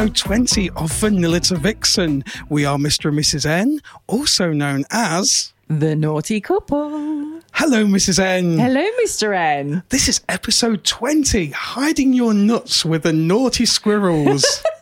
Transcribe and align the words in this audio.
Episode 0.00 0.16
20 0.16 0.70
of 0.70 0.90
Vanilla 0.92 1.40
to 1.40 1.56
Vixen. 1.56 2.24
We 2.48 2.64
are 2.64 2.78
Mr. 2.78 3.10
and 3.10 3.18
Mrs. 3.18 3.44
N, 3.44 3.80
also 4.06 4.50
known 4.50 4.84
as. 4.90 5.52
The 5.68 5.94
naughty 5.94 6.40
couple. 6.40 6.88
Hello, 7.52 7.84
Mrs. 7.84 8.18
N. 8.18 8.58
Hello, 8.58 8.82
Mr. 9.04 9.36
N. 9.36 9.82
This 9.90 10.08
is 10.08 10.22
episode 10.26 10.84
20 10.84 11.50
Hiding 11.50 12.14
Your 12.14 12.32
Nuts 12.32 12.82
with 12.82 13.02
the 13.02 13.12
Naughty 13.12 13.66
Squirrels. 13.66 14.62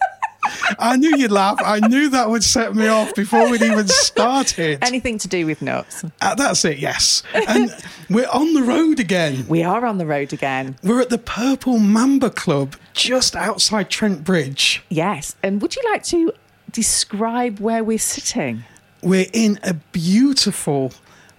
I 0.78 0.96
knew 0.96 1.16
you'd 1.16 1.30
laugh. 1.30 1.58
I 1.64 1.80
knew 1.86 2.08
that 2.10 2.28
would 2.30 2.44
set 2.44 2.74
me 2.74 2.86
off 2.88 3.14
before 3.14 3.50
we'd 3.50 3.62
even 3.62 3.88
started. 3.88 4.78
Anything 4.82 5.18
to 5.18 5.28
do 5.28 5.46
with 5.46 5.62
nuts? 5.62 6.04
Uh, 6.20 6.34
that's 6.34 6.64
it, 6.64 6.78
yes. 6.78 7.22
And 7.34 7.70
we're 8.10 8.28
on 8.28 8.54
the 8.54 8.62
road 8.62 9.00
again. 9.00 9.46
We 9.48 9.62
are 9.62 9.84
on 9.86 9.98
the 9.98 10.06
road 10.06 10.32
again. 10.32 10.76
We're 10.82 11.00
at 11.00 11.10
the 11.10 11.18
Purple 11.18 11.78
Mamba 11.78 12.30
Club 12.30 12.76
just 12.92 13.36
outside 13.36 13.90
Trent 13.90 14.24
Bridge. 14.24 14.82
Yes. 14.88 15.36
And 15.42 15.60
would 15.62 15.76
you 15.76 15.82
like 15.92 16.02
to 16.04 16.32
describe 16.70 17.60
where 17.60 17.82
we're 17.84 17.98
sitting? 17.98 18.64
We're 19.02 19.26
in 19.32 19.58
a 19.62 19.74
beautiful 19.74 20.92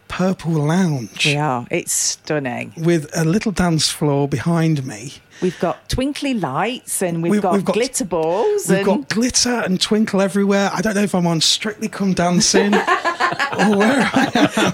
purple 0.08 0.54
lounge 0.54 1.26
We 1.26 1.36
are. 1.38 1.68
It's 1.70 1.92
stunning. 1.92 2.74
with 2.78 3.10
a 3.16 3.24
little 3.24 3.52
dance 3.52 3.90
floor 3.90 4.28
behind 4.28 4.86
me. 4.86 5.14
We've 5.42 5.58
got 5.60 5.88
twinkly 5.88 6.34
lights 6.34 7.02
and 7.02 7.24
we've, 7.24 7.32
We've- 7.32 7.42
got, 7.42 7.54
we've 7.54 7.64
got- 7.66 7.74
glitter 7.74 8.04
balls. 8.06 8.68
We've 8.68 8.78
and 8.80 8.86
got 8.86 9.08
glitter 9.10 9.62
and 9.66 9.80
twinkle 9.80 10.22
everywhere. 10.22 10.70
I 10.74 10.82
don't 10.82 10.96
know 10.96 11.04
if 11.04 11.16
I'm 11.16 11.26
on 11.28 11.40
Strictly 11.42 11.88
Come 11.88 12.14
Dancing 12.14 12.74
or 12.76 13.78
where 13.78 14.10
I 14.14 14.32
am. 14.36 14.74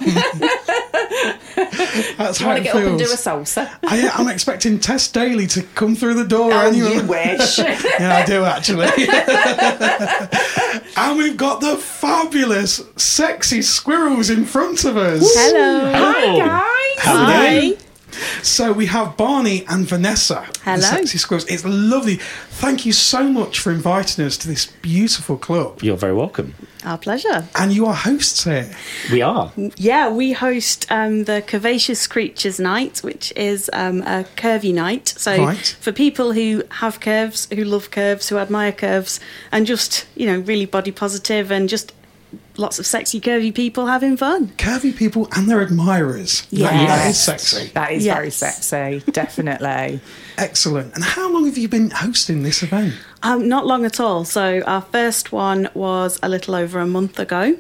That's 2.17 2.37
do 2.39 2.43
you 2.43 2.49
how 2.49 2.53
want 2.53 2.57
to 2.57 2.61
it 2.61 2.63
get 2.63 2.75
up 2.75 2.81
and 2.83 2.97
do 2.97 3.03
a 3.05 3.07
feels. 3.07 3.21
salsa? 3.21 3.69
I, 3.83 4.09
I'm 4.15 4.27
expecting 4.27 4.79
Tess 4.79 5.09
Daly 5.11 5.45
to 5.47 5.61
come 5.61 5.95
through 5.95 6.15
the 6.15 6.25
door. 6.25 6.51
Oh, 6.51 6.59
anyway. 6.67 6.95
you 6.95 7.03
wish. 7.05 7.59
Yeah, 7.99 8.17
I 8.17 8.25
do 8.25 8.43
actually. 8.43 8.87
and 10.97 11.17
we've 11.17 11.37
got 11.37 11.61
the 11.61 11.77
fabulous, 11.77 12.81
sexy 12.97 13.61
squirrels 13.61 14.29
in 14.29 14.43
front 14.45 14.83
of 14.83 14.97
us. 14.97 15.21
Hello. 15.35 15.91
Hi, 15.93 16.37
guys. 16.37 17.05
Hello. 17.05 17.77
So 18.43 18.71
we 18.71 18.85
have 18.87 19.17
Barney 19.17 19.65
and 19.67 19.87
Vanessa. 19.87 20.45
The 20.53 20.59
Hello. 20.71 20.79
sexy 20.81 21.17
squirrels. 21.17 21.45
It's 21.47 21.65
lovely. 21.65 22.15
Thank 22.49 22.85
you 22.85 22.93
so 22.93 23.23
much 23.23 23.59
for 23.59 23.71
inviting 23.71 24.25
us 24.25 24.37
to 24.37 24.47
this 24.47 24.65
beautiful 24.81 25.37
club. 25.37 25.81
You're 25.83 25.97
very 25.97 26.13
welcome. 26.13 26.53
Our 26.85 26.97
pleasure. 26.99 27.47
And 27.55 27.73
you 27.73 27.87
are 27.87 27.95
hosts 27.95 28.43
here. 28.43 28.69
We 29.11 29.21
are. 29.23 29.51
Yeah, 29.75 30.09
we 30.09 30.33
host 30.33 30.85
um, 30.91 31.23
the 31.23 31.43
Curvaceous 31.45 32.07
Creatures 32.07 32.59
Night, 32.59 32.99
which 32.99 33.33
is 33.35 33.69
um, 33.73 34.01
a 34.03 34.25
curvy 34.37 34.71
night. 34.73 35.07
So 35.17 35.35
Right. 35.37 35.75
for 35.81 35.91
people 35.91 36.33
who 36.33 36.61
have 36.69 36.99
curves, 36.99 37.47
who 37.53 37.63
love 37.63 37.89
curves, 37.89 38.29
who 38.29 38.37
admire 38.37 38.71
curves, 38.71 39.19
and 39.51 39.65
just 39.65 40.05
you 40.15 40.27
know 40.27 40.39
really 40.39 40.65
body 40.65 40.91
positive 40.91 41.51
and 41.51 41.67
just 41.67 41.91
lots 42.57 42.79
of 42.79 42.85
sexy 42.85 43.19
curvy 43.19 43.53
people 43.53 43.87
having 43.87 44.15
fun. 44.17 44.47
Curvy 44.57 44.95
people 44.95 45.27
and 45.35 45.49
their 45.49 45.61
admirers. 45.61 46.41
That- 46.51 46.87
that 46.87 47.09
is 47.09 47.19
sexy. 47.19 47.67
That 47.73 47.91
is 47.91 48.05
very 48.05 48.31
sexy, 48.31 49.03
definitely. 49.11 49.99
Excellent. 50.37 50.93
And 50.95 51.03
how 51.03 51.31
long 51.31 51.45
have 51.45 51.57
you 51.57 51.67
been 51.69 51.91
hosting 51.91 52.43
this 52.43 52.61
event? 52.63 52.93
Um, 53.23 53.47
not 53.47 53.65
long 53.65 53.85
at 53.85 53.99
all. 53.99 54.25
So 54.25 54.61
our 54.67 54.81
first 54.81 55.31
one 55.31 55.69
was 55.73 56.19
a 56.21 56.29
little 56.29 56.55
over 56.55 56.79
a 56.79 56.85
month 56.87 57.19
ago. 57.19 57.41
Um, 57.43 57.55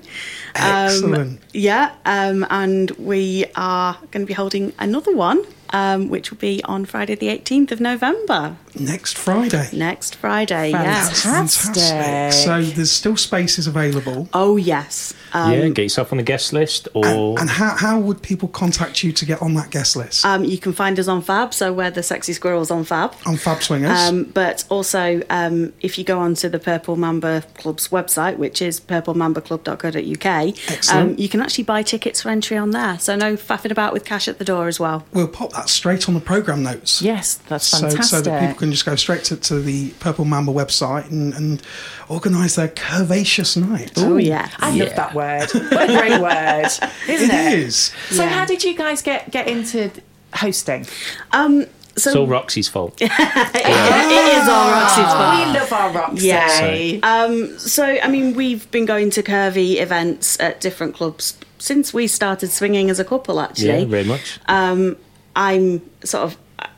Excellent. 0.55 1.41
yeah, 1.53 1.93
um, 2.05 2.45
and 2.49 2.91
we 2.91 3.45
are 3.55 3.97
going 4.11 4.25
to 4.25 4.27
be 4.27 4.33
holding 4.33 4.73
another 4.79 5.15
one, 5.15 5.43
um, 5.75 6.07
which 6.09 6.31
will 6.31 6.37
be 6.37 6.63
on 6.63 6.85
Friday, 6.85 7.15
the 7.15 7.27
18th 7.27 7.71
of 7.71 7.79
November, 7.81 8.55
Next 8.79 9.17
Friday. 9.17 9.69
next 9.73 10.15
Friday. 10.15 10.71
Fantastic. 10.71 11.25
Yes. 11.25 11.73
Fantastic. 11.73 12.33
So 12.45 12.61
there's 12.75 12.91
still 12.91 13.17
spaces 13.17 13.67
available. 13.67 14.29
Oh 14.33 14.55
yes. 14.57 15.13
Um, 15.35 15.51
yeah, 15.51 15.67
get 15.69 15.83
yourself 15.83 16.11
on 16.13 16.17
the 16.17 16.23
guest 16.23 16.53
list 16.53 16.87
or 16.93 17.05
And, 17.05 17.39
and 17.39 17.49
how, 17.49 17.75
how 17.75 17.99
would 17.99 18.21
people 18.21 18.47
contact 18.47 19.03
you 19.03 19.11
to 19.11 19.25
get 19.25 19.41
on 19.41 19.53
that 19.55 19.69
guest 19.69 19.95
list? 19.95 20.25
um, 20.25 20.43
you 20.45 20.57
can 20.57 20.71
find 20.73 20.97
us 20.99 21.07
on 21.07 21.21
Fab, 21.21 21.53
so 21.53 21.73
we're 21.73 21.91
the 21.91 22.03
Sexy 22.03 22.33
Squirrels 22.33 22.71
on 22.71 22.83
Fab. 22.85 23.13
on 23.25 23.35
Fab 23.37 23.61
Swingers? 23.61 23.91
Um, 24.09 24.23
but 24.23 24.63
also, 24.69 25.21
um, 25.29 25.73
if 25.81 25.97
you 25.97 26.03
go 26.03 26.19
onto 26.19 26.47
the 26.49 26.59
Purple 26.59 26.95
Mamba 26.95 27.43
Club's 27.55 27.89
website, 27.89 28.37
which 28.37 28.61
is 28.61 28.79
purplemambaclub.co.uk, 28.79 30.71
Excellent. 30.71 31.11
um, 31.11 31.15
you 31.17 31.29
can 31.29 31.41
actually 31.41 31.63
buy 31.63 31.83
tickets 31.83 32.21
for 32.21 32.29
entry 32.29 32.57
on 32.57 32.71
there. 32.71 32.97
So 32.99 33.15
no 33.15 33.35
faffing 33.35 33.71
about 33.71 33.93
with 33.93 34.05
cash 34.05 34.27
at 34.27 34.37
the 34.39 34.45
door 34.45 34.67
as 34.67 34.79
well. 34.79 35.05
we'll 35.13 35.27
pop 35.27 35.51
that 35.53 35.69
straight 35.69 36.07
on 36.07 36.15
the 36.15 36.21
programme 36.21 36.63
notes. 36.63 37.01
Yes, 37.01 37.35
that's 37.47 37.65
So, 37.67 37.79
fantastic. 37.79 38.03
so 38.05 38.21
that 38.21 38.39
people 38.41 38.55
can 38.59 38.71
just 38.71 38.85
go 38.85 38.95
straight 38.95 39.23
to, 39.25 39.35
to 39.37 39.59
the 39.59 39.91
Purple 39.99 40.25
Mamba 40.25 40.51
website 40.51 41.09
and, 41.11 41.33
and 41.33 41.61
organise 42.09 42.55
their 42.55 42.67
curvaceous 42.69 43.57
night. 43.57 43.91
Oh 43.97 44.17
yeah. 44.17 44.49
I 44.59 44.75
love 44.75 44.95
that 44.95 45.13
word. 45.13 45.24
What 45.53 45.89
a 45.89 45.99
great 45.99 46.21
word, 46.21 46.65
isn't 47.07 47.31
It 47.31 47.53
it? 47.53 47.59
is. 47.59 47.75
So, 48.09 48.23
Yeah. 48.23 48.29
how 48.29 48.45
did 48.45 48.63
you 48.63 48.75
guys 48.75 49.01
get 49.01 49.31
get 49.31 49.47
into 49.47 49.89
hosting? 50.33 50.85
Um, 51.31 51.65
so 51.97 52.09
it's 52.09 52.15
all 52.17 52.27
Roxy's 52.27 52.67
fault. 52.67 52.93
it, 53.01 53.09
it 53.11 54.37
is 54.37 54.47
all 54.49 54.69
Roxy's 54.71 55.05
fault. 55.05 55.47
We 55.47 55.59
love 55.59 55.71
our 55.73 55.89
Roxy. 55.91 56.27
Yeah. 56.27 56.99
Um, 57.03 57.57
so, 57.57 57.85
I 57.85 58.07
mean, 58.09 58.33
we've 58.35 58.69
been 58.71 58.85
going 58.85 59.09
to 59.11 59.23
curvy 59.23 59.79
events 59.81 60.37
at 60.41 60.59
different 60.59 60.93
clubs 60.95 61.37
since 61.57 61.93
we 61.93 62.07
started 62.07 62.51
swinging 62.51 62.89
as 62.89 62.99
a 62.99 63.05
couple, 63.05 63.39
actually. 63.39 63.79
yeah, 63.79 63.85
very 63.85 64.03
much. 64.03 64.39
um, 64.47 64.97
I'm 65.37 65.81
sort 66.03 66.23
of 66.25 66.37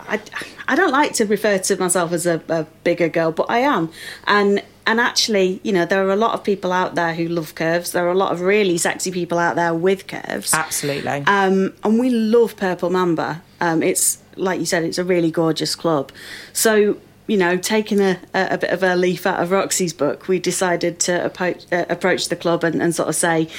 I, 0.09 0.19
I 0.67 0.75
don't 0.75 0.91
like 0.91 1.13
to 1.13 1.25
refer 1.25 1.57
to 1.57 1.75
myself 1.77 2.11
as 2.13 2.25
a, 2.25 2.41
a 2.47 2.63
bigger 2.83 3.09
girl, 3.09 3.31
but 3.31 3.47
I 3.49 3.59
am, 3.59 3.91
and 4.25 4.61
and 4.87 4.99
actually, 4.99 5.59
you 5.63 5.73
know, 5.73 5.85
there 5.85 6.07
are 6.07 6.11
a 6.11 6.15
lot 6.15 6.33
of 6.33 6.43
people 6.43 6.71
out 6.71 6.95
there 6.95 7.13
who 7.13 7.27
love 7.27 7.53
curves. 7.53 7.91
There 7.91 8.07
are 8.07 8.11
a 8.11 8.17
lot 8.17 8.31
of 8.31 8.41
really 8.41 8.77
sexy 8.77 9.11
people 9.11 9.37
out 9.37 9.55
there 9.55 9.73
with 9.73 10.07
curves, 10.07 10.53
Absolutely. 10.53 11.23
um, 11.27 11.73
and 11.83 11.99
we 11.99 12.09
love 12.09 12.55
Purple 12.55 12.89
Mamba. 12.89 13.43
Um, 13.59 13.83
it's 13.83 14.19
like 14.35 14.59
you 14.59 14.65
said, 14.65 14.83
it's 14.83 14.97
a 14.97 15.03
really 15.03 15.29
gorgeous 15.29 15.75
club. 15.75 16.11
So 16.53 16.97
you 17.27 17.35
know, 17.35 17.57
taking 17.57 17.99
a, 17.99 18.17
a, 18.33 18.57
bit 18.57 18.69
of 18.69 18.81
a 18.81 18.95
leaf 18.95 19.27
out 19.27 19.43
of 19.43 19.51
Roxy's 19.51 19.91
book, 19.91 20.29
we 20.29 20.39
decided 20.39 20.97
to 21.01 21.25
approach, 21.25 21.65
uh, 21.73 21.85
approach 21.89 22.29
the 22.29 22.37
club 22.37 22.63
and, 22.63 22.81
and 22.81 22.95
sort 22.95 23.09
of 23.09 23.15
say, 23.15 23.49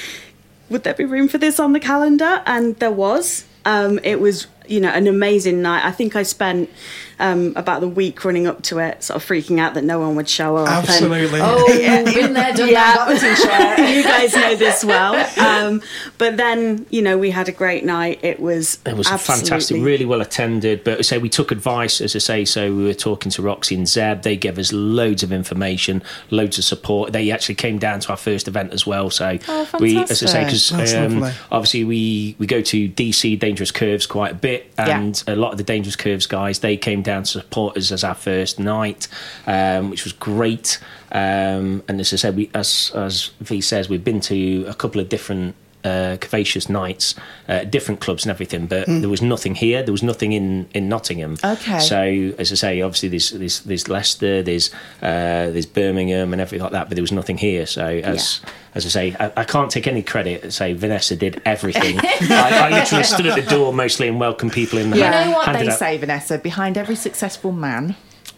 would 0.70 0.84
there 0.84 0.94
be 0.94 1.04
room 1.04 1.28
for 1.28 1.36
this 1.36 1.60
on 1.60 1.74
the 1.74 1.80
calendar? 1.80 2.42
And 2.46 2.76
there 2.76 2.90
was. 2.90 3.44
Um, 3.66 4.00
it 4.02 4.20
was, 4.20 4.46
you 4.66 4.80
know, 4.80 4.88
an 4.88 5.06
amazing 5.06 5.60
night. 5.60 5.84
I 5.84 5.90
think 5.90 6.16
I 6.16 6.22
spent 6.22 6.70
um, 7.18 7.52
about 7.56 7.80
the 7.80 7.88
week 7.88 8.24
running 8.24 8.46
up 8.46 8.62
to 8.62 8.78
it, 8.78 9.02
sort 9.02 9.16
of 9.22 9.28
freaking 9.28 9.58
out 9.58 9.74
that 9.74 9.84
no 9.84 9.98
one 10.00 10.14
would 10.16 10.28
show 10.28 10.56
up. 10.56 10.68
and- 10.68 10.88
Absolutely. 10.88 11.40
oh, 11.42 11.66
been 11.68 12.32
there, 12.32 12.52
done 12.52 12.68
Yeah. 12.68 12.94
that, 12.94 13.20
got 13.20 13.76
the 13.76 13.92
you 13.92 14.02
guys 14.02 14.34
know 14.34 14.54
this 14.56 14.84
well. 14.84 15.14
Um, 15.38 15.82
but 16.18 16.36
then, 16.36 16.86
you 16.90 17.02
know, 17.02 17.18
we 17.18 17.30
had 17.30 17.48
a 17.48 17.52
great 17.52 17.84
night. 17.84 18.20
It 18.22 18.40
was 18.40 18.78
It 18.86 18.96
was 18.96 19.06
absolutely- 19.08 19.48
fantastic, 19.48 19.82
really 19.82 20.04
well 20.04 20.20
attended. 20.20 20.84
But 20.84 21.04
say 21.04 21.18
we 21.18 21.28
took 21.28 21.50
advice, 21.50 22.00
as 22.00 22.14
I 22.14 22.20
say. 22.20 22.44
So 22.44 22.74
we 22.74 22.84
were 22.84 22.94
talking 22.94 23.30
to 23.32 23.42
Roxy 23.42 23.74
and 23.74 23.88
Zeb. 23.88 24.22
They 24.22 24.36
gave 24.36 24.58
us 24.58 24.72
loads 24.72 25.22
of 25.22 25.32
information, 25.32 26.02
loads 26.30 26.58
of 26.58 26.64
support. 26.64 27.12
They 27.12 27.30
actually 27.30 27.54
came 27.56 27.78
down 27.78 28.00
to 28.00 28.10
our 28.10 28.16
first 28.16 28.48
event 28.48 28.72
as 28.72 28.86
well. 28.86 29.10
So 29.10 29.38
Oh, 29.48 29.68
we, 29.80 29.98
as 29.98 30.22
I 30.22 30.26
say, 30.26 30.44
because 30.44 30.94
um, 30.94 31.24
obviously 31.50 31.84
we 31.84 32.36
we 32.38 32.46
go 32.46 32.60
to 32.62 32.88
DC 32.88 33.38
Dangerous 33.38 33.70
Curves 33.70 34.06
quite 34.06 34.32
a 34.32 34.34
bit. 34.34 34.62
it, 34.78 34.88
and 34.88 35.22
a 35.26 35.36
lot 35.36 35.52
of 35.52 35.58
the 35.58 35.64
Dangerous 35.64 35.96
Curves 35.96 36.26
guys 36.26 36.58
they 36.60 36.76
came 36.76 37.02
down 37.08 37.22
to 37.22 37.30
support 37.40 37.76
us 37.78 37.90
as 37.90 38.04
our 38.04 38.14
first 38.14 38.58
night, 38.58 39.08
um, 39.46 39.88
which 39.90 40.04
was 40.04 40.12
great. 40.12 40.78
Um, 41.10 41.82
and 41.88 41.98
as 42.00 42.12
I 42.12 42.16
said, 42.16 42.36
we, 42.36 42.50
as 42.54 42.92
as 42.94 43.30
V 43.40 43.62
says, 43.62 43.88
we've 43.88 44.04
been 44.04 44.20
to 44.32 44.66
a 44.68 44.74
couple 44.74 45.00
of 45.00 45.08
different 45.08 45.54
uh, 45.88 46.16
Curvaceous 46.18 46.68
nights, 46.68 47.14
uh, 47.48 47.64
different 47.64 48.00
clubs 48.00 48.24
and 48.24 48.30
everything, 48.30 48.66
but 48.66 48.86
there 48.86 49.08
was 49.08 49.22
nothing 49.22 49.54
here. 49.54 49.82
There 49.82 49.92
was 49.92 50.02
nothing 50.02 50.32
in, 50.32 50.68
in 50.74 50.88
Nottingham. 50.88 51.36
Okay. 51.42 51.78
So 51.80 52.00
as 52.38 52.52
I 52.52 52.56
say, 52.56 52.80
obviously 52.82 53.08
there's 53.08 53.30
there's, 53.30 53.60
there's 53.60 53.88
Leicester, 53.88 54.42
there's 54.42 54.72
uh, 55.02 55.50
there's 55.52 55.66
Birmingham 55.66 56.32
and 56.32 56.40
everything 56.40 56.62
like 56.62 56.72
that, 56.72 56.88
but 56.88 56.96
there 56.96 57.02
was 57.02 57.12
nothing 57.12 57.38
here. 57.38 57.66
So 57.66 57.84
as 57.86 58.40
as 58.74 58.84
I 58.86 58.88
say, 58.88 59.16
I, 59.18 59.32
I 59.38 59.44
can't 59.44 59.70
take 59.70 59.86
any 59.86 60.02
credit. 60.02 60.42
And 60.44 60.54
say 60.54 60.72
Vanessa 60.72 61.16
did 61.16 61.40
everything. 61.44 61.98
I, 62.00 62.66
I 62.66 62.70
literally 62.78 63.04
stood 63.04 63.26
at 63.26 63.42
the 63.42 63.50
door 63.50 63.72
mostly 63.72 64.08
and 64.08 64.20
welcomed 64.20 64.52
people 64.52 64.78
in. 64.78 64.92
You 64.92 65.02
hand- 65.02 65.30
know 65.30 65.36
what 65.36 65.52
they 65.52 65.70
say, 65.70 65.96
Vanessa? 65.96 66.38
Behind 66.38 66.76
every 66.76 66.96
successful 66.96 67.52
man 67.52 67.96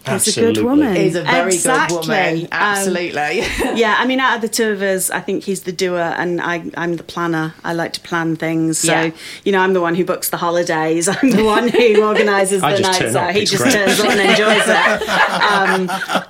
He's 0.09 0.37
a 0.37 0.41
good 0.41 0.59
woman. 0.65 0.97
is 0.97 1.15
a 1.15 1.23
very 1.23 1.53
Exactly. 1.53 1.99
good 1.99 2.09
woman. 2.09 2.43
Um, 2.45 2.49
Absolutely. 2.53 3.41
yeah, 3.81 3.97
I 3.99 4.07
mean, 4.07 4.19
out 4.19 4.37
of 4.37 4.41
the 4.43 4.49
two 4.49 4.71
of 4.71 4.81
us, 4.83 5.11
I 5.11 5.21
think 5.21 5.45
he's 5.45 5.63
the 5.65 5.73
doer 5.73 5.99
and 6.17 6.41
I, 6.41 6.65
I'm 6.77 6.97
the 6.97 7.03
planner. 7.03 7.55
I 7.65 7.75
like 7.75 7.93
to 7.95 8.01
plan 8.01 8.37
things. 8.37 8.79
So, 8.79 8.93
Yeah. 8.93 9.11
you 9.45 9.53
know, 9.53 9.61
I'm 9.61 9.73
the 9.75 9.81
one 9.81 9.95
who 9.95 10.05
books 10.05 10.31
the 10.31 10.39
holidays. 10.39 11.07
I'm 11.09 11.31
the 11.31 11.45
one 11.45 11.69
who 11.69 12.03
organises 12.07 12.63
the 12.63 12.79
nights 12.81 13.15
out. 13.15 13.35
He 13.35 13.43
It's 13.43 13.51
just 13.51 13.63
great. 13.63 13.75
turns 13.75 14.01
up 14.01 14.07
and 14.11 14.21
enjoys 14.21 14.65
it. 14.67 15.09
Um, 15.51 15.87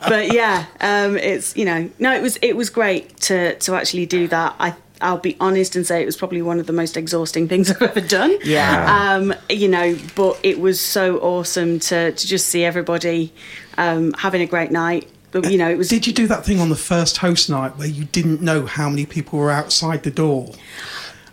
but 0.08 0.32
yeah, 0.32 0.66
um, 0.80 1.16
it's, 1.16 1.56
you 1.56 1.64
know, 1.64 1.88
no, 1.98 2.12
it 2.14 2.22
was, 2.22 2.38
it 2.42 2.56
was 2.56 2.70
great 2.70 3.16
to, 3.22 3.56
to 3.60 3.74
actually 3.74 4.06
do 4.06 4.26
that. 4.28 4.54
I, 4.58 4.74
I'll 5.00 5.18
be 5.18 5.36
honest 5.40 5.76
and 5.76 5.86
say 5.86 6.02
it 6.02 6.06
was 6.06 6.16
probably 6.16 6.42
one 6.42 6.60
of 6.60 6.66
the 6.66 6.72
most 6.72 6.96
exhausting 6.96 7.48
things 7.48 7.70
I've 7.72 7.82
ever 7.82 8.00
done. 8.00 8.36
Yeah. 8.44 9.14
Um, 9.14 9.34
you 9.48 9.68
know, 9.68 9.96
but 10.14 10.38
it 10.42 10.60
was 10.60 10.80
so 10.80 11.18
awesome 11.18 11.78
to, 11.80 12.12
to 12.12 12.26
just 12.26 12.46
see 12.48 12.64
everybody 12.64 13.32
um, 13.78 14.12
having 14.14 14.42
a 14.42 14.46
great 14.46 14.70
night. 14.70 15.08
But, 15.32 15.50
you 15.50 15.58
know, 15.58 15.70
it 15.70 15.78
was 15.78 15.88
Did 15.88 16.06
you 16.08 16.12
do 16.12 16.26
that 16.26 16.44
thing 16.44 16.58
on 16.60 16.70
the 16.70 16.76
first 16.76 17.18
host 17.18 17.48
night 17.48 17.76
where 17.78 17.86
you 17.88 18.04
didn't 18.04 18.42
know 18.42 18.66
how 18.66 18.88
many 18.90 19.06
people 19.06 19.38
were 19.38 19.50
outside 19.52 20.02
the 20.02 20.10
door? 20.10 20.52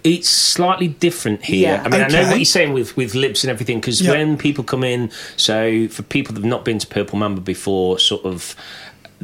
It's 0.04 0.30
slightly 0.30 0.88
different 0.88 1.44
here. 1.44 1.74
Yeah. 1.74 1.84
I 1.84 1.90
mean, 1.90 2.02
I 2.02 2.08
know 2.08 2.28
what 2.30 2.38
you're 2.38 2.46
saying 2.46 2.72
with, 2.74 2.96
with 2.96 3.16
libs 3.16 3.44
and 3.44 3.52
everything, 3.52 3.80
because 3.80 4.00
Yeah. 4.02 4.12
when 4.12 4.38
people 4.38 4.64
come 4.64 4.84
in, 4.84 5.12
so 5.36 5.88
for 5.90 6.04
people 6.04 6.34
that 6.36 6.42
have 6.42 6.50
not 6.50 6.64
been 6.64 6.78
to 6.80 6.88
Purple 6.88 7.18
Mamba 7.19 7.42
before, 7.42 7.98
sort 8.00 8.24
of, 8.24 8.56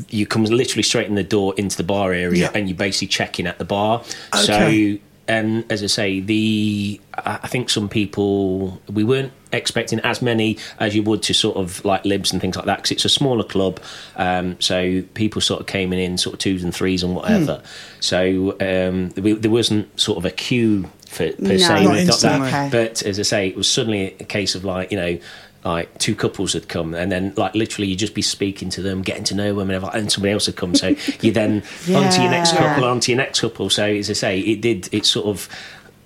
you 0.10 0.26
come 0.26 0.44
literally 0.46 0.84
straight 0.84 1.08
in 1.08 1.16
the 1.16 1.24
door 1.24 1.54
into 1.58 1.78
the 1.78 1.84
bar 1.84 2.14
area 2.14 2.42
Yeah. 2.44 2.52
and 2.54 2.68
you 2.68 2.76
basically 2.76 3.08
check 3.08 3.40
in 3.40 3.48
at 3.48 3.60
the 3.60 3.66
bar. 3.66 4.00
Okay. 4.36 4.98
So, 4.98 5.04
and 5.28 5.64
as 5.72 5.82
I 5.84 5.88
say, 5.88 6.20
the 6.20 7.00
I 7.16 7.40
I 7.44 7.48
think 7.48 7.70
some 7.70 7.88
people 7.88 8.82
we 8.92 9.04
weren't 9.06 9.32
expecting 9.54 10.00
as 10.02 10.22
many 10.22 10.58
as 10.80 10.96
you 10.96 11.04
would 11.04 11.22
to 11.24 11.34
sort 11.34 11.56
of 11.56 11.86
like 11.86 12.04
libs 12.04 12.34
and 12.34 12.42
things 12.42 12.56
like 12.58 12.66
that 12.66 12.78
because 12.78 12.92
it's 12.92 13.06
a 13.06 13.10
smaller 13.10 13.44
club. 13.46 13.80
Um, 14.18 14.60
so 14.60 15.02
people 15.14 15.40
sort 15.42 15.62
of 15.62 15.68
came 15.68 15.94
in 15.94 16.00
in 16.00 16.18
sort 16.18 16.34
of 16.34 16.40
twos 16.40 16.64
and 16.64 16.76
threes 16.76 17.04
and 17.04 17.16
whatever. 17.16 17.62
So 18.02 18.56
um, 18.60 19.12
we, 19.16 19.34
there 19.34 19.52
wasn't 19.52 19.98
sort 20.00 20.18
of 20.18 20.26
a 20.26 20.32
queue 20.32 20.90
for, 21.08 21.32
per 21.32 21.36
No. 21.40 21.58
se. 21.58 21.68
Not 21.68 21.70
or 21.70 21.76
anything 21.76 21.94
like 21.94 22.00
instantly. 22.08 22.52
that. 22.52 22.66
Okay. 22.66 22.70
But 22.90 23.02
as 23.04 23.18
I 23.20 23.24
say, 23.24 23.48
it 23.48 23.56
was 23.56 23.70
suddenly 23.70 24.16
a 24.20 24.26
case 24.26 24.56
of 24.56 24.66
like 24.66 24.92
you 24.92 24.98
know. 24.98 25.20
Like 25.66 25.98
two 25.98 26.14
couples 26.16 26.54
had 26.54 26.68
come, 26.68 26.94
and 26.94 27.12
then 27.12 27.34
like 27.38 27.56
literally 27.56 27.88
you'd 27.88 28.00
just 28.00 28.14
be 28.14 28.22
speaking 28.22 28.70
to 28.72 28.82
them, 28.82 29.02
getting 29.02 29.24
to 29.26 29.36
know 29.36 29.56
them, 29.56 29.70
and, 29.70 29.84
and 29.94 30.12
somebody 30.12 30.34
else 30.34 30.46
had 30.48 30.58
come. 30.58 30.76
So 30.76 30.96
you 31.22 31.32
then 31.32 31.64
onto 31.94 32.22
your 32.22 32.32
next 32.32 32.56
couple, 32.56 32.84
onto 32.84 33.12
your 33.12 33.18
next 33.18 33.40
couple. 33.40 33.70
So 33.70 33.86
as 33.86 34.10
I 34.10 34.14
say, 34.14 34.40
it 34.40 34.62
did. 34.62 34.90
It 34.92 35.06
sort 35.06 35.28
of, 35.28 35.48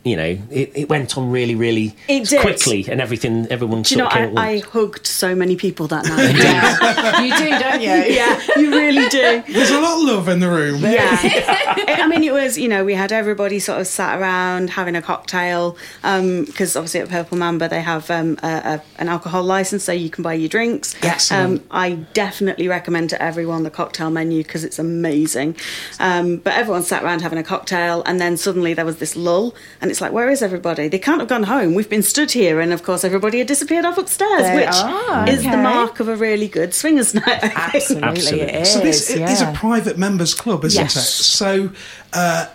you 0.07 0.15
know, 0.15 0.37
it, 0.49 0.71
it 0.75 0.89
went 0.89 1.17
on 1.17 1.31
really, 1.31 1.55
really 1.55 1.95
quickly, 2.07 2.87
and 2.89 3.01
everything. 3.01 3.47
Everyone 3.49 3.81
Do 3.81 3.95
you 3.95 3.97
know, 3.99 4.07
of 4.07 4.13
came. 4.13 4.37
I, 4.37 4.49
I 4.49 4.59
hugged 4.59 5.05
so 5.05 5.35
many 5.35 5.55
people 5.55 5.87
that 5.87 6.05
night. 6.07 7.23
you 7.23 7.37
do, 7.37 7.59
don't 7.59 7.81
you? 7.81 8.15
yeah, 8.15 8.39
you 8.55 8.71
really 8.71 9.07
do. 9.09 9.43
There's 9.53 9.71
a 9.71 9.79
lot 9.79 9.97
of 9.97 10.03
love 10.03 10.29
in 10.29 10.39
the 10.39 10.49
room. 10.49 10.81
Yeah. 10.81 11.17
I 11.87 12.07
mean, 12.07 12.23
it 12.23 12.33
was, 12.33 12.57
you 12.57 12.67
know, 12.67 12.83
we 12.85 12.93
had 12.93 13.11
everybody 13.11 13.59
sort 13.59 13.79
of 13.79 13.87
sat 13.87 14.19
around 14.19 14.69
having 14.69 14.95
a 14.95 15.01
cocktail 15.01 15.77
because 16.01 16.75
obviously 16.75 17.01
at 17.01 17.09
Purple 17.09 17.37
Mamba 17.37 17.67
they 17.67 17.81
have 17.81 18.09
um, 18.09 18.37
a, 18.43 18.47
a, 18.47 18.83
an 18.97 19.09
alcohol 19.09 19.43
license 19.43 19.83
so 19.83 19.91
you 19.91 20.09
can 20.09 20.23
buy 20.23 20.33
your 20.33 20.49
drinks. 20.49 20.95
Excellent. 21.03 21.61
Um, 21.61 21.67
I 21.71 21.91
definitely 22.13 22.67
recommend 22.67 23.09
to 23.11 23.21
everyone 23.21 23.63
the 23.63 23.69
cocktail 23.69 24.09
menu 24.09 24.43
because 24.43 24.63
it's 24.63 24.79
amazing. 24.79 25.55
Um, 25.99 26.37
but 26.37 26.53
everyone 26.53 26.83
sat 26.83 27.03
around 27.03 27.21
having 27.21 27.39
a 27.39 27.43
cocktail 27.43 28.03
and 28.05 28.19
then 28.21 28.37
suddenly 28.37 28.73
there 28.73 28.85
was 28.85 28.97
this 28.97 29.15
lull 29.15 29.55
and 29.81 29.91
it's 29.91 29.96
like, 30.01 30.11
where 30.11 30.29
is 30.29 30.41
everybody? 30.41 30.87
They 30.87 30.99
can't 30.99 31.19
have 31.19 31.27
gone 31.29 31.43
home. 31.43 31.73
We've 31.73 31.89
been 31.89 32.03
stood 32.03 32.31
here 32.31 32.59
and 32.59 32.71
of 32.73 32.83
course 32.83 33.03
everybody 33.03 33.37
had 33.39 33.47
disappeared 33.47 33.85
off 33.85 33.97
upstairs, 33.97 34.43
They 34.43 34.55
which 34.57 34.67
are, 34.75 35.29
is 35.29 35.43
the 35.43 35.57
mark 35.57 35.99
of 35.99 36.07
a 36.07 36.15
really 36.15 36.47
good 36.47 36.73
swingers 36.73 37.13
night. 37.13 37.39
Absolutely, 37.43 38.07
Absolutely. 38.09 38.41
it 38.41 38.55
is. 38.61 38.71
So 38.73 38.79
this 38.81 39.11
i- 39.15 39.31
is 39.31 39.41
a 39.41 39.51
private 39.53 39.97
members 39.97 40.33
club, 40.33 40.63
isn't 40.65 40.81
Yes. 40.81 40.95
it? 40.95 40.99
So 41.23 41.71
uh, 42.13 42.47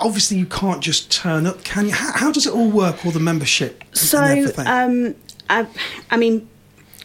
obviously 0.00 0.36
you 0.38 0.46
can't 0.46 0.82
just 0.82 1.10
turn 1.10 1.46
up, 1.46 1.64
can 1.64 1.86
you? 1.86 1.92
How, 1.92 2.12
how 2.12 2.32
does 2.32 2.46
it 2.46 2.52
all 2.52 2.70
work? 2.70 3.04
All 3.06 3.12
the 3.12 3.20
membership 3.20 3.82
So, 3.92 4.18
um, 4.66 5.14
I, 5.48 5.66
I 6.10 6.16
mean, 6.16 6.48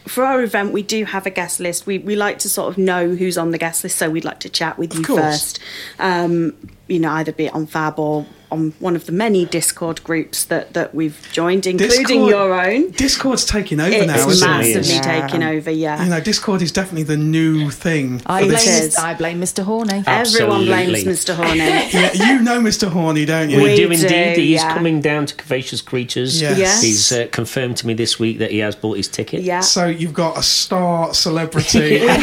for 0.06 0.24
our 0.24 0.42
event, 0.42 0.72
we 0.72 0.82
do 0.82 1.04
have 1.04 1.26
a 1.26 1.30
guest 1.30 1.60
list. 1.60 1.86
We 1.86 1.98
we 1.98 2.16
like 2.16 2.40
to 2.40 2.48
sort 2.48 2.68
of 2.72 2.76
know 2.76 3.14
who's 3.14 3.38
on 3.38 3.52
the 3.52 3.58
guest 3.58 3.84
list, 3.84 3.98
so 3.98 4.10
we'd 4.10 4.24
like 4.24 4.40
to 4.40 4.48
chat 4.48 4.76
with 4.76 4.94
you 4.96 5.04
course. 5.04 5.20
first. 5.20 5.60
Um, 6.00 6.54
you 6.88 6.98
know, 6.98 7.12
either 7.12 7.30
be 7.32 7.46
it 7.46 7.54
on 7.54 7.66
Fab 7.66 8.00
or 8.00 8.26
on 8.52 8.72
one 8.78 8.94
of 8.94 9.06
the 9.06 9.12
many 9.12 9.44
Discord 9.46 10.02
groups 10.04 10.44
that 10.44 10.72
that 10.74 10.94
we've 10.94 11.28
joined, 11.32 11.66
including 11.66 12.02
Discord- 12.06 12.30
your 12.30 12.60
own. 12.66 12.90
Discord's 12.92 13.44
taking 13.44 13.80
over 13.80 13.92
It's 13.94 14.06
now, 14.06 14.28
isn't 14.28 14.48
massive. 14.48 14.70
it? 14.70 14.76
massively 14.78 14.94
Yeah. 14.94 15.26
taking 15.26 15.42
over. 15.42 15.70
Yeah. 15.70 16.04
You 16.04 16.10
know, 16.10 16.20
Discord 16.20 16.62
is 16.62 16.72
definitely 16.72 17.02
the 17.04 17.16
new 17.16 17.70
thing. 17.70 18.22
I 18.26 18.40
blame, 18.42 18.50
this. 18.52 18.96
Mr. 18.96 19.02
I 19.02 19.14
blame 19.14 19.40
Mr. 19.40 19.64
Horny. 19.64 20.02
Everyone 20.06 20.64
blames 20.66 21.04
Mr. 21.04 21.34
Horny. 21.34 21.58
Yeah, 21.92 22.12
you 22.12 22.42
know 22.42 22.60
Mr. 22.60 22.88
Horny, 22.88 23.24
don't 23.24 23.50
you? 23.50 23.58
We, 23.58 23.64
We 23.70 23.76
do 23.76 23.86
do, 23.88 23.92
indeed. 23.94 24.36
He's 24.36 24.62
yeah. 24.62 24.74
coming 24.74 25.00
down 25.00 25.26
to 25.26 25.34
Curvaceous 25.34 25.84
Creatures. 25.84 26.40
Yes. 26.40 26.58
Yes. 26.58 26.82
He's 26.82 27.12
uh, 27.12 27.26
confirmed 27.32 27.76
to 27.78 27.86
me 27.86 27.94
this 27.94 28.18
week 28.18 28.38
that 28.38 28.50
he 28.50 28.58
has 28.58 28.74
bought 28.76 28.96
his 28.96 29.08
ticket. 29.08 29.42
yeah. 29.42 29.60
So 29.60 29.86
you've 29.86 30.14
got 30.14 30.38
a 30.38 30.42
star 30.42 31.12
celebrity. 31.14 32.00
um, 32.06 32.16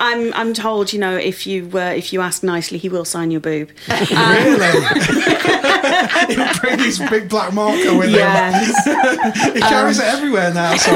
I'm 0.00 0.32
I'm 0.34 0.54
told, 0.54 0.92
you 0.92 0.98
know, 0.98 1.16
if 1.16 1.46
you 1.46 1.68
uh, 1.74 1.92
if 1.96 2.12
you 2.12 2.20
ask 2.20 2.42
nicely, 2.42 2.78
he 2.78 2.88
will 2.88 3.04
sign 3.04 3.30
your 3.30 3.40
boob. 3.40 3.70
Really? 4.14 4.86
He'll 6.34 6.60
bring 6.60 6.78
his 6.78 6.98
big 7.10 7.28
black 7.28 7.52
marker 7.52 7.96
with 7.96 8.10
Yes. 8.10 8.86
him. 9.46 9.54
He 9.54 9.60
carries 9.60 9.98
it 9.98 10.04
everywhere 10.04 10.52
now. 10.54 10.76
So 10.76 10.94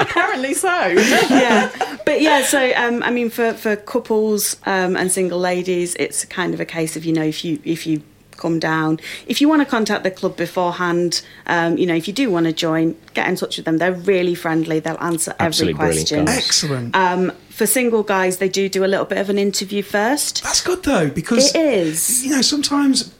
Apparently 0.00 0.54
so. 0.54 0.86
yeah, 0.88 1.70
but 2.04 2.20
yeah. 2.20 2.42
So 2.42 2.72
um, 2.76 3.02
I 3.02 3.10
mean, 3.10 3.30
for 3.30 3.52
for 3.54 3.76
couples 3.76 4.56
um, 4.66 4.96
and 4.96 5.10
single 5.10 5.38
ladies, 5.38 5.94
it's 5.96 6.24
kind 6.24 6.54
of 6.54 6.60
a 6.60 6.64
case 6.64 6.96
of 6.96 7.04
you 7.04 7.12
know 7.12 7.22
if 7.24 7.44
you 7.44 7.58
if 7.64 7.86
you 7.86 8.02
come 8.36 8.58
down. 8.58 9.00
If 9.26 9.40
you 9.40 9.48
want 9.48 9.62
to 9.62 9.66
contact 9.66 10.02
the 10.04 10.10
club 10.10 10.36
beforehand 10.36 11.22
um, 11.46 11.76
you 11.78 11.86
know 11.86 11.94
if 11.94 12.06
you 12.08 12.14
do 12.14 12.30
want 12.30 12.46
to 12.46 12.52
join 12.52 12.96
get 13.14 13.28
in 13.28 13.36
touch 13.36 13.56
with 13.56 13.64
them. 13.66 13.78
They're 13.78 13.92
really 13.92 14.34
friendly. 14.34 14.80
They'll 14.80 14.98
answer 15.00 15.34
Absolutely 15.38 15.74
every 15.74 15.86
brilliant 15.86 16.08
question. 16.08 16.24
guys. 16.26 16.36
Excellent. 16.38 16.96
um, 16.96 17.30
for 17.50 17.66
single 17.66 18.02
guys 18.02 18.38
they 18.38 18.48
do 18.48 18.68
do 18.68 18.84
a 18.84 18.86
little 18.86 19.06
bit 19.06 19.18
of 19.18 19.30
an 19.30 19.38
interview 19.38 19.82
first. 19.82 20.42
That's 20.42 20.60
good 20.62 20.82
though, 20.82 21.08
because 21.10 21.54
it 21.54 21.60
is. 21.60 22.24
you 22.24 22.30
know 22.32 22.42
sometimes 22.42 23.14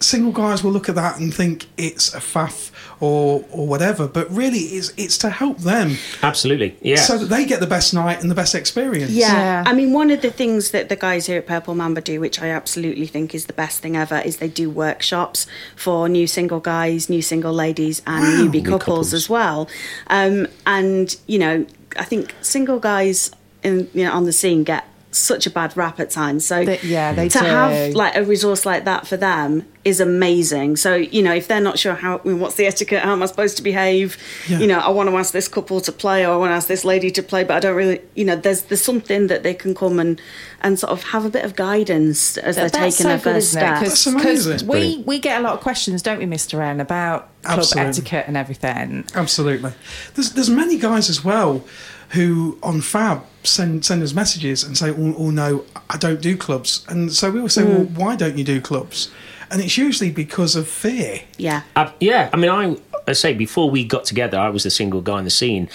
single 0.00 0.32
guys 0.32 0.64
will 0.64 0.72
look 0.72 0.88
at 0.88 0.96
that 0.96 1.18
and 1.20 1.32
think 1.32 1.66
it's 1.76 2.12
a 2.14 2.18
faff 2.18 2.71
or 3.02 3.44
or 3.50 3.66
whatever, 3.66 4.06
but 4.06 4.30
really 4.30 4.58
it's 4.78 4.92
it's 4.96 5.18
to 5.18 5.28
help 5.28 5.58
them 5.58 5.96
Absolutely. 6.22 6.76
Yeah. 6.80 6.96
so 6.96 7.18
that 7.18 7.26
they 7.26 7.44
get 7.44 7.58
the 7.58 7.66
best 7.66 7.92
night 7.92 8.20
and 8.22 8.30
the 8.30 8.34
best 8.36 8.54
experience. 8.54 9.10
Yeah. 9.10 9.32
Yeah. 9.32 9.64
I 9.66 9.72
mean, 9.74 9.92
one 9.92 10.10
of 10.12 10.22
the 10.22 10.30
things 10.30 10.70
that 10.70 10.88
the 10.88 10.94
guys 10.96 11.26
here 11.26 11.38
at 11.38 11.46
Purple 11.48 11.74
Mamba 11.74 12.00
do, 12.00 12.20
which 12.20 12.40
I 12.40 12.48
absolutely 12.50 13.06
think 13.08 13.34
is 13.34 13.46
the 13.46 13.52
best 13.52 13.80
thing 13.80 13.96
ever, 13.96 14.18
is 14.18 14.36
they 14.36 14.48
do 14.48 14.70
workshops 14.70 15.46
for 15.74 16.08
new 16.08 16.26
single 16.28 16.60
guys, 16.60 17.10
new 17.10 17.22
single 17.22 17.52
ladies, 17.52 18.00
and 18.06 18.22
Wow. 18.22 18.30
newbie 18.44 18.62
New 18.62 18.70
couples, 18.70 18.84
couples. 18.84 19.14
as 19.14 19.28
well. 19.28 19.68
Um, 20.06 20.46
and 20.64 21.16
you 21.26 21.38
know, 21.40 21.66
I 21.98 22.04
think 22.04 22.34
single 22.40 22.78
guys 22.78 23.32
in 23.64 23.88
you 23.94 24.04
know 24.04 24.12
on 24.12 24.24
the 24.26 24.32
scene 24.32 24.62
get 24.62 24.84
such 25.14 25.46
a 25.46 25.50
bad 25.50 25.76
rap 25.76 26.00
at 26.00 26.10
times. 26.10 26.44
So 26.46 26.64
They- 26.64 26.80
yeah, 26.82 27.12
they 27.12 27.28
to 27.28 27.38
do. 27.38 27.44
have 27.44 27.94
like 27.94 28.16
a 28.16 28.24
resource 28.24 28.64
like 28.64 28.84
that 28.86 29.06
for 29.06 29.16
them 29.18 29.66
is 29.84 30.00
amazing. 30.00 30.76
So 30.76 30.94
you 30.94 31.22
know, 31.22 31.34
if 31.34 31.48
they're 31.48 31.60
not 31.60 31.78
sure 31.78 31.94
how 31.94 32.20
I 32.24 32.28
mean, 32.28 32.40
what's 32.40 32.54
the 32.54 32.66
etiquette, 32.66 33.02
how 33.02 33.12
am 33.12 33.22
I 33.22 33.26
supposed 33.26 33.56
to 33.58 33.62
behave? 33.62 34.16
Yeah. 34.48 34.58
You 34.60 34.66
know, 34.68 34.78
I 34.78 34.88
want 34.90 35.10
to 35.10 35.16
ask 35.16 35.32
this 35.32 35.48
couple 35.48 35.80
to 35.82 35.92
play, 35.92 36.24
or 36.26 36.32
I 36.32 36.36
want 36.36 36.50
to 36.50 36.54
ask 36.54 36.66
this 36.66 36.84
lady 36.84 37.10
to 37.10 37.22
play, 37.22 37.44
but 37.44 37.54
I 37.56 37.60
don't 37.60 37.76
really. 37.76 38.00
You 38.14 38.24
know, 38.24 38.36
there's 38.36 38.62
there's 38.62 38.82
something 38.82 39.26
that 39.26 39.42
they 39.42 39.54
can 39.54 39.74
come 39.74 39.98
and 39.98 40.20
and 40.62 40.78
sort 40.78 40.92
of 40.92 41.02
have 41.04 41.24
a 41.24 41.30
bit 41.30 41.44
of 41.44 41.56
guidance 41.56 42.38
as 42.38 42.56
they're 42.56 42.70
taking 42.70 42.90
so 42.92 43.04
their 43.08 43.16
good, 43.18 43.24
first 43.34 43.48
isn't 43.48 43.62
it? 43.62 43.66
step. 43.66 43.78
'Cause- 43.80 44.04
That's 44.04 44.04
'cause 44.04 44.46
amazing. 44.46 44.68
we, 44.68 45.02
we 45.04 45.18
get 45.18 45.40
a 45.40 45.42
lot 45.42 45.54
of 45.54 45.60
questions, 45.60 46.00
don't 46.02 46.20
we, 46.20 46.24
Mr. 46.26 46.60
N, 46.62 46.80
about 46.80 47.28
club 47.42 47.58
Absolutely. 47.58 47.88
etiquette 47.90 48.24
and 48.28 48.36
everything. 48.36 49.04
Absolutely. 49.14 49.72
There's 50.14 50.30
there's 50.30 50.48
many 50.50 50.78
guys 50.78 51.10
as 51.10 51.24
well 51.24 51.64
who 52.12 52.58
on 52.62 52.80
Fab 52.80 53.24
send 53.42 53.84
send 53.84 54.02
us 54.02 54.12
messages 54.14 54.62
and 54.64 54.76
say, 54.76 54.90
"Oh, 54.90 55.14
oh 55.18 55.30
no, 55.30 55.64
I 55.90 55.96
don't 55.96 56.20
do 56.20 56.36
clubs." 56.36 56.84
And 56.88 57.12
so 57.12 57.30
we 57.30 57.38
always 57.38 57.54
say, 57.54 57.64
"Well, 57.64 57.84
why 57.84 58.16
don't 58.16 58.36
you 58.38 58.44
do 58.44 58.60
clubs?" 58.60 59.10
And 59.50 59.60
it's 59.60 59.76
usually 59.76 60.10
because 60.10 60.56
of 60.56 60.66
fear. 60.68 61.20
Yeah. 61.36 61.62
Uh, 61.76 61.90
yeah, 62.00 62.30
I 62.32 62.36
mean, 62.36 62.50
I 62.50 62.76
I 63.06 63.12
say 63.12 63.34
before 63.34 63.68
we 63.70 63.84
got 63.84 64.04
together, 64.04 64.38
I 64.38 64.48
was 64.50 64.62
the 64.62 64.70
single 64.70 65.00
guy 65.02 65.18
in 65.18 65.24
the 65.24 65.30
scene. 65.30 65.68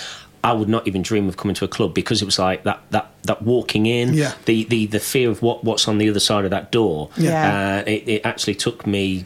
I 0.44 0.53
would 0.53 0.70
not 0.70 0.88
even 0.88 1.01
dream 1.01 1.27
of 1.27 1.36
coming 1.36 1.56
to 1.56 1.65
a 1.65 1.67
club 1.67 1.94
because 1.94 2.22
it 2.22 2.25
was 2.25 2.39
like 2.39 2.63
that 2.63 2.82
that 2.91 3.12
that 3.24 3.41
walking 3.41 3.86
in, 3.86 4.13
Yeah. 4.13 4.34
the 4.46 4.63
the 4.65 4.86
the 4.86 5.00
fear 5.00 5.29
of 5.29 5.41
what 5.41 5.63
what's 5.63 5.88
on 5.88 5.98
the 5.98 6.10
other 6.10 6.20
side 6.20 6.46
of 6.46 6.51
that 6.51 6.72
door. 6.72 7.10
Yeah. 7.17 7.82
Uh, 7.86 7.89
it, 7.89 8.08
it 8.08 8.22
actually 8.25 8.56
took 8.56 8.88
me 8.88 9.25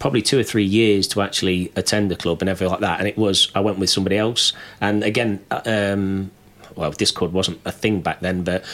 probably 0.00 0.22
two 0.22 0.38
or 0.38 0.42
three 0.42 0.64
years 0.64 1.06
to 1.06 1.22
actually 1.22 1.70
attend 1.76 2.10
the 2.10 2.16
club 2.16 2.42
and 2.42 2.48
everything 2.48 2.72
like 2.72 2.80
that. 2.80 2.98
And 2.98 3.06
it 3.06 3.16
was 3.16 3.52
I 3.54 3.60
went 3.60 3.78
with 3.78 3.90
somebody 3.90 4.18
else, 4.18 4.52
and 4.80 5.04
again, 5.04 5.44
uh, 5.52 5.62
um, 5.64 6.32
well, 6.74 6.90
Discord 6.90 7.32
wasn't 7.32 7.60
a 7.64 7.70
thing 7.70 8.00
back 8.00 8.20
then, 8.20 8.42
but 8.42 8.64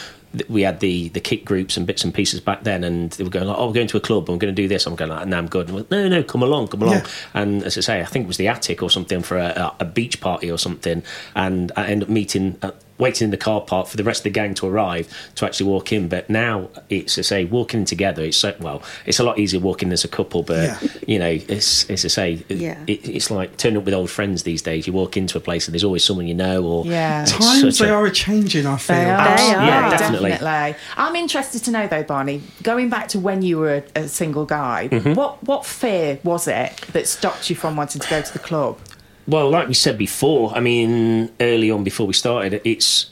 we 0.49 0.61
had 0.61 0.79
the 0.79 1.09
the 1.09 1.19
Kik 1.19 1.45
groups 1.45 1.77
and 1.77 1.85
bits 1.87 2.03
and 2.03 2.13
pieces 2.13 2.39
back 2.39 2.63
then, 2.63 2.83
and 2.83 3.11
they 3.11 3.23
were 3.23 3.29
going 3.29 3.47
like, 3.47 3.57
"Oh, 3.57 3.67
we're 3.67 3.73
going 3.73 3.87
to 3.87 3.97
a 3.97 4.01
club. 4.01 4.29
We're 4.29 4.37
going 4.37 4.55
to 4.55 4.61
do 4.61 4.67
this." 4.67 4.85
I'm 4.85 4.95
going 4.95 5.11
like, 5.11 5.27
"No, 5.27 5.37
I'm 5.37 5.47
good." 5.47 5.67
And 5.67 5.71
I 5.71 5.75
went, 5.75 5.91
no, 5.91 6.07
no, 6.07 6.23
come 6.23 6.43
along, 6.43 6.69
come 6.69 6.81
along. 6.81 6.95
Yeah. 6.95 7.07
And 7.33 7.63
as 7.63 7.77
I 7.77 7.81
say, 7.81 8.01
I 8.01 8.05
think 8.05 8.25
it 8.25 8.27
was 8.27 8.37
the 8.37 8.47
attic 8.47 8.81
or 8.83 8.89
something 8.89 9.21
for 9.21 9.37
a, 9.37 9.73
a 9.79 9.85
beach 9.85 10.19
party 10.21 10.51
or 10.51 10.57
something, 10.57 11.03
and 11.35 11.71
I 11.75 11.87
ended 11.87 12.07
up 12.07 12.13
meeting. 12.13 12.57
Waiting 12.99 13.25
in 13.25 13.31
the 13.31 13.37
car 13.37 13.61
park 13.61 13.87
for 13.87 13.97
the 13.97 14.03
rest 14.03 14.21
of 14.21 14.23
the 14.25 14.29
gang 14.31 14.53
to 14.55 14.65
arrive 14.67 15.07
to 15.35 15.45
actually 15.45 15.67
walk 15.69 15.91
in, 15.93 16.07
but 16.07 16.29
now 16.29 16.69
it's 16.89 17.13
to 17.15 17.23
say 17.23 17.45
walking 17.45 17.85
together. 17.85 18.23
It's 18.23 18.37
so 18.37 18.55
well, 18.59 18.81
it's 19.05 19.19
a 19.19 19.23
lot 19.23 19.37
easier 19.37 19.59
walking 19.59 19.91
as 19.91 20.03
a 20.03 20.07
couple, 20.07 20.41
but 20.43 20.63
Yeah. 20.63 20.79
you 21.07 21.19
know, 21.19 21.29
it's 21.47 21.87
it's 21.89 22.01
to 22.01 22.09
say, 22.09 22.43
Yeah. 22.49 22.79
it, 22.87 23.07
it's 23.07 23.29
like 23.29 23.55
turning 23.57 23.77
up 23.77 23.85
with 23.85 23.93
old 23.93 24.09
friends 24.09 24.43
these 24.43 24.61
days. 24.61 24.87
You 24.87 24.93
walk 24.93 25.15
into 25.15 25.37
a 25.37 25.41
place 25.41 25.67
and 25.67 25.73
there's 25.75 25.83
always 25.83 26.03
someone 26.03 26.27
you 26.27 26.33
know, 26.33 26.63
or 26.63 26.85
Yeah. 26.85 27.25
Times 27.27 27.77
they 27.77 27.89
a- 27.89 27.93
are 27.93 28.05
a 28.05 28.11
changing, 28.11 28.65
I 28.65 28.77
feel. 28.77 28.95
They 28.95 29.09
are. 29.11 29.37
They 29.37 29.43
are. 29.53 29.65
Yeah, 29.65 29.89
definitely. 29.97 30.75
I'm 30.97 31.15
interested 31.15 31.63
to 31.65 31.71
know 31.71 31.87
though, 31.87 32.03
Barney. 32.03 32.41
Going 32.63 32.89
back 32.89 33.09
to 33.09 33.19
when 33.19 33.41
you 33.43 33.59
were 33.59 33.83
a, 33.95 34.01
a 34.01 34.07
single 34.07 34.45
guy, 34.45 34.89
Mm-hmm. 34.91 35.13
what 35.13 35.43
what 35.43 35.65
fear 35.65 36.19
was 36.23 36.47
it 36.47 36.75
that 36.93 37.07
stopped 37.07 37.49
you 37.49 37.55
from 37.55 37.75
wanting 37.75 38.01
to 38.01 38.09
go 38.09 38.21
to 38.21 38.33
the 38.33 38.39
club? 38.39 38.79
Well, 39.27 39.49
like 39.49 39.67
we 39.67 39.73
said 39.73 39.97
before, 39.97 40.55
I 40.55 40.59
mean, 40.59 41.31
early 41.39 41.69
on 41.71 41.83
before 41.83 42.07
we 42.07 42.13
started, 42.13 42.61
it's 42.63 43.11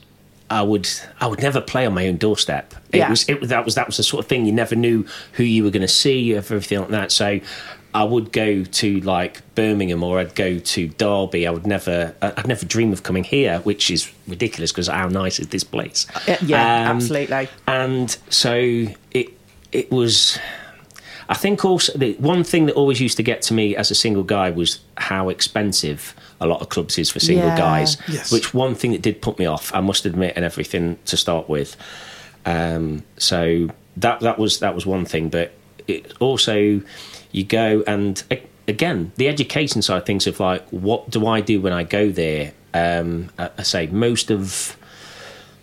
I 0.49 0.61
would 0.61 0.87
I 1.19 1.27
would 1.27 1.41
never 1.41 1.59
play 1.59 1.85
on 1.85 1.93
my 1.93 2.07
own 2.07 2.17
doorstep. 2.17 2.73
It 2.91 2.97
Yeah. 2.99 3.09
was 3.09 3.27
it 3.27 3.41
that 3.49 3.65
was 3.65 3.75
that 3.75 3.87
was 3.87 3.97
the 3.97 4.03
sort 4.03 4.23
of 4.23 4.27
thing 4.29 4.45
you 4.45 4.51
never 4.53 4.75
knew 4.75 5.05
who 5.33 5.43
you 5.43 5.63
were 5.63 5.71
going 5.71 5.81
to 5.81 5.87
see, 5.87 6.33
everything 6.35 6.79
like 6.81 6.89
that. 6.89 7.11
So. 7.11 7.39
I 7.93 8.03
would 8.03 8.33
go 8.33 8.65
to 8.65 8.99
like 8.99 9.41
Birmingham 9.55 10.03
or 10.03 10.19
I'd 10.19 10.35
go 10.35 10.59
to 10.59 10.87
Derby. 10.89 11.47
I 11.47 11.49
would 11.49 11.65
never, 11.65 12.13
I'd 12.21 12.45
never 12.45 12.65
dream 12.65 12.91
of 12.91 13.03
coming 13.03 13.23
here, 13.23 13.59
which 13.59 13.89
is 13.89 14.11
ridiculous 14.27 14.73
because 14.73 14.87
how 14.89 15.07
nice 15.07 15.39
is 15.39 15.47
this 15.47 15.63
place? 15.63 16.05
Uh, 16.27 16.35
yeah, 16.45 16.89
Um, 16.91 16.97
absolutely. 16.97 17.47
and 17.69 18.17
so 18.29 18.53
it 19.11 19.29
it 19.71 19.89
was 19.93 20.37
i 21.29 21.33
think 21.33 21.63
also 21.65 21.91
the 21.97 22.13
one 22.19 22.43
thing 22.43 22.65
that 22.67 22.73
always 22.75 22.99
used 23.01 23.17
to 23.17 23.23
get 23.23 23.41
to 23.41 23.53
me 23.53 23.75
as 23.75 23.91
a 23.91 23.95
single 23.95 24.23
guy 24.23 24.49
was 24.49 24.79
how 24.97 25.29
expensive 25.29 26.13
a 26.41 26.45
lot 26.47 26.61
of 26.61 26.69
clubs 26.69 26.97
is 26.97 27.09
for 27.09 27.19
single 27.19 27.47
Yeah. 27.47 27.57
guys 27.57 27.97
Yes. 28.07 28.31
which 28.31 28.53
one 28.53 28.75
thing 28.75 28.91
that 28.91 29.01
did 29.01 29.21
put 29.21 29.39
me 29.39 29.45
off 29.45 29.73
i 29.73 29.79
must 29.81 30.05
admit 30.05 30.33
and 30.35 30.43
everything 30.45 30.97
to 31.05 31.17
start 31.17 31.49
with 31.49 31.75
um, 32.45 33.03
so 33.17 33.69
that 33.97 34.19
that 34.19 34.37
was 34.37 34.59
that 34.59 34.75
was 34.75 34.85
one 34.85 35.05
thing 35.05 35.29
but 35.29 35.51
it 35.87 36.13
also 36.19 36.81
you 37.31 37.43
go 37.43 37.83
and 37.87 38.23
again 38.67 39.11
the 39.17 39.27
education 39.27 39.81
side 39.81 39.97
of 39.97 40.05
things 40.05 40.27
of 40.27 40.39
like 40.39 40.67
what 40.69 41.09
do 41.09 41.25
i 41.27 41.41
do 41.41 41.59
when 41.61 41.73
i 41.73 41.83
go 41.83 42.11
there 42.11 42.53
um, 42.73 43.29
I, 43.39 43.49
I 43.59 43.63
say 43.63 43.87
most 43.87 44.29
of 44.31 44.75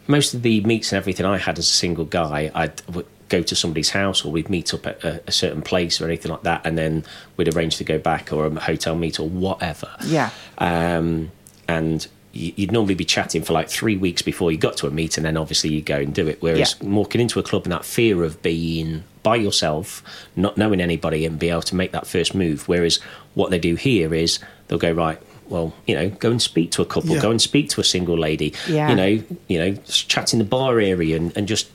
most 0.08 0.34
of 0.34 0.42
the 0.42 0.60
meets 0.62 0.92
and 0.92 0.96
everything 0.96 1.24
I 1.26 1.38
had 1.38 1.58
as 1.58 1.66
a 1.68 1.72
single 1.72 2.04
guy, 2.06 2.50
I'd 2.54 2.74
w- 2.86 3.06
go 3.32 3.42
to 3.42 3.54
somebody's 3.56 3.90
house 3.90 4.24
or 4.24 4.30
we'd 4.30 4.48
meet 4.50 4.72
up 4.74 4.86
at 4.86 5.02
a, 5.02 5.22
a 5.26 5.32
certain 5.32 5.62
place 5.62 6.00
or 6.00 6.04
anything 6.06 6.30
like 6.30 6.42
that, 6.42 6.60
and 6.64 6.76
then 6.78 7.04
we'd 7.36 7.52
arrange 7.54 7.76
to 7.78 7.84
go 7.84 7.98
back 7.98 8.32
or 8.32 8.46
a 8.46 8.50
hotel 8.60 8.94
meet 8.94 9.18
or 9.18 9.28
whatever. 9.28 9.88
Yeah. 10.06 10.30
Um, 10.58 11.30
and 11.68 12.06
you'd 12.34 12.72
normally 12.72 12.94
be 12.94 13.04
chatting 13.04 13.42
for 13.42 13.52
like 13.52 13.68
three 13.68 13.96
weeks 13.96 14.22
before 14.22 14.50
you 14.52 14.58
got 14.58 14.76
to 14.78 14.86
a 14.86 14.90
meet, 14.90 15.16
and 15.16 15.26
then 15.26 15.36
obviously 15.36 15.70
you 15.70 15.82
go 15.82 15.96
and 15.96 16.14
do 16.14 16.26
it. 16.28 16.38
Whereas 16.40 16.76
Yeah. 16.80 16.88
walking 16.88 17.20
into 17.20 17.38
a 17.40 17.42
club 17.42 17.64
and 17.64 17.72
that 17.72 17.84
fear 17.84 18.22
of 18.24 18.40
being 18.42 19.04
by 19.22 19.36
yourself, 19.36 20.02
not 20.36 20.56
knowing 20.56 20.80
anybody, 20.80 21.26
and 21.26 21.38
be 21.38 21.50
able 21.50 21.62
to 21.62 21.74
make 21.74 21.92
that 21.92 22.06
first 22.06 22.34
move. 22.34 22.68
Whereas 22.68 22.98
what 23.34 23.50
they 23.50 23.58
do 23.58 23.74
here 23.76 24.14
is 24.14 24.38
they'll 24.68 24.78
go 24.78 24.92
right. 24.92 25.18
Well, 25.48 25.74
you 25.86 25.94
know, 25.94 26.08
go 26.08 26.30
and 26.30 26.40
speak 26.40 26.70
to 26.72 26.82
a 26.82 26.86
couple, 26.86 27.10
Yeah. 27.10 27.20
go 27.20 27.30
and 27.30 27.40
speak 27.42 27.68
to 27.70 27.80
a 27.82 27.84
single 27.84 28.16
lady. 28.18 28.54
Yeah. 28.66 28.88
You 28.88 28.96
know, 28.96 29.22
you 29.48 29.58
know, 29.58 29.70
just 29.72 30.08
chat 30.08 30.32
in 30.32 30.38
the 30.38 30.46
bar 30.46 30.80
area 30.80 31.16
and, 31.16 31.36
and 31.36 31.46
just 31.46 31.68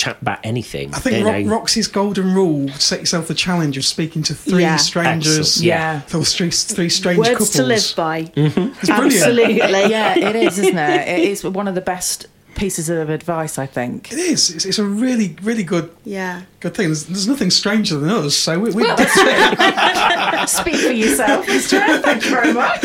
chat 0.00 0.16
about 0.22 0.38
anything. 0.44 0.94
I 0.94 0.98
think 0.98 1.24
Ro- 1.26 1.38
know. 1.40 1.50
Roxy's 1.50 1.86
golden 1.88 2.34
rule: 2.34 2.68
set 2.70 3.00
yourself 3.00 3.28
the 3.28 3.34
challenge 3.34 3.76
of 3.76 3.84
speaking 3.84 4.22
to 4.24 4.34
three 4.34 4.62
Yeah. 4.62 4.76
strangers, 4.76 5.38
Excellent. 5.62 5.66
Yeah. 5.66 6.00
or 6.18 6.24
three, 6.24 6.50
three 6.50 6.88
strange 6.88 7.18
Words 7.18 7.30
couples. 7.30 7.50
to 7.50 7.62
live 7.62 7.92
by. 7.96 8.22
Mm-hmm. 8.24 8.86
brilliant. 8.86 8.90
Absolutely. 8.90 9.56
yeah, 9.90 10.18
it 10.18 10.36
is, 10.36 10.58
isn't 10.58 10.78
it? 10.78 11.08
It 11.08 11.20
is 11.28 11.44
one 11.44 11.68
of 11.68 11.74
the 11.74 11.80
best 11.80 12.26
pieces 12.54 12.88
of 12.88 13.08
advice, 13.10 13.58
I 13.58 13.66
think. 13.66 14.12
It 14.12 14.18
is. 14.18 14.50
It's, 14.50 14.64
it's 14.64 14.78
a 14.78 14.84
really, 14.84 15.36
really 15.42 15.62
good, 15.62 15.94
Yeah. 16.04 16.42
good 16.60 16.74
thing. 16.74 16.86
There's, 16.88 17.06
there's 17.06 17.26
nothing 17.28 17.50
stranger 17.50 17.96
than 17.98 18.10
us, 18.10 18.36
so 18.36 18.58
we, 18.58 18.70
we 18.70 18.82
Speak 20.46 20.76
for 20.76 20.90
yourself, 20.92 21.46
Mr. 21.46 22.02
Thank 22.02 22.24
you 22.24 22.30
very 22.30 22.52
much. 22.52 22.84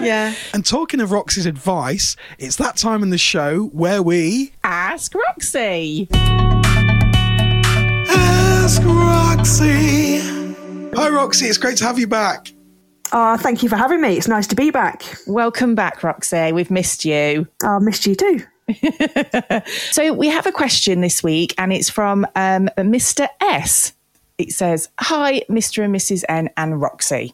Yeah. 0.06 0.34
And 0.54 0.64
talking 0.64 1.00
of 1.00 1.10
Roxy's 1.10 1.46
advice, 1.46 2.16
it's 2.38 2.56
that 2.56 2.76
time 2.76 3.02
in 3.02 3.10
the 3.10 3.18
show 3.18 3.66
where 3.66 4.02
we 4.02 4.52
Ask 4.62 5.14
Roxy. 5.14 6.08
ask 8.08 8.82
Roxy. 8.84 10.18
Hi, 10.94 11.08
Roxy. 11.08 11.46
It's 11.46 11.58
great 11.58 11.76
to 11.78 11.84
have 11.84 11.98
you 11.98 12.06
back. 12.06 12.52
Oh, 13.12 13.36
thank 13.36 13.62
you 13.62 13.68
for 13.68 13.76
having 13.76 14.00
me. 14.00 14.16
It's 14.16 14.28
nice 14.28 14.46
to 14.48 14.56
be 14.56 14.70
back. 14.70 15.04
Welcome 15.26 15.74
back, 15.74 16.02
Roxy. 16.02 16.52
We've 16.52 16.70
missed 16.70 17.04
you. 17.04 17.46
I 17.62 17.78
missed 17.78 18.06
you 18.06 18.14
too. 18.14 18.42
So 19.92 20.12
we 20.12 20.28
have 20.28 20.46
a 20.46 20.52
question 20.52 21.00
this 21.00 21.22
week, 21.22 21.54
and 21.56 21.72
it's 21.72 21.88
from 21.88 22.26
um, 22.34 22.68
Mr. 22.76 23.28
S. 23.40 23.92
It 24.38 24.52
says, 24.52 24.88
"Hi, 24.98 25.42
Mr. 25.48 25.84
and 25.84 25.94
Mrs. 25.94 26.24
N 26.28 26.50
and 26.56 26.80
Roxy. 26.80 27.32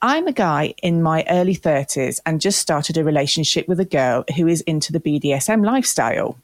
I'm 0.00 0.26
a 0.26 0.32
guy 0.32 0.74
in 0.82 1.00
my 1.00 1.24
early 1.30 1.54
30s 1.54 2.18
and 2.26 2.40
just 2.40 2.58
started 2.58 2.96
a 2.96 3.04
relationship 3.04 3.68
with 3.68 3.78
a 3.78 3.84
girl 3.84 4.24
who 4.36 4.48
is 4.48 4.60
into 4.62 4.92
the 4.92 4.98
BDSM 4.98 5.64
lifestyle. 5.64 6.36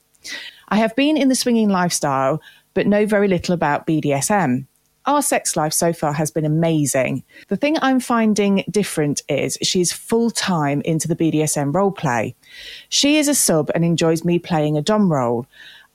I 0.68 0.76
have 0.76 0.94
been 0.94 1.16
in 1.16 1.28
the 1.28 1.34
swinging 1.34 1.68
lifestyle, 1.68 2.40
but 2.74 2.86
know 2.86 3.04
very 3.04 3.26
little 3.26 3.54
about 3.54 3.84
BDSM. 3.84 4.66
Our 5.08 5.22
sex 5.22 5.56
life 5.56 5.72
so 5.72 5.94
far 5.94 6.12
has 6.12 6.30
been 6.30 6.44
amazing. 6.44 7.24
The 7.48 7.56
thing 7.56 7.78
I'm 7.80 7.98
finding 7.98 8.62
different 8.70 9.22
is 9.26 9.56
she's 9.62 9.90
full 9.90 10.30
time 10.30 10.82
into 10.82 11.08
the 11.08 11.16
BDSM 11.16 11.74
role 11.74 11.90
play. 11.90 12.36
She 12.90 13.16
is 13.16 13.26
a 13.26 13.34
sub 13.34 13.70
and 13.74 13.86
enjoys 13.86 14.22
me 14.22 14.38
playing 14.38 14.76
a 14.76 14.82
Dom 14.82 15.10
role. 15.10 15.46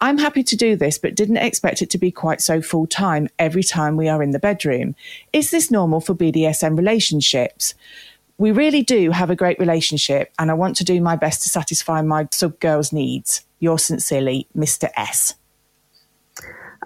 I'm 0.02 0.18
happy 0.18 0.42
to 0.42 0.56
do 0.56 0.76
this, 0.76 0.98
but 0.98 1.14
didn't 1.14 1.38
expect 1.38 1.84
it 1.84 1.92
to 1.92 2.00
be 2.00 2.10
quite 2.10 2.42
so 2.42 2.60
full 2.60 2.88
time 2.88 3.30
every 3.38 3.62
time 3.62 3.98
we 3.98 4.10
are 4.10 4.24
in 4.24 4.32
the 4.32 4.40
bedroom. 4.40 4.96
Is 5.32 5.52
this 5.52 5.70
normal 5.70 6.02
for 6.02 6.16
BDSM 6.16 6.76
relationships? 6.76 7.76
We 8.40 8.52
really 8.52 8.82
do 8.82 9.12
have 9.12 9.30
a 9.30 9.36
great 9.36 9.60
relationship, 9.60 10.34
and 10.40 10.50
I 10.50 10.56
want 10.56 10.76
to 10.78 10.84
do 10.84 11.00
my 11.00 11.16
best 11.18 11.44
to 11.44 11.50
satisfy 11.50 12.02
my 12.02 12.28
sub 12.32 12.60
girl's 12.60 12.92
needs. 12.92 13.46
Yours 13.60 13.86
sincerely, 13.86 14.48
Mr. 14.58 14.90
S. 14.98 15.36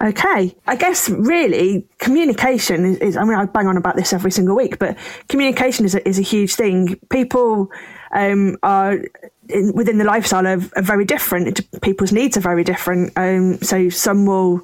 Okay. 0.02 0.54
I 0.66 0.76
guess 0.76 1.08
really 1.08 1.84
communication 1.98 2.96
is, 2.98 3.16
I 3.16 3.24
mean, 3.24 3.34
I 3.34 3.46
bang 3.46 3.66
on 3.66 3.76
about 3.76 3.96
this 3.96 4.12
every 4.12 4.30
single 4.30 4.54
week, 4.54 4.78
but 4.78 4.96
communication 5.28 5.84
is 5.84 5.94
a, 5.94 6.08
is 6.08 6.18
a 6.18 6.22
huge 6.22 6.54
thing. 6.54 6.96
People 7.10 7.70
um, 8.12 8.56
are 8.62 9.00
in, 9.48 9.72
within 9.72 9.98
the 9.98 10.04
lifestyle 10.04 10.46
are, 10.46 10.60
are 10.76 10.82
very 10.82 11.04
different. 11.04 11.60
People's 11.82 12.12
needs 12.12 12.36
are 12.36 12.40
very 12.40 12.62
different. 12.62 13.12
Um, 13.16 13.58
so 13.58 13.88
some 13.88 14.24
will 14.24 14.62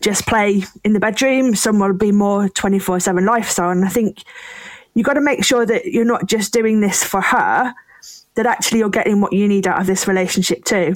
just 0.00 0.26
play 0.26 0.64
in 0.84 0.94
the 0.94 1.00
bedroom, 1.00 1.54
some 1.54 1.78
will 1.78 1.92
be 1.92 2.10
more 2.10 2.48
24 2.48 3.00
7 3.00 3.24
lifestyle. 3.24 3.70
And 3.70 3.84
I 3.84 3.88
think 3.88 4.22
you've 4.94 5.06
got 5.06 5.14
to 5.14 5.20
make 5.20 5.44
sure 5.44 5.64
that 5.66 5.86
you're 5.86 6.04
not 6.04 6.26
just 6.26 6.52
doing 6.52 6.80
this 6.80 7.04
for 7.04 7.20
her, 7.20 7.74
that 8.34 8.46
actually 8.46 8.78
you're 8.78 8.90
getting 8.90 9.20
what 9.20 9.32
you 9.32 9.46
need 9.46 9.66
out 9.66 9.80
of 9.80 9.86
this 9.86 10.08
relationship 10.08 10.64
too. 10.64 10.94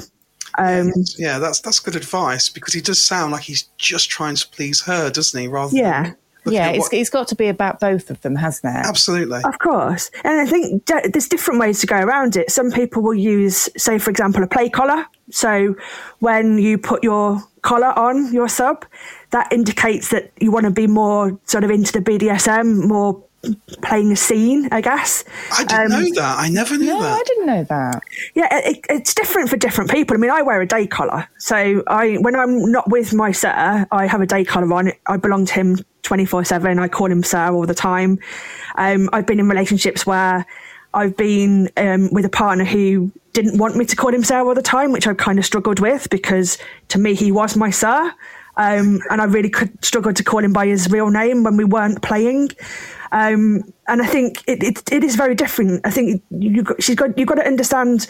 Um, 0.59 0.93
Yeah, 1.19 1.39
that's 1.39 1.61
that's 1.61 1.79
good 1.81 1.97
advice 1.97 2.49
because 2.49 2.73
he 2.75 2.81
does 2.81 3.05
sound 3.05 3.33
like 3.33 3.43
he's 3.43 3.65
just 3.79 4.11
trying 4.11 4.37
to 4.37 4.49
please 4.49 4.81
her, 4.83 5.11
doesn't 5.11 5.39
he? 5.41 5.49
Rather 5.49 5.77
Yeah. 5.77 6.13
than 6.45 6.53
Yeah, 6.55 6.69
at 6.69 6.75
it's, 6.77 6.83
what- 6.85 6.95
it's 6.95 7.11
got 7.11 7.29
to 7.29 7.35
be 7.35 7.49
about 7.49 7.81
both 7.81 8.09
of 8.11 8.21
them, 8.23 8.37
hasn't 8.37 8.75
it? 8.77 8.87
absolutely. 8.87 9.41
Of 9.45 9.59
course. 9.59 10.11
And 10.25 10.41
I 10.41 10.47
think 10.47 10.85
d- 10.85 11.09
there's 11.13 11.29
different 11.29 11.59
ways 11.61 11.81
to 11.81 11.87
go 11.87 11.97
around 11.99 12.37
it. 12.37 12.51
Some 12.51 12.71
people 12.71 13.03
will 13.03 13.15
use, 13.15 13.69
say, 13.77 13.99
for 13.99 14.11
example, 14.11 14.43
a 14.43 14.47
play 14.47 14.69
collar. 14.69 15.05
So 15.31 15.75
when 16.21 16.59
you 16.59 16.79
put 16.79 17.03
your 17.03 17.43
collar 17.63 17.93
on 17.99 18.33
your 18.33 18.49
sub, 18.49 18.85
that 19.33 19.53
indicates 19.53 20.11
that 20.11 20.31
you 20.41 20.53
want 20.53 20.65
to 20.67 20.71
be 20.71 20.87
more 20.87 21.37
sort 21.47 21.65
of 21.65 21.71
into 21.71 21.93
the 21.93 22.01
BDSM, 22.01 22.87
more 22.87 23.21
playing 23.83 24.11
a 24.13 24.17
scene, 24.17 24.69
I 24.73 24.81
guess. 24.81 25.25
I 25.53 25.65
didn't 25.65 25.93
Um, 25.93 26.01
know 26.03 26.15
that. 26.15 26.39
I 26.39 26.49
never 26.49 26.77
knew 26.77 26.87
No, 26.87 27.01
that. 27.01 27.13
I 27.21 27.23
didn't 27.23 27.47
know 27.47 27.65
that. 27.65 28.03
Yeah, 28.35 28.49
it, 28.51 28.85
it's 28.89 29.15
different 29.15 29.49
for 29.49 29.57
different 29.57 29.91
people. 29.91 30.17
I 30.17 30.21
mean, 30.21 30.31
I 30.31 30.43
wear 30.43 30.61
a 30.61 30.67
day 30.67 30.87
collar, 30.87 31.29
so 31.39 31.83
I 31.87 32.15
when 32.21 32.35
I'm 32.35 32.71
not 32.73 32.91
with 32.91 33.15
my 33.15 33.33
sir, 33.33 33.87
I 33.91 34.07
have 34.07 34.21
a 34.21 34.27
day 34.27 34.45
collar 34.45 34.73
on. 34.75 34.93
I 35.07 35.17
belong 35.17 35.47
to 35.47 35.53
him 35.55 35.79
twenty 36.03 36.25
four 36.25 36.45
seven. 36.45 36.79
I 36.79 36.89
call 36.89 37.11
him 37.11 37.23
sir 37.23 37.53
all 37.53 37.67
the 37.67 37.75
time. 37.75 38.19
Um, 38.77 39.09
I've 39.13 39.27
been 39.27 39.39
in 39.41 39.49
relationships 39.49 40.07
where 40.07 40.45
I've 40.95 41.17
been 41.17 41.71
um, 41.77 42.11
with 42.13 42.25
a 42.25 42.31
partner 42.31 42.65
who 42.65 43.13
didn't 43.33 43.59
want 43.59 43.77
me 43.77 43.85
to 43.85 43.97
call 43.97 44.13
him 44.15 44.25
sir 44.25 44.41
all 44.41 44.55
the 44.55 44.63
time, 44.63 44.93
which 44.93 45.07
I've 45.07 45.19
kind 45.19 45.39
of 45.39 45.45
struggled 45.45 45.79
with 45.79 46.09
because 46.11 46.59
to 46.89 46.99
me 46.99 47.15
he 47.15 47.31
was 47.31 47.57
my 47.57 47.71
sir. 47.71 48.13
Um, 48.59 49.01
and 49.11 49.21
I 49.21 49.25
really 49.25 49.51
could 49.51 49.85
struggle 49.85 50.15
to 50.15 50.25
call 50.25 50.43
him 50.43 50.55
by 50.55 50.67
his 50.67 50.91
real 50.91 51.11
name 51.11 51.45
when 51.45 51.59
we 51.59 51.65
weren't 51.65 52.01
playing. 52.01 52.49
Um, 53.13 53.63
and 53.89 54.03
I 54.03 54.07
think 54.07 54.43
it, 54.47 54.63
it, 54.63 54.93
it 54.93 55.05
is 55.05 55.17
very 55.17 55.35
different. 55.35 55.81
I 55.85 55.91
think 55.91 56.23
you 56.31 56.63
got, 56.63 56.83
she's 56.83 56.97
got 56.97 57.17
you've 57.17 57.29
got 57.29 57.37
to 57.37 57.47
understand, 57.47 58.07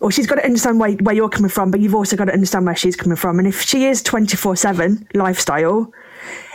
or 0.00 0.10
she's 0.10 0.26
got 0.26 0.36
to 0.36 0.44
understand 0.44 0.78
where, 0.80 0.92
where 0.92 1.14
you're 1.14 1.28
coming 1.28 1.50
from, 1.50 1.70
but 1.70 1.80
you've 1.80 1.94
also 1.94 2.16
got 2.16 2.26
to 2.26 2.32
understand 2.32 2.66
where 2.66 2.76
she's 2.76 2.96
coming 2.96 3.16
from. 3.16 3.38
And 3.38 3.48
if 3.48 3.62
she 3.62 3.86
is 3.86 4.02
twenty 4.02 4.36
four 4.36 4.56
seven 4.56 5.08
lifestyle, 5.14 5.92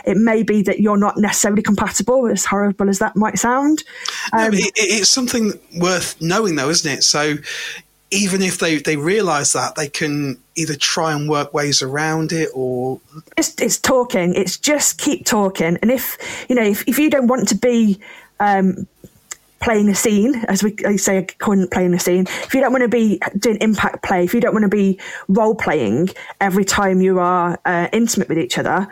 it 0.04 0.16
may 0.16 0.42
be 0.42 0.62
that 0.62 0.80
you're 0.80 0.96
not 0.96 1.16
necessarily 1.16 1.62
compatible. 1.62 2.26
As 2.26 2.44
horrible 2.44 2.88
as 2.88 2.98
that 3.00 3.16
might 3.16 3.38
sound, 3.38 3.82
No, 4.32 4.44
um, 4.44 4.50
but 4.50 4.60
it, 4.60 4.72
it's 4.76 5.10
something 5.10 5.52
worth 5.78 6.20
knowing, 6.20 6.56
though, 6.56 6.70
isn't 6.70 6.90
it? 6.90 7.02
So 7.02 7.36
even 8.10 8.42
if 8.42 8.58
they, 8.58 8.78
they 8.78 8.96
realise 8.96 9.52
that, 9.52 9.76
they 9.76 9.88
can 9.88 10.36
either 10.56 10.74
try 10.74 11.12
and 11.12 11.28
work 11.28 11.54
ways 11.54 11.80
around 11.80 12.32
it 12.32 12.50
or. 12.54 13.00
it's, 13.36 13.54
it's 13.60 13.78
talking. 13.78 14.34
It's 14.34 14.58
just 14.58 14.98
keep 14.98 15.24
talking. 15.24 15.78
And 15.80 15.90
if 15.90 16.18
you 16.48 16.56
know, 16.56 16.64
if, 16.64 16.86
if 16.88 16.98
you 16.98 17.08
don't 17.08 17.28
want 17.28 17.48
to 17.48 17.54
be 17.56 18.00
um, 18.40 18.88
playing 19.60 19.88
a 19.88 19.94
scene, 19.94 20.34
as 20.48 20.62
we 20.62 20.74
I 20.84 20.96
say, 20.96 21.18
it 21.18 21.38
playing 21.38 21.94
a 21.94 22.00
scene. 22.00 22.26
If 22.26 22.54
you 22.54 22.60
don't 22.60 22.72
want 22.72 22.82
to 22.82 22.88
be 22.88 23.20
doing 23.38 23.58
impact 23.60 24.02
play, 24.02 24.24
if 24.24 24.34
you 24.34 24.40
don't 24.40 24.52
want 24.52 24.64
to 24.64 24.68
be 24.68 24.98
role 25.28 25.54
playing 25.54 26.10
every 26.40 26.64
time 26.64 27.00
you 27.00 27.20
are 27.20 27.58
uh, 27.64 27.88
intimate 27.92 28.28
with 28.28 28.38
each 28.38 28.58
other, 28.58 28.88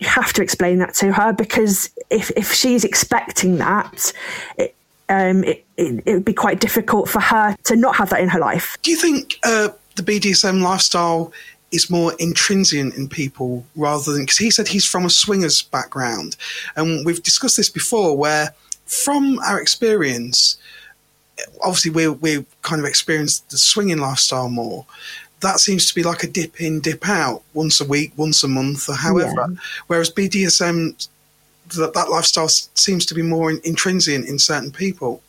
you 0.00 0.08
have 0.08 0.32
to 0.34 0.42
explain 0.42 0.78
that 0.78 0.94
to 0.94 1.12
her 1.12 1.32
because 1.32 1.90
if 2.10 2.30
if 2.36 2.52
she's 2.52 2.84
expecting 2.84 3.56
that. 3.58 4.12
It, 4.58 4.74
um, 5.08 5.44
it, 5.44 5.64
it, 5.76 6.02
it 6.06 6.14
would 6.14 6.24
be 6.24 6.34
quite 6.34 6.60
difficult 6.60 7.08
for 7.08 7.20
her 7.20 7.56
to 7.64 7.76
not 7.76 7.96
have 7.96 8.10
that 8.10 8.20
in 8.20 8.28
her 8.28 8.38
life. 8.38 8.76
Do 8.82 8.90
you 8.90 8.96
think 8.96 9.38
uh, 9.44 9.68
the 9.96 10.02
BDSM 10.02 10.62
lifestyle 10.62 11.32
is 11.70 11.90
more 11.90 12.14
intrinsic 12.18 12.96
in 12.96 13.08
people 13.08 13.64
rather 13.76 14.12
than. 14.12 14.22
Because 14.22 14.38
he 14.38 14.50
said 14.50 14.68
he's 14.68 14.86
from 14.86 15.04
a 15.04 15.10
swingers 15.10 15.62
background. 15.62 16.36
And 16.76 17.04
we've 17.04 17.22
discussed 17.22 17.56
this 17.56 17.70
before 17.70 18.16
where, 18.16 18.54
from 18.86 19.38
our 19.40 19.60
experience, 19.60 20.56
obviously 21.62 21.90
we 21.90 22.08
we 22.08 22.46
kind 22.62 22.80
of 22.80 22.86
experienced 22.86 23.50
the 23.50 23.58
swinging 23.58 23.98
lifestyle 23.98 24.48
more. 24.48 24.86
That 25.40 25.60
seems 25.60 25.86
to 25.86 25.94
be 25.94 26.02
like 26.02 26.24
a 26.24 26.26
dip 26.26 26.60
in, 26.60 26.80
dip 26.80 27.08
out, 27.08 27.42
once 27.54 27.80
a 27.80 27.84
week, 27.84 28.12
once 28.16 28.42
a 28.42 28.48
month, 28.48 28.88
or 28.88 28.94
however. 28.94 29.54
Whereas 29.86 30.10
BDSM, 30.10 31.06
that, 31.76 31.94
that 31.94 32.10
lifestyle 32.10 32.48
seems 32.48 33.06
to 33.06 33.14
be 33.14 33.22
more 33.22 33.50
in, 33.50 33.60
intrinsic 33.64 34.26
in 34.26 34.38
certain 34.38 34.70
people. 34.70 35.22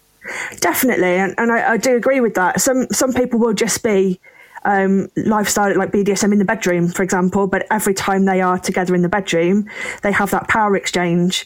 Definitely, 0.60 1.16
and, 1.16 1.34
and 1.38 1.52
I, 1.52 1.74
I 1.74 1.78
do 1.78 1.96
agree 1.96 2.20
with 2.20 2.36
that. 2.36 2.62
Some 2.62 2.88
some 2.92 3.14
people 3.14 3.40
will 3.40 3.54
just 3.54 3.84
be 3.84 4.20
um, 4.66 5.10
lifestyle 5.16 5.76
like 5.78 5.92
BDSM 5.92 6.32
in 6.34 6.40
the 6.40 6.46
bedroom, 6.46 6.90
for 6.90 7.04
example, 7.04 7.48
but 7.48 7.66
every 7.72 7.94
time 7.94 8.26
they 8.26 8.42
are 8.42 8.60
together 8.60 8.96
in 8.96 9.02
the 9.02 9.10
bedroom, 9.10 9.70
they 10.04 10.12
have 10.12 10.32
that 10.32 10.48
power 10.48 10.76
exchange. 10.76 11.46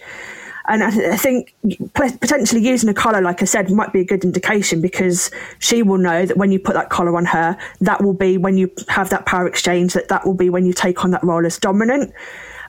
And 0.65 0.81
I, 0.81 1.13
I 1.13 1.17
think 1.17 1.53
potentially 1.93 2.61
using 2.61 2.87
a 2.87 2.93
collar, 2.93 3.21
like 3.21 3.41
I 3.41 3.45
said, 3.45 3.69
might 3.69 3.91
be 3.91 3.99
a 3.99 4.05
good 4.05 4.23
indication 4.23 4.81
because 4.81 5.29
she 5.59 5.83
will 5.83 5.97
know 5.97 6.25
that 6.25 6.37
when 6.37 6.51
you 6.51 6.59
put 6.59 6.73
that 6.73 6.89
collar 6.89 7.17
on 7.17 7.25
her, 7.25 7.57
that 7.81 8.01
will 8.01 8.13
be 8.13 8.37
when 8.37 8.57
you 8.57 8.71
have 8.87 9.09
that 9.09 9.25
power 9.25 9.45
exchange, 9.45 9.93
that 9.93 10.07
that 10.07 10.25
will 10.25 10.33
be 10.33 10.49
when 10.49 10.65
you 10.65 10.73
take 10.73 11.03
on 11.03 11.11
that 11.11 11.23
role 11.23 11.45
as 11.45 11.57
dominant. 11.59 12.13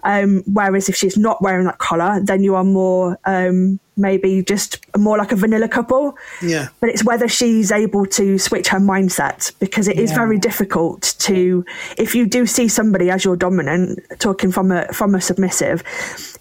Um, 0.05 0.43
whereas 0.47 0.89
if 0.89 0.97
she's 0.97 1.17
not 1.17 1.41
wearing 1.43 1.65
that 1.67 1.79
collar, 1.79 2.21
then 2.23 2.43
you 2.45 2.55
are 2.55 2.65
more 2.65 3.19
um, 3.25 3.81
maybe 3.97 4.43
just 4.43 4.79
more 4.97 5.17
like 5.17 5.33
a 5.33 5.37
vanilla 5.37 5.69
couple. 5.69 6.17
Yeah. 6.43 6.69
But 6.81 6.91
it's 6.91 7.05
whether 7.05 7.27
she's 7.29 7.73
able 7.73 8.05
to 8.07 8.39
switch 8.39 8.69
her 8.69 8.79
mindset 8.79 9.53
because 9.61 9.89
it 9.89 9.99
is 9.99 10.11
Yeah. 10.11 10.17
very 10.17 10.39
difficult 10.39 11.15
to 11.21 11.65
if 11.97 12.15
you 12.15 12.27
do 12.27 12.47
see 12.47 12.69
somebody 12.69 13.11
as 13.11 13.25
your 13.25 13.37
dominant, 13.37 14.01
talking 14.19 14.53
from 14.53 14.71
a 14.73 14.87
from 14.93 15.15
a 15.15 15.21
submissive, 15.21 15.83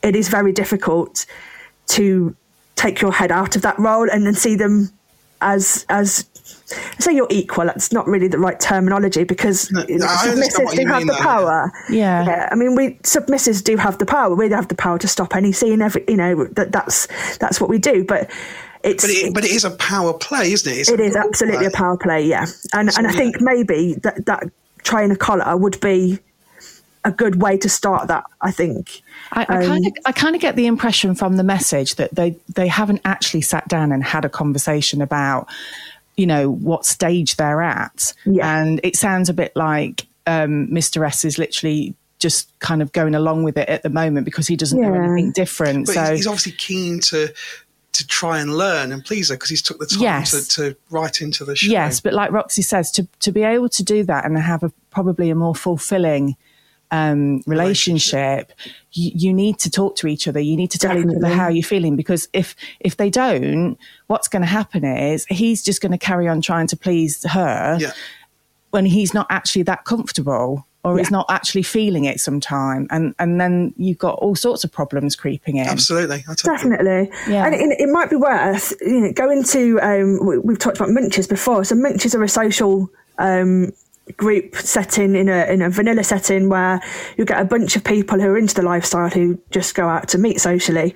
it 0.02 0.16
is 0.16 0.28
very 0.28 0.52
difficult 0.52 1.26
to 1.88 2.36
take 2.76 3.02
your 3.02 3.12
head 3.14 3.32
out 3.32 3.56
of 3.56 3.62
that 3.62 3.78
role 3.80 4.10
and 4.10 4.26
then 4.26 4.34
see 4.34 4.56
them 4.56 4.90
as 5.44 5.86
as 5.90 6.26
say 7.00 7.14
you're 7.14 7.28
equal. 7.30 7.66
That's 7.66 7.92
not 7.92 8.08
really 8.08 8.28
the 8.28 8.40
right 8.40 8.60
terminology 8.60 9.24
because 9.24 9.72
No, 9.72 9.82
no, 9.82 10.06
submissives 10.06 10.76
do 10.76 10.86
have 10.88 11.02
the 11.02 11.08
though, 11.08 11.18
yeah. 11.18 11.24
power. 11.24 11.72
Yeah. 11.90 12.50
I 12.52 12.56
mean, 12.56 12.76
we 12.76 12.96
submissives 13.04 13.64
do 13.64 13.78
have 13.78 13.98
the 13.98 14.06
power. 14.06 14.36
We 14.36 14.50
have 14.50 14.68
the 14.68 14.76
power 14.76 14.98
to 15.00 15.08
stop 15.08 15.36
any 15.36 15.52
scene. 15.52 15.82
Every 15.82 16.04
you 16.08 16.18
know 16.18 16.46
that 16.46 16.72
that's 16.72 17.08
that's 17.38 17.62
what 17.62 17.70
we 17.70 17.78
do. 17.78 18.04
But 18.04 18.30
it's 18.84 19.04
But 19.04 19.12
it, 19.12 19.34
but 19.34 19.46
it 19.46 19.52
is 19.52 19.64
a 19.64 19.72
power 19.72 20.14
play, 20.14 20.52
isn't 20.52 20.72
it? 20.72 20.78
It's 20.78 20.90
it 20.90 21.00
a 21.00 21.04
is 21.04 21.16
role 21.16 21.28
absolutely 21.28 21.66
a 21.66 21.72
power 21.72 21.98
play. 21.98 22.26
Yeah, 22.26 22.46
and 22.74 22.90
and 22.98 23.08
I 23.08 23.12
yeah. 23.12 23.18
think 23.18 23.42
maybe 23.42 23.96
that 24.04 24.26
that 24.26 24.44
trying 24.84 25.12
a 25.12 25.16
collar 25.16 25.56
would 25.56 25.80
be 25.80 26.20
a 27.06 27.12
good 27.12 27.42
way 27.42 27.58
to 27.58 27.70
start 27.70 28.08
that. 28.08 28.24
I 28.42 28.52
think. 28.52 29.02
I, 29.32 29.42
I 29.42 29.66
kind 29.66 29.86
of, 29.88 29.94
I 30.06 30.12
kind 30.12 30.36
of 30.36 30.42
get 30.42 30.56
the 30.56 30.68
impression 30.68 31.16
from 31.16 31.38
the 31.38 31.44
message 31.44 31.96
that 31.96 32.14
they 32.16 32.36
they 32.54 32.68
haven't 32.68 33.02
actually 33.06 33.42
sat 33.42 33.68
down 33.68 33.92
and 33.92 34.04
had 34.04 34.26
a 34.26 34.30
conversation 34.30 35.02
about, 35.02 35.48
you 36.16 36.26
know, 36.28 36.50
what 36.50 36.86
stage 36.86 37.36
they're 37.38 37.62
at, 37.62 38.14
Yeah. 38.26 38.60
and 38.62 38.80
it 38.84 38.96
sounds 38.96 39.30
a 39.30 39.34
bit 39.34 39.56
like 39.56 40.06
um, 40.28 40.68
Mr. 40.68 41.06
S 41.06 41.26
is 41.26 41.38
literally 41.38 41.96
just 42.20 42.48
kind 42.60 42.82
of 42.82 42.92
going 42.94 43.16
along 43.16 43.44
with 43.44 43.58
it 43.58 43.68
at 43.68 43.84
the 43.84 43.90
moment 43.90 44.24
because 44.24 44.48
he 44.48 44.56
doesn't 44.56 44.80
know 44.80 44.94
anything 44.94 45.32
different. 45.34 45.88
But 45.88 45.94
so 45.96 46.02
he's, 46.02 46.10
he's 46.20 46.28
obviously 46.28 46.54
keen 46.54 47.00
to 47.02 47.34
to 47.94 48.08
try 48.08 48.40
and 48.40 48.58
learn 48.58 48.92
and 48.92 49.06
please 49.06 49.30
her 49.30 49.36
because 49.36 49.50
he's 49.50 49.62
took 49.62 49.78
the 49.78 49.86
time 49.86 50.02
Yes. 50.02 50.32
to, 50.56 50.72
to 50.72 50.78
write 50.90 51.22
into 51.22 51.46
the 51.46 51.56
show. 51.56 51.70
Yes, 51.72 52.00
but 52.00 52.12
like 52.14 52.32
Roxy 52.32 52.62
says, 52.62 52.90
to 52.92 53.08
to 53.20 53.32
be 53.32 53.44
able 53.44 53.70
to 53.70 53.84
do 53.84 54.04
that 54.04 54.26
and 54.26 54.38
have 54.38 54.64
a 54.64 54.72
probably 54.92 55.30
a 55.30 55.36
more 55.36 55.54
fulfilling 55.56 56.36
um, 56.98 57.42
relationship, 57.48 58.52
you, 58.92 59.12
you 59.16 59.34
need 59.34 59.58
to 59.60 59.70
talk 59.70 59.96
to 59.98 60.08
each 60.08 60.28
other. 60.28 60.40
You 60.40 60.56
need 60.56 60.72
to 60.72 60.78
tell 60.78 60.96
each 60.98 61.16
other 61.18 61.28
how 61.34 61.48
you're 61.50 61.64
feeling 61.76 61.96
because 61.96 62.30
if 62.34 62.56
if 62.80 62.98
they 62.98 63.10
don't, 63.10 63.78
what's 64.08 64.28
going 64.28 64.44
to 64.44 64.48
happen 64.60 64.84
is 64.86 65.26
he's 65.26 65.64
just 65.64 65.82
going 65.82 65.92
to 65.92 65.98
carry 65.98 66.28
on 66.28 66.40
trying 66.42 66.68
to 66.68 66.78
please 66.78 67.24
her 67.38 67.78
Yeah. 67.80 67.92
when 68.72 68.86
he's 68.86 69.14
not 69.14 69.28
actually 69.30 69.64
that 69.64 69.86
comfortable 69.86 70.66
or 70.84 70.98
he's 70.98 71.08
Yeah. 71.10 71.18
not 71.20 71.26
actually 71.30 71.64
feeling 71.64 72.04
it 72.06 72.20
sometime, 72.20 72.88
and 72.92 73.16
and 73.18 73.40
then 73.42 73.74
you've 73.78 73.98
got 74.08 74.16
all 74.20 74.36
sorts 74.36 74.64
of 74.66 74.72
problems 74.72 75.16
creeping 75.16 75.56
in. 75.58 75.66
Absolutely. 75.68 76.18
I 76.28 76.34
totally- 76.36 76.58
Definitely, 76.58 77.12
Yeah. 77.34 77.46
and 77.46 77.56
it, 77.56 77.80
it 77.80 77.90
might 77.90 78.10
be 78.10 78.18
worth 78.18 78.74
you 78.82 79.00
know 79.02 79.12
going 79.14 79.44
to. 79.56 79.80
Um, 79.82 80.20
we- 80.28 80.40
we've 80.48 80.60
talked 80.60 80.78
about 80.78 80.90
munches 80.92 81.26
before, 81.28 81.64
so 81.64 81.74
munches 81.76 82.14
are 82.14 82.22
a 82.24 82.30
social 82.30 82.90
um, 83.18 83.72
group 84.18 84.56
setting 84.56 85.16
in 85.16 85.30
a 85.30 85.46
in 85.46 85.62
a 85.62 85.70
vanilla 85.70 86.04
setting 86.04 86.50
where 86.50 86.82
you 87.18 87.24
get 87.24 87.40
a 87.40 87.46
bunch 87.46 87.76
of 87.76 87.84
people 87.84 88.20
who 88.20 88.28
are 88.28 88.38
into 88.38 88.54
the 88.54 88.62
lifestyle 88.62 89.10
who 89.10 89.40
just 89.50 89.76
go 89.76 89.88
out 89.88 90.10
to 90.10 90.18
meet 90.18 90.42
socially, 90.42 90.94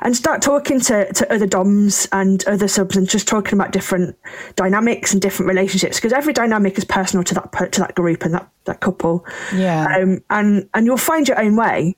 and 0.00 0.16
start 0.16 0.40
talking 0.40 0.80
to 0.80 1.12
to 1.12 1.32
other 1.32 1.46
doms 1.46 2.08
and 2.12 2.46
other 2.46 2.68
subs 2.68 2.96
and 2.96 3.08
just 3.08 3.28
talking 3.28 3.54
about 3.54 3.72
different 3.72 4.16
dynamics 4.56 5.12
and 5.12 5.20
different 5.20 5.48
relationships 5.48 5.98
because 5.98 6.12
every 6.12 6.32
dynamic 6.32 6.78
is 6.78 6.84
personal 6.84 7.22
to 7.22 7.34
that 7.34 7.72
to 7.72 7.80
that 7.80 7.94
group 7.94 8.24
and 8.24 8.34
that 8.34 8.48
that 8.64 8.80
couple. 8.80 9.24
Yeah. 9.54 9.86
um, 9.96 10.22
and 10.30 10.68
and 10.72 10.86
you'll 10.86 10.96
find 10.96 11.28
your 11.28 11.40
own 11.40 11.56
way 11.56 11.96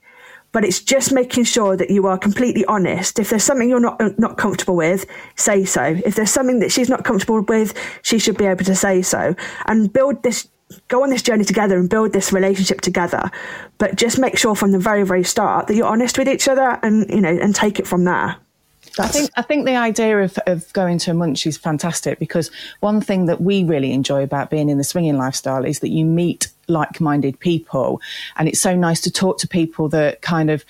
but 0.58 0.64
it's 0.64 0.80
just 0.80 1.12
making 1.12 1.44
sure 1.44 1.76
that 1.76 1.88
you 1.88 2.08
are 2.08 2.18
completely 2.18 2.64
honest. 2.64 3.20
If 3.20 3.30
there's 3.30 3.44
something 3.44 3.68
you're 3.68 3.78
not 3.78 4.00
uh, 4.00 4.10
not 4.18 4.38
comfortable 4.38 4.74
with, 4.74 5.06
say 5.36 5.64
so. 5.64 5.84
If 6.04 6.16
there's 6.16 6.32
something 6.32 6.58
that 6.58 6.72
she's 6.72 6.88
not 6.88 7.04
comfortable 7.04 7.42
with, 7.42 7.74
she 8.02 8.18
should 8.18 8.36
be 8.36 8.44
able 8.44 8.64
to 8.64 8.74
say 8.74 9.00
so 9.00 9.36
and 9.66 9.92
build 9.92 10.24
this 10.24 10.48
go 10.88 11.04
on 11.04 11.10
this 11.10 11.22
journey 11.22 11.44
together 11.44 11.78
and 11.78 11.88
build 11.88 12.12
this 12.12 12.32
relationship 12.32 12.80
together. 12.80 13.30
But 13.78 13.94
just 13.94 14.18
make 14.18 14.36
sure 14.36 14.56
from 14.56 14.72
the 14.72 14.80
very 14.80 15.04
very 15.04 15.22
start 15.22 15.68
that 15.68 15.76
you're 15.76 15.86
honest 15.86 16.18
with 16.18 16.26
each 16.26 16.48
other 16.48 16.76
and 16.82 17.08
you 17.08 17.20
know 17.20 17.38
and 17.40 17.54
take 17.54 17.78
it 17.78 17.86
from 17.86 18.02
there. 18.02 18.34
I 19.00 19.08
think 19.08 19.30
I 19.36 19.42
think 19.42 19.66
the 19.66 19.76
idea 19.76 20.22
of, 20.22 20.38
of 20.46 20.72
going 20.72 20.98
to 20.98 21.10
a 21.10 21.14
munch 21.14 21.46
is 21.46 21.56
fantastic 21.56 22.18
because 22.18 22.50
one 22.80 23.00
thing 23.00 23.26
that 23.26 23.40
we 23.40 23.64
really 23.64 23.92
enjoy 23.92 24.22
about 24.22 24.50
being 24.50 24.68
in 24.68 24.78
the 24.78 24.84
swinging 24.84 25.16
lifestyle 25.16 25.64
is 25.64 25.80
that 25.80 25.90
you 25.90 26.04
meet 26.04 26.48
like-minded 26.68 27.40
people, 27.40 28.00
and 28.36 28.48
it's 28.48 28.60
so 28.60 28.76
nice 28.76 29.00
to 29.02 29.10
talk 29.10 29.38
to 29.38 29.48
people 29.48 29.88
that 29.88 30.22
kind 30.22 30.50
of 30.50 30.64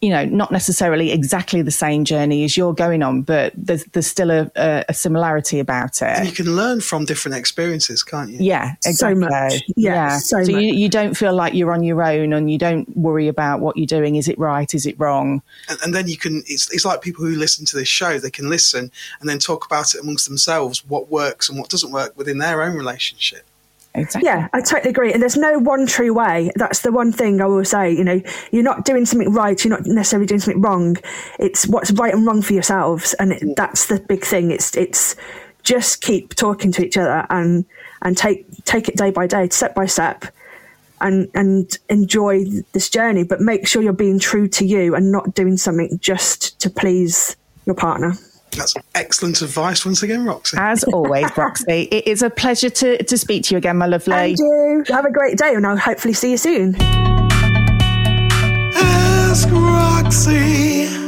you 0.00 0.10
know, 0.10 0.24
not 0.24 0.52
necessarily 0.52 1.10
exactly 1.10 1.60
the 1.60 1.70
same 1.72 2.04
journey 2.04 2.44
as 2.44 2.56
you're 2.56 2.72
going 2.72 3.02
on, 3.02 3.22
but 3.22 3.52
there's, 3.56 3.84
there's 3.86 4.06
still 4.06 4.30
a, 4.30 4.50
a, 4.56 4.84
a 4.88 4.94
similarity 4.94 5.58
about 5.58 6.00
And 6.00 6.24
it. 6.24 6.30
you 6.30 6.34
can 6.44 6.54
learn 6.54 6.80
from 6.80 7.04
different 7.04 7.36
experiences, 7.36 8.02
can't 8.04 8.30
you? 8.30 8.38
Yeah, 8.40 8.74
So 8.80 8.90
exactly. 8.90 9.20
much. 9.28 9.62
Yeah, 9.76 10.18
so 10.18 10.38
you, 10.38 10.52
much. 10.54 10.62
you 10.62 10.88
don't 10.88 11.14
feel 11.16 11.34
like 11.34 11.54
you're 11.54 11.72
on 11.72 11.82
your 11.82 12.02
own 12.02 12.32
and 12.32 12.50
you 12.50 12.58
don't 12.58 12.96
worry 12.96 13.26
about 13.26 13.58
what 13.60 13.76
you're 13.76 13.86
doing. 13.86 14.14
Is 14.16 14.28
it 14.28 14.38
right? 14.38 14.72
Is 14.72 14.86
it 14.86 14.98
wrong? 15.00 15.42
And, 15.68 15.78
and 15.82 15.94
then 15.94 16.06
you 16.06 16.16
can, 16.16 16.44
it's, 16.46 16.72
it's 16.72 16.84
like 16.84 17.02
people 17.02 17.24
who 17.24 17.34
listen 17.34 17.66
to 17.66 17.76
this 17.76 17.88
show, 17.88 18.18
they 18.18 18.30
can 18.30 18.48
listen 18.48 18.92
and 19.20 19.28
then 19.28 19.38
talk 19.40 19.66
about 19.66 19.94
it 19.94 20.00
amongst 20.00 20.28
themselves, 20.28 20.84
what 20.86 21.10
works 21.10 21.48
and 21.48 21.58
what 21.58 21.70
doesn't 21.70 21.90
work 21.90 22.16
within 22.16 22.38
their 22.38 22.62
own 22.62 22.76
relationship. 22.76 23.44
Exactly. 23.94 24.28
Yeah, 24.28 24.48
I 24.52 24.60
totally 24.60 24.90
agree. 24.90 25.12
And 25.12 25.22
there's 25.22 25.36
no 25.36 25.58
one 25.58 25.86
true 25.86 26.14
way. 26.14 26.50
That's 26.56 26.80
the 26.80 26.92
one 26.92 27.12
thing 27.12 27.40
I 27.40 27.46
will 27.46 27.64
say. 27.64 27.90
You 27.92 28.04
know, 28.04 28.20
you're 28.52 28.62
not 28.62 28.84
doing 28.84 29.06
something 29.06 29.32
right. 29.32 29.62
You're 29.64 29.76
not 29.76 29.86
necessarily 29.86 30.26
doing 30.26 30.40
something 30.40 30.62
wrong. 30.62 30.96
It's 31.38 31.66
what's 31.66 31.90
right 31.92 32.14
and 32.14 32.26
wrong 32.26 32.42
for 32.42 32.52
yourselves, 32.52 33.14
and 33.14 33.32
it, 33.32 33.42
mm. 33.42 33.56
that's 33.56 33.86
the 33.86 34.00
big 34.00 34.24
thing. 34.24 34.50
It's 34.50 34.76
it's 34.76 35.16
just 35.62 36.00
keep 36.00 36.34
talking 36.34 36.70
to 36.72 36.84
each 36.84 36.96
other 36.96 37.26
and 37.30 37.64
and 38.02 38.16
take 38.16 38.46
take 38.64 38.88
it 38.88 38.96
day 38.96 39.10
by 39.10 39.26
day, 39.26 39.48
step 39.48 39.74
by 39.74 39.86
step, 39.86 40.26
and 41.00 41.28
and 41.34 41.78
enjoy 41.88 42.44
this 42.72 42.88
journey. 42.88 43.24
But 43.24 43.40
make 43.40 43.66
sure 43.66 43.82
you're 43.82 43.92
being 43.92 44.18
true 44.18 44.48
to 44.48 44.64
you 44.64 44.94
and 44.94 45.10
not 45.10 45.34
doing 45.34 45.56
something 45.56 45.98
just 46.00 46.60
to 46.60 46.70
please 46.70 47.36
your 47.64 47.74
partner. 47.74 48.14
That's 48.52 48.74
excellent 48.94 49.42
advice 49.42 49.84
once 49.84 50.02
again, 50.02 50.24
Roxy. 50.24 50.56
As 50.58 50.84
always, 50.84 51.26
Roxy, 51.36 51.88
it 51.90 52.06
is 52.06 52.22
a 52.22 52.30
pleasure 52.30 52.70
to, 52.70 53.02
to 53.02 53.18
speak 53.18 53.44
to 53.44 53.54
you 53.54 53.58
again, 53.58 53.76
my 53.76 53.86
lovely. 53.86 54.14
And 54.14 54.38
you 54.38 54.84
have 54.88 55.04
a 55.04 55.12
great 55.12 55.38
day, 55.38 55.54
and 55.54 55.66
I'll 55.66 55.76
hopefully 55.76 56.14
see 56.14 56.32
you 56.32 56.36
soon. 56.36 56.76
Ask 58.80 59.48
Roxy. 59.50 61.07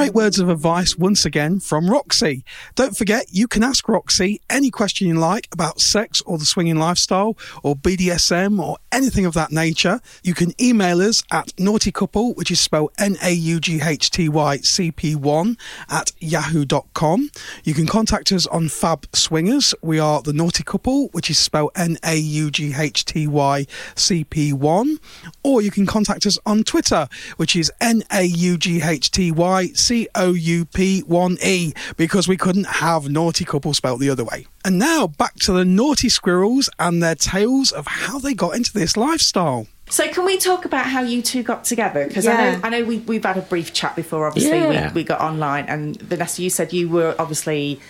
Great 0.00 0.14
words 0.14 0.38
of 0.38 0.48
advice 0.48 0.96
once 0.96 1.26
again 1.26 1.60
from 1.60 1.90
Roxy. 1.90 2.42
Don't 2.74 2.96
forget, 2.96 3.26
you 3.30 3.46
can 3.46 3.62
ask 3.62 3.86
Roxy 3.86 4.40
any 4.48 4.70
question 4.70 5.06
you 5.06 5.12
like 5.12 5.46
about 5.52 5.78
sex 5.78 6.22
or 6.22 6.38
the 6.38 6.46
swinging 6.46 6.76
lifestyle 6.76 7.36
or 7.62 7.76
BDSM 7.76 8.58
or 8.64 8.78
anything 8.92 9.26
of 9.26 9.34
that 9.34 9.52
nature. 9.52 10.00
You 10.22 10.32
can 10.32 10.54
email 10.58 11.02
us 11.02 11.22
at 11.30 11.52
naughty 11.60 11.92
couple, 11.92 12.32
which 12.32 12.50
is 12.50 12.58
spelled 12.58 12.92
N 12.98 13.18
A 13.22 13.30
U 13.30 13.60
G 13.60 13.82
H 13.82 14.10
T 14.10 14.30
Y 14.30 14.56
C 14.62 14.90
P 14.90 15.14
1 15.14 15.58
at 15.90 16.12
yahoo.com. 16.18 17.30
You 17.64 17.74
can 17.74 17.86
contact 17.86 18.32
us 18.32 18.46
on 18.46 18.70
Fab 18.70 19.06
Swingers. 19.14 19.74
We 19.82 19.98
are 19.98 20.22
the 20.22 20.32
naughty 20.32 20.62
couple, 20.62 21.08
which 21.08 21.28
is 21.28 21.38
spelled 21.38 21.72
N 21.76 21.98
A 22.02 22.16
U 22.16 22.50
G 22.50 22.72
H 22.74 23.04
T 23.04 23.26
Y 23.26 23.66
C 23.96 24.24
P 24.24 24.54
1. 24.54 24.96
Or 25.42 25.60
you 25.60 25.70
can 25.70 25.84
contact 25.84 26.24
us 26.24 26.38
on 26.46 26.62
Twitter, 26.62 27.06
which 27.36 27.54
is 27.54 27.70
N 27.82 28.02
A 28.10 28.22
U 28.22 28.56
G 28.56 28.80
H 28.80 29.10
T 29.10 29.30
Y 29.30 29.66
C 29.74 29.89
O 30.14 30.32
U 30.32 30.64
P 30.64 31.00
1 31.00 31.38
E, 31.44 31.72
because 31.96 32.28
we 32.28 32.36
couldn't 32.36 32.66
have 32.66 33.08
naughty 33.08 33.44
couple 33.44 33.74
spelt 33.74 34.00
the 34.00 34.10
other 34.10 34.24
way. 34.24 34.46
And 34.64 34.78
now 34.78 35.06
back 35.06 35.34
to 35.40 35.52
the 35.52 35.64
naughty 35.64 36.08
squirrels 36.08 36.70
and 36.78 37.02
their 37.02 37.14
tales 37.14 37.72
of 37.72 37.86
how 37.86 38.18
they 38.18 38.34
got 38.34 38.54
into 38.54 38.72
this 38.72 38.96
lifestyle. 38.96 39.66
So, 39.88 40.06
can 40.08 40.24
we 40.24 40.38
talk 40.38 40.64
about 40.64 40.86
how 40.86 41.02
you 41.02 41.20
two 41.20 41.42
got 41.42 41.64
together? 41.64 42.06
Because 42.06 42.26
I 42.26 42.34
know, 42.52 42.60
I 42.62 42.68
know 42.68 42.84
we, 42.84 42.98
we've 42.98 43.24
had 43.24 43.36
a 43.36 43.42
brief 43.42 43.72
chat 43.72 43.96
before. 43.96 44.26
Obviously, 44.28 44.58
Yeah. 44.58 44.88
we, 44.92 45.00
we 45.00 45.04
got 45.04 45.20
online, 45.20 45.64
and 45.66 46.00
Vanessa, 46.00 46.42
you 46.42 46.50
said 46.50 46.72
you 46.72 46.88
were 46.88 47.16
obviously 47.18 47.80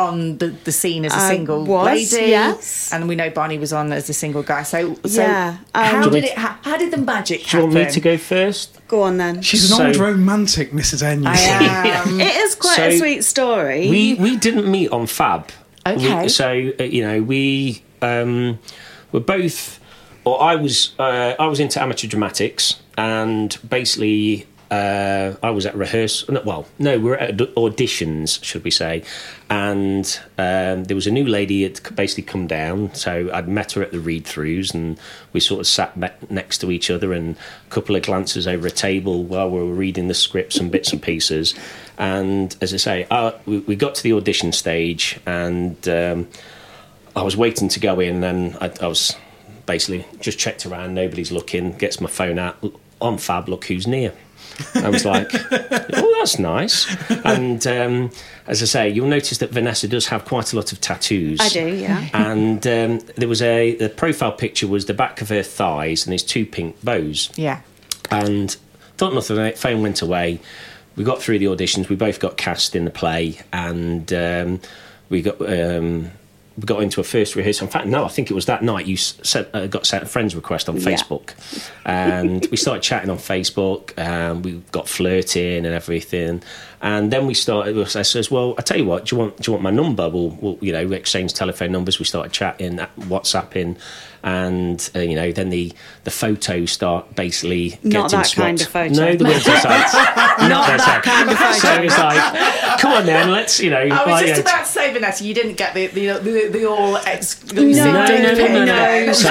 on 0.00 0.38
the, 0.38 0.48
the 0.64 0.72
scene 0.72 1.04
as 1.04 1.12
a 1.12 1.16
I 1.16 1.28
single 1.28 1.64
was, 1.64 2.12
lady, 2.12 2.30
yes. 2.30 2.92
and 2.92 3.06
we 3.08 3.14
know 3.14 3.30
Barney 3.30 3.58
was 3.58 3.72
on 3.72 3.92
as 3.92 4.08
a 4.08 4.12
single 4.14 4.42
guy. 4.42 4.62
So, 4.64 4.94
so 5.06 5.22
Yeah, 5.22 5.58
um, 5.74 5.84
how 5.84 6.08
did 6.08 6.24
it? 6.24 6.36
How, 6.38 6.56
how 6.62 6.76
did 6.76 6.90
the 6.90 6.96
magic 6.98 7.44
Do 7.44 7.56
you 7.58 7.62
want 7.64 7.74
me 7.74 7.90
to 7.90 8.00
go 8.00 8.16
first? 8.16 8.80
Go 8.88 9.02
on 9.02 9.18
then. 9.18 9.42
She's 9.42 9.70
an 9.70 9.76
So- 9.76 9.86
old 9.86 9.96
romantic, 9.96 10.72
Mrs. 10.72 11.02
N. 11.02 11.22
you 11.22 11.28
I 11.28 11.36
am. 11.38 12.20
It 12.28 12.34
is 12.36 12.54
quite 12.56 12.78
a 12.78 12.98
sweet 12.98 13.22
story. 13.24 13.88
We 13.88 14.14
we 14.14 14.36
didn't 14.36 14.70
meet 14.70 14.90
on 14.90 15.06
Fab. 15.06 15.50
Okay. 15.86 16.22
We- 16.22 16.28
so 16.28 16.72
uh, 16.80 16.82
you 16.82 17.02
know 17.06 17.22
we 17.22 17.82
um, 18.02 18.58
were 19.12 19.20
both, 19.20 19.78
or 20.24 20.42
I 20.42 20.56
was 20.56 20.94
uh, 20.98 21.34
I 21.38 21.46
was 21.46 21.60
into 21.60 21.80
amateur 21.82 22.08
dramatics, 22.08 22.80
and 22.98 23.56
basically 23.68 24.46
uh, 24.70 25.34
I 25.42 25.50
was 25.50 25.66
at 25.66 25.74
rehearsal. 25.74 26.34
no, 26.34 26.42
Well, 26.44 26.66
no, 26.78 26.98
we 26.98 27.10
were 27.10 27.16
at 27.16 27.36
auditions, 27.36 28.42
should 28.44 28.62
we 28.62 28.70
say? 28.70 29.02
And 29.48 30.06
um, 30.38 30.84
there 30.84 30.94
was 30.94 31.08
a 31.08 31.10
new 31.10 31.26
lady 31.26 31.64
had 31.64 31.80
basically 31.96 32.22
come 32.22 32.46
down. 32.46 32.94
So 32.94 33.30
I'd 33.32 33.48
met 33.48 33.72
her 33.72 33.82
at 33.82 33.90
the 33.90 33.98
read-throughs, 33.98 34.72
and 34.72 34.98
we 35.32 35.40
sort 35.40 35.60
of 35.60 35.66
sat 35.66 35.96
next 36.30 36.58
to 36.58 36.70
each 36.70 36.88
other, 36.88 37.12
and 37.12 37.36
a 37.36 37.70
couple 37.70 37.96
of 37.96 38.02
glances 38.02 38.46
over 38.46 38.68
a 38.68 38.70
table 38.70 39.24
while 39.24 39.50
we 39.50 39.58
were 39.58 39.74
reading 39.74 40.06
the 40.06 40.14
scripts 40.14 40.56
and 40.58 40.70
bits 40.70 40.92
and 40.92 41.02
pieces. 41.02 41.54
And 41.98 42.56
as 42.60 42.72
I 42.72 42.76
say, 42.76 43.06
uh, 43.10 43.32
we, 43.46 43.58
we 43.58 43.74
got 43.74 43.96
to 43.96 44.02
the 44.04 44.12
audition 44.12 44.52
stage, 44.52 45.18
and 45.26 45.88
um, 45.88 46.28
I 47.16 47.22
was 47.22 47.36
waiting 47.36 47.68
to 47.68 47.80
go 47.80 47.98
in, 47.98 48.22
and 48.22 48.56
I, 48.60 48.72
I 48.80 48.86
was 48.86 49.16
basically 49.66 50.06
just 50.20 50.38
checked 50.38 50.64
around. 50.64 50.94
Nobody's 50.94 51.32
looking. 51.32 51.72
Gets 51.72 52.00
my 52.00 52.08
phone 52.08 52.38
out 52.38 52.64
on 53.00 53.18
Fab. 53.18 53.48
Look 53.48 53.64
who's 53.64 53.88
near. 53.88 54.12
I 54.74 54.88
was 54.88 55.04
like, 55.04 55.28
oh, 55.32 56.16
that's 56.18 56.38
nice. 56.38 56.86
And 57.24 57.66
um, 57.66 58.10
as 58.46 58.62
I 58.62 58.66
say, 58.66 58.88
you'll 58.88 59.08
notice 59.08 59.38
that 59.38 59.50
Vanessa 59.50 59.86
does 59.88 60.06
have 60.08 60.24
quite 60.24 60.52
a 60.52 60.56
lot 60.56 60.72
of 60.72 60.80
tattoos. 60.80 61.40
I 61.40 61.48
do, 61.48 61.66
yeah. 61.74 62.08
And 62.12 62.66
um, 62.66 62.98
there 63.16 63.28
was 63.28 63.42
a 63.42 63.74
the 63.76 63.88
profile 63.88 64.32
picture 64.32 64.66
was 64.66 64.86
the 64.86 64.94
back 64.94 65.20
of 65.20 65.28
her 65.28 65.42
thighs, 65.42 66.04
and 66.04 66.12
there's 66.12 66.22
two 66.22 66.44
pink 66.46 66.82
bows 66.82 67.30
Yeah. 67.36 67.60
and 68.10 68.50
thought 68.96 69.14
nothing 69.14 69.38
of 69.38 69.44
it. 69.44 69.58
Phone 69.58 69.82
went 69.82 70.02
away. 70.02 70.40
We 70.96 71.04
got 71.04 71.22
through 71.22 71.38
the 71.38 71.46
auditions. 71.46 71.88
We 71.88 71.96
both 71.96 72.18
got 72.20 72.36
cast 72.36 72.74
in 72.76 72.84
the 72.84 72.90
play, 72.90 73.38
and 73.52 74.12
um, 74.12 74.60
we 75.08 75.22
got 75.22 75.40
um, 75.40 76.10
got 76.64 76.82
into 76.82 77.00
a 77.00 77.04
first 77.04 77.36
rehearsal. 77.36 77.66
In 77.66 77.70
fact, 77.72 77.86
no, 77.86 78.04
I 78.04 78.08
think 78.08 78.30
it 78.30 78.34
was 78.34 78.46
that 78.46 78.62
night 78.62 78.86
you 78.86 78.96
sent, 78.96 79.48
uh, 79.54 79.66
got 79.66 79.86
sent 79.86 80.02
a 80.02 80.06
friend's 80.06 80.34
request 80.34 80.68
on 80.68 80.76
Yeah. 80.76 80.82
Facebook, 80.90 81.30
and 81.84 82.46
we 82.50 82.56
started 82.56 82.82
chatting 82.82 83.08
on 83.10 83.18
Facebook. 83.18 83.92
And 83.96 84.44
we 84.44 84.62
got 84.72 84.88
flirting 84.88 85.64
and 85.64 85.74
everything, 85.74 86.42
and 86.82 87.12
then 87.12 87.26
we 87.26 87.34
started. 87.34 87.76
I 87.78 88.02
says, 88.02 88.30
"Well, 88.30 88.54
I 88.56 88.62
tell 88.62 88.78
you 88.78 88.86
what. 88.86 89.06
Do 89.06 89.14
you 89.16 89.20
want 89.20 89.36
do 89.36 89.50
you 89.50 89.52
want 89.52 89.62
my 89.62 89.70
number? 89.70 90.08
We'll, 90.08 90.30
we'll 90.40 90.58
you 90.60 90.72
know 90.72 90.86
we 90.86 90.96
exchanged 90.96 91.36
telephone 91.36 91.72
numbers. 91.72 91.98
We 91.98 92.04
started 92.06 92.32
chatting, 92.32 92.76
WhatsApping." 93.00 93.76
And 94.22 94.90
uh, 94.94 94.98
you 95.00 95.14
know, 95.14 95.32
then 95.32 95.48
the 95.48 95.72
the 96.04 96.10
photos 96.10 96.72
start 96.72 97.14
basically 97.16 97.78
Not 97.82 98.10
getting 98.10 98.18
that 98.20 98.32
kind 98.34 98.58
swapped. 98.58 98.62
of 98.62 98.68
photo. 98.68 98.94
No, 98.94 99.16
the 99.16 99.24
winter 99.24 99.56
sites. 99.56 99.94
Not 99.94 100.66
that 100.76 101.02
kind 101.02 101.30
of 101.30 101.38
photo. 101.38 101.58
So 101.58 101.82
it's 101.82 101.98
like, 101.98 102.80
come 102.80 102.92
on 102.92 103.06
then, 103.06 103.30
let's 103.30 103.60
you 103.60 103.70
know. 103.70 103.78
I 103.78 104.06
was 104.06 104.20
just 104.22 104.40
about 104.42 104.66
to 104.66 104.70
say, 104.70 104.92
Vanessa, 104.92 105.24
you 105.24 105.32
didn't 105.32 105.54
get 105.56 105.74
the 105.74 105.86
the, 105.86 106.18
the, 106.18 106.48
the 106.48 106.68
all 106.68 106.96
exclusive. 106.96 107.84
No, 107.84 107.92
no, 107.92 108.22
no, 108.22 108.34
no, 108.34 108.46
no, 108.46 108.64
no. 108.64 109.06
No. 109.06 109.12
So 109.12 109.30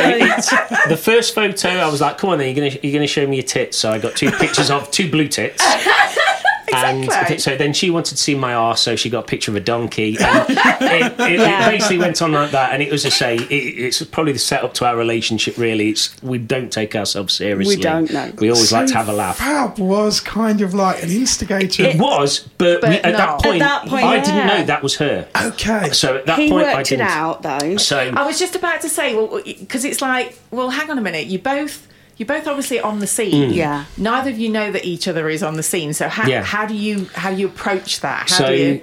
the 0.87 0.97
first 0.97 1.35
photo, 1.35 1.69
I 1.69 1.87
was 1.89 2.01
like, 2.01 2.17
"Come 2.17 2.31
on, 2.31 2.39
then, 2.39 2.55
you're 2.55 2.69
gonna 2.69 2.79
you're 2.81 2.93
gonna 2.93 3.05
show 3.07 3.27
me 3.27 3.37
your 3.37 3.45
tits." 3.45 3.77
So 3.77 3.91
I 3.91 3.99
got 3.99 4.15
two 4.15 4.31
pictures 4.31 4.71
of 4.71 4.89
two 4.89 5.09
blue 5.09 5.27
tits. 5.27 5.63
And 6.73 7.03
Exactly. 7.05 7.27
th- 7.35 7.41
so 7.41 7.55
then 7.57 7.73
she 7.73 7.89
wanted 7.89 8.11
to 8.11 8.17
see 8.17 8.35
my 8.35 8.53
arse, 8.53 8.81
so 8.81 8.95
she 8.95 9.09
got 9.09 9.19
a 9.25 9.27
picture 9.27 9.51
of 9.51 9.55
a 9.55 9.59
donkey. 9.59 10.17
And 10.19 10.49
it, 10.49 11.19
it, 11.19 11.39
it 11.39 11.69
basically 11.69 11.97
went 11.97 12.21
on 12.21 12.31
like 12.31 12.51
that, 12.51 12.73
and 12.73 12.81
it 12.83 12.91
was 12.91 13.03
to 13.03 13.11
say 13.11 13.35
it, 13.37 13.51
it's 13.51 14.01
probably 14.03 14.33
the 14.33 14.39
setup 14.39 14.73
to 14.75 14.85
our 14.85 14.95
relationship. 14.97 15.57
Really, 15.57 15.89
it's 15.89 16.21
we 16.21 16.37
don't 16.37 16.71
take 16.71 16.95
ourselves 16.95 17.33
seriously. 17.33 17.77
We 17.77 17.81
don't, 17.81 18.11
no. 18.11 18.31
We 18.39 18.49
always 18.49 18.71
like 18.71 18.87
to 18.87 18.93
have 18.95 19.09
a 19.09 19.13
laugh. 19.13 19.37
Fab 19.37 19.77
was 19.79 20.19
kind 20.19 20.61
of 20.61 20.73
like 20.73 21.03
an 21.03 21.09
instigator. 21.09 21.83
It 21.83 21.99
was, 21.99 22.39
but, 22.57 22.81
But 22.81 22.89
we, 22.89 22.95
at 22.97 23.11
no. 23.11 23.17
that 23.17 23.41
point, 23.41 23.61
At 23.61 23.83
that 23.83 23.87
point, 23.89 24.03
I 24.05 24.15
yeah. 24.17 24.23
didn't 24.23 24.47
know 24.47 24.63
that 24.65 24.83
was 24.83 24.95
her. 24.97 25.27
okay. 25.45 25.89
So 25.91 26.17
at 26.17 26.25
that 26.27 26.39
he 26.39 26.49
point, 26.49 26.67
I 26.67 26.75
worked 26.75 26.91
it 26.91 26.97
didn't. 26.97 27.07
out 27.09 27.41
though. 27.43 27.77
So 27.77 27.97
I 27.97 28.25
was 28.25 28.39
just 28.39 28.55
about 28.55 28.81
to 28.81 28.89
say, 28.89 29.15
well, 29.15 29.41
because 29.45 29.85
it's 29.85 30.01
like, 30.01 30.37
well, 30.51 30.69
hang 30.69 30.89
on 30.89 30.97
a 30.97 31.01
minute. 31.01 31.27
You 31.27 31.39
both, 31.39 31.87
you're 32.19 32.27
both 32.27 32.45
obviously 32.47 32.79
on 32.79 32.99
the 32.99 33.07
scene. 33.07 33.51
Yeah. 33.51 33.85
Neither 33.97 34.29
of 34.29 34.37
you 34.37 34.49
know 34.49 34.71
that 34.71 34.85
each 34.85 35.07
other 35.07 35.27
is 35.29 35.41
on 35.41 35.55
the 35.55 35.63
scene. 35.63 35.93
So 35.93 36.07
how, 36.09 36.27
Yeah. 36.27 36.43
how 36.43 36.67
do 36.67 36.75
you 36.75 37.05
how 37.15 37.31
do 37.31 37.37
you 37.37 37.47
approach 37.47 38.01
that? 38.01 38.29
How 38.29 38.37
so 38.37 38.47
do 38.49 38.55
you? 38.55 38.81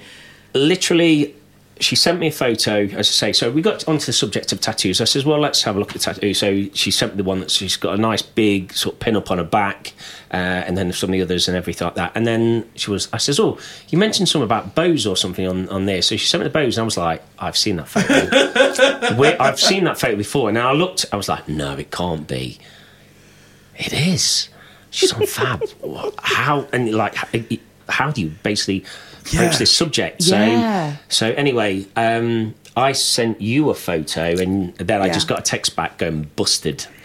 literally 0.55 1.35
she 1.79 1.95
sent 1.95 2.19
me 2.19 2.29
a 2.29 2.33
photo 2.33 2.85
as 2.85 3.01
i 3.09 3.13
say 3.13 3.33
so 3.35 3.51
we 3.51 3.61
got 3.61 3.87
onto 3.87 4.07
the 4.07 4.13
subject 4.15 4.51
of 4.51 4.59
tattoos 4.63 4.99
i 5.03 5.05
says 5.05 5.27
well 5.27 5.39
let's 5.39 5.63
have 5.63 5.77
a 5.77 5.79
look 5.79 5.91
at 5.91 5.93
the 5.93 5.99
tattoo 5.99 6.33
so 6.33 6.65
she 6.73 6.91
sent 6.91 7.13
me 7.13 7.19
the 7.19 7.25
one 7.25 7.41
that 7.41 7.51
she's 7.51 7.77
got 7.77 7.93
a 7.99 8.01
nice 8.01 8.23
big 8.23 8.73
sort 8.73 8.95
of 8.95 8.99
pin 9.01 9.15
up 9.15 9.31
on 9.31 9.37
her 9.37 9.45
back 9.45 9.93
uh, 10.33 10.37
and 10.37 10.79
then 10.79 10.91
some 10.91 11.11
of 11.11 11.13
the 11.13 11.21
others 11.21 11.47
and 11.49 11.55
everything 11.55 11.85
like 11.85 11.95
that 11.97 12.11
and 12.15 12.27
then 12.27 12.67
she 12.77 12.91
was 12.91 13.11
i 13.13 13.19
says 13.19 13.39
oh 13.39 13.59
you 13.91 13.99
mentioned 13.99 14.27
something 14.27 14.45
about 14.47 14.75
bows 14.75 15.07
or 15.07 15.15
something 15.19 15.47
on, 15.47 15.69
on 15.69 15.85
there 15.85 16.01
so 16.01 16.17
she 16.17 16.27
sent 16.27 16.41
me 16.43 16.45
the 16.49 16.51
bows 16.53 16.79
and 16.79 16.83
i 16.83 16.85
was 16.87 16.97
like 16.97 17.23
i've 17.41 17.59
seen 17.59 17.77
that 17.77 17.87
photo 17.89 19.37
i've 19.39 19.61
seen 19.61 19.85
that 19.85 20.01
photo 20.01 20.17
before 20.17 20.49
and 20.49 20.57
i 20.59 20.73
looked 20.73 21.05
i 21.13 21.17
was 21.17 21.29
like 21.29 21.47
no 21.47 21.75
it 21.77 21.91
can't 21.91 22.27
be 22.27 22.59
it 23.79 23.93
is 23.93 24.49
she's 24.91 25.13
on 25.13 25.27
fab 25.39 25.63
how 26.19 26.67
and 26.73 26.93
like 26.95 27.15
how, 27.15 27.29
how 27.89 28.11
do 28.11 28.21
you 28.23 28.29
basically 28.43 28.85
approach 29.27 29.59
this 29.59 29.71
subject 29.75 30.23
so 30.23 30.37
Yeah. 30.39 30.97
so 31.09 31.31
anyway 31.33 31.85
um 31.97 32.55
i 32.77 32.93
sent 32.93 33.41
you 33.41 33.71
a 33.71 33.75
photo 33.75 34.37
and 34.39 34.75
then 34.77 35.01
i 35.03 35.07
Yeah. 35.07 35.13
just 35.13 35.29
got 35.29 35.39
a 35.41 35.43
text 35.43 35.75
back 35.77 35.99
going 35.99 36.31
busted 36.37 36.87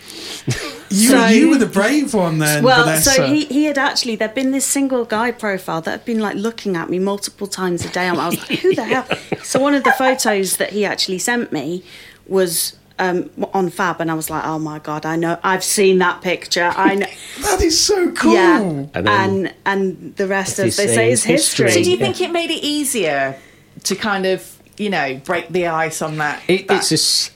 You, 0.93 1.07
So- 1.09 1.27
you 1.27 1.49
were 1.49 1.57
the 1.57 1.67
brave 1.67 2.13
one 2.13 2.39
then, 2.39 2.65
well, 2.65 2.83
Vanessa. 2.83 3.11
so 3.11 3.25
he, 3.25 3.45
he 3.45 3.63
had 3.63 3.77
actually 3.77 4.17
there'd 4.17 4.35
been 4.35 4.51
this 4.51 4.65
single 4.65 5.05
guy 5.05 5.31
profile 5.31 5.79
that 5.81 5.91
had 5.91 6.03
been 6.05 6.19
like 6.19 6.35
looking 6.35 6.75
at 6.75 6.89
me 6.89 6.99
multiple 6.99 7.47
times 7.47 7.85
a 7.85 7.89
day. 7.89 8.09
I 8.09 8.11
was 8.27 8.37
like, 8.37 8.59
who 8.59 8.75
the 8.75 8.83
hell? 8.83 9.07
So 9.43 9.61
one 9.61 9.73
of 9.73 9.85
the 9.85 9.93
photos 9.93 10.57
that 10.57 10.71
he 10.71 10.83
actually 10.83 11.19
sent 11.19 11.53
me 11.53 11.85
was 12.27 12.75
um, 13.01 13.29
on 13.53 13.69
Fab, 13.69 13.99
and 14.01 14.09
I 14.09 14.13
was 14.13 14.29
like, 14.29 14.45
oh 14.45 14.59
my 14.59 14.79
god, 14.79 15.05
I 15.05 15.15
know, 15.15 15.37
I've 15.43 15.63
seen 15.63 15.97
that 15.97 16.21
picture. 16.21 16.71
I 16.75 16.95
know, 16.95 17.07
that 17.41 17.61
is 17.61 17.77
so 17.79 18.11
cool. 18.13 18.33
yeah, 18.33 18.61
And 18.61 18.89
and 18.95 19.07
then- 19.07 19.53
and, 19.65 20.15
the 20.15 20.27
rest, 20.27 20.59
as 20.59 20.65
As 20.67 20.77
they 20.77 20.85
they 20.85 20.87
say, 20.87 20.95
say, 20.95 21.11
is 21.11 21.19
is 21.19 21.23
history. 21.25 21.65
history. 21.65 21.83
So 21.83 21.83
do 21.85 21.91
you 21.91 21.97
think 21.97 22.21
it 22.21 22.31
made 22.31 22.51
it 22.51 22.63
easier 22.63 23.37
to 23.83 23.95
kind 23.95 24.25
of, 24.25 24.39
you 24.77 24.89
know, 24.89 25.19
break 25.25 25.49
the 25.49 25.67
ice 25.67 26.01
on 26.01 26.17
that? 26.17 26.41
It, 26.47 26.67
that- 26.67 26.77
it's 26.77 26.89
just. 26.89 27.31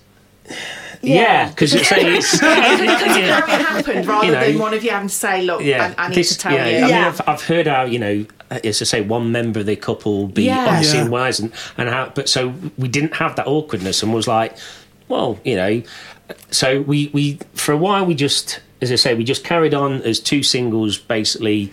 Yeah, 1.02 1.50
because 1.50 1.74
it's, 1.74 1.88
it's 1.92 2.32
because 2.40 3.18
of 3.18 3.24
how 3.24 3.56
it 3.56 3.62
happened, 3.66 4.06
rather 4.08 4.26
You 4.26 4.32
know, 4.34 4.46
than 4.48 4.60
one 4.60 4.74
of 4.74 4.84
you 4.84 4.90
having 4.92 5.08
to 5.10 5.14
say, 5.14 5.44
"Look, 5.44 5.62
yeah, 5.62 5.94
I, 5.98 6.06
I 6.06 6.08
need 6.10 6.16
this- 6.16 6.30
to 6.30 6.38
tell 6.38 6.54
yeah, 6.54 6.68
you." 6.68 6.78
I 6.78 6.82
mean, 6.82 6.90
Yeah. 6.90 7.08
I've, 7.08 7.22
I've 7.28 7.42
heard 7.44 7.68
how 7.68 7.84
you 7.84 8.00
know, 8.00 8.26
as 8.50 8.82
I 8.82 8.86
say, 8.86 9.02
one 9.02 9.32
member 9.32 9.60
of 9.60 9.66
the 9.68 9.76
couple 9.76 10.28
be 10.28 10.44
Yeah. 10.46 10.66
honest 10.68 10.94
Yeah. 10.96 11.02
and 11.02 11.12
wise, 11.12 11.40
and, 11.40 11.52
and 11.78 11.90
how. 11.90 12.12
But 12.16 12.28
so 12.30 12.54
we 12.78 12.88
didn't 12.88 13.14
have 13.16 13.36
that 13.36 13.46
awkwardness, 13.48 14.02
and 14.04 14.14
was 14.14 14.28
like, 14.28 14.56
well, 15.08 15.40
you 15.44 15.56
know, 15.56 15.84
so 16.52 16.82
we 16.82 17.10
we 17.14 17.40
for 17.54 17.72
a 17.72 17.78
while 17.78 18.06
we 18.06 18.16
just, 18.16 18.60
as 18.82 18.92
I 18.92 18.96
say, 18.96 19.14
we 19.16 19.24
just 19.24 19.44
carried 19.44 19.74
on 19.74 20.02
as 20.04 20.20
two 20.20 20.44
singles, 20.44 20.98
basically 20.98 21.72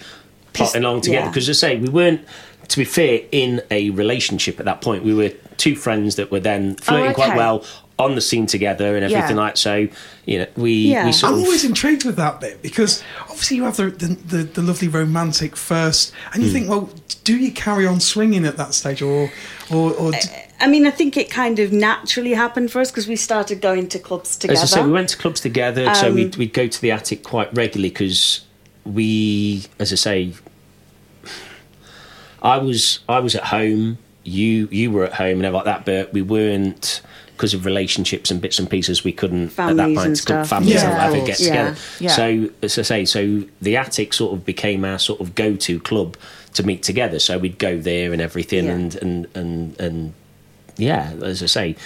plotting 0.52 0.84
along 0.84 1.00
together. 1.02 1.24
yeah. 1.24 1.28
Because 1.30 1.48
as 1.48 1.62
I 1.62 1.68
say, 1.68 1.76
we 1.78 1.88
weren't. 1.88 2.20
To 2.68 2.78
be 2.78 2.84
fair, 2.84 3.20
in 3.32 3.60
a 3.70 3.90
relationship 3.90 4.58
at 4.58 4.64
that 4.64 4.80
point, 4.80 5.04
we 5.04 5.12
were 5.12 5.28
two 5.58 5.76
friends 5.76 6.16
that 6.16 6.30
were 6.30 6.40
then 6.40 6.74
flirting 6.76 7.12
quite 7.12 7.30
okay. 7.30 7.36
well 7.36 7.64
on 7.98 8.14
the 8.14 8.20
scene 8.22 8.46
together 8.46 8.96
and 8.96 9.04
everything 9.04 9.36
Yeah. 9.36 9.42
like. 9.42 9.56
So, 9.58 9.88
you 10.24 10.38
know, 10.38 10.46
we 10.56 10.72
Yeah. 10.72 11.04
we 11.04 11.12
sort 11.12 11.32
I'm 11.34 11.38
of 11.40 11.44
always 11.44 11.64
intrigued 11.64 12.04
with 12.06 12.16
that 12.16 12.40
bit 12.40 12.62
because 12.62 13.02
obviously 13.28 13.58
you 13.58 13.64
have 13.64 13.76
the 13.76 13.90
the, 13.90 14.06
the, 14.06 14.42
the 14.44 14.62
lovely 14.62 14.88
romantic 14.88 15.54
first, 15.56 16.12
and 16.32 16.42
you 16.42 16.48
Hmm. 16.48 16.54
think, 16.54 16.68
well, 16.70 16.90
do 17.24 17.36
you 17.36 17.52
carry 17.52 17.86
on 17.86 18.00
swinging 18.00 18.46
at 18.46 18.56
that 18.56 18.72
stage, 18.72 19.02
or 19.02 19.30
or, 19.70 19.92
or 19.92 20.12
d- 20.12 20.18
I 20.62 20.66
mean, 20.68 20.86
I 20.86 20.90
think 20.90 21.16
it 21.16 21.28
kind 21.30 21.58
of 21.58 21.72
naturally 21.72 22.34
happened 22.34 22.70
for 22.70 22.80
us 22.80 22.90
because 22.90 23.08
we 23.08 23.16
started 23.16 23.60
going 23.60 23.88
to 23.88 23.98
clubs 23.98 24.36
together. 24.36 24.60
As 24.62 24.72
I 24.72 24.76
say, 24.78 24.84
we 24.84 24.92
went 24.92 25.08
to 25.10 25.16
clubs 25.16 25.40
together, 25.40 25.92
so 25.94 26.08
Um, 26.08 26.14
we'd, 26.14 26.36
we'd 26.36 26.52
go 26.52 26.66
to 26.68 26.80
the 26.80 26.90
attic 26.92 27.22
quite 27.24 27.52
regularly 27.54 27.90
because 27.90 28.40
we, 28.84 29.64
as 29.78 29.92
I 29.92 29.96
say, 29.96 30.32
I 32.42 32.58
was 32.58 33.00
I 33.08 33.20
was 33.20 33.34
at 33.34 33.44
home, 33.44 33.98
you 34.24 34.68
you 34.70 34.90
were 34.90 35.04
at 35.04 35.14
home 35.14 35.36
and 35.38 35.44
everything 35.46 35.54
like 35.54 35.64
that, 35.64 35.84
but 35.84 36.12
we 36.12 36.22
weren't 36.22 37.02
because 37.36 37.54
of 37.54 37.64
relationships 37.64 38.30
and 38.30 38.40
bits 38.40 38.58
and 38.58 38.68
pieces. 38.68 39.04
We 39.04 39.12
couldn't 39.12 39.46
at 39.50 39.56
that 39.56 39.76
Families 39.76 39.96
point 39.98 40.06
and 40.08 40.18
stuff. 40.18 40.48
families 40.48 40.74
Yeah, 40.74 40.90
and 40.90 40.92
whatever 41.12 41.16
get 41.26 41.36
course. 41.36 41.38
together. 41.38 41.76
Yeah. 42.00 42.08
Yeah. 42.08 42.16
So 42.16 42.50
as 42.62 42.78
I 42.78 42.82
say, 42.82 43.04
so 43.04 43.42
the 43.60 43.76
attic 43.76 44.12
sort 44.14 44.32
of 44.34 44.44
became 44.44 44.84
our 44.84 44.98
sort 44.98 45.20
of 45.20 45.34
go 45.34 45.54
to 45.56 45.80
club 45.80 46.16
to 46.54 46.62
meet 46.62 46.82
together. 46.82 47.18
So 47.18 47.38
we'd 47.38 47.58
go 47.58 47.78
there 47.78 48.12
and 48.12 48.20
everything, 48.20 48.66
Yeah. 48.66 48.72
and 48.72 48.94
and 48.96 49.26
and 49.34 49.80
and 49.80 50.14
yeah, 50.82 51.12
as 51.22 51.42
I 51.42 51.46
say, 51.46 51.76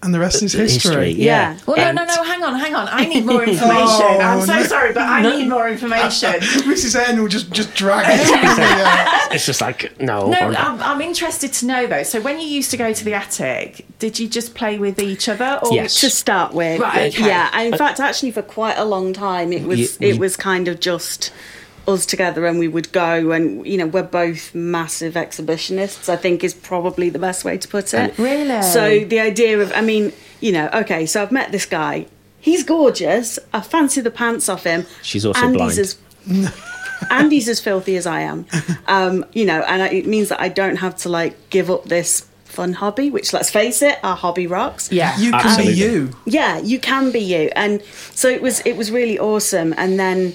and 0.00 0.14
the 0.14 0.20
rest 0.20 0.42
is 0.44 0.52
history. 0.52 1.10
Yeah. 1.10 1.58
Well, 1.66 1.76
no, 1.76 1.82
And- 1.82 1.96
no, 1.96 2.04
no. 2.04 2.22
Hang 2.22 2.44
on, 2.44 2.54
hang 2.60 2.72
on. 2.76 2.86
I 2.88 3.04
need 3.04 3.26
more 3.26 3.42
information. 3.52 3.66
Oh, 3.74 4.18
I'm 4.20 4.40
so 4.46 4.54
no. 4.54 4.62
sorry, 4.62 4.92
but 4.92 5.02
I 5.02 5.22
need 5.22 5.48
more 5.48 5.68
information. 5.68 6.34
Mrs. 6.70 6.94
N 7.08 7.20
will 7.20 7.26
just 7.28 7.50
just 7.50 7.74
drag 7.74 8.06
it. 8.08 9.08
It's 9.34 9.44
just 9.44 9.60
like 9.60 10.00
no, 10.00 10.28
No, 10.30 10.38
I'm- 10.38 10.54
I'm, 10.56 10.82
I'm 10.82 11.00
interested 11.02 11.52
to 11.54 11.66
know 11.66 11.86
though. 11.88 12.02
So, 12.04 12.20
when 12.20 12.38
you 12.40 12.46
used 12.46 12.70
to 12.70 12.76
go 12.76 12.92
to 12.92 13.04
the 13.04 13.14
attic, 13.14 13.84
did 13.98 14.18
you 14.20 14.28
just 14.28 14.54
play 14.54 14.78
with 14.78 14.98
each 15.00 15.28
other? 15.28 15.58
Or 15.62 15.72
Yes. 15.74 16.00
to 16.00 16.08
start 16.10 16.54
with. 16.54 16.80
Right, 16.80 17.12
okay. 17.14 17.26
Yeah, 17.26 17.50
and 17.52 17.72
in 17.72 17.76
fact, 17.78 17.98
actually, 18.00 18.30
for 18.30 18.42
quite 18.42 18.78
a 18.78 18.84
long 18.84 19.12
time, 19.12 19.52
it 19.52 19.64
was 19.64 19.78
Ye- 20.00 20.08
it 20.10 20.12
we- 20.14 20.18
was 20.20 20.36
kind 20.36 20.68
of 20.68 20.78
just 20.80 21.30
us 21.88 22.06
together, 22.06 22.46
and 22.46 22.58
we 22.58 22.68
would 22.68 22.92
go, 22.92 23.30
and 23.32 23.66
you 23.66 23.78
know, 23.78 23.86
we're 23.86 24.02
both 24.02 24.54
massive 24.54 25.14
exhibitionists. 25.14 26.08
I 26.08 26.16
think 26.16 26.44
is 26.44 26.54
probably 26.54 27.10
the 27.10 27.18
best 27.18 27.44
way 27.44 27.58
to 27.58 27.68
put 27.68 27.92
it. 27.94 28.16
Really? 28.18 28.62
So 28.62 29.04
the 29.04 29.20
idea 29.20 29.58
of, 29.60 29.72
I 29.74 29.80
mean, 29.80 30.12
you 30.40 30.52
know, 30.52 30.68
okay, 30.72 31.06
so 31.06 31.22
I've 31.22 31.32
met 31.32 31.52
this 31.52 31.66
guy. 31.66 32.06
He's 32.40 32.62
gorgeous. 32.62 33.38
I 33.52 33.60
fancy 33.60 34.00
the 34.00 34.10
pants 34.10 34.48
off 34.48 34.64
him. 34.64 34.86
She's 35.02 35.26
also 35.26 35.42
and 35.44 35.54
blind. 35.54 35.72
He's 35.72 35.98
as, 36.26 36.54
and 37.10 37.32
he's 37.32 37.48
as 37.48 37.60
filthy 37.60 37.96
as 37.96 38.06
I 38.06 38.20
am. 38.20 38.46
Um, 38.86 39.24
you 39.32 39.44
know, 39.44 39.62
and 39.62 39.82
I, 39.82 39.88
it 39.88 40.06
means 40.06 40.28
that 40.28 40.40
I 40.40 40.48
don't 40.48 40.76
have 40.76 40.96
to 40.98 41.08
like 41.08 41.50
give 41.50 41.68
up 41.70 41.84
this 41.86 42.26
fun 42.44 42.72
hobby, 42.74 43.10
which 43.10 43.32
let's 43.32 43.50
face 43.50 43.82
it, 43.82 43.98
our 44.02 44.16
hobby 44.16 44.46
rocks 44.46 44.90
yeah, 44.90 45.16
You 45.18 45.30
can 45.32 45.40
Absolutely. 45.40 45.74
be 45.74 45.80
you. 45.80 46.16
yeah 46.26 46.58
you 46.58 46.80
can 46.80 47.12
be 47.12 47.20
you 47.20 47.50
and 47.54 47.82
so 48.14 48.28
it 48.28 48.40
was 48.42 48.60
it 48.60 48.76
was 48.76 48.90
really 48.90 49.18
awesome 49.18 49.74
and 49.76 49.98
then 50.00 50.34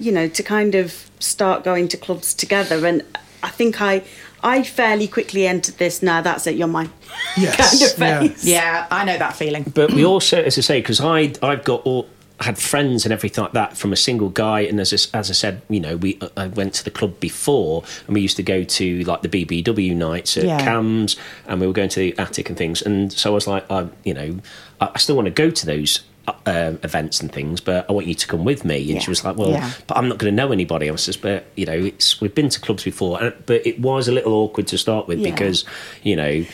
you 0.00 0.12
know 0.12 0.28
to 0.28 0.42
kind 0.42 0.74
of 0.74 1.10
start 1.20 1.64
going 1.64 1.88
to 1.88 1.96
clubs 1.96 2.34
together 2.34 2.86
and 2.86 3.02
i 3.42 3.48
think 3.48 3.80
i 3.80 4.02
i 4.42 4.62
fairly 4.62 5.06
quickly 5.08 5.46
entered 5.46 5.76
this 5.78 6.02
now 6.02 6.20
that's 6.20 6.46
it 6.46 6.56
you're 6.56 6.66
mine 6.68 6.90
Yes. 7.36 7.56
kind 7.56 7.82
of 7.92 7.98
yeah. 7.98 8.20
face 8.28 8.44
yeah. 8.44 8.86
I 8.90 9.04
know 9.04 9.16
that 9.18 9.36
feeling. 9.36 9.64
But 9.74 9.92
we 9.92 10.04
also, 10.04 10.42
as 10.42 10.58
I 10.58 10.62
say, 10.62 10.80
because 10.80 11.00
I 11.00 11.32
I've 11.42 11.64
got 11.64 11.82
all 11.86 12.08
had 12.40 12.58
friends 12.58 13.04
and 13.06 13.12
everything 13.12 13.42
like 13.44 13.52
that 13.52 13.76
from 13.76 13.92
a 13.92 13.96
single 13.96 14.28
guy, 14.30 14.60
and 14.62 14.80
as 14.80 14.92
I, 14.92 15.18
as 15.18 15.30
I 15.30 15.32
said, 15.32 15.62
you 15.68 15.78
know, 15.78 15.96
we 15.96 16.18
uh, 16.20 16.28
I 16.36 16.48
went 16.48 16.74
to 16.74 16.84
the 16.84 16.90
club 16.90 17.18
before, 17.20 17.84
and 18.06 18.14
we 18.14 18.20
used 18.20 18.36
to 18.38 18.42
go 18.42 18.64
to 18.64 19.04
like 19.04 19.22
the 19.22 19.28
BBW 19.28 19.94
nights 19.94 20.36
at 20.36 20.44
Yeah. 20.44 20.58
Cams, 20.58 21.16
and 21.46 21.60
we 21.60 21.66
were 21.68 21.72
going 21.72 21.88
to 21.90 22.00
the 22.00 22.18
attic 22.18 22.48
and 22.48 22.58
things, 22.58 22.82
and 22.82 23.12
so 23.12 23.30
I 23.30 23.34
was 23.34 23.46
like, 23.46 23.64
I 23.70 23.86
you 24.04 24.14
know, 24.14 24.38
I, 24.80 24.90
I 24.94 24.98
still 24.98 25.14
want 25.16 25.26
to 25.26 25.32
go 25.32 25.50
to 25.50 25.66
those. 25.66 26.00
Uh, 26.46 26.74
events 26.82 27.20
and 27.20 27.30
things, 27.32 27.60
but 27.60 27.84
I 27.88 27.92
want 27.92 28.06
you 28.06 28.14
to 28.14 28.26
come 28.26 28.44
with 28.44 28.64
me. 28.64 28.76
And 28.76 28.86
Yeah. 28.90 28.98
she 29.00 29.10
was 29.10 29.24
like, 29.24 29.36
"Well, 29.36 29.50
Yeah. 29.52 29.70
but 29.86 29.96
I'm 29.98 30.08
not 30.08 30.16
going 30.18 30.30
to 30.30 30.36
know 30.36 30.52
anybody." 30.52 30.88
I 30.88 30.92
was 30.92 31.04
just, 31.06 31.20
"But 31.22 31.44
you 31.54 31.64
know, 31.66 31.72
it's 31.72 32.20
we've 32.20 32.34
been 32.34 32.48
to 32.50 32.60
clubs 32.60 32.84
before, 32.84 33.22
and, 33.22 33.34
but 33.46 33.66
it 33.66 33.78
was 33.80 34.08
a 34.08 34.12
little 34.12 34.32
awkward 34.32 34.66
to 34.68 34.78
start 34.78 35.06
with 35.08 35.18
Yeah. 35.20 35.30
because 35.30 35.64
you 36.02 36.16
know, 36.16 36.44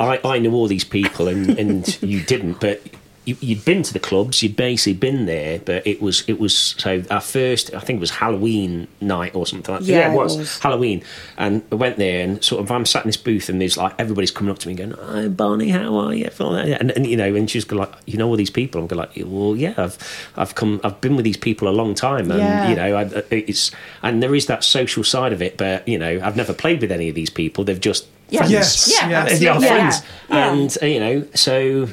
I, 0.00 0.20
I 0.24 0.38
knew 0.38 0.52
all 0.54 0.66
these 0.68 0.84
people 0.84 1.28
and, 1.28 1.58
and 1.58 1.98
you 2.02 2.20
didn't, 2.22 2.60
but 2.60 2.82
you, 3.24 3.36
you'd 3.40 3.64
been 3.64 3.82
to 3.82 3.92
the 3.92 3.98
clubs, 4.00 4.42
you'd 4.42 4.56
basically 4.56 4.92
been 4.94 5.26
there, 5.26 5.58
but 5.58 5.86
it 5.86 6.02
was 6.02 6.24
it 6.28 6.38
was 6.38 6.56
so 6.56 7.02
our 7.10 7.20
first 7.20 7.72
I 7.74 7.80
think 7.80 7.96
it 7.98 8.00
was 8.00 8.10
Halloween 8.10 8.86
night 9.00 9.34
or 9.34 9.46
something 9.46 9.74
like 9.74 9.84
that. 9.84 9.90
Yeah, 9.90 10.10
it 10.10 10.12
it 10.12 10.16
was, 10.16 10.36
was. 10.36 10.58
Halloween, 10.58 11.02
and 11.38 11.62
I 11.72 11.74
went 11.76 11.96
there 11.96 12.22
and 12.24 12.42
sort 12.44 12.62
of 12.62 12.70
I'm 12.70 12.84
sat 12.86 13.04
in 13.04 13.08
this 13.08 13.16
booth 13.16 13.48
and 13.48 13.60
there's 13.60 13.76
like 13.76 13.94
everybody's 13.98 14.30
coming 14.30 14.50
up 14.50 14.58
to 14.60 14.68
me 14.68 14.74
going, 14.74 14.90
"Hi 14.92 15.28
Barney, 15.28 15.70
how 15.70 15.94
are 15.96 16.14
you?" 16.14 16.28
And, 16.40 16.90
and 16.90 17.06
you 17.06 17.16
know, 17.16 17.34
and 17.34 17.48
she's 17.50 17.64
going 17.64 17.80
like, 17.80 17.92
"You 18.06 18.18
know 18.18 18.28
all 18.28 18.36
these 18.36 18.50
people?" 18.50 18.80
I'm 18.80 18.86
going 18.86 18.98
like, 19.00 19.12
"Well, 19.24 19.56
yeah, 19.56 19.74
I've 19.76 19.96
I've 20.36 20.54
come, 20.54 20.80
I've 20.84 21.00
been 21.00 21.16
with 21.16 21.24
these 21.24 21.36
people 21.38 21.68
a 21.68 21.70
long 21.70 21.94
time, 21.94 22.30
and 22.30 22.40
Yeah. 22.40 22.68
you 22.70 22.76
know, 22.76 22.96
I, 22.96 23.22
it's 23.30 23.70
and 24.02 24.22
there 24.22 24.34
is 24.34 24.46
that 24.46 24.64
social 24.64 25.02
side 25.04 25.32
of 25.32 25.40
it, 25.40 25.56
but 25.56 25.86
you 25.88 25.98
know, 25.98 26.20
I've 26.22 26.36
never 26.36 26.52
played 26.52 26.80
with 26.80 26.92
any 26.92 27.08
of 27.08 27.14
these 27.14 27.30
people. 27.30 27.64
They've 27.64 27.80
just 27.80 28.06
Yeah. 28.30 28.38
friends. 28.40 28.52
Yes, 28.52 28.92
Yeah, 28.92 29.08
yes. 29.10 29.38
They 29.40 29.46
are 29.46 29.54
absolutely. 29.56 29.66
friends, 29.78 30.02
Yeah. 30.28 30.52
and 30.52 30.78
uh, 30.82 30.86
you 30.86 31.00
know, 31.00 31.26
so 31.34 31.88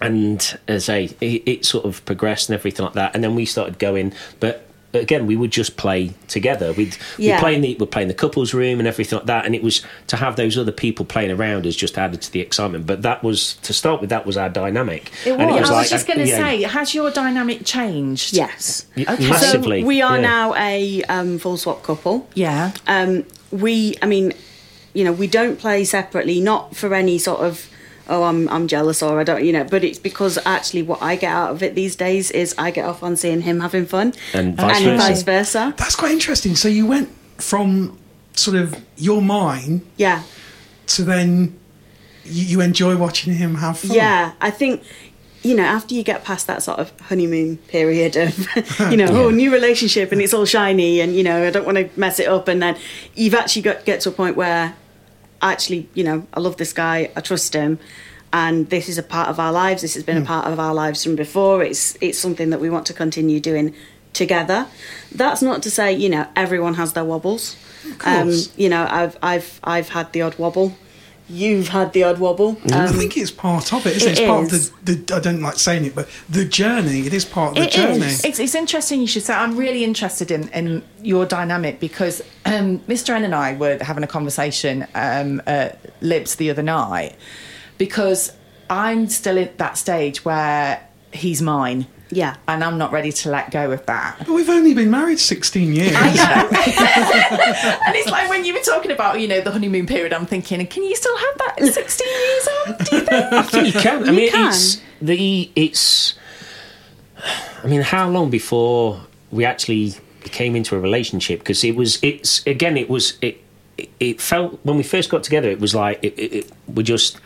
and 0.00 0.58
as 0.68 0.88
I 0.88 1.06
say, 1.06 1.16
it, 1.20 1.42
it 1.46 1.64
sort 1.64 1.84
of 1.84 2.04
progressed 2.04 2.48
and 2.48 2.58
everything 2.58 2.84
like 2.84 2.94
that, 2.94 3.14
and 3.14 3.22
then 3.24 3.34
we 3.34 3.44
started 3.44 3.78
going, 3.78 4.12
but. 4.40 4.62
Again, 4.94 5.26
we 5.26 5.36
would 5.36 5.50
just 5.50 5.76
play 5.76 6.14
together. 6.26 6.72
We'd 6.72 6.96
Yeah. 7.18 7.34
we'd 7.34 7.40
play 7.40 7.54
in 7.56 7.60
the 7.60 7.76
we'd 7.78 7.90
play 7.90 8.00
in 8.00 8.08
the 8.08 8.14
couples 8.14 8.54
room 8.54 8.78
and 8.78 8.88
everything 8.88 9.18
like 9.18 9.26
that. 9.26 9.44
And 9.44 9.54
it 9.54 9.62
was 9.62 9.82
to 10.06 10.16
have 10.16 10.36
those 10.36 10.56
other 10.56 10.72
people 10.72 11.04
playing 11.04 11.30
around 11.32 11.66
us 11.66 11.74
just 11.76 11.98
added 11.98 12.22
to 12.22 12.32
the 12.32 12.40
excitement. 12.40 12.86
But 12.86 13.02
that 13.02 13.22
was 13.22 13.54
to 13.64 13.74
start 13.74 14.00
with. 14.00 14.08
That 14.08 14.24
was 14.24 14.38
our 14.38 14.48
dynamic. 14.48 15.10
It 15.26 15.32
And 15.38 15.50
was. 15.50 15.56
I 15.56 15.60
was 15.60 15.70
like, 15.70 15.88
just 15.90 16.06
going 16.06 16.20
to 16.20 16.24
you 16.24 16.30
know, 16.32 16.38
say, 16.38 16.62
has 16.62 16.94
your 16.94 17.10
dynamic 17.10 17.66
changed? 17.66 18.32
yes 18.32 18.86
Okay. 18.96 19.28
massively. 19.28 19.82
so 19.82 19.86
we 19.86 20.00
are 20.00 20.16
yeah. 20.16 20.22
now 20.22 20.54
a 20.54 21.02
um, 21.10 21.38
full 21.40 21.58
swap 21.58 21.82
couple 21.82 22.26
Yeah. 22.32 22.72
um, 22.86 23.24
we 23.50 23.96
i 24.00 24.06
mean 24.06 24.32
you 24.94 25.04
know 25.04 25.12
we 25.12 25.26
don't 25.26 25.58
play 25.58 25.84
separately 25.84 26.40
not 26.40 26.74
for 26.74 26.94
any 26.94 27.18
sort 27.18 27.40
of 27.40 27.68
oh 28.08 28.22
i'm 28.24 28.48
i'm 28.48 28.66
jealous 28.68 29.02
or 29.02 29.18
i 29.20 29.24
don't 29.24 29.44
you 29.44 29.52
know 29.52 29.64
but 29.64 29.82
it's 29.84 29.98
because 29.98 30.38
actually 30.46 30.82
what 30.82 31.00
i 31.02 31.16
get 31.16 31.32
out 31.32 31.50
of 31.50 31.62
it 31.62 31.74
these 31.74 31.96
days 31.96 32.30
is 32.30 32.54
i 32.58 32.70
get 32.70 32.84
off 32.84 33.02
on 33.02 33.16
seeing 33.16 33.40
him 33.42 33.60
having 33.60 33.84
fun 33.86 34.12
And 34.32 34.56
vice 34.56 34.76
and 34.78 34.84
versa. 34.86 35.08
vice 35.08 35.22
versa 35.22 35.74
That's 35.76 35.96
quite 35.96 36.12
interesting. 36.12 36.54
So 36.56 36.68
you 36.68 36.86
went 36.86 37.08
from 37.38 37.98
sort 38.34 38.56
of 38.56 38.74
your 38.96 39.20
mine 39.22 39.82
yeah 39.96 40.22
to 40.88 41.02
then 41.02 41.58
you, 42.24 42.44
you 42.44 42.60
enjoy 42.60 42.96
watching 42.96 43.34
him 43.34 43.56
have 43.56 43.78
fun. 43.78 43.96
yeah 43.96 44.32
i 44.40 44.50
think 44.50 44.82
you 45.42 45.54
know 45.54 45.62
after 45.64 45.94
you 45.94 46.02
get 46.02 46.24
past 46.24 46.46
that 46.46 46.62
sort 46.62 46.78
of 46.78 46.92
honeymoon 47.00 47.56
period 47.68 48.16
of 48.16 48.36
you 48.90 48.96
know 48.96 49.06
oh 49.10 49.30
new 49.30 49.52
relationship 49.52 50.12
and 50.12 50.20
it's 50.20 50.34
all 50.34 50.44
shiny 50.44 51.00
and 51.00 51.14
you 51.16 51.22
know 51.22 51.46
i 51.46 51.50
don't 51.50 51.64
want 51.66 51.78
to 51.78 51.88
mess 51.98 52.18
it 52.20 52.28
up 52.28 52.48
and 52.48 52.60
then 52.62 52.76
you've 53.14 53.34
actually 53.34 53.62
got 53.62 53.84
get 53.84 54.00
to 54.00 54.08
a 54.08 54.12
point 54.12 54.36
where 54.36 54.74
actually 55.52 55.88
you 55.94 56.04
know 56.04 56.26
i 56.34 56.40
love 56.40 56.56
this 56.56 56.72
guy 56.72 57.10
i 57.16 57.20
trust 57.20 57.54
him 57.54 57.78
and 58.32 58.68
this 58.70 58.88
is 58.88 58.98
a 58.98 59.02
part 59.02 59.28
of 59.28 59.38
our 59.38 59.52
lives 59.52 59.82
this 59.82 59.94
has 59.94 60.02
been 60.04 60.18
a 60.22 60.24
part 60.24 60.46
of 60.46 60.58
our 60.58 60.74
lives 60.74 61.02
from 61.04 61.16
before. 61.16 61.62
It's 61.62 61.96
it's 62.00 62.18
something 62.18 62.50
that 62.50 62.60
we 62.60 62.68
want 62.68 62.86
to 62.86 62.92
continue 62.92 63.40
doing 63.40 63.74
together. 64.12 64.66
That's 65.12 65.42
not 65.42 65.62
to 65.62 65.70
say 65.70 65.92
you 65.92 66.08
know 66.08 66.26
everyone 66.34 66.74
has 66.74 66.92
their 66.92 67.04
wobbles. 67.04 67.56
Course. 67.98 68.48
um 68.48 68.52
you 68.56 68.68
know 68.68 68.84
i've 68.90 69.16
i've 69.22 69.60
i've 69.62 69.88
had 69.90 70.12
the 70.12 70.22
odd 70.22 70.36
wobble 70.38 70.74
you've 71.28 71.68
had 71.68 71.92
the 71.92 72.04
odd 72.04 72.18
wobble. 72.18 72.56
I 72.72 72.86
Um, 72.86 72.94
think 72.94 73.16
it's 73.16 73.30
part 73.30 73.72
of 73.72 73.86
it, 73.86 73.96
isn't 73.96 74.08
it? 74.12 74.18
It 74.18 74.22
It's 74.22 74.28
part 74.28 74.52
is. 74.52 74.68
of 74.70 74.84
the, 74.84 74.94
the. 74.94 75.14
I 75.16 75.20
don't 75.20 75.40
like 75.42 75.56
saying 75.58 75.84
it, 75.84 75.94
but 75.94 76.08
the 76.28 76.44
journey. 76.44 77.00
It 77.06 77.12
is 77.12 77.24
part 77.24 77.50
of 77.50 77.54
the 77.56 77.62
It 77.62 77.70
journey. 77.72 77.98
is. 78.06 78.24
It's, 78.24 78.38
it's 78.38 78.54
interesting 78.54 79.00
you 79.00 79.06
should 79.06 79.22
say. 79.24 79.34
I'm 79.34 79.56
really 79.56 79.82
interested 79.84 80.30
in, 80.30 80.48
in 80.50 80.82
your 81.02 81.26
dynamic 81.26 81.80
because 81.80 82.22
um, 82.44 82.78
Mr. 82.80 83.10
N 83.10 83.24
and 83.24 83.34
I 83.34 83.54
were 83.56 83.78
having 83.80 84.04
a 84.04 84.06
conversation 84.06 84.86
um, 84.94 85.42
at 85.46 85.78
Libs 86.00 86.36
the 86.36 86.50
other 86.50 86.62
night 86.62 87.16
because 87.78 88.32
I'm 88.70 89.08
still 89.08 89.38
at 89.38 89.58
that 89.58 89.76
stage 89.78 90.24
where 90.24 90.86
he's 91.12 91.42
mine. 91.42 91.86
Yeah. 92.10 92.36
And 92.46 92.62
I'm 92.62 92.78
not 92.78 92.92
ready 92.92 93.10
to 93.10 93.30
let 93.30 93.50
go 93.50 93.72
of 93.72 93.84
that. 93.86 94.16
But 94.20 94.28
we've 94.28 94.48
only 94.48 94.74
been 94.74 94.90
married 94.90 95.18
16 95.18 95.74
years. 95.74 95.92
I 95.96 96.12
know. 96.14 96.48
and 97.86 97.96
it's 97.96 98.08
like 98.10 98.28
when 98.30 98.44
you 98.44 98.54
were 98.54 98.60
talking 98.60 98.92
about, 98.92 99.20
you 99.20 99.26
know, 99.26 99.40
the 99.40 99.50
honeymoon 99.50 99.86
period, 99.86 100.12
I'm 100.12 100.26
thinking, 100.26 100.64
can 100.68 100.84
you 100.84 100.94
still 100.94 101.16
have 101.16 101.38
that 101.38 101.56
16 101.72 102.06
years 102.08 102.48
on? 102.48 102.76
Do 102.84 102.96
you 102.96 103.02
think? 103.02 103.32
I 103.32 103.42
think 103.42 103.74
you 103.74 103.80
can. 103.80 104.02
I 104.04 104.06
You 104.06 104.12
mean, 104.12 104.30
can. 104.30 104.48
it's 104.48 104.80
the 105.02 105.50
it's. 105.56 106.14
I 107.62 107.66
mean, 107.66 107.80
how 107.82 108.08
long 108.08 108.30
before 108.30 109.00
we 109.32 109.44
actually 109.44 109.94
came 110.22 110.54
into 110.54 110.76
a 110.76 110.80
relationship? 110.80 111.40
Because 111.40 111.64
it 111.64 111.74
was. 111.74 111.98
It's 112.02 112.46
again. 112.46 112.76
It 112.76 112.88
was. 112.88 113.18
It. 113.20 113.42
It, 113.78 113.90
it 114.00 114.20
felt 114.22 114.58
when 114.62 114.76
we 114.78 114.82
first 114.82 115.10
got 115.10 115.22
together. 115.22 115.50
It 115.50 115.60
was 115.60 115.74
like 115.74 115.98
it, 116.02 116.14
it, 116.18 116.32
it, 116.32 116.52
we 116.66 116.82
just. 116.82 117.18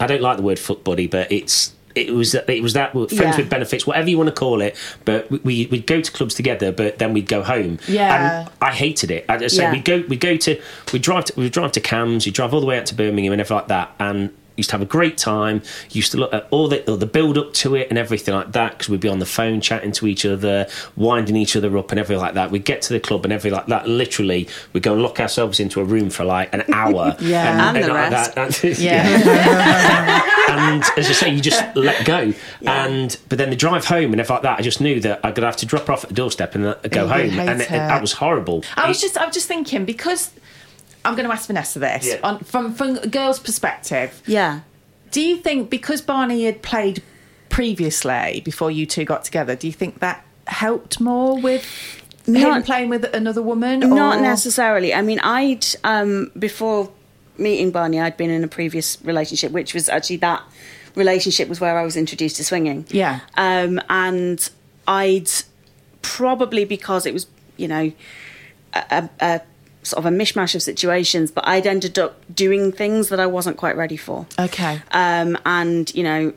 I 0.00 0.06
don't 0.06 0.20
like 0.20 0.36
the 0.38 0.42
word 0.42 0.58
foot 0.58 0.82
buddy, 0.84 1.06
but 1.06 1.30
it's. 1.30 1.74
It 1.94 2.12
was 2.14 2.32
that 2.32 2.48
it 2.48 2.62
was 2.62 2.72
that 2.74 2.92
friends 2.92 3.12
Yeah. 3.12 3.36
with 3.36 3.48
benefits, 3.50 3.86
whatever 3.86 4.08
you 4.10 4.16
want 4.18 4.28
to 4.28 4.34
call 4.34 4.60
it. 4.62 4.76
But 5.04 5.30
we 5.30 5.38
we- 5.44 5.66
we'd 5.70 5.86
go 5.86 6.00
to 6.00 6.10
clubs 6.12 6.34
together, 6.34 6.72
but 6.72 6.98
then 6.98 7.12
we'd 7.12 7.28
go 7.28 7.42
home. 7.42 7.78
Yeah. 7.88 8.40
and 8.42 8.50
I 8.60 8.70
hated 8.72 9.10
it. 9.10 9.24
I 9.28 9.36
just 9.38 9.56
Yeah. 9.56 9.70
we 9.72 9.78
go 9.80 10.02
we 10.08 10.16
go 10.16 10.36
to 10.36 10.58
we 10.92 10.98
drive 10.98 11.26
to, 11.26 11.32
we 11.36 11.48
drive 11.50 11.72
to 11.72 11.80
Cams, 11.80 12.26
we 12.26 12.32
drive 12.32 12.52
all 12.54 12.60
the 12.60 12.66
way 12.66 12.78
out 12.78 12.86
to 12.86 12.94
Birmingham 12.94 13.32
and 13.32 13.40
everything 13.40 13.56
like 13.56 13.68
that, 13.68 13.90
and 14.00 14.30
used 14.56 14.70
to 14.70 14.74
have 14.74 14.82
a 14.82 14.86
great 14.86 15.16
time. 15.18 15.62
Used 15.90 16.12
to 16.12 16.18
look 16.18 16.32
at 16.32 16.46
all 16.50 16.68
the 16.68 16.84
all 16.90 16.96
the 16.96 17.06
build 17.06 17.38
up 17.38 17.52
to 17.54 17.74
it 17.74 17.88
and 17.90 17.98
everything 17.98 18.34
like 18.34 18.52
that 18.52 18.72
because 18.72 18.88
we'd 18.88 19.00
be 19.00 19.08
on 19.08 19.18
the 19.18 19.26
phone 19.26 19.60
chatting 19.60 19.92
to 19.92 20.06
each 20.06 20.24
other, 20.26 20.68
winding 20.96 21.36
each 21.36 21.56
other 21.56 21.76
up 21.78 21.90
and 21.90 21.98
everything 22.00 22.20
like 22.22 22.34
that. 22.34 22.50
We'd 22.50 22.64
get 22.64 22.82
to 22.82 22.92
the 22.92 23.00
club 23.00 23.24
and 23.24 23.32
everything 23.32 23.56
like 23.56 23.66
that. 23.66 23.88
Literally, 23.88 24.48
we'd 24.72 24.82
go 24.82 24.92
and 24.94 25.02
lock 25.02 25.20
ourselves 25.20 25.60
into 25.60 25.80
a 25.80 25.84
room 25.84 26.10
for 26.10 26.24
like 26.24 26.52
an 26.54 26.64
hour. 26.72 27.16
Yeah. 27.22 27.68
And 27.74 27.76
the 27.84 27.88
like 27.88 28.10
rest. 28.10 28.34
that. 28.34 28.64
And- 28.64 28.78
Yeah. 28.78 30.22
and 30.48 30.82
as 30.96 31.08
I 31.08 31.12
say, 31.12 31.30
you 31.34 31.40
just 31.40 31.62
let 31.76 32.04
go. 32.04 32.32
Yeah. 32.60 32.86
And 32.86 33.16
but 33.28 33.38
then 33.38 33.50
the 33.50 33.56
drive 33.56 33.86
home 33.86 34.12
and 34.12 34.20
everything 34.20 34.34
like 34.34 34.42
that, 34.42 34.58
I 34.58 34.62
just 34.62 34.80
knew 34.80 35.00
that 35.00 35.20
I'm 35.24 35.34
gonna 35.34 35.46
have 35.46 35.56
to 35.58 35.66
drop 35.66 35.86
her 35.86 35.92
off 35.92 36.04
at 36.04 36.08
the 36.10 36.14
doorstep 36.14 36.54
and 36.54 36.66
uh, 36.66 36.74
go 36.90 37.06
home, 37.06 37.38
and 37.38 37.60
it, 37.60 37.66
it. 37.66 37.70
that 37.70 38.00
was 38.00 38.12
horrible. 38.12 38.64
I 38.76 38.88
was 38.88 39.00
just, 39.00 39.16
I 39.16 39.24
was 39.26 39.34
just 39.34 39.48
thinking 39.48 39.84
because 39.84 40.30
I'm 41.04 41.14
going 41.16 41.26
to 41.26 41.32
ask 41.32 41.46
Vanessa 41.46 41.78
this 41.78 42.06
Yeah. 42.06 42.20
on, 42.22 42.38
from 42.40 42.74
from 42.74 42.96
a 42.98 43.06
girl's 43.08 43.38
perspective. 43.40 44.22
yeah. 44.26 44.60
Do 45.10 45.20
you 45.20 45.36
think 45.36 45.68
because 45.68 46.00
Barney 46.00 46.44
had 46.44 46.62
played 46.62 47.02
previously 47.50 48.40
before 48.44 48.70
you 48.70 48.86
two 48.86 49.04
got 49.04 49.24
together, 49.24 49.54
do 49.54 49.66
you 49.66 49.72
think 49.72 50.00
that 50.00 50.24
helped 50.46 51.00
more 51.00 51.38
with 51.38 51.64
him 52.26 52.62
playing 52.62 52.88
with 52.88 53.04
another 53.14 53.42
woman? 53.42 53.80
Not 53.80 54.18
or- 54.18 54.22
necessarily. 54.22 54.94
I 54.94 55.02
mean, 55.02 55.18
I'd 55.20 55.66
um, 55.84 56.30
before 56.38 56.90
meeting 57.36 57.70
Barney, 57.72 58.00
I'd 58.00 58.16
been 58.16 58.30
in 58.30 58.42
a 58.42 58.48
previous 58.48 58.96
relationship, 59.04 59.52
which 59.52 59.74
was 59.74 59.88
actually 59.90 60.16
that 60.18 60.42
relationship 60.94 61.48
was 61.48 61.60
where 61.60 61.78
I 61.78 61.84
was 61.84 61.96
introduced 61.96 62.36
to 62.36 62.44
swinging. 62.44 62.86
Yeah. 62.88 63.20
Um, 63.36 63.80
and 63.90 64.48
I'd 64.88 65.30
probably 66.00 66.64
because 66.64 67.06
it 67.06 67.12
was, 67.12 67.26
you 67.56 67.68
know, 67.68 67.92
a, 68.72 68.82
a, 68.90 69.10
a 69.20 69.40
sort 69.82 70.04
of 70.04 70.12
a 70.12 70.16
mishmash 70.16 70.54
of 70.54 70.62
situations, 70.62 71.30
but 71.30 71.46
I'd 71.46 71.66
ended 71.66 71.98
up 71.98 72.22
doing 72.34 72.72
things 72.72 73.08
that 73.08 73.20
I 73.20 73.26
wasn't 73.26 73.56
quite 73.56 73.76
ready 73.76 73.96
for. 73.96 74.26
Okay. 74.38 74.80
Um, 74.92 75.36
and 75.44 75.92
you 75.94 76.02
know, 76.02 76.32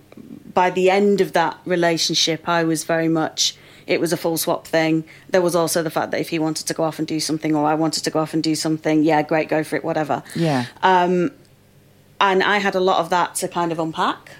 by 0.53 0.69
the 0.69 0.89
end 0.89 1.21
of 1.21 1.33
that 1.33 1.57
relationship, 1.65 2.47
I 2.49 2.63
was 2.63 2.83
very 2.83 3.07
much. 3.07 3.55
It 3.87 4.01
was 4.01 4.11
a 4.11 4.17
full 4.17 4.37
swap 4.37 4.65
thing. 4.65 5.03
There 5.29 5.43
was 5.43 5.55
also 5.55 5.83
the 5.83 5.91
fact 5.91 6.09
that 6.09 6.19
if 6.19 6.29
he 6.29 6.39
wanted 6.39 6.65
to 6.65 6.73
go 6.73 6.83
off 6.83 6.97
and 6.97 7.07
do 7.07 7.19
something, 7.19 7.55
or 7.55 7.67
I 7.67 7.75
wanted 7.75 8.03
to 8.05 8.09
go 8.09 8.19
off 8.19 8.33
and 8.33 8.41
do 8.41 8.55
something, 8.55 9.03
yeah, 9.03 9.21
great, 9.21 9.47
go 9.47 9.63
for 9.63 9.75
it, 9.75 9.83
whatever. 9.83 10.23
Yeah. 10.35 10.65
and 12.19 12.41
I 12.41 12.57
had 12.57 12.73
a 12.73 12.79
lot 12.79 12.99
of 12.99 13.09
that 13.11 13.35
to 13.35 13.47
kind 13.47 13.71
of 13.71 13.77
unpack. 13.77 14.31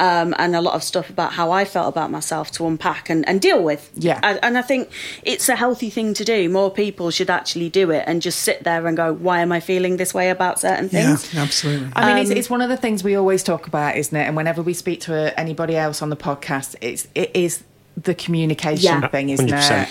Um, 0.00 0.32
and 0.38 0.54
a 0.54 0.60
lot 0.60 0.74
of 0.74 0.84
stuff 0.84 1.10
about 1.10 1.32
how 1.32 1.50
I 1.50 1.64
felt 1.64 1.88
about 1.88 2.12
myself 2.12 2.52
to 2.52 2.66
unpack 2.68 3.10
and, 3.10 3.28
and 3.28 3.40
deal 3.40 3.60
with. 3.60 3.90
Yeah. 3.96 4.20
And, 4.22 4.38
and 4.44 4.56
I 4.56 4.62
think 4.62 4.90
it's 5.24 5.48
a 5.48 5.56
healthy 5.56 5.90
thing 5.90 6.14
to 6.14 6.24
do. 6.24 6.48
More 6.48 6.70
people 6.70 7.10
should 7.10 7.30
actually 7.30 7.68
do 7.68 7.90
it 7.90 8.04
and 8.06 8.22
just 8.22 8.38
sit 8.42 8.62
there 8.62 8.86
and 8.86 8.96
go, 8.96 9.12
why 9.12 9.40
am 9.40 9.50
I 9.50 9.58
feeling 9.58 9.96
this 9.96 10.14
way 10.14 10.30
about 10.30 10.60
certain 10.60 10.88
yeah, 10.92 11.16
things? 11.16 11.34
absolutely. 11.34 11.90
I 11.96 12.06
mean, 12.14 12.18
it's, 12.22 12.30
Um, 12.30 12.36
it's 12.36 12.48
one 12.50 12.60
of 12.62 12.68
the 12.68 12.76
things 12.76 13.02
we 13.02 13.16
always 13.16 13.42
talk 13.42 13.66
about, 13.66 13.96
isn't 13.96 14.16
it? 14.16 14.22
And 14.24 14.36
whenever 14.36 14.62
we 14.62 14.72
speak 14.72 15.00
to 15.00 15.14
uh, 15.14 15.30
anybody 15.36 15.74
else 15.74 16.00
on 16.00 16.10
the 16.10 16.16
podcast, 16.16 16.76
it's 16.80 17.08
it 17.16 17.32
is 17.34 17.64
the 18.00 18.14
communication 18.14 19.02
Yeah. 19.02 19.08
thing, 19.08 19.30
isn't 19.30 19.48
100%. 19.48 19.82
it? 19.82 19.88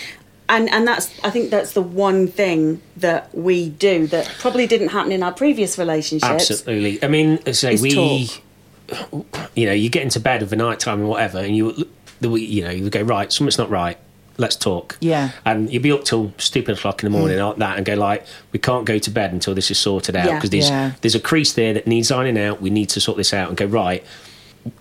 and 0.48 0.70
and 0.70 0.88
that's 0.88 1.12
I 1.26 1.30
think 1.30 1.50
that's 1.50 1.74
the 1.74 1.82
one 1.82 2.28
thing 2.28 2.82
that 2.96 3.28
we 3.36 3.68
do 3.68 4.08
that 4.08 4.26
probably 4.40 4.66
didn't 4.68 4.88
happen 4.90 5.12
in 5.12 5.22
our 5.22 5.34
previous 5.34 5.78
relationships. 5.78 6.50
Absolutely. 6.50 7.04
I 7.04 7.08
mean, 7.10 7.44
say 7.54 7.76
we, 7.76 7.92
talk. 7.92 8.42
You 9.56 9.66
know, 9.66 9.74
you 9.74 9.90
get 9.90 10.04
into 10.04 10.20
bed 10.20 10.42
of 10.42 10.50
the 10.50 10.56
night 10.56 10.80
time 10.80 11.00
and 11.00 11.10
whatever, 11.10 11.40
and 11.40 11.56
you, 11.56 11.88
the 12.22 12.30
you 12.30 12.64
know, 12.64 12.70
you 12.70 12.90
go 12.90 13.02
right, 13.02 13.32
something's 13.32 13.58
not 13.58 13.70
right. 13.70 13.98
Let's 14.40 14.56
talk. 14.56 14.98
Yeah. 15.00 15.32
And 15.46 15.72
you'd 15.74 15.82
be 15.82 15.92
up 15.92 16.04
till 16.04 16.32
stupid 16.38 16.78
o'clock 16.78 17.04
in 17.04 17.12
the 17.12 17.18
morning 17.18 17.38
mm. 17.38 17.48
like 17.48 17.58
that, 17.58 17.78
and 17.78 17.86
go 17.86 17.96
like, 17.96 18.26
we 18.52 18.60
can't 18.60 18.86
go 18.86 19.00
to 19.00 19.10
bed 19.10 19.34
until 19.34 19.56
this 19.56 19.72
is 19.72 19.80
sorted 19.80 20.16
out 20.16 20.28
Yeah. 20.28 20.36
because 20.36 20.52
there's 20.52 20.70
Yeah. 20.70 20.92
there's 21.02 21.16
a 21.16 21.20
crease 21.20 21.54
there 21.54 21.74
that 21.74 21.88
needs 21.88 22.12
ironing 22.12 22.38
out. 22.38 22.62
We 22.62 22.70
need 22.70 22.90
to 22.90 23.02
sort 23.02 23.18
this 23.18 23.34
out 23.34 23.50
and 23.50 23.58
go 23.58 23.66
right. 23.66 24.04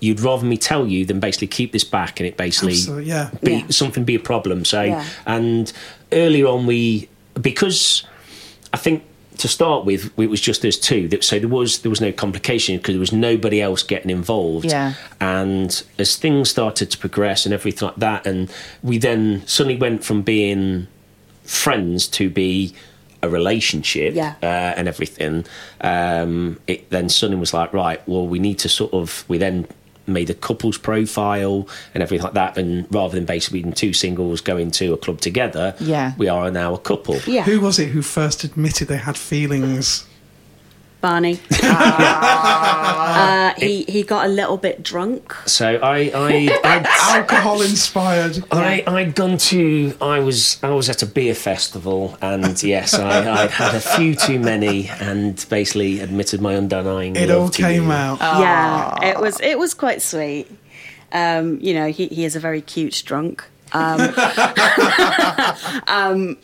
You'd 0.01 0.21
rather 0.21 0.45
me 0.45 0.57
tell 0.59 0.87
you 0.87 1.07
than 1.07 1.21
basically 1.21 1.47
keep 1.47 1.73
this 1.73 1.85
back 1.85 2.21
and 2.21 2.27
it 2.27 2.37
basically 2.37 2.73
Absolutely, 2.73 3.05
yeah. 3.07 3.31
be 3.42 3.53
Yeah. 3.53 3.62
something 3.71 4.05
be 4.05 4.14
a 4.14 4.21
problem. 4.21 4.64
So 4.64 4.83
Yeah. 4.83 5.05
and 5.27 5.73
earlier 6.12 6.47
on 6.49 6.66
we 6.66 7.09
because 7.40 8.03
I 8.73 8.77
think 8.77 9.05
to 9.38 9.49
start 9.49 9.85
with 9.85 10.11
it 10.18 10.27
was 10.31 10.40
just 10.40 10.64
us 10.64 10.77
two. 10.77 11.09
That- 11.09 11.25
So 11.25 11.38
there 11.38 11.49
was 11.49 11.79
there 11.81 11.90
was 11.90 12.01
no 12.01 12.12
complication 12.12 12.77
because 12.77 12.94
there 12.94 13.01
was 13.01 13.12
nobody 13.12 13.61
else 13.61 13.83
getting 13.83 14.11
involved. 14.11 14.66
Yeah. 14.66 14.94
And 15.20 15.83
as 15.99 16.16
things 16.16 16.51
started 16.51 16.90
to 16.90 16.99
progress 16.99 17.44
and 17.46 17.53
everything 17.55 17.87
like 17.87 17.96
that, 17.96 18.27
and 18.27 18.51
we 18.83 18.99
then 18.99 19.42
suddenly 19.46 19.77
went 19.79 20.05
from 20.05 20.22
being 20.22 20.87
friends 21.44 22.07
to 22.09 22.29
be 22.31 22.72
a 23.22 23.29
relationship 23.29 24.14
Yeah. 24.14 24.35
uh, 24.42 24.75
and 24.77 24.88
everything. 24.88 25.44
Um, 25.81 26.59
it 26.66 26.90
then 26.90 27.09
suddenly 27.09 27.40
was 27.40 27.55
like, 27.55 27.72
right, 27.72 28.01
well, 28.07 28.27
we 28.27 28.38
need 28.38 28.59
to 28.61 28.68
sort 28.68 28.92
of. 28.92 29.25
We 29.29 29.38
then 29.38 29.66
made 30.07 30.31
a 30.31 30.35
couples 30.35 30.79
profile 30.79 31.69
and 31.95 32.03
everything 32.03 32.25
like 32.25 32.33
that, 32.35 32.57
and 32.57 32.87
rather 32.90 33.14
than 33.14 33.25
basically 33.27 33.61
being 33.62 33.75
two 33.75 33.92
singles 33.92 34.40
going 34.40 34.71
to 34.73 34.92
a 34.95 34.97
club 34.97 35.21
together, 35.21 35.75
Yeah. 35.81 36.12
we 36.16 36.29
are 36.29 36.51
now 36.51 36.73
a 36.75 36.79
couple. 36.79 37.21
Yeah, 37.27 37.42
Who 37.42 37.61
was 37.61 37.79
it 37.79 37.88
who 37.90 38.01
first 38.03 38.45
admitted 38.45 38.88
they 38.88 38.97
had 38.97 39.16
feelings? 39.19 40.05
Barney. 41.07 41.38
uh, 41.62 43.55
he 43.59 43.85
he 43.85 44.03
got 44.03 44.27
a 44.27 44.29
little 44.29 44.57
bit 44.57 44.83
drunk. 44.83 45.33
So 45.47 45.77
I, 45.77 46.11
I, 46.12 46.59
I, 46.64 47.16
Alcohol 47.19 47.62
inspired. 47.62 48.42
I, 48.51 48.83
I'd 48.88 49.14
gone 49.14 49.38
to. 49.38 49.95
I 50.01 50.19
was 50.19 50.59
I 50.64 50.71
was 50.71 50.90
at 50.90 51.05
a 51.05 51.07
beer 51.07 51.37
festival, 51.37 52.19
and 52.21 52.61
yes, 52.75 52.95
I, 52.95 53.45
I'd 53.45 53.53
had 53.53 53.77
a 53.77 53.81
few 53.81 54.16
too 54.16 54.40
many, 54.40 54.88
and 54.88 55.47
basically 55.49 56.01
admitted 56.01 56.40
my 56.40 56.55
undying. 56.55 57.14
It 57.14 57.31
all 57.31 57.51
came 57.51 57.85
you. 57.85 57.92
out. 57.92 58.19
Yeah, 58.21 59.11
it 59.11 59.21
was 59.21 59.38
it 59.40 59.61
was 59.61 59.75
quite 59.75 60.03
sweet. 60.03 60.51
Um, 61.12 61.61
you 61.61 61.73
know, 61.73 61.87
he 61.87 62.09
he 62.09 62.25
is 62.25 62.35
a 62.35 62.40
very 62.40 62.61
cute 62.61 63.01
drunk. 63.07 63.45
Um, 63.72 64.00
um, 65.88 66.37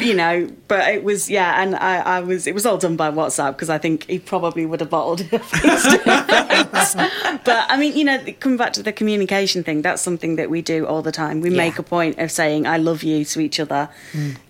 you 0.00 0.14
know, 0.14 0.50
but 0.68 0.88
it 0.88 1.04
was 1.04 1.28
yeah, 1.30 1.62
and 1.62 1.74
I, 1.76 1.98
I 1.98 2.20
was 2.20 2.46
it 2.46 2.54
was 2.54 2.64
all 2.66 2.78
done 2.78 2.96
by 2.96 3.10
WhatsApp 3.10 3.52
because 3.52 3.70
I 3.70 3.78
think 3.78 4.06
he 4.08 4.18
probably 4.18 4.66
would 4.66 4.80
have 4.80 4.90
bottled 4.90 5.20
it 5.20 5.44
face 5.44 5.82
to 5.84 5.98
face. 5.98 6.94
But 7.44 7.66
I 7.68 7.76
mean, 7.78 7.96
you 7.96 8.04
know, 8.04 8.18
coming 8.40 8.56
back 8.58 8.72
to 8.74 8.82
the 8.82 8.92
communication 8.92 9.62
thing, 9.64 9.82
that's 9.82 10.02
something 10.02 10.36
that 10.36 10.50
we 10.50 10.62
do 10.62 10.86
all 10.86 11.02
the 11.02 11.12
time. 11.12 11.40
We 11.40 11.50
Yeah. 11.50 11.56
make 11.56 11.78
a 11.78 11.82
point 11.82 12.18
of 12.18 12.30
saying 12.30 12.66
"I 12.66 12.76
love 12.78 13.02
you" 13.02 13.24
to 13.24 13.40
each 13.40 13.58
other 13.60 13.88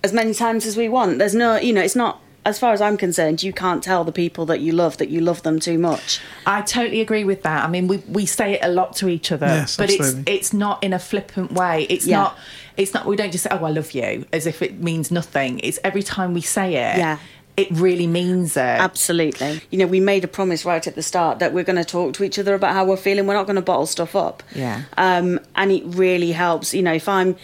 as 0.04 0.12
many 0.12 0.34
times 0.34 0.66
as 0.66 0.76
we 0.76 0.88
want. 0.88 1.18
There's 1.18 1.34
no, 1.34 1.56
you 1.56 1.72
know, 1.72 1.82
it's 1.82 1.96
not. 1.96 2.20
As 2.44 2.58
far 2.58 2.72
as 2.72 2.80
I'm 2.80 2.96
concerned, 2.96 3.42
you 3.42 3.52
can't 3.52 3.82
tell 3.82 4.02
the 4.02 4.12
people 4.12 4.46
that 4.46 4.60
you 4.60 4.72
love 4.72 4.96
that 4.96 5.10
you 5.10 5.20
love 5.20 5.42
them 5.42 5.60
too 5.60 5.78
much. 5.78 6.20
I 6.46 6.62
totally 6.62 7.00
agree 7.02 7.22
with 7.24 7.42
that. 7.42 7.64
I 7.64 7.68
mean, 7.68 7.86
we 7.86 7.98
we 8.08 8.24
say 8.24 8.54
it 8.54 8.60
a 8.62 8.68
lot 8.70 8.96
to 8.96 9.08
each 9.08 9.30
other, 9.30 9.46
Yes, 9.46 9.76
but 9.76 9.90
absolutely. 9.90 10.20
it's 10.32 10.48
it's 10.50 10.52
not 10.54 10.82
in 10.82 10.92
a 10.94 10.98
flippant 10.98 11.52
way. 11.52 11.86
It's 11.90 12.06
Yeah. 12.06 12.18
not 12.18 12.38
it's 12.78 12.94
not. 12.94 13.04
We 13.04 13.16
don't 13.16 13.30
just 13.30 13.44
say, 13.44 13.50
"Oh, 13.52 13.64
I 13.64 13.70
love 13.70 13.92
you," 13.92 14.24
as 14.32 14.46
if 14.46 14.62
it 14.62 14.80
means 14.82 15.10
nothing. 15.10 15.58
It's 15.60 15.78
every 15.84 16.02
time 16.02 16.32
we 16.32 16.40
say 16.40 16.68
it, 16.76 16.96
Yeah. 16.96 17.18
it 17.58 17.68
really 17.72 18.06
means 18.06 18.56
it. 18.56 18.60
Absolutely. 18.88 19.60
You 19.70 19.78
know, 19.80 19.86
we 19.86 20.00
made 20.00 20.24
a 20.24 20.28
promise 20.28 20.64
right 20.64 20.86
at 20.86 20.94
the 20.94 21.02
start 21.02 21.40
that 21.40 21.52
we're 21.52 21.64
going 21.64 21.76
to 21.84 21.84
talk 21.84 22.14
to 22.14 22.24
each 22.24 22.38
other 22.38 22.54
about 22.54 22.72
how 22.72 22.86
we're 22.86 22.96
feeling. 22.96 23.26
We're 23.26 23.34
not 23.34 23.44
going 23.46 23.56
to 23.56 23.62
bottle 23.62 23.84
stuff 23.86 24.16
up. 24.16 24.42
Yeah. 24.54 24.82
Um, 24.96 25.40
and 25.56 25.70
it 25.70 25.82
really 25.86 26.32
helps. 26.32 26.72
You 26.72 26.82
know, 26.82 26.94
if 26.94 27.06
I'm 27.06 27.36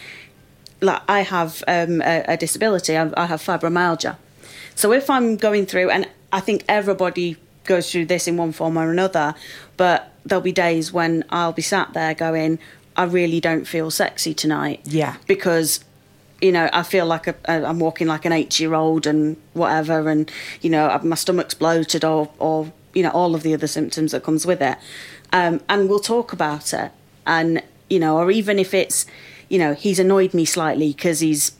like 0.81 1.03
I 1.07 1.21
have 1.21 1.63
um, 1.69 2.01
a, 2.01 2.25
a 2.29 2.37
disability, 2.39 2.97
I, 2.97 3.11
I 3.15 3.27
have 3.27 3.43
fibromyalgia. 3.43 4.17
So 4.77 4.93
if 4.93 5.11
I'm 5.11 5.37
going 5.37 5.67
through, 5.67 5.91
and 5.91 6.09
I 6.33 6.39
think 6.39 6.65
everybody 6.69 7.37
goes 7.67 7.91
through 7.91 8.07
this 8.07 8.27
in 8.27 8.37
one 8.37 8.53
form 8.53 8.79
or 8.79 8.91
another. 8.91 9.35
But 9.77 10.13
there'll 10.25 10.43
be 10.43 10.53
days 10.53 10.93
when 10.93 11.25
I'll 11.31 11.53
be 11.53 11.63
sat 11.63 11.93
there 11.93 12.15
going, 12.15 12.59
I 12.97 13.05
really 13.05 13.41
don't 13.41 13.67
feel 13.67 13.91
sexy 13.91 14.33
tonight. 14.33 14.81
Yeah. 14.85 15.17
Because 15.27 15.85
you 16.41 16.53
know, 16.53 16.69
I 16.71 16.83
feel 16.83 17.07
like 17.07 17.27
a, 17.27 17.35
I'm 17.49 17.79
walking 17.79 18.07
like 18.07 18.27
an 18.27 18.33
eight-year-old 18.33 19.07
and 19.07 19.39
whatever, 19.55 20.09
and 20.09 20.31
you 20.61 20.69
know, 20.69 21.01
my 21.03 21.17
stomach's 21.17 21.55
bloated 21.55 22.05
or, 22.05 22.31
or 22.39 22.71
you 22.93 23.03
know, 23.03 23.11
all 23.11 23.35
of 23.35 23.43
the 23.43 23.55
other 23.55 23.67
symptoms 23.67 24.13
that 24.13 24.23
comes 24.23 24.45
with 24.45 24.61
it. 24.61 24.77
Um, 25.33 25.63
and 25.69 25.89
we'll 25.89 25.99
talk 25.99 26.35
about 26.35 26.75
it, 26.75 26.93
and 27.27 27.63
you 27.89 27.99
know, 27.99 28.19
or 28.19 28.31
even 28.31 28.59
if 28.59 28.75
it's, 28.75 29.07
you 29.49 29.59
know, 29.59 29.73
he's 29.73 29.99
annoyed 29.99 30.35
me 30.35 30.45
slightly 30.45 30.93
because 30.93 31.21
he's 31.21 31.53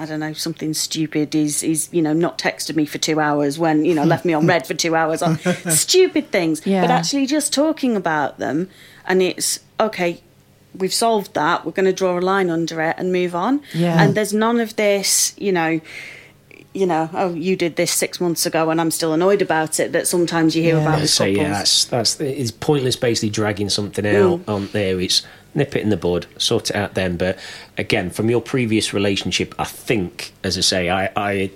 I 0.00 0.06
don't 0.06 0.20
know, 0.20 0.32
something 0.32 0.74
stupid. 0.74 1.34
He's, 1.34 1.60
he's, 1.60 1.92
you 1.92 2.00
know, 2.02 2.12
not 2.12 2.38
texted 2.38 2.76
me 2.76 2.86
for 2.86 2.98
two 2.98 3.18
hours 3.18 3.58
when, 3.58 3.84
you 3.84 3.94
know, 3.94 4.04
left 4.04 4.24
me 4.24 4.32
on 4.32 4.46
read 4.46 4.64
for 4.66 4.74
two 4.74 4.94
hours 4.94 5.22
on 5.22 5.38
stupid 5.70 6.30
things. 6.30 6.64
Yeah. 6.64 6.82
But 6.82 6.90
actually 6.92 7.26
just 7.26 7.52
talking 7.52 7.96
about 7.96 8.38
them 8.38 8.70
and 9.06 9.20
it's, 9.22 9.58
okay, 9.80 10.22
we've 10.76 10.94
solved 10.94 11.34
that. 11.34 11.64
We're 11.66 11.72
going 11.72 11.86
to 11.86 11.92
draw 11.92 12.16
a 12.16 12.20
line 12.20 12.48
under 12.48 12.80
it 12.80 12.94
and 12.96 13.10
move 13.12 13.34
on. 13.34 13.60
Yeah. 13.74 14.00
And 14.00 14.14
there's 14.14 14.32
none 14.32 14.60
of 14.60 14.76
this, 14.76 15.34
you 15.36 15.50
know, 15.50 15.80
you 16.74 16.86
know, 16.86 17.10
oh, 17.14 17.34
you 17.34 17.56
did 17.56 17.74
this 17.74 17.90
six 17.90 18.20
months 18.20 18.46
ago 18.46 18.70
and 18.70 18.80
I'm 18.80 18.92
still 18.92 19.12
annoyed 19.14 19.42
about 19.42 19.80
it 19.80 19.90
that 19.92 20.06
sometimes 20.06 20.54
you 20.54 20.62
hear 20.62 20.76
Yeah. 20.76 20.82
about 20.82 21.00
with 21.00 21.10
So 21.10 21.24
couples. 21.24 21.38
yeah, 21.38 21.50
that's 21.50 21.84
that's 21.86 22.20
it's 22.20 22.50
pointless 22.52 22.94
basically 22.94 23.30
dragging 23.30 23.68
something 23.68 24.06
out 24.06 24.40
Mm. 24.46 24.48
on 24.48 24.68
there. 24.72 25.00
It's 25.00 25.22
nip 25.54 25.74
it 25.76 25.82
in 25.82 25.90
the 25.90 25.96
bud, 25.96 26.26
sort 26.36 26.70
it 26.70 26.76
out 26.76 26.94
then. 26.94 27.16
But 27.16 27.38
again, 27.76 28.10
from 28.10 28.30
your 28.30 28.40
previous 28.40 28.92
relationship, 28.92 29.54
I 29.58 29.64
think, 29.64 30.32
as 30.44 30.56
I 30.58 30.62
say, 30.62 30.90
I 30.90 31.10
I, 31.16 31.50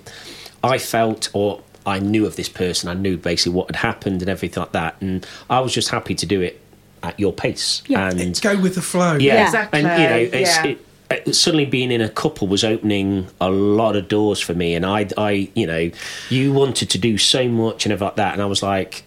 I 0.63 0.77
felt 0.77 1.29
or 1.33 1.61
I 1.85 1.99
knew 1.99 2.25
of 2.25 2.35
this 2.35 2.49
person. 2.49 2.89
I 2.89 2.93
knew 2.93 3.17
basically 3.17 3.53
what 3.53 3.67
had 3.67 3.77
happened 3.77 4.21
and 4.21 4.29
everything 4.29 4.61
like 4.61 4.71
that, 4.73 4.95
and 5.01 5.25
I 5.49 5.59
was 5.59 5.73
just 5.73 5.89
happy 5.89 6.15
to 6.15 6.25
do 6.25 6.41
it 6.41 6.59
at 7.03 7.19
your 7.19 7.33
pace. 7.33 7.83
Yeah. 7.87 8.09
and 8.09 8.41
Go 8.41 8.57
with 8.59 8.75
the 8.75 8.81
flow. 8.81 9.15
yeah, 9.17 9.35
Yeah. 9.35 9.45
Exactly, 9.45 9.79
And 9.81 10.01
you 10.01 10.09
know, 10.09 10.39
it's, 10.39 10.55
yeah. 10.55 10.65
it, 10.67 11.27
uh, 11.27 11.31
suddenly 11.33 11.65
being 11.65 11.91
in 11.91 12.01
a 12.01 12.09
couple 12.09 12.47
was 12.47 12.63
opening 12.63 13.27
a 13.41 13.49
lot 13.49 13.95
of 13.95 14.07
doors 14.07 14.39
for 14.39 14.53
me, 14.53 14.73
and 14.73 14.85
I, 14.85 15.07
I, 15.17 15.49
you 15.53 15.67
know, 15.67 15.91
you 16.29 16.53
wanted 16.53 16.89
to 16.91 16.97
do 16.97 17.17
so 17.17 17.47
much 17.47 17.85
and 17.85 17.91
everything 17.91 18.07
like 18.07 18.15
that, 18.15 18.33
and 18.33 18.41
I 18.41 18.45
was 18.45 18.63
like. 18.63 19.03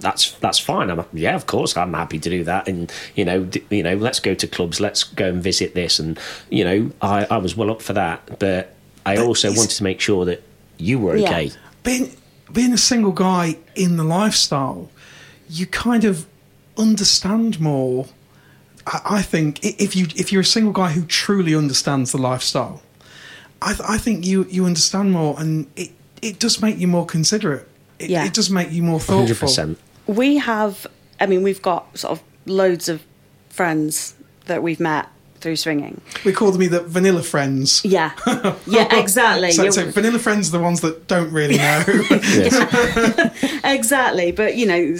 That's 0.00 0.32
that's 0.32 0.58
fine. 0.58 0.90
I'm 0.90 1.04
yeah, 1.12 1.34
of 1.34 1.46
course 1.46 1.76
I'm 1.76 1.94
happy 1.94 2.18
to 2.18 2.30
do 2.30 2.44
that, 2.44 2.68
and 2.68 2.92
you 3.14 3.24
know, 3.24 3.44
d- 3.44 3.64
you 3.70 3.82
know, 3.82 3.96
let's 3.96 4.20
go 4.20 4.34
to 4.34 4.46
clubs, 4.46 4.80
let's 4.80 5.04
go 5.04 5.28
and 5.28 5.42
visit 5.42 5.74
this, 5.74 5.98
and 5.98 6.18
you 6.50 6.64
know, 6.64 6.90
I, 7.02 7.26
I 7.30 7.36
was 7.38 7.56
well 7.56 7.70
up 7.70 7.82
for 7.82 7.92
that, 7.94 8.38
but 8.38 8.74
I 9.06 9.16
But 9.16 9.26
also 9.26 9.48
wanted 9.52 9.70
to 9.76 9.82
make 9.82 10.00
sure 10.00 10.24
that 10.26 10.42
you 10.78 10.98
were 10.98 11.16
Yeah. 11.16 11.28
okay. 11.30 11.50
being 11.82 12.16
being 12.52 12.72
a 12.72 12.78
single 12.78 13.12
guy 13.12 13.56
in 13.74 13.96
the 13.96 14.04
lifestyle, 14.04 14.90
you 15.50 15.66
kind 15.66 16.04
of 16.04 16.26
understand 16.76 17.60
more. 17.60 18.06
I, 18.86 19.00
I 19.18 19.22
think 19.22 19.62
if 19.64 19.94
you 19.96 20.06
if 20.16 20.32
you're 20.32 20.42
a 20.42 20.44
single 20.56 20.72
guy 20.72 20.90
who 20.92 21.04
truly 21.04 21.54
understands 21.54 22.12
the 22.12 22.18
lifestyle, 22.18 22.82
I, 23.60 23.72
th- 23.74 23.88
I 23.88 23.98
think 23.98 24.24
you 24.26 24.46
you 24.50 24.64
understand 24.64 25.12
more, 25.12 25.34
and 25.38 25.66
it 25.76 25.90
it 26.22 26.38
does 26.38 26.60
make 26.62 26.78
you 26.78 26.86
more 26.88 27.06
considerate. 27.06 27.66
It, 27.98 28.10
Yeah. 28.10 28.24
it 28.24 28.34
does 28.34 28.48
make 28.50 28.70
you 28.70 28.82
more 28.82 29.00
Hundred 29.00 29.28
thoughtful. 29.36 29.48
percent. 29.48 29.78
We 30.08 30.38
have 30.38 30.86
i 31.20 31.26
mean 31.26 31.42
we've 31.44 31.62
got 31.62 31.96
sort 31.96 32.12
of 32.18 32.22
loads 32.46 32.88
of 32.88 33.02
friends 33.50 34.14
that 34.46 34.62
we've 34.62 34.80
met 34.80 35.06
through 35.40 35.54
swinging 35.54 36.00
We 36.24 36.32
call 36.32 36.50
them 36.50 36.62
either 36.64 36.80
vanilla 36.80 37.22
friends. 37.22 37.84
yeah 37.84 38.10
yeah 38.66 38.98
exactly 38.98 39.52
So, 39.52 39.70
so 39.70 39.88
vanilla 39.92 40.18
friends 40.18 40.48
are 40.48 40.58
the 40.58 40.64
ones 40.64 40.80
that 40.80 41.06
don't 41.06 41.30
really 41.32 41.56
know. 41.64 41.84
exactly 43.64 44.32
but 44.32 44.56
you 44.56 44.66
know 44.66 44.96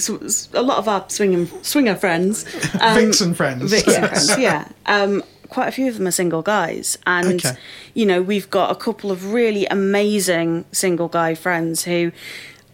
a 0.54 0.62
lot 0.62 0.78
of 0.78 0.88
our 0.88 1.04
swinging 1.09 1.46
swinger 1.62 1.96
friends 1.96 2.44
um, 2.80 2.94
Vixen 2.94 3.34
friends. 3.34 3.70
Vixen 3.70 4.06
friends, 4.06 4.38
yeah 4.38 4.68
um, 4.86 5.22
quite 5.48 5.68
a 5.68 5.72
few 5.72 5.88
of 5.88 5.96
them 5.98 6.06
are 6.06 6.11
single 6.12 6.42
guys 6.42 6.98
and 7.06 7.44
Okay. 7.44 7.56
you 7.94 8.06
know 8.06 8.22
we've 8.22 8.50
got 8.50 8.70
a 8.70 8.74
couple 8.76 9.11
of 9.11 9.32
really 9.32 9.66
amazing 9.66 10.64
single 10.72 11.09
guy 11.09 11.34
friends 11.34 11.84
who 11.84 12.12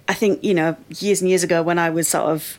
i 0.08 0.14
think 0.14 0.42
you 0.44 0.54
know 0.54 0.76
years 0.98 1.20
and 1.20 1.28
years 1.30 1.42
ago 1.42 1.62
when 1.62 1.78
i 1.78 1.90
was 1.90 2.08
sort 2.08 2.24
of 2.26 2.58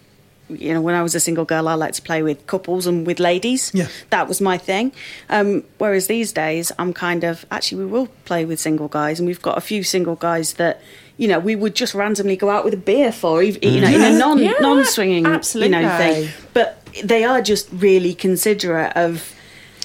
you 0.49 0.73
know, 0.73 0.81
when 0.81 0.93
I 0.93 1.01
was 1.01 1.15
a 1.15 1.19
single 1.19 1.43
girl, 1.45 1.67
I 1.67 1.73
liked 1.73 1.95
to 1.95 2.01
play 2.01 2.21
with 2.21 2.45
couples 2.45 2.85
and 2.85 3.07
with 3.07 3.19
ladies. 3.19 3.71
Yeah. 3.73 3.87
That 4.11 4.27
was 4.27 4.41
my 4.41 4.57
thing. 4.59 4.91
Um, 5.29 5.63
whereas 5.79 6.07
these 6.07 6.31
days, 6.31 6.71
I'm 6.77 6.93
kind 6.93 7.23
of 7.23 7.45
actually 7.49 7.83
we 7.83 7.91
will 7.91 8.07
play 8.25 8.45
with 8.45 8.59
single 8.59 8.87
guys, 8.87 9.19
and 9.19 9.25
we've 9.27 9.41
got 9.41 9.57
a 9.57 9.61
few 9.61 9.83
single 9.83 10.15
guys 10.15 10.53
that 10.53 10.81
you 11.17 11.27
know 11.27 11.39
we 11.39 11.55
would 11.55 11.73
just 11.73 11.95
randomly 11.95 12.35
go 12.35 12.49
out 12.49 12.63
with 12.63 12.75
a 12.75 12.77
beer 12.77 13.11
for, 13.11 13.41
you 13.41 13.81
know, 13.81 13.87
in 13.87 14.01
a 14.01 14.17
non 14.17 14.37
Yeah, 14.37 14.53
non 14.61 14.85
swinging 14.85 15.23
you 15.23 15.29
know 15.29 15.33
absolutely. 15.33 15.81
thing. 15.97 16.29
But 16.53 16.85
they 17.03 17.23
are 17.23 17.41
just 17.41 17.67
really 17.71 18.13
considerate 18.13 18.95
of 18.95 19.33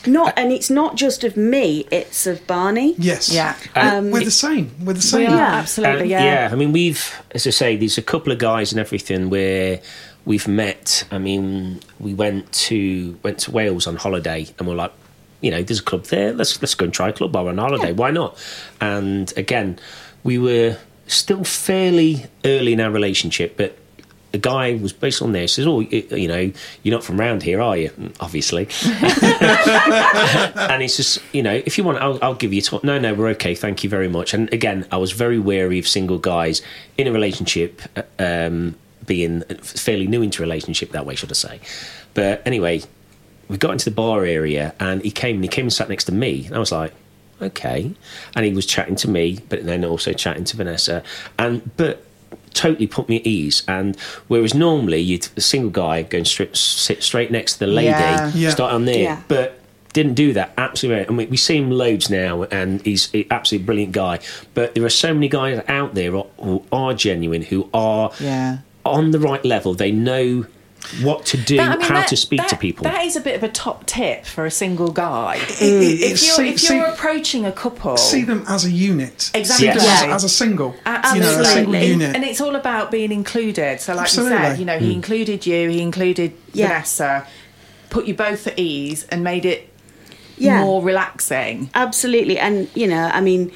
not, 0.06 0.32
and 0.38 0.52
it's 0.52 0.70
not 0.70 0.96
just 0.96 1.24
of 1.24 1.36
me; 1.36 1.86
it's 1.90 2.26
of 2.26 2.46
Barney. 2.46 2.94
yes. 2.98 3.32
Yeah. 3.32 3.56
Um, 3.74 4.10
We're 4.10 4.24
the 4.24 4.30
same. 4.30 4.70
We're 4.84 4.94
the 4.94 5.02
same. 5.02 5.30
are, 5.30 5.36
Yeah. 5.36 5.54
absolutely, 5.56 6.14
Um, 6.14 6.24
yeah. 6.24 6.48
I 6.52 6.54
mean, 6.56 6.72
we've, 6.72 7.22
as 7.32 7.46
I 7.46 7.50
say, 7.50 7.76
there's 7.76 7.98
a 7.98 8.02
couple 8.02 8.32
of 8.32 8.38
guys 8.38 8.72
and 8.72 8.80
everything 8.80 9.30
where 9.30 9.80
we've 10.24 10.46
met. 10.48 11.04
I 11.10 11.18
mean, 11.18 11.80
we 11.98 12.14
went 12.14 12.50
to 12.68 13.18
went 13.22 13.38
to 13.40 13.50
Wales 13.50 13.86
on 13.86 13.96
holiday, 13.96 14.46
and 14.58 14.68
we're 14.68 14.74
like, 14.74 14.92
you 15.40 15.50
know, 15.50 15.62
there's 15.62 15.80
a 15.80 15.84
club 15.84 16.04
there. 16.04 16.32
Let's 16.32 16.60
let's 16.62 16.74
go 16.74 16.84
and 16.84 16.94
try 16.94 17.08
a 17.08 17.12
club 17.12 17.34
while 17.34 17.44
we're 17.44 17.50
on 17.50 17.58
holiday. 17.58 17.92
Why 17.92 18.10
not? 18.10 18.38
And 18.80 19.32
again, 19.36 19.78
we 20.22 20.38
were 20.38 20.76
still 21.06 21.44
fairly 21.44 22.26
early 22.44 22.72
in 22.72 22.80
our 22.80 22.90
relationship, 22.90 23.56
but. 23.56 23.76
The 24.32 24.38
guy 24.38 24.74
was 24.74 24.92
based 24.92 25.22
on 25.22 25.32
this. 25.32 25.54
Says, 25.54 25.66
"Oh, 25.66 25.80
you, 25.80 26.28
know, 26.28 26.52
you're 26.82 26.94
not 26.94 27.02
from 27.02 27.18
round 27.18 27.42
here, 27.42 27.60
are 27.60 27.76
you?" 27.76 27.90
"Mm, 27.90 28.14
Obviously, 28.20 28.68
and 30.56 30.82
it's 30.82 30.96
just 30.96 31.20
you 31.32 31.42
know 31.42 31.62
if 31.66 31.76
you 31.78 31.84
want 31.84 31.98
I'll, 31.98 32.18
I'll 32.22 32.34
give 32.34 32.52
you 32.52 32.62
time 32.62 32.80
no 32.82 32.98
no 32.98 33.14
we're 33.14 33.28
okay 33.30 33.54
thank 33.54 33.82
you 33.82 33.90
very 33.90 34.08
much. 34.08 34.34
And 34.34 34.52
again 34.52 34.86
i 34.92 34.96
was 34.96 35.12
very 35.12 35.38
wary 35.38 35.78
of 35.78 35.88
single 35.88 36.18
guys 36.18 36.62
in 36.98 37.06
a 37.06 37.12
relationship 37.12 37.82
uh, 37.96 38.02
um, 38.18 38.76
being 39.06 39.42
fairly 39.62 40.06
new 40.06 40.22
into 40.22 40.42
relationship 40.42 40.90
that 40.92 41.06
way 41.06 41.14
should 41.14 41.30
i 41.30 41.34
say. 41.34 41.60
But 42.14 42.42
anyway 42.46 42.82
we 43.48 43.56
got 43.56 43.72
into 43.72 43.86
the 43.86 43.94
bar 43.94 44.24
area 44.24 44.74
and 44.78 45.02
he 45.02 45.10
came 45.10 45.36
and 45.36 45.44
he 45.44 45.48
came 45.48 45.64
and 45.64 45.72
sat 45.72 45.88
next 45.88 46.04
to 46.04 46.12
me. 46.12 46.46
And 46.46 46.54
i 46.54 46.58
was 46.58 46.72
like 46.72 46.92
okay. 47.42 47.90
And 48.36 48.44
he 48.44 48.52
was 48.52 48.66
chatting 48.66 48.96
to 48.96 49.08
me 49.08 49.40
but 49.48 49.64
then 49.64 49.84
also 49.84 50.12
chatting 50.12 50.44
to 50.44 50.56
vanessa. 50.56 51.02
And 51.38 51.74
but 51.76 52.04
totally 52.54 52.86
put 52.86 53.08
me 53.08 53.16
at 53.16 53.26
ease 53.26 53.62
and 53.68 53.96
whereas 54.28 54.54
normally 54.54 54.98
you'd 55.00 55.28
a 55.36 55.40
single 55.40 55.70
guy 55.70 56.02
going 56.02 56.24
straight 56.24 56.56
sit 56.56 57.02
straight 57.02 57.30
next 57.30 57.54
to 57.54 57.58
the 57.60 57.66
lady 57.66 57.88
Yeah. 57.88 58.32
Yeah. 58.34 58.50
start 58.50 58.72
on 58.72 58.84
there 58.84 59.02
Yeah. 59.02 59.22
but 59.28 59.58
didn't 59.92 60.14
do 60.14 60.32
that 60.34 60.52
absolutely 60.56 61.04
and 61.06 61.16
we, 61.16 61.26
we 61.26 61.36
see 61.36 61.56
him 61.56 61.70
loads 61.70 62.10
now 62.10 62.44
and 62.44 62.80
he's 62.82 63.12
an 63.14 63.24
absolutely 63.30 63.66
brilliant 63.66 63.92
guy 63.92 64.18
but 64.54 64.74
there 64.74 64.84
are 64.84 64.88
so 64.90 65.12
many 65.14 65.28
guys 65.28 65.62
out 65.68 65.94
there 65.94 66.10
who 66.12 66.64
are 66.72 66.94
genuine 66.94 67.42
who 67.42 67.68
are 67.74 68.10
Yeah. 68.20 68.58
on 68.84 69.10
the 69.10 69.18
right 69.18 69.44
level 69.44 69.74
they 69.74 69.90
know 69.92 70.46
what 71.02 71.24
to 71.26 71.36
do 71.36 71.56
That- 71.56 71.72
I 71.72 71.76
mean, 71.76 71.80
how 71.86 71.94
that- 71.94 72.08
to 72.08 72.16
speak 72.16 72.46
to 72.48 72.56
people 72.56 72.84
That 72.84 73.04
is 73.04 73.14
a 73.14 73.20
bit 73.20 73.36
of 73.36 73.42
a 73.42 73.48
top 73.48 73.86
tip 73.86 74.24
for 74.24 74.44
a 74.44 74.50
single 74.50 74.90
guy. 74.90 75.36
It- 75.36 75.62
it- 75.62 76.00
If 76.00 76.22
you're, 76.22 76.36
see, 76.36 76.48
if 76.48 76.70
you're 76.70 76.84
approaching 76.84 77.46
a 77.46 77.52
couple, 77.52 77.96
see 77.96 78.22
them 78.22 78.44
as 78.48 78.64
a 78.64 78.70
unit. 78.70 79.30
Exactly. 79.34 79.68
See 79.68 79.78
them 79.78 80.10
as, 80.10 80.16
as 80.16 80.24
a 80.24 80.28
single. 80.28 80.74
Absolutely. 80.84 81.30
You 81.30 81.36
know, 81.36 81.42
a 81.42 81.44
single 81.52 81.74
unit. 81.76 82.16
And 82.16 82.24
it's 82.24 82.40
all 82.40 82.56
about 82.56 82.90
being 82.90 83.12
included. 83.12 83.80
So, 83.80 83.94
like 83.94 84.14
you 84.14 84.28
said, 84.28 84.58
you 84.58 84.64
know, 84.64 84.78
he 84.78 84.86
hmm. 84.86 84.92
included 84.92 85.46
you, 85.46 85.68
he 85.68 85.80
included 85.80 86.32
Yeah. 86.52 86.68
Vanessa, 86.68 87.26
put 87.90 88.06
you 88.06 88.14
both 88.14 88.46
at 88.46 88.58
ease, 88.58 89.06
and 89.10 89.22
made 89.22 89.44
it 89.44 89.68
Yeah. 90.38 90.62
more 90.62 90.82
relaxing. 90.82 91.70
Absolutely, 91.74 92.38
and 92.38 92.68
you 92.74 92.86
know, 92.86 93.10
I 93.12 93.20
mean, 93.20 93.52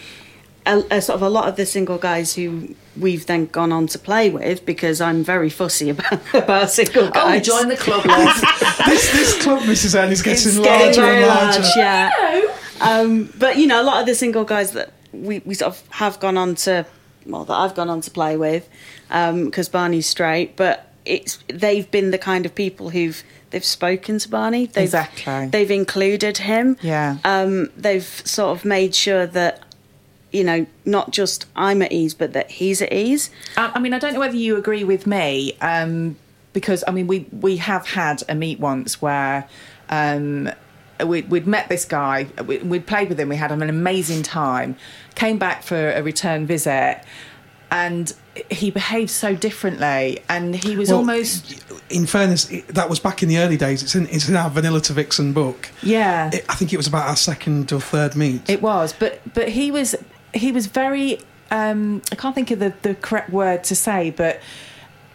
a, 0.66 0.82
a 0.90 1.00
sort 1.02 1.16
of 1.16 1.22
a 1.22 1.28
lot 1.28 1.48
of 1.48 1.56
the 1.56 1.66
single 1.66 1.98
guys 1.98 2.34
who 2.34 2.74
we've 2.98 3.26
then 3.26 3.46
gone 3.46 3.72
on 3.72 3.86
to 3.88 3.98
play 3.98 4.30
with 4.30 4.64
because 4.64 5.00
I'm 5.00 5.24
very 5.24 5.50
fussy 5.50 5.90
about 5.94 6.20
about 6.34 6.70
single 6.70 7.06
Oh, 7.08 7.10
guys. 7.10 7.44
join 7.46 7.68
the 7.68 7.76
club, 7.76 8.04
love. 8.06 8.40
this, 8.86 9.10
this 9.12 9.42
club, 9.42 9.62
Mrs. 9.62 9.94
N, 9.94 10.12
is 10.12 10.22
getting 10.22 10.48
It's 10.48 10.56
larger 10.58 10.78
getting 10.78 11.00
very 11.02 11.16
and 11.24 11.26
larger. 11.26 11.60
large, 11.60 11.76
yeah. 11.76 12.10
Um, 12.80 13.32
but 13.38 13.56
you 13.58 13.66
know, 13.66 13.80
a 13.80 13.84
lot 13.84 14.00
of 14.00 14.06
the 14.06 14.14
single 14.14 14.44
guys 14.44 14.72
that 14.72 14.92
we, 15.12 15.40
we 15.44 15.54
sort 15.54 15.74
of 15.74 15.82
have 15.90 16.18
gone 16.20 16.36
on 16.36 16.54
to, 16.56 16.86
well, 17.26 17.44
that 17.44 17.54
I've 17.54 17.74
gone 17.74 17.88
on 17.90 18.00
to 18.02 18.10
play 18.10 18.36
with, 18.36 18.68
because 19.08 19.68
Barney's 19.68 20.06
straight, 20.08 20.56
but 20.56 20.90
it's 21.04 21.38
they've 21.48 21.88
been 21.90 22.10
the 22.10 22.18
kind 22.18 22.46
of 22.46 22.54
people 22.54 22.90
who've 22.90 23.22
they've 23.50 23.64
spoken 23.64 24.18
to 24.18 24.28
Barney. 24.28 24.66
They've, 24.66 24.84
Exactly. 24.84 25.48
They've 25.48 25.70
included 25.70 26.38
him. 26.38 26.76
Yeah. 26.82 27.18
Um, 27.24 27.70
they've 27.76 28.04
sort 28.24 28.56
of 28.56 28.64
made 28.64 28.94
sure 28.94 29.26
that. 29.26 29.60
You 30.34 30.44
know, 30.44 30.66
not 30.84 31.12
just 31.12 31.46
I'm 31.54 31.80
at 31.80 31.92
ease, 31.92 32.12
but 32.12 32.32
that 32.32 32.50
he's 32.50 32.82
at 32.82 32.92
ease. 32.92 33.30
I 33.56 33.72
I 33.76 33.78
mean, 33.78 33.94
I 33.94 33.98
don't 33.98 34.12
know 34.14 34.20
whether 34.20 34.36
you 34.36 34.56
agree 34.56 34.84
with 34.84 35.06
me, 35.06 35.56
um, 35.60 36.16
because 36.52 36.82
I 36.88 36.90
mean, 36.90 37.06
we 37.06 37.26
we 37.30 37.56
have 37.58 37.86
had 37.86 38.22
a 38.28 38.34
meet 38.34 38.58
once 38.60 39.00
where 39.00 39.48
um, 39.90 40.50
we, 41.04 41.22
we'd 41.22 41.46
met 41.46 41.68
this 41.68 41.84
guy, 41.84 42.26
we, 42.46 42.58
we'd 42.58 42.86
played 42.86 43.08
with 43.08 43.18
him, 43.20 43.28
we 43.28 43.36
had 43.36 43.52
an 43.52 43.62
amazing 43.62 44.22
time, 44.22 44.76
came 45.14 45.38
back 45.38 45.62
for 45.62 45.90
a 45.90 46.02
return 46.02 46.46
visit, 46.46 47.02
and 47.70 48.12
he 48.50 48.70
behaved 48.70 49.10
so 49.10 49.34
differently, 49.34 50.20
and 50.28 50.54
he 50.56 50.76
was 50.76 50.88
Well, 50.88 50.98
almost 50.98 51.64
In 51.90 52.06
fairness, 52.06 52.46
that 52.68 52.88
was 52.88 52.98
back 52.98 53.22
in 53.22 53.28
the 53.28 53.38
early 53.38 53.56
days. 53.56 53.82
It's 53.82 53.94
in, 53.94 54.06
it's 54.08 54.28
in 54.28 54.36
our 54.36 54.50
Vanilla 54.50 54.80
to 54.82 54.92
Vixen 54.92 55.32
book. 55.32 55.70
yeah. 55.82 56.30
It, 56.32 56.44
I 56.48 56.54
think 56.54 56.72
it 56.72 56.76
was 56.76 56.86
about 56.86 57.08
our 57.08 57.16
second 57.16 57.72
or 57.72 57.80
third 57.80 58.16
meet. 58.16 58.48
It 58.48 58.62
was, 58.62 58.92
but 58.92 59.20
but 59.34 59.48
he 59.50 59.70
was 59.70 59.94
he 60.34 60.52
was 60.52 60.66
very. 60.66 61.20
Um, 61.50 62.02
I 62.10 62.14
can't 62.16 62.34
think 62.34 62.50
of 62.50 62.58
the, 62.58 62.72
the 62.82 62.94
correct 62.94 63.30
word 63.30 63.64
to 63.64 63.74
say, 63.76 64.10
but 64.10 64.40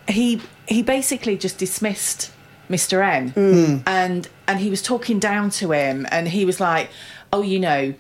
he 0.08 0.42
he 0.68 0.82
basically 0.82 1.38
just 1.38 1.58
dismissed 1.58 2.32
Mr. 2.70 3.04
N, 3.04 3.30
Hmm. 3.30 3.78
and 3.88 4.28
and 4.48 4.60
he 4.60 4.70
was 4.70 4.82
talking 4.82 5.20
down 5.20 5.50
to 5.52 5.72
him, 5.72 6.08
and 6.12 6.28
he 6.28 6.46
was 6.46 6.60
like, 6.60 6.90
"Oh, 7.34 7.42
you 7.42 7.60
know," 7.60 7.94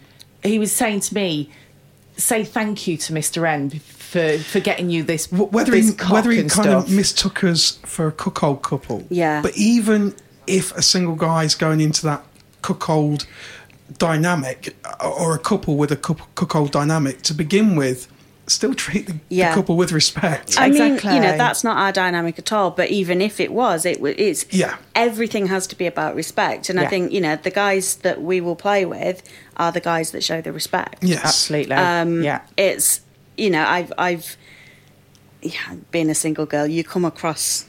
he 0.43 0.59
was 0.59 0.71
saying 0.71 1.01
to 1.01 1.13
me, 1.15 1.49
"Say 2.17 2.43
thank 2.43 2.87
you 2.87 2.97
to 2.97 3.13
Mr. 3.13 3.47
N 3.47 3.69
for 3.71 4.37
for 4.37 4.59
getting 4.59 4.89
you 4.89 5.03
this 5.03 5.25
Wh- 5.27 5.51
whether 5.51 5.71
this 5.71 5.89
he, 5.89 5.95
cock 5.95 6.11
whether 6.13 6.31
he 6.31 6.39
and 6.39 6.49
kind 6.49 6.67
stuff." 6.69 6.85
of 6.87 6.91
mistook 6.91 7.43
us 7.43 7.79
for 7.85 8.07
a 8.07 8.11
cuckold 8.11 8.61
couple. 8.61 9.05
Yeah. 9.09 9.41
But 9.41 9.57
even 9.57 10.15
if 10.47 10.71
a 10.75 10.81
single 10.81 11.15
guy's 11.15 11.55
going 11.55 11.81
into 11.81 12.03
that 12.05 12.23
cuckold 12.61 13.25
dynamic, 13.97 14.75
uh, 14.85 15.09
or 15.09 15.33
a 15.35 15.39
couple 15.39 15.75
with 15.77 15.91
a 15.91 15.95
cup- 15.95 16.33
cuckold 16.35 16.71
dynamic 16.71 17.21
to 17.23 17.33
begin 17.33 17.75
with, 17.75 18.07
still 18.47 18.73
treat 18.73 19.05
the, 19.07 19.15
Yeah. 19.29 19.49
the 19.49 19.55
couple 19.55 19.77
with 19.77 19.91
respect. 19.91 20.59
I 20.59 20.69
mean, 20.69 20.95
you 20.95 21.19
know, 21.19 21.37
that's 21.37 21.63
not 21.63 21.77
our 21.77 21.91
dynamic 21.91 22.39
at 22.39 22.51
all. 22.51 22.71
But 22.71 22.89
even 22.89 23.21
if 23.21 23.39
it 23.39 23.51
was, 23.51 23.85
it 23.85 23.95
w- 23.97 24.15
it's 24.17 24.45
Yeah. 24.51 24.75
Everything 24.95 25.47
has 25.47 25.67
to 25.67 25.75
be 25.75 25.85
about 25.85 26.15
respect, 26.15 26.69
and 26.69 26.79
I 26.79 26.87
think 26.87 27.11
you 27.11 27.21
know 27.21 27.35
the 27.35 27.51
guys 27.51 27.95
that 27.97 28.21
we 28.21 28.41
will 28.41 28.55
play 28.55 28.85
with 28.85 29.21
are 29.57 29.71
the 29.71 29.79
guys 29.81 30.11
that 30.11 30.23
show 30.23 30.41
the 30.41 30.51
respect. 30.51 31.03
yes. 31.03 31.23
Absolutely, 31.23 31.75
Um, 31.75 32.23
yeah. 32.23 32.41
It's 32.57 33.01
you 33.37 33.49
know 33.51 33.63
I've 33.65 33.93
I've 33.97 34.35
yeah, 35.41 35.75
being 35.91 36.09
a 36.09 36.15
single 36.15 36.45
girl, 36.45 36.67
you 36.67 36.83
come 36.83 37.05
across 37.05 37.65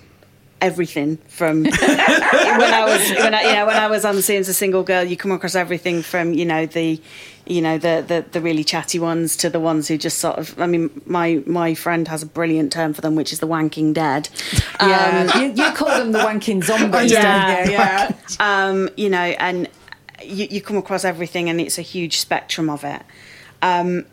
everything 0.61 1.16
from 1.28 1.62
when 1.64 1.72
I 1.72 2.84
was 2.86 3.11
when 3.18 3.34
I, 3.34 3.42
you 3.42 3.52
know 3.54 3.66
when 3.66 3.76
I 3.76 3.86
was 3.86 4.04
on 4.04 4.14
the 4.16 4.22
scene 4.22 4.40
as 4.40 4.48
a 4.48 4.54
single 4.54 4.82
girl, 4.82 5.02
you 5.04 5.16
come 5.16 5.32
across 5.32 5.54
everything 5.54 6.02
from 6.02 6.32
you 6.34 6.44
know 6.44 6.66
the 6.66 7.00
you 7.46 7.61
know 7.62 7.78
the, 7.78 8.04
the 8.06 8.24
the 8.30 8.40
really 8.40 8.62
chatty 8.64 8.98
ones 8.98 9.36
to 9.38 9.50
the 9.50 9.58
ones 9.61 9.88
who 9.88 9.96
just 9.98 10.18
sort 10.18 10.38
of 10.38 10.61
I 10.61 10.66
mean 10.66 10.90
my 11.06 11.42
my 11.46 11.74
friend 11.74 12.06
has 12.08 12.22
a 12.22 12.26
brilliant 12.26 12.72
term 12.72 12.92
for 12.92 13.00
them 13.00 13.14
which 13.16 13.32
is 13.32 13.40
the 13.40 13.46
wanking 13.48 13.94
dead. 13.94 14.28
Yeah, 14.80 15.38
you, 15.40 15.52
you 15.52 15.72
call 15.72 15.88
them 15.88 16.12
the 16.12 16.18
wanking 16.20 16.62
zombies, 16.62 17.11
Yeah. 17.12 17.64
don't? 17.64 17.72
Yeah. 17.72 18.14
um, 18.40 18.88
you 18.96 19.08
know, 19.08 19.18
and 19.18 19.68
you, 20.22 20.46
you 20.50 20.61
come 20.61 20.76
across 20.76 21.04
everything, 21.04 21.48
and 21.48 21.61
it's 21.61 21.78
a 21.78 21.82
huge 21.82 22.18
spectrum 22.18 22.68
of 22.68 22.84
it. 22.84 23.02
Um, 23.62 24.04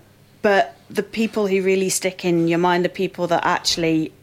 but 0.42 0.76
the 0.90 1.04
people 1.04 1.48
who 1.48 1.62
really 1.62 1.90
stick 1.90 2.24
in 2.24 2.48
your 2.48 2.60
mind, 2.60 2.86
the 2.86 2.90
people 2.90 3.28
that 3.28 3.44
actually 3.46 4.14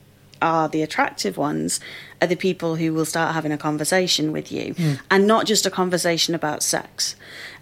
are 0.40 0.68
the 0.68 0.82
attractive 0.82 1.36
ones, 1.36 1.80
are 2.20 2.28
the 2.28 2.36
people 2.36 2.76
who 2.76 2.92
will 2.92 3.04
start 3.04 3.34
having 3.34 3.52
a 3.52 3.58
conversation 3.58 4.32
with 4.32 4.50
you, 4.52 4.74
and 5.10 5.26
not 5.26 5.46
just 5.46 5.66
a 5.66 5.70
conversation 5.70 6.34
about 6.34 6.62
sex, 6.62 7.16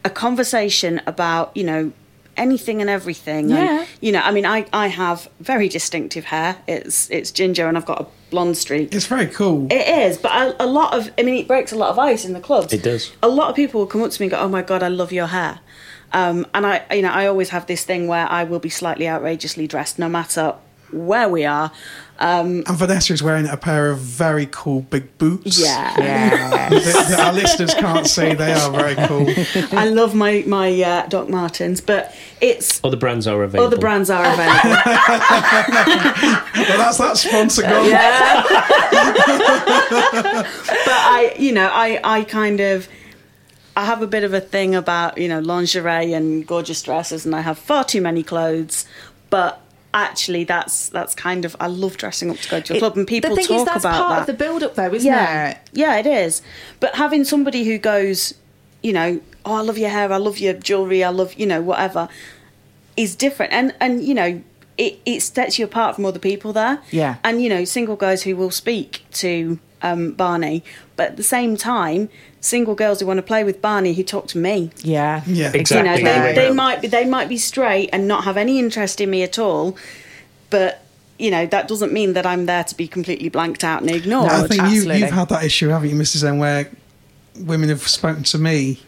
a 0.04 0.10
conversation 0.10 1.00
about 1.06 1.56
you 1.56 1.64
know 1.64 1.92
anything 2.36 2.80
and 2.80 2.88
everything. 2.88 3.50
Yeah. 3.50 3.80
And, 3.80 3.88
you 4.00 4.12
know, 4.12 4.20
I 4.20 4.30
mean, 4.32 4.46
I, 4.46 4.66
I 4.72 4.86
have 4.86 5.28
very 5.40 5.68
distinctive 5.68 6.24
hair. 6.26 6.56
It's 6.66 7.10
it's 7.10 7.30
ginger, 7.30 7.68
and 7.68 7.76
I've 7.76 7.86
got 7.86 8.00
a 8.00 8.06
blonde 8.30 8.56
streak. 8.56 8.94
It's 8.94 9.06
very 9.06 9.26
cool. 9.26 9.66
It 9.70 9.86
is, 9.86 10.16
but 10.16 10.32
a, 10.32 10.64
a 10.64 10.66
lot 10.66 10.94
of, 10.94 11.10
I 11.18 11.22
mean, 11.22 11.34
it 11.34 11.46
breaks 11.46 11.72
a 11.72 11.76
lot 11.76 11.90
of 11.90 11.98
ice 11.98 12.24
in 12.24 12.32
the 12.32 12.40
clubs. 12.40 12.72
It 12.72 12.82
does. 12.82 13.12
A 13.22 13.28
lot 13.28 13.50
of 13.50 13.56
people 13.56 13.80
will 13.80 13.86
come 13.86 14.02
up 14.02 14.10
to 14.10 14.20
me 14.20 14.26
and 14.26 14.30
go, 14.30 14.38
"Oh 14.38 14.48
my 14.48 14.62
god, 14.62 14.82
I 14.82 14.88
love 14.88 15.12
your 15.12 15.26
hair," 15.26 15.60
um, 16.12 16.46
and 16.54 16.66
I, 16.66 16.84
you 16.92 17.02
know, 17.02 17.12
I 17.12 17.26
always 17.26 17.50
have 17.50 17.66
this 17.66 17.84
thing 17.84 18.06
where 18.06 18.26
I 18.28 18.44
will 18.44 18.60
be 18.60 18.70
slightly 18.70 19.08
outrageously 19.08 19.66
dressed, 19.66 19.98
no 19.98 20.08
matter 20.08 20.54
where 20.92 21.28
we 21.28 21.44
are. 21.44 21.70
and 22.18 22.64
Vanessa 22.68 23.12
is 23.12 23.22
wearing 23.22 23.48
a 23.48 23.56
pair 23.56 23.90
of 23.90 23.98
very 23.98 24.46
cool 24.52 24.82
big 24.82 25.16
boots. 25.18 25.58
Yeah, 25.60 25.94
Yeah. 25.98 26.68
that, 26.70 27.06
that 27.08 27.20
our 27.20 27.32
listeners 27.32 27.74
can't 27.74 28.06
see. 28.06 28.34
They 28.34 28.52
are 28.52 28.70
very 28.70 28.94
cool. 29.08 29.26
I 29.76 29.88
love 29.88 30.14
my 30.14 30.44
my 30.46 30.70
uh, 30.82 31.06
Doc 31.08 31.28
Martens, 31.28 31.80
but 31.80 32.14
it's 32.40 32.80
Other 32.84 32.96
brands 32.96 33.26
are 33.26 33.42
available. 33.42 33.66
other 33.66 33.78
brands 33.80 34.08
are 34.10 34.24
available. 34.24 34.82
Well, 36.54 36.78
that's 36.78 36.98
that 36.98 37.16
sponsor 37.16 37.62
gone. 37.62 37.90
but 39.22 40.46
I, 40.88 41.34
you 41.38 41.52
know, 41.52 41.68
I, 41.72 42.00
I 42.04 42.24
kind 42.24 42.60
of, 42.60 42.88
I 43.76 43.84
have 43.84 44.02
a 44.02 44.06
bit 44.06 44.24
of 44.24 44.34
a 44.34 44.40
thing 44.40 44.74
about, 44.74 45.18
you 45.18 45.28
know, 45.28 45.40
lingerie 45.40 46.12
and 46.12 46.46
gorgeous 46.46 46.82
dresses, 46.82 47.24
and 47.26 47.34
I 47.34 47.40
have 47.40 47.58
far 47.58 47.84
too 47.84 48.00
many 48.00 48.22
clothes. 48.22 48.84
But 49.30 49.61
actually, 49.94 50.44
that's 50.44 50.88
that's 50.88 51.14
kind 51.14 51.44
of, 51.44 51.56
I 51.60 51.66
love 51.66 51.96
dressing 51.96 52.30
up 52.30 52.38
to 52.38 52.48
go 52.48 52.60
to 52.60 52.76
a 52.76 52.78
club, 52.78 52.96
and 52.96 53.06
people 53.06 53.30
the 53.30 53.36
thing 53.36 53.46
talk 53.46 53.58
is, 53.58 53.64
that's 53.64 53.84
about 53.84 53.94
part 53.96 54.10
that. 54.10 54.20
of 54.20 54.26
the 54.26 54.44
build-up, 54.44 54.74
though, 54.74 54.92
isn't 54.92 55.06
yeah, 55.06 55.50
it? 55.50 55.58
yeah, 55.72 55.96
it 55.96 56.06
is. 56.06 56.42
But 56.80 56.94
having 56.94 57.24
somebody 57.24 57.64
who 57.64 57.78
goes, 57.78 58.34
you 58.82 58.92
know, 58.92 59.20
oh, 59.44 59.54
I 59.54 59.60
love 59.60 59.78
your 59.78 59.90
hair, 59.90 60.12
I 60.12 60.16
love 60.16 60.38
your 60.38 60.54
jewelry, 60.54 61.02
I 61.04 61.10
love, 61.10 61.34
you 61.34 61.46
know, 61.46 61.62
whatever, 61.62 62.08
is 62.96 63.16
different, 63.16 63.52
and 63.52 63.74
and 63.80 64.02
you 64.02 64.14
know. 64.14 64.42
It, 64.78 65.00
it 65.04 65.20
sets 65.20 65.58
you 65.58 65.66
apart 65.66 65.96
from 65.96 66.06
other 66.06 66.18
people 66.18 66.54
there. 66.54 66.80
Yeah. 66.90 67.16
And, 67.22 67.42
you 67.42 67.50
know, 67.50 67.66
single 67.66 67.94
guys 67.94 68.22
who 68.22 68.34
will 68.34 68.50
speak 68.50 69.04
to 69.12 69.60
um, 69.82 70.12
Barney, 70.12 70.64
but 70.96 71.10
at 71.10 71.16
the 71.18 71.22
same 71.22 71.58
time, 71.58 72.08
single 72.42 72.74
girls 72.74 73.00
who 73.00 73.06
want 73.06 73.16
to 73.18 73.22
play 73.22 73.44
with 73.44 73.62
Barney 73.62 73.94
who 73.94 74.02
talk 74.02 74.26
to 74.28 74.36
me. 74.38 74.70
Yeah, 74.82 75.22
Yeah. 75.26 75.52
Exactly. 75.54 75.76
You 75.78 76.04
know, 76.04 76.12
they, 76.12 76.16
Yeah. 76.28 76.32
they 76.34 76.52
might 76.52 76.82
be 76.82 76.88
they 76.88 77.06
might 77.06 77.28
be 77.30 77.38
straight 77.38 77.88
and 77.92 78.06
not 78.06 78.24
have 78.24 78.36
any 78.36 78.58
interest 78.58 79.00
in 79.00 79.08
me 79.10 79.22
at 79.22 79.38
all, 79.38 79.76
but 80.50 80.84
you 81.18 81.30
know 81.30 81.46
that 81.46 81.68
doesn't 81.68 81.92
mean 81.92 82.12
that 82.14 82.26
I'm 82.26 82.46
there 82.46 82.64
to 82.64 82.76
be 82.76 82.86
completely 82.88 83.28
blanked 83.28 83.62
out 83.64 83.80
and 83.80 83.90
ignored. 83.90 84.30
I 84.30 84.40
think 84.48 84.60
you, 84.60 84.66
Absolutely. 84.66 84.98
you've 84.98 85.10
had 85.10 85.28
that 85.30 85.44
issue, 85.44 85.68
haven't 85.68 85.88
you, 85.90 85.96
Mrs. 85.96 86.24
N, 86.28 86.38
where 86.38 86.68
women 87.38 87.68
have 87.68 87.86
spoken 87.88 88.24
to 88.24 88.38
me 88.38 88.80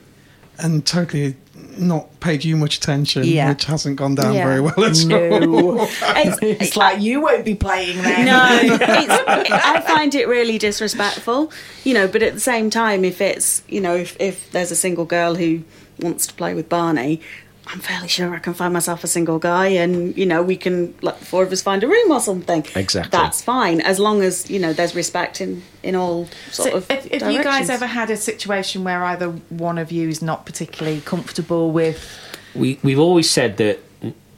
and 0.58 0.84
totally 0.84 1.36
not 1.78 2.20
paid 2.20 2.44
you 2.44 2.56
much 2.56 2.76
attention, 2.78 3.24
Yeah. 3.24 3.48
which 3.50 3.64
hasn't 3.64 3.96
gone 3.96 4.14
down 4.14 4.34
Yeah. 4.34 4.46
very 4.46 4.60
well 4.60 4.84
at 4.84 5.04
all. 5.48 5.80
It's- 6.16 6.38
it's 6.42 6.76
like 6.76 7.00
you 7.00 7.20
won't 7.20 7.44
be 7.44 7.54
playing 7.54 8.00
then. 8.02 8.26
No, 8.26 8.48
it's, 8.62 9.52
I 9.52 9.80
find 9.80 10.14
it 10.14 10.26
really 10.28 10.58
disrespectful, 10.58 11.50
you 11.84 11.94
know. 11.94 12.06
But 12.08 12.22
at 12.22 12.34
the 12.34 12.40
same 12.40 12.70
time, 12.70 13.04
if 13.04 13.20
it's 13.20 13.62
you 13.68 13.80
know, 13.80 13.94
if 13.96 14.16
if 14.20 14.50
there's 14.52 14.70
a 14.70 14.76
single 14.76 15.04
girl 15.04 15.34
who 15.34 15.62
wants 16.00 16.26
to 16.26 16.34
play 16.34 16.54
with 16.54 16.68
Barney, 16.68 17.20
I'm 17.66 17.80
fairly 17.80 18.08
sure 18.08 18.34
I 18.34 18.38
can 18.40 18.52
find 18.54 18.72
myself 18.74 19.04
a 19.04 19.06
single 19.06 19.38
guy, 19.38 19.68
and 19.68 20.16
you 20.16 20.26
know, 20.26 20.42
we 20.42 20.56
can 20.56 20.94
let 21.02 21.18
the 21.18 21.24
four 21.24 21.42
of 21.42 21.50
us 21.52 21.62
find 21.62 21.82
a 21.82 21.88
room 21.88 22.10
or 22.10 22.20
something. 22.20 22.64
Exactly. 22.76 23.10
That's 23.10 23.40
fine 23.42 23.80
as 23.80 23.98
long 23.98 24.22
as 24.22 24.50
you 24.50 24.58
know 24.58 24.72
there's 24.72 24.94
respect 24.94 25.40
in 25.40 25.62
in 25.82 25.94
all 25.94 26.26
sort 26.50 26.70
So 26.70 26.76
of. 26.76 26.90
If, 26.90 27.22
have 27.22 27.32
you 27.32 27.42
guys 27.42 27.70
ever 27.70 27.86
had 27.86 28.10
a 28.10 28.16
situation 28.16 28.84
where 28.84 29.02
either 29.04 29.30
one 29.48 29.78
of 29.78 29.90
you 29.90 30.08
is 30.08 30.20
not 30.22 30.44
particularly 30.46 31.00
comfortable 31.00 31.70
with? 31.72 32.06
we 32.54 32.78
we've 32.82 32.98
always 33.00 33.28
said 33.30 33.56
that 33.56 33.80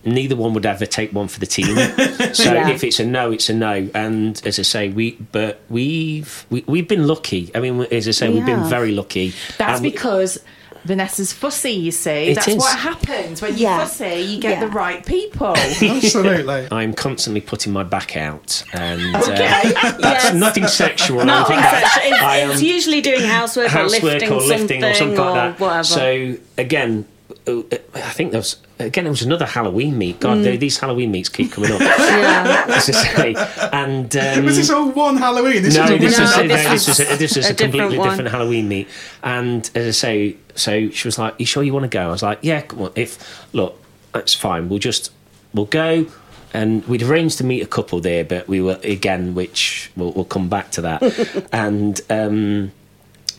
neither 0.04 0.36
one 0.36 0.54
would 0.54 0.64
ever 0.64 0.86
take 0.86 1.12
one 1.12 1.26
for 1.26 1.40
the 1.40 1.46
team. 1.46 1.66
so 2.32 2.54
Yeah. 2.54 2.68
if 2.70 2.84
it's 2.84 3.00
a 3.00 3.04
no, 3.04 3.32
it's 3.32 3.48
a 3.50 3.54
no. 3.54 3.90
And 3.92 4.40
as 4.46 4.60
I 4.60 4.62
say, 4.62 4.88
we 4.88 5.12
but 5.32 5.60
we've 5.68 6.46
we, 6.48 6.62
we've 6.68 6.86
been 6.86 7.08
lucky. 7.08 7.50
I 7.56 7.60
mean, 7.60 7.80
as 7.90 8.06
I 8.06 8.12
say, 8.12 8.28
We 8.28 8.34
we 8.34 8.40
have 8.42 8.46
been 8.46 8.70
very 8.70 8.92
lucky. 8.92 9.34
That's 9.58 9.78
And 9.78 9.82
we- 9.82 9.90
because 9.90 10.38
Vanessa's 10.86 11.32
fussy. 11.32 11.72
You 11.72 11.90
see, 11.90 12.30
It 12.30 12.34
that's 12.36 12.48
is. 12.48 12.56
what 12.56 12.78
happens 12.78 13.42
when 13.42 13.56
you're 13.56 13.70
fussy. 13.78 14.20
You 14.20 14.40
get 14.40 14.52
Yeah. 14.52 14.60
the 14.60 14.68
right 14.68 15.04
people. 15.04 15.54
Absolutely. 15.56 16.68
I'm 16.70 16.94
constantly 16.94 17.40
putting 17.40 17.72
my 17.72 17.82
back 17.82 18.16
out, 18.16 18.62
and 18.72 19.00
Okay. 19.16 19.46
uh, 19.46 19.92
that's 19.98 20.24
Yes. 20.24 20.34
nothing 20.34 20.66
sexual. 20.68 21.24
Nothing 21.24 21.56
anything 21.56 21.72
like 21.72 21.82
that. 21.82 21.92
such. 21.94 22.12
It's, 22.12 22.22
I 22.22 22.36
am 22.38 22.50
it's 22.52 22.62
usually 22.62 23.00
doing 23.00 23.22
housework, 23.22 23.68
housework 23.68 24.02
or 24.02 24.06
lifting 24.06 24.32
or 24.32 24.40
lifting 24.40 24.58
something 24.58 24.84
or 24.84 24.94
something 24.94 25.18
like 25.18 25.34
that. 25.58 25.60
whatever. 25.60 25.84
So 25.84 26.34
again, 26.58 27.04
I 27.48 28.10
think 28.10 28.32
there 28.32 28.40
was 28.40 28.56
again 28.80 29.04
there 29.04 29.10
was 29.12 29.22
another 29.22 29.46
Halloween 29.46 29.96
meet. 29.96 30.18
God, 30.18 30.38
they- 30.42 30.56
these 30.56 30.78
Halloween 30.78 31.12
meets 31.12 31.28
keep 31.28 31.52
coming 31.52 31.70
up. 31.70 31.80
Mm. 31.80 31.86
yeah. 31.98 32.64
as 32.68 32.88
I 32.88 32.92
say, 32.92 33.34
and 33.72 34.16
um, 34.16 34.44
Was 34.44 34.56
this 34.56 34.70
all 34.70 34.90
one 34.90 35.16
Halloween? 35.16 35.62
This 35.62 35.76
no, 35.76 35.82
was 35.82 36.00
this 36.00 36.18
No, 36.18 36.24
was, 36.24 36.36
weird- 36.36 36.50
this 36.50 36.64
no, 36.64 36.70
this 36.70 36.88
was 36.88 36.98
was 36.98 37.00
a, 37.00 37.16
this 37.16 37.36
was 37.36 37.46
a 37.46 37.52
a, 37.52 37.54
completely 37.54 37.88
different 37.90 38.10
different 38.10 38.30
Halloween 38.30 38.68
meet. 38.68 38.88
And 39.22 39.70
as 39.74 39.86
I 39.86 39.90
say, 39.92 40.36
so 40.56 40.90
she 40.90 41.06
was 41.06 41.18
like, 41.18 41.34
"You 41.38 41.46
sure 41.46 41.62
you 41.62 41.72
want 41.72 41.84
to 41.84 41.88
go?" 41.88 42.02
I 42.08 42.10
was 42.10 42.22
like, 42.22 42.40
"Yeah, 42.42 42.62
come 42.62 42.82
on. 42.82 42.92
If 42.96 43.46
look, 43.52 43.80
that's 44.12 44.34
fine. 44.34 44.68
We'll 44.68 44.78
just 44.80 45.12
we'll 45.54 45.66
go." 45.66 46.06
And 46.54 46.86
we'd 46.86 47.02
arranged 47.02 47.38
to 47.38 47.44
meet 47.44 47.60
a 47.62 47.66
couple 47.66 48.00
there, 48.00 48.24
but 48.24 48.48
we 48.48 48.60
were 48.62 48.80
again, 48.82 49.34
which 49.34 49.90
we'll, 49.94 50.12
we'll 50.12 50.24
come 50.24 50.48
back 50.48 50.70
to 50.72 50.80
that. 50.82 51.48
and 51.52 52.00
um, 52.08 52.72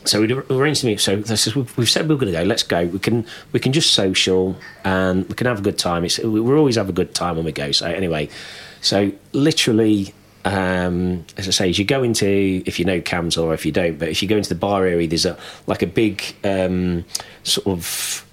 so 0.08 0.20
we'd 0.20 0.32
arranged 0.32 0.80
to 0.80 0.86
meet. 0.86 1.00
So 1.00 1.16
this 1.16 1.46
is, 1.46 1.54
we've 1.54 1.76
we've 1.76 1.90
said 1.90 2.08
we're 2.08 2.16
going 2.16 2.32
to 2.32 2.38
go. 2.38 2.44
Let's 2.44 2.62
go. 2.62 2.86
We 2.86 2.98
can 2.98 3.26
we 3.52 3.60
can 3.60 3.72
just 3.72 3.92
social 3.92 4.56
and 4.84 5.28
we 5.28 5.34
can 5.34 5.46
have 5.46 5.60
a 5.60 5.62
good 5.62 5.78
time. 5.78 6.04
It's, 6.04 6.18
we 6.18 6.40
we 6.40 6.54
always 6.54 6.76
have 6.76 6.88
a 6.88 6.92
good 6.92 7.14
time 7.14 7.36
when 7.36 7.44
we 7.44 7.52
go. 7.52 7.72
So 7.72 7.86
anyway, 7.86 8.28
so 8.80 9.12
literally, 9.32 10.14
um, 10.44 11.24
as 11.36 11.48
I 11.48 11.50
say, 11.50 11.70
as 11.70 11.78
you 11.78 11.84
go 11.84 12.02
into 12.02 12.62
if 12.66 12.78
you 12.78 12.84
know 12.84 13.00
Cams 13.00 13.36
or 13.36 13.54
if 13.54 13.66
you 13.66 13.72
don't, 13.72 13.98
but 13.98 14.08
if 14.08 14.22
you 14.22 14.28
go 14.28 14.36
into 14.36 14.48
the 14.48 14.54
bar 14.54 14.86
area, 14.86 15.06
there's 15.06 15.26
a 15.26 15.36
like 15.66 15.82
a 15.82 15.86
big 15.86 16.22
um, 16.44 17.04
sort 17.42 17.66
of 17.66 18.24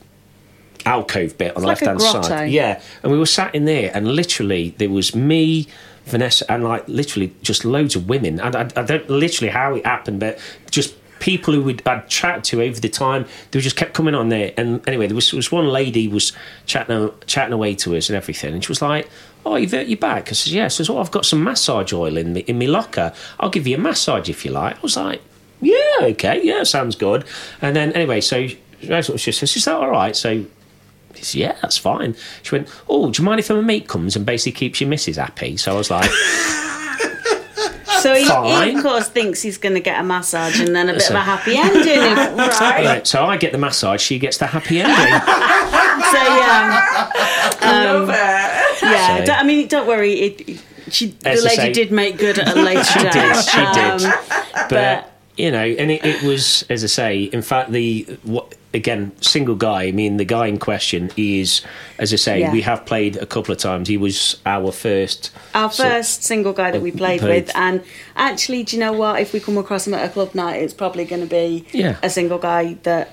alcove 0.86 1.38
bit 1.38 1.56
on 1.56 1.64
the 1.64 1.68
like 1.68 1.82
left 1.82 2.02
hand 2.02 2.26
side. 2.26 2.52
Yeah, 2.52 2.82
and 3.04 3.12
we 3.12 3.18
were 3.18 3.26
sat 3.26 3.54
in 3.56 3.66
there, 3.66 3.92
and 3.94 4.08
literally 4.08 4.76
there 4.78 4.90
was 4.90 5.16
me, 5.16 5.68
Vanessa, 6.06 6.50
and 6.52 6.64
like 6.64 6.88
literally 6.88 7.34
just 7.42 7.66
loads 7.66 7.96
of 7.96 8.08
women. 8.08 8.40
And 8.40 8.56
I, 8.56 8.70
I 8.76 8.84
don't 8.84 9.10
literally 9.10 9.52
how 9.52 9.76
it 9.76 9.86
happened, 9.86 10.20
but 10.20 10.40
just 10.70 10.96
people 11.26 11.56
who 11.56 11.64
would 11.64 11.82
I'd 11.88 12.08
chat 12.08 12.44
to 12.46 12.62
over 12.62 12.80
the 12.80 12.88
time, 12.88 13.26
they 13.50 13.60
just 13.60 13.76
kept 13.76 13.96
coming 13.96 14.14
on 14.14 14.30
there. 14.30 14.54
And 14.58 14.88
anyway, 14.88 15.08
there 15.08 15.16
was, 15.16 15.34
was 15.34 15.52
one 15.52 15.68
lady 15.68 16.08
was 16.08 16.34
chatting 16.68 17.12
chatting 17.26 17.52
away 17.52 17.74
to 17.76 17.98
us 17.98 18.10
and 18.10 18.16
everything, 18.16 18.54
and 18.54 18.64
she 18.64 18.70
was 18.70 18.80
like, 18.80 19.10
"Oh, 19.44 19.56
you've 19.56 19.72
hurt 19.72 19.88
your 19.88 19.98
back?" 19.98 20.30
I 20.30 20.34
says, 20.34 20.54
"Yeah." 20.54 20.68
She 20.68 20.78
says, 20.78 20.90
"Oh, 20.90 21.00
I've 21.00 21.10
got 21.10 21.26
some 21.26 21.44
massage 21.44 21.92
oil 21.94 22.16
in 22.16 22.34
me 22.34 22.42
in 22.42 22.60
my 22.60 22.68
locker. 22.68 23.12
I'll 23.40 23.50
give 23.50 23.66
you 23.66 23.76
a 23.76 23.80
massage 23.80 24.30
if 24.30 24.46
you 24.46 24.52
like." 24.52 24.78
I 24.78 24.82
was 24.82 24.98
like, 24.98 25.20
"Yeah, 25.62 26.12
okay, 26.14 26.42
yeah, 26.44 26.62
sounds 26.62 26.96
good." 26.96 27.26
And 27.60 27.76
then 27.76 27.92
anyway, 27.94 28.22
so 28.22 28.48
she 28.48 29.32
says, 29.32 29.56
"Is 29.56 29.66
that 29.66 29.76
all 29.76 29.90
right?" 29.90 30.16
So. 30.16 30.46
Said, 31.16 31.40
yeah, 31.40 31.56
that's 31.62 31.78
fine. 31.78 32.14
She 32.44 32.54
went, 32.54 32.68
Oh, 32.90 33.10
do 33.10 33.22
you 33.22 33.26
mind 33.26 33.40
if 33.40 33.50
my 33.50 33.62
mate 33.62 33.88
comes 33.88 34.18
and 34.18 34.26
basically 34.26 34.52
keeps 34.52 34.82
your 34.82 34.90
missus 34.90 35.16
happy? 35.16 35.56
So 35.56 35.72
I 35.74 35.78
was 35.78 35.90
like, 35.90 36.12
So 38.06 38.14
he, 38.14 38.24
he, 38.70 38.76
of 38.78 38.84
course, 38.84 39.10
thinks 39.10 39.42
he's 39.42 39.58
going 39.58 39.74
to 39.74 39.82
get 39.82 40.00
a 40.00 40.04
massage 40.04 40.60
and 40.60 40.76
then 40.76 40.90
a 40.90 40.94
bit 40.94 41.10
of 41.10 41.16
a 41.16 41.20
happy 41.22 41.58
ending. 41.58 42.38
right? 42.38 42.86
Right, 42.86 43.08
so 43.08 43.26
I 43.26 43.38
get 43.38 43.52
the 43.52 43.58
massage, 43.58 44.00
she 44.02 44.20
gets 44.20 44.38
the 44.38 44.46
happy 44.46 44.80
ending. 44.82 44.96
So 46.06 46.22
yeah, 46.22 47.12
Love 47.64 48.10
it. 48.10 48.14
yeah. 48.14 49.26
So- 49.26 49.34
I 49.34 49.44
mean, 49.44 49.68
don't 49.68 49.88
worry. 49.88 50.14
It, 50.14 50.50
it- 50.50 50.64
she, 50.90 51.08
the 51.08 51.30
lady 51.32 51.56
say- 51.56 51.74
did 51.74 51.92
make 51.92 52.18
good 52.20 52.38
at 52.38 52.56
a 52.56 52.62
later 52.62 52.84
She 52.94 53.00
date. 53.00 53.14
did, 53.14 53.44
she 53.44 53.58
did. 53.74 54.06
Um, 54.06 54.14
but, 54.54 54.70
but- 54.70 55.12
you 55.38 55.50
know, 55.52 55.64
and 55.66 55.90
it, 55.92 56.06
it 56.06 56.22
was, 56.24 56.64
as 56.70 56.84
I 56.84 56.88
say, 56.88 57.24
in 57.24 57.42
fact, 57.42 57.72
the 57.72 58.04
what 58.24 58.54
again, 58.76 59.12
single 59.22 59.56
guy. 59.56 59.84
I 59.84 59.92
mean, 59.92 60.18
the 60.18 60.26
guy 60.26 60.46
in 60.48 60.60
question 60.60 61.10
is, 61.18 61.62
as 61.98 62.14
I 62.14 62.18
say, 62.18 62.40
Yeah. 62.42 62.52
we 62.52 62.62
have 62.62 62.86
played 62.86 63.16
a 63.18 63.26
couple 63.26 63.52
of 63.54 63.58
times. 63.58 63.88
He 63.88 63.98
was 63.98 64.38
our 64.46 64.72
first. 64.72 65.32
our 65.56 65.72
so- 65.72 65.84
first 65.86 66.24
single 66.24 66.54
guy 66.54 66.70
that 66.72 66.82
we 66.82 66.92
uh, 66.92 66.96
played, 66.98 67.22
played. 67.22 67.46
with, 67.48 67.56
and 67.56 67.82
actually, 68.16 68.64
do 68.64 68.76
you 68.76 68.80
know 68.82 68.94
what? 68.94 69.20
If 69.22 69.34
we 69.34 69.40
come 69.40 69.58
across 69.58 69.88
him 69.88 69.94
at 69.94 70.06
a 70.08 70.10
club 70.12 70.36
night, 70.36 70.62
it's 70.62 70.74
probably 70.74 71.06
going 71.06 71.22
to 71.22 71.28
be 71.28 71.66
Yeah. 71.72 71.96
a 72.04 72.10
single 72.10 72.38
guy 72.38 72.78
that 72.84 73.12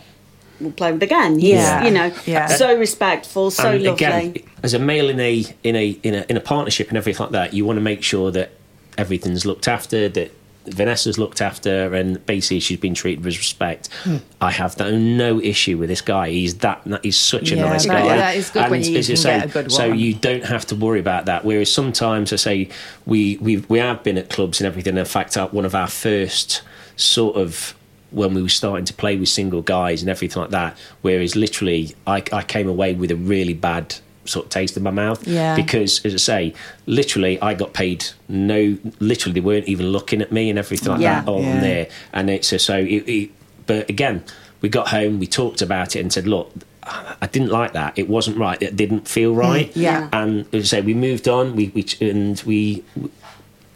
we'll 0.60 0.72
play 0.72 0.92
with 0.92 1.02
again. 1.02 1.38
He's, 1.38 1.52
Yeah. 1.52 1.84
you 1.84 1.90
know, 1.90 2.12
Yeah. 2.26 2.46
so 2.48 2.76
respectful, 2.76 3.50
so 3.50 3.70
and 3.70 3.82
lovely. 3.84 4.04
again, 4.04 4.34
as 4.62 4.74
a 4.74 4.78
male 4.78 5.08
in 5.08 5.20
a 5.20 5.44
in 5.62 5.76
a 5.76 5.86
in 6.02 6.14
a 6.14 6.24
in 6.28 6.36
a 6.36 6.40
partnership 6.40 6.88
and 6.88 6.96
everything 6.98 7.22
like 7.24 7.32
that, 7.32 7.54
you 7.54 7.64
want 7.64 7.76
to 7.78 7.80
make 7.82 8.02
sure 8.02 8.30
that 8.32 8.50
everything's 8.98 9.46
looked 9.46 9.68
after, 9.68 10.08
that 10.08 10.30
Vanessa's 10.66 11.18
looked 11.18 11.40
after, 11.40 11.92
and 11.94 12.24
basically 12.26 12.60
she's 12.60 12.78
been 12.78 12.94
treated 12.94 13.24
with 13.24 13.36
respect. 13.36 13.88
Hmm. 14.04 14.16
I 14.40 14.50
have 14.52 14.78
no, 14.78 14.96
no 14.96 15.40
issue 15.40 15.76
with 15.78 15.88
this 15.88 16.00
guy. 16.00 16.30
He's 16.30 16.54
that 16.58 16.82
he's 17.02 17.16
such 17.16 17.50
a 17.50 17.56
Yeah, 17.56 17.64
nice 17.64 17.86
that- 17.86 17.92
guy. 17.92 18.16
that 18.16 18.36
is 18.36 18.50
good 18.50 18.70
when 18.70 18.82
you 18.84 18.92
can 19.02 19.16
say, 19.16 19.38
get 19.38 19.44
a 19.46 19.48
good 19.48 19.72
So 19.72 19.86
you 19.86 20.14
don't 20.14 20.44
have 20.44 20.64
to 20.66 20.76
worry 20.76 21.00
about 21.00 21.26
that. 21.26 21.44
Whereas 21.44 21.72
sometimes 21.72 22.32
I 22.32 22.36
say 22.36 22.68
we 23.06 23.38
we 23.38 23.58
we 23.68 23.78
have 23.78 24.02
been 24.02 24.18
at 24.18 24.30
clubs 24.30 24.60
and 24.60 24.66
everything. 24.66 24.96
In 24.96 25.04
fact, 25.04 25.34
one 25.52 25.64
of 25.64 25.74
our 25.74 25.88
first 25.88 26.62
sort 26.96 27.36
of 27.36 27.74
when 28.10 28.34
we 28.34 28.42
were 28.42 28.48
starting 28.48 28.84
to 28.84 28.92
play 28.92 29.16
with 29.16 29.28
single 29.30 29.62
guys 29.62 30.02
and 30.02 30.10
everything 30.10 30.40
like 30.42 30.50
that. 30.50 30.76
Whereas 31.00 31.34
literally, 31.34 31.94
I, 32.06 32.22
I 32.32 32.42
came 32.42 32.68
away 32.68 32.94
with 32.94 33.10
a 33.10 33.16
really 33.16 33.54
bad 33.54 33.96
sort 34.25 34.47
of 34.47 34.51
taste 34.51 34.77
in 34.77 34.83
my 34.83 34.91
mouth 34.91 35.27
Yeah. 35.27 35.57
because, 35.57 36.05
as 36.05 36.14
I 36.14 36.18
say, 36.18 36.55
literally, 36.87 37.41
I 37.41 37.55
got 37.55 37.73
paid 37.73 38.05
no. 38.29 38.79
Literally, 39.01 39.35
they 39.35 39.41
weren't 39.45 39.66
even 39.68 39.87
looking 39.89 40.23
at 40.23 40.31
me 40.33 40.49
and 40.51 40.59
everything 40.59 40.89
like 40.93 41.01
Yeah. 41.01 41.20
that 41.23 41.29
on 41.31 41.43
Yeah. 41.43 41.61
there. 41.61 41.89
And 42.12 42.31
it's 42.31 42.53
uh, 42.53 42.59
so. 42.59 42.77
It, 42.77 43.09
it, 43.09 43.31
but 43.66 43.89
again, 43.91 44.23
we 44.61 44.68
got 44.68 44.89
home, 44.89 45.18
we 45.18 45.27
talked 45.27 45.61
about 45.62 45.97
it, 45.97 46.01
and 46.01 46.12
said, 46.12 46.27
"Look, 46.27 46.53
I 46.85 47.27
didn't 47.31 47.51
like 47.51 47.73
that. 47.75 47.93
It 47.97 48.09
wasn't 48.09 48.37
right. 48.39 48.61
It 48.62 48.77
didn't 48.77 49.09
feel 49.09 49.35
right." 49.35 49.70
Yeah. 49.77 50.09
And 50.12 50.47
as 50.55 50.64
I 50.73 50.79
say, 50.79 50.81
we 50.83 50.95
moved 50.95 51.27
on. 51.29 51.55
We, 51.57 51.68
we 51.75 51.85
and 52.01 52.41
we 52.47 52.85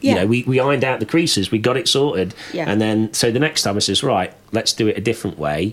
you 0.01 0.11
Yeah. 0.11 0.15
know, 0.17 0.27
we, 0.27 0.43
we 0.45 0.61
ironed 0.61 0.85
out 0.85 1.01
the 1.01 1.07
creases, 1.07 1.51
we 1.51 1.59
got 1.59 1.77
it 1.79 1.89
sorted, 1.89 2.35
Yeah. 2.53 2.67
and 2.69 2.81
then 2.81 3.13
so 3.15 3.31
the 3.31 3.39
next 3.41 3.63
time 3.63 3.77
I 3.77 3.79
says, 3.79 4.03
right, 4.03 4.31
let's 4.53 4.75
do 4.75 4.87
it 4.89 4.99
a 4.99 5.01
different 5.01 5.39
way, 5.39 5.73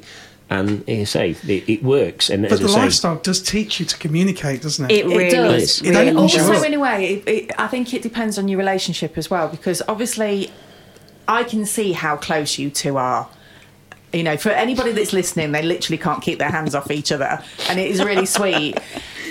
and 0.49 0.87
as 0.89 1.15
I 1.15 1.33
say, 1.33 1.47
it, 1.47 1.69
it 1.69 1.83
works. 1.83 2.29
And 2.29 2.43
But 2.43 2.53
as 2.53 2.59
the 2.59 2.65
I 2.65 2.69
say, 2.69 2.79
lifestyle 2.81 3.15
does 3.17 3.41
teach 3.41 3.79
you 3.79 3.85
to 3.85 3.97
communicate, 3.97 4.61
doesn't 4.61 4.89
it? 4.91 4.91
It 4.91 5.05
really, 5.05 5.29
does. 5.29 5.81
It 5.81 5.95
opens 5.95 6.33
you 6.33 6.41
also, 6.41 6.63
in 6.63 6.73
a 6.73 6.79
way, 6.79 7.13
it, 7.13 7.27
it, 7.27 7.51
I 7.59 7.67
think 7.67 7.93
it 7.93 8.01
depends 8.01 8.37
on 8.37 8.47
your 8.47 8.59
relationship 8.59 9.17
as 9.17 9.29
well, 9.29 9.47
because 9.47 9.81
obviously, 9.87 10.51
I 11.27 11.43
can 11.43 11.65
see 11.65 11.93
how 11.93 12.17
close 12.17 12.57
you 12.59 12.69
two 12.69 12.97
are. 12.97 13.27
You 14.11 14.21
know, 14.21 14.37
for 14.37 14.49
anybody 14.49 14.91
that's 14.91 15.11
listening, 15.11 15.53
they 15.53 15.63
literally 15.63 15.97
can't 15.97 16.21
keep 16.21 16.37
their 16.37 16.51
hands 16.51 16.75
off 16.75 16.91
each 16.91 17.11
other, 17.11 17.43
and 17.67 17.79
it 17.79 17.89
is 17.89 18.03
really 18.03 18.27
sweet. 18.27 18.77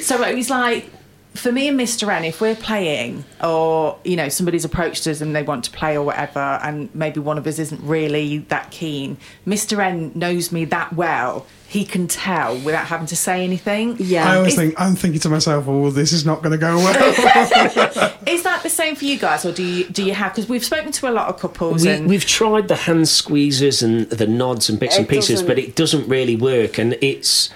So 0.00 0.20
it 0.24 0.34
was 0.34 0.50
like, 0.50 0.90
for 1.34 1.50
me 1.50 1.68
and 1.68 1.78
Mr. 1.80 2.12
N, 2.12 2.24
if 2.24 2.40
we're 2.40 2.54
playing, 2.56 3.24
or 3.42 3.98
you 4.04 4.16
know, 4.16 4.28
somebody's 4.28 4.64
approached 4.64 5.06
us 5.06 5.20
and 5.20 5.34
they 5.34 5.42
want 5.42 5.64
to 5.64 5.70
play 5.70 5.96
or 5.96 6.02
whatever, 6.04 6.38
and 6.62 6.94
maybe 6.94 7.20
one 7.20 7.38
of 7.38 7.46
us 7.46 7.58
isn't 7.58 7.82
really 7.82 8.38
that 8.48 8.70
keen, 8.70 9.16
Mr. 9.46 9.78
N 9.78 10.12
knows 10.14 10.52
me 10.52 10.64
that 10.66 10.92
well. 10.94 11.46
He 11.68 11.86
can 11.86 12.06
tell 12.06 12.58
without 12.58 12.84
having 12.84 13.06
to 13.06 13.16
say 13.16 13.42
anything. 13.44 13.96
Yeah. 13.98 14.30
I 14.30 14.36
always 14.36 14.52
It's- 14.52 14.68
think 14.68 14.78
I'm 14.78 14.94
thinking 14.94 15.20
to 15.20 15.30
myself, 15.30 15.64
"Oh, 15.66 15.90
this 15.90 16.12
is 16.12 16.26
not 16.26 16.42
going 16.42 16.52
to 16.52 16.58
go 16.58 16.76
well." 16.76 17.12
Is 18.26 18.42
that 18.42 18.62
the 18.62 18.68
same 18.68 18.94
for 18.94 19.06
you 19.06 19.18
guys, 19.18 19.46
or 19.46 19.52
do 19.52 19.62
you 19.62 19.84
do 19.88 20.04
you 20.04 20.12
have? 20.12 20.34
Because 20.34 20.50
we've 20.50 20.64
spoken 20.64 20.92
to 20.92 21.08
a 21.08 21.12
lot 21.12 21.28
of 21.28 21.40
couples, 21.40 21.82
we, 21.84 21.90
and 21.90 22.08
we've 22.08 22.26
tried 22.26 22.68
the 22.68 22.76
hand 22.76 23.08
squeezes 23.08 23.82
and 23.82 24.08
the 24.10 24.26
nods 24.26 24.68
and 24.68 24.78
bits 24.78 24.98
and 24.98 25.08
pieces, 25.08 25.42
but 25.42 25.58
it 25.58 25.74
doesn't 25.74 26.06
really 26.08 26.36
work. 26.36 26.76
And 26.78 26.92
it's 27.00 27.48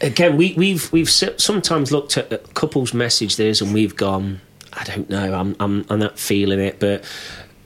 again, 0.00 0.36
we, 0.36 0.54
we've 0.54 0.92
we've 0.92 1.10
sometimes 1.10 1.92
looked 1.92 2.16
at 2.16 2.32
at 2.32 2.54
couples' 2.54 2.92
messages 2.94 3.60
and 3.60 3.72
we've 3.74 3.96
gone, 3.96 4.40
I 4.72 4.84
don't 4.84 5.08
know, 5.10 5.34
I'm 5.34 5.56
I'm, 5.60 5.84
I'm 5.90 5.98
not 5.98 6.18
feeling 6.18 6.60
it, 6.60 6.78
but. 6.80 7.04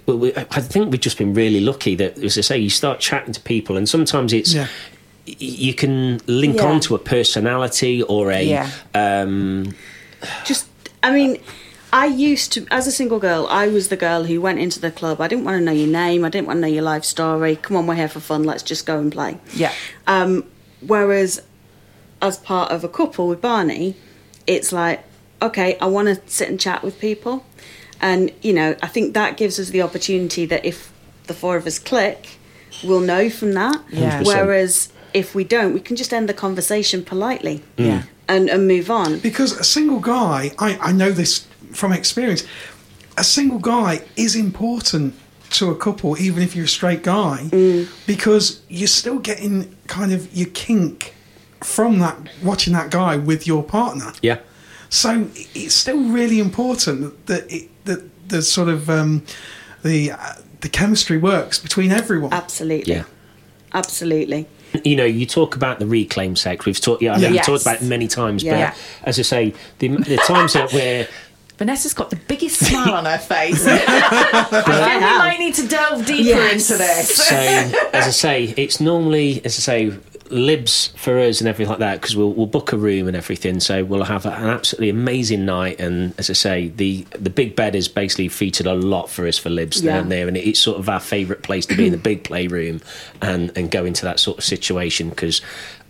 But 0.07 0.17
we, 0.19 0.35
I 0.37 0.61
think 0.61 0.91
we've 0.93 1.01
just 1.01 1.17
been 1.17 1.33
really 1.33 1.61
lucky 1.61 1.95
that, 1.95 2.19
as 2.19 2.37
I 2.37 2.43
say, 2.43 2.59
you 2.59 2.69
start 2.69 3.01
chatting 3.01 3.33
to 3.33 3.41
people, 3.41 3.79
and 3.79 3.89
sometimes 3.89 4.35
it's 4.35 4.53
Yeah. 4.53 4.67
you 5.25 5.73
can 5.73 6.21
link 6.27 6.57
Yeah. 6.57 6.67
on 6.67 6.81
to 6.81 6.95
a 6.95 6.99
personality 6.99 8.03
or 8.03 8.31
a 8.31 8.43
Yeah. 8.43 8.69
um, 8.95 9.75
just 10.45 10.67
i 11.03 11.11
mean 11.11 11.39
i 11.93 12.05
used 12.05 12.53
to 12.53 12.67
as 12.71 12.87
a 12.87 12.93
single 12.93 13.19
girl 13.19 13.47
i 13.49 13.67
was 13.69 13.89
the 13.89 13.97
girl 13.97 14.25
who 14.25 14.41
went 14.41 14.59
into 14.59 14.79
the 14.81 14.91
club 14.91 15.21
i 15.21 15.29
didn't 15.29 15.45
want 15.45 15.57
to 15.59 15.65
know 15.65 15.73
your 15.73 15.87
name 15.89 16.25
i 16.25 16.29
didn't 16.29 16.47
want 16.47 16.57
to 16.59 16.61
know 16.61 16.67
your 16.67 16.83
life 16.83 17.05
story 17.05 17.57
come 17.57 17.77
on 17.77 17.87
we're 17.87 17.95
here 17.95 18.09
for 18.09 18.21
fun 18.21 18.43
let's 18.45 18.63
just 18.63 18.85
go 18.87 18.99
and 18.99 19.13
play 19.13 19.39
yeah, 19.55 19.73
um, 20.07 20.45
whereas 20.87 21.41
as 22.25 22.39
part 22.39 22.73
of 22.73 22.83
a 22.83 22.89
couple 22.89 23.29
with 23.29 23.41
barney 23.41 23.95
it's 24.47 24.73
like 24.73 25.05
okay 25.41 25.79
i 25.79 25.87
want 25.87 26.09
to 26.09 26.21
sit 26.31 26.49
and 26.49 26.59
chat 26.59 26.83
with 26.83 26.99
people. 26.99 27.45
And 28.01 28.33
you 28.43 28.53
know 28.53 28.77
i 28.83 28.87
think 28.87 29.15
that 29.15 29.37
gives 29.37 29.59
us 29.59 29.69
the 29.71 29.83
opportunity 29.83 30.45
that 30.47 30.65
if 30.65 30.93
the 31.27 31.35
four 31.35 31.57
of 31.57 31.67
us 31.67 31.79
click 31.79 32.39
we'll 32.83 33.01
know 33.01 33.31
from 33.31 33.53
that. 33.53 33.81
Yeah. 33.89 34.23
whereas 34.23 34.93
if 35.13 35.35
we 35.35 35.45
don't 35.45 35.73
we 35.73 35.81
can 35.81 35.97
just 35.97 36.13
end 36.13 36.29
the 36.29 36.35
conversation 36.35 37.05
politely. 37.05 37.63
Yeah, 37.77 38.03
mm. 38.03 38.07
and, 38.29 38.51
and 38.51 38.67
move 38.67 38.91
on. 38.91 39.21
Because 39.21 39.53
a 39.53 39.65
single 39.65 40.01
guy, 40.01 40.53
I, 40.59 40.79
I 40.81 40.93
know 40.93 41.11
this 41.13 41.47
from 41.73 41.93
experience, 41.93 42.45
a 43.17 43.25
single 43.25 43.59
guy 43.59 44.03
is 44.17 44.35
important 44.35 45.15
to 45.51 45.71
a 45.71 45.77
couple, 45.77 46.19
even 46.19 46.43
if 46.43 46.57
you're 46.57 46.65
a 46.65 46.69
straight 46.69 47.03
guy, 47.03 47.49
mm. 47.51 47.89
because 48.07 48.61
you're 48.69 48.89
still 48.89 49.19
getting 49.19 49.77
kind 49.87 50.13
of 50.13 50.35
your 50.35 50.49
kink 50.49 51.15
from 51.65 51.99
that 52.01 52.17
watching 52.43 52.73
that 52.75 52.91
guy 52.91 53.17
with 53.17 53.47
your 53.47 53.63
partner. 53.63 54.13
yeah. 54.23 54.39
So 54.91 55.29
it's 55.55 55.75
still 55.75 56.01
really 56.11 56.39
important 56.39 57.27
that 57.27 57.51
it, 57.53 57.69
that 57.87 58.29
the 58.29 58.43
sort 58.43 58.69
of 58.69 58.89
um, 58.89 59.25
the 59.83 60.13
uh, 60.13 60.35
the 60.61 60.69
chemistry 60.69 61.19
works 61.19 61.59
between 61.59 61.91
everyone. 61.91 62.33
absolutely 62.33 62.95
Yeah. 62.95 63.05
absolutely 63.73 64.47
you 64.83 64.97
know, 64.97 65.05
you 65.05 65.25
talk 65.25 65.55
about 65.55 65.79
the 65.79 65.87
reclaim 65.87 66.35
sex. 66.35 66.67
We've 66.67 66.81
talked, 66.81 67.01
yeah, 67.01 67.13
I 67.13 67.19
think 67.19 67.27
Yeah. 67.27 67.31
we've 67.43 67.47
talked 67.47 67.63
about 67.63 67.81
it 67.81 67.85
many 67.85 68.09
times. 68.09 68.43
Yeah. 68.43 68.71
But 68.71 69.09
as 69.09 69.19
I 69.21 69.23
say, 69.23 69.55
the, 69.79 69.87
the 69.89 70.17
times 70.27 70.53
that 70.55 70.73
we're 70.73 71.07
Vanessa's 71.59 71.95
got 71.95 72.11
the 72.11 72.17
biggest 72.17 72.59
smile 72.67 72.95
on 72.95 73.05
her 73.05 73.19
face. 73.19 73.65
I 73.69 74.43
think 74.43 74.67
we 74.67 75.19
might 75.19 75.37
need 75.39 75.55
to 75.55 75.69
delve 75.69 76.05
deeper 76.05 76.23
Yes. 76.29 76.69
into 76.71 76.79
this. 76.83 77.15
so, 77.15 77.37
as 77.93 78.07
I 78.09 78.11
say, 78.11 78.55
it's 78.57 78.81
normally, 78.81 79.41
as 79.45 79.57
I 79.59 79.61
say, 79.61 79.93
libs 80.35 80.89
for 80.97 81.19
us 81.19 81.41
and 81.41 81.49
everything 81.49 81.71
like 81.71 81.79
that 81.79 82.01
because 82.01 82.17
we'll, 82.17 82.33
we'll 82.33 82.47
book 82.47 82.73
a 82.73 82.77
room 82.77 83.07
and 83.07 83.17
everything. 83.17 83.61
So 83.61 83.85
we'll 83.85 84.05
have 84.05 84.27
an 84.27 84.33
absolutely 84.33 84.91
amazing 84.91 85.45
night. 85.45 85.79
And 85.81 86.13
as 86.19 86.29
I 86.29 86.33
say, 86.33 86.69
the 86.69 87.07
the 87.19 87.31
big 87.31 87.55
bed 87.57 87.75
is 87.75 87.89
basically 87.89 88.29
featured 88.29 88.67
a 88.67 88.75
lot 88.75 89.09
for 89.09 89.27
us 89.27 89.39
for 89.39 89.51
libs 89.51 89.83
Yeah. 89.83 89.97
down 89.97 90.09
there, 90.09 90.29
and 90.29 90.37
it's 90.37 90.59
sort 90.59 90.79
of 90.79 90.89
our 90.89 91.01
favourite 91.01 91.43
place 91.43 91.67
to 91.67 91.77
be 91.77 91.87
in 91.87 91.93
the 91.93 91.99
big 92.11 92.25
playroom 92.25 92.81
and 93.23 93.57
and 93.57 93.71
go 93.71 93.85
into 93.85 94.05
that 94.05 94.19
sort 94.21 94.39
of 94.39 94.45
situation 94.45 95.09
because. 95.11 95.41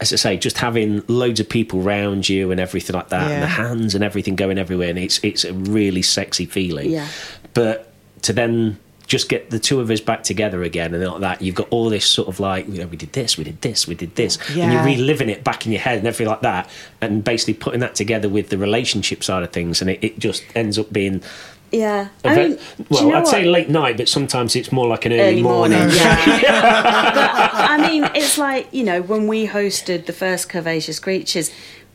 As 0.00 0.12
I 0.12 0.16
say, 0.16 0.36
just 0.36 0.58
having 0.58 1.04
loads 1.06 1.38
of 1.38 1.48
people 1.48 1.80
round 1.80 2.28
you 2.28 2.50
and 2.50 2.58
everything 2.60 2.96
like 2.96 3.10
that, 3.10 3.30
and 3.30 3.42
the 3.44 3.46
hands 3.46 3.94
and 3.94 4.02
everything 4.02 4.34
going 4.34 4.58
everywhere, 4.58 4.90
and 4.90 4.98
it's 4.98 5.20
it's 5.22 5.44
a 5.44 5.52
really 5.54 6.02
sexy 6.02 6.46
feeling. 6.46 6.90
Yeah. 6.90 7.06
But 7.54 7.92
to 8.22 8.32
then 8.32 8.76
just 9.06 9.28
get 9.28 9.50
the 9.50 9.58
two 9.58 9.80
of 9.80 9.90
us 9.90 10.00
back 10.00 10.22
together 10.22 10.62
again 10.62 10.94
and 10.94 11.04
like 11.04 11.20
that, 11.20 11.42
you've 11.42 11.54
got 11.54 11.68
all 11.70 11.88
this 11.90 12.06
sort 12.06 12.28
of 12.28 12.40
like, 12.40 12.66
you 12.68 12.80
know, 12.80 12.86
we 12.86 12.96
did 12.96 13.12
this, 13.12 13.36
we 13.36 13.44
did 13.44 13.60
this, 13.60 13.86
we 13.86 13.94
did 13.94 14.14
this, 14.14 14.38
and 14.50 14.72
you're 14.72 14.84
reliving 14.84 15.28
it 15.28 15.44
back 15.44 15.66
in 15.66 15.72
your 15.72 15.80
head 15.80 15.98
and 15.98 16.06
everything 16.06 16.28
like 16.28 16.40
that, 16.40 16.68
and 17.00 17.22
basically 17.22 17.54
putting 17.54 17.80
that 17.80 17.94
together 17.94 18.28
with 18.28 18.48
the 18.48 18.58
relationship 18.58 19.22
side 19.22 19.42
of 19.42 19.50
things, 19.50 19.80
and 19.80 19.90
it, 19.90 20.02
it 20.02 20.18
just 20.18 20.44
ends 20.54 20.78
up 20.78 20.92
being 20.92 21.22
Yeah. 21.70 22.08
I 22.24 22.36
mean, 22.36 22.58
well, 22.88 23.04
you 23.04 23.10
know 23.10 23.18
I'd 23.18 23.26
say 23.26 23.44
late 23.44 23.68
night, 23.68 23.96
but 23.96 24.08
sometimes 24.08 24.54
it's 24.56 24.70
more 24.70 24.86
like 24.86 25.04
an 25.06 25.12
early, 25.12 25.22
early 25.22 25.42
morning. 25.42 25.78
morning. 25.78 25.96
Yeah. 25.96 26.24
but, 27.14 27.70
I 27.70 27.88
mean, 27.88 28.04
it's 28.14 28.38
like 28.38 28.72
you 28.72 28.84
know 28.84 29.02
when 29.02 29.26
we 29.26 29.48
hosted 29.48 30.06
the 30.06 30.12
first 30.12 30.48
Curvaceous 30.48 31.00
Creatures. 31.02 31.50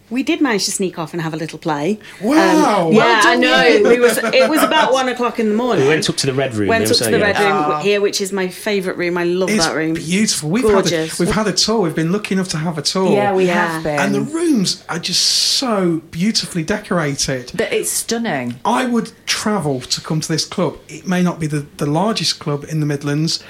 We 0.09 0.23
did 0.23 0.41
manage 0.41 0.65
to 0.65 0.71
sneak 0.71 0.97
off 0.97 1.13
and 1.13 1.21
have 1.21 1.33
a 1.33 1.37
little 1.37 1.59
play. 1.59 1.99
Um, 2.21 2.27
Wow. 2.27 2.89
yeah, 2.91 2.97
Well 2.97 3.27
I 3.27 3.35
know. 3.35 3.89
We 3.89 3.99
was, 3.99 4.17
it 4.17 4.49
was 4.49 4.63
about 4.63 4.91
one 4.91 5.07
o'clock 5.09 5.39
in 5.39 5.49
the 5.49 5.55
morning. 5.55 5.83
We 5.85 5.89
went 5.89 6.09
up 6.09 6.15
to 6.17 6.25
the 6.27 6.33
red 6.33 6.53
room. 6.55 6.67
We 6.67 6.69
went 6.69 6.89
up 6.89 6.97
to 6.97 7.03
the 7.05 7.19
yeah. 7.19 7.25
red 7.31 7.37
room 7.39 7.63
Oh. 7.75 7.79
here, 7.79 8.01
which 8.01 8.19
is 8.21 8.31
my 8.31 8.47
favourite 8.47 8.97
room. 8.97 9.17
I 9.17 9.23
love 9.25 9.49
It's 9.49 9.65
that 9.65 9.75
room. 9.75 9.95
It's 9.95 10.05
beautiful. 10.07 10.49
We've 10.49 10.63
had, 10.63 10.71
a, 10.71 10.73
Gorgeous. 10.73 11.19
we've 11.19 11.31
had 11.31 11.47
a 11.47 11.53
tour. 11.53 11.81
We've 11.81 11.95
been 11.95 12.11
lucky 12.11 12.33
enough 12.35 12.47
to 12.49 12.57
have 12.57 12.77
a 12.77 12.81
tour. 12.81 13.11
Yeah, 13.11 13.33
we 13.33 13.45
Yeah. 13.45 13.67
have 13.73 13.83
been. 13.83 13.99
and 13.99 14.15
the 14.15 14.21
rooms 14.21 14.83
are 14.89 14.99
just 14.99 15.21
so 15.21 16.01
beautifully 16.11 16.63
decorated. 16.63 17.51
But 17.55 17.71
it's 17.71 17.91
stunning. 17.91 18.55
I 18.65 18.85
would 18.85 19.11
travel 19.25 19.79
to 19.81 20.01
come 20.01 20.21
to 20.21 20.27
this 20.27 20.45
club. 20.45 20.77
It 20.87 21.07
may 21.07 21.21
not 21.21 21.39
be 21.39 21.47
the, 21.47 21.65
the 21.77 21.85
largest 21.85 22.39
club 22.39 22.65
in 22.67 22.79
the 22.79 22.85
Midlands. 22.85 23.43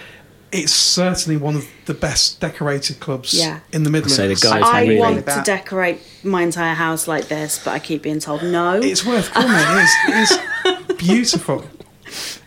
It's 0.52 0.74
certainly 0.74 1.38
one 1.38 1.56
of 1.56 1.68
the 1.86 1.94
best 1.94 2.40
decorated 2.40 3.00
clubs 3.00 3.34
Yeah. 3.34 3.60
in 3.72 3.84
the 3.84 3.90
Midlands. 3.92 4.16
So 4.16 4.28
the 4.28 4.34
guys 4.36 4.64
I 4.66 4.82
really- 4.82 4.98
want 5.00 5.26
to 5.28 5.42
decorate 5.46 6.02
my 6.24 6.42
entire 6.42 6.74
house 6.74 7.08
like 7.08 7.28
this, 7.28 7.60
but 7.64 7.72
I 7.72 7.80
keep 7.80 8.02
being 8.02 8.20
told 8.20 8.42
no. 8.44 8.74
It's 8.82 9.06
worth 9.06 9.30
coming. 9.32 9.52
It's, 9.60 10.32
it's 10.32 10.94
beautiful. 10.98 11.66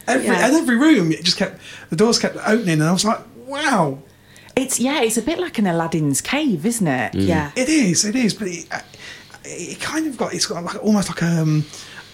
Every 0.08 0.26
Yeah. 0.26 0.46
and 0.46 0.56
every 0.56 0.76
room, 0.76 1.12
it 1.12 1.22
just 1.22 1.36
kept 1.36 1.60
the 1.90 1.96
doors 1.96 2.18
kept 2.18 2.36
opening, 2.44 2.80
and 2.80 2.84
I 2.84 2.92
was 2.92 3.04
like, 3.04 3.20
"Wow, 3.46 3.98
It's 4.56 4.80
yeah, 4.80 5.00
it's 5.02 5.16
a 5.16 5.22
bit 5.22 5.38
like 5.38 5.58
an 5.58 5.66
Aladdin's 5.68 6.20
cave, 6.20 6.66
isn't 6.66 6.86
it? 6.88 7.14
yeah. 7.14 7.52
it 7.54 7.68
is, 7.68 8.04
it 8.04 8.16
is." 8.16 8.34
But 8.34 8.48
it, 8.48 8.66
it 9.44 9.80
kind 9.80 10.08
of 10.08 10.16
got 10.16 10.34
it's 10.34 10.46
got 10.46 10.64
like 10.64 10.82
almost 10.82 11.08
like 11.08 11.22
um, 11.22 11.64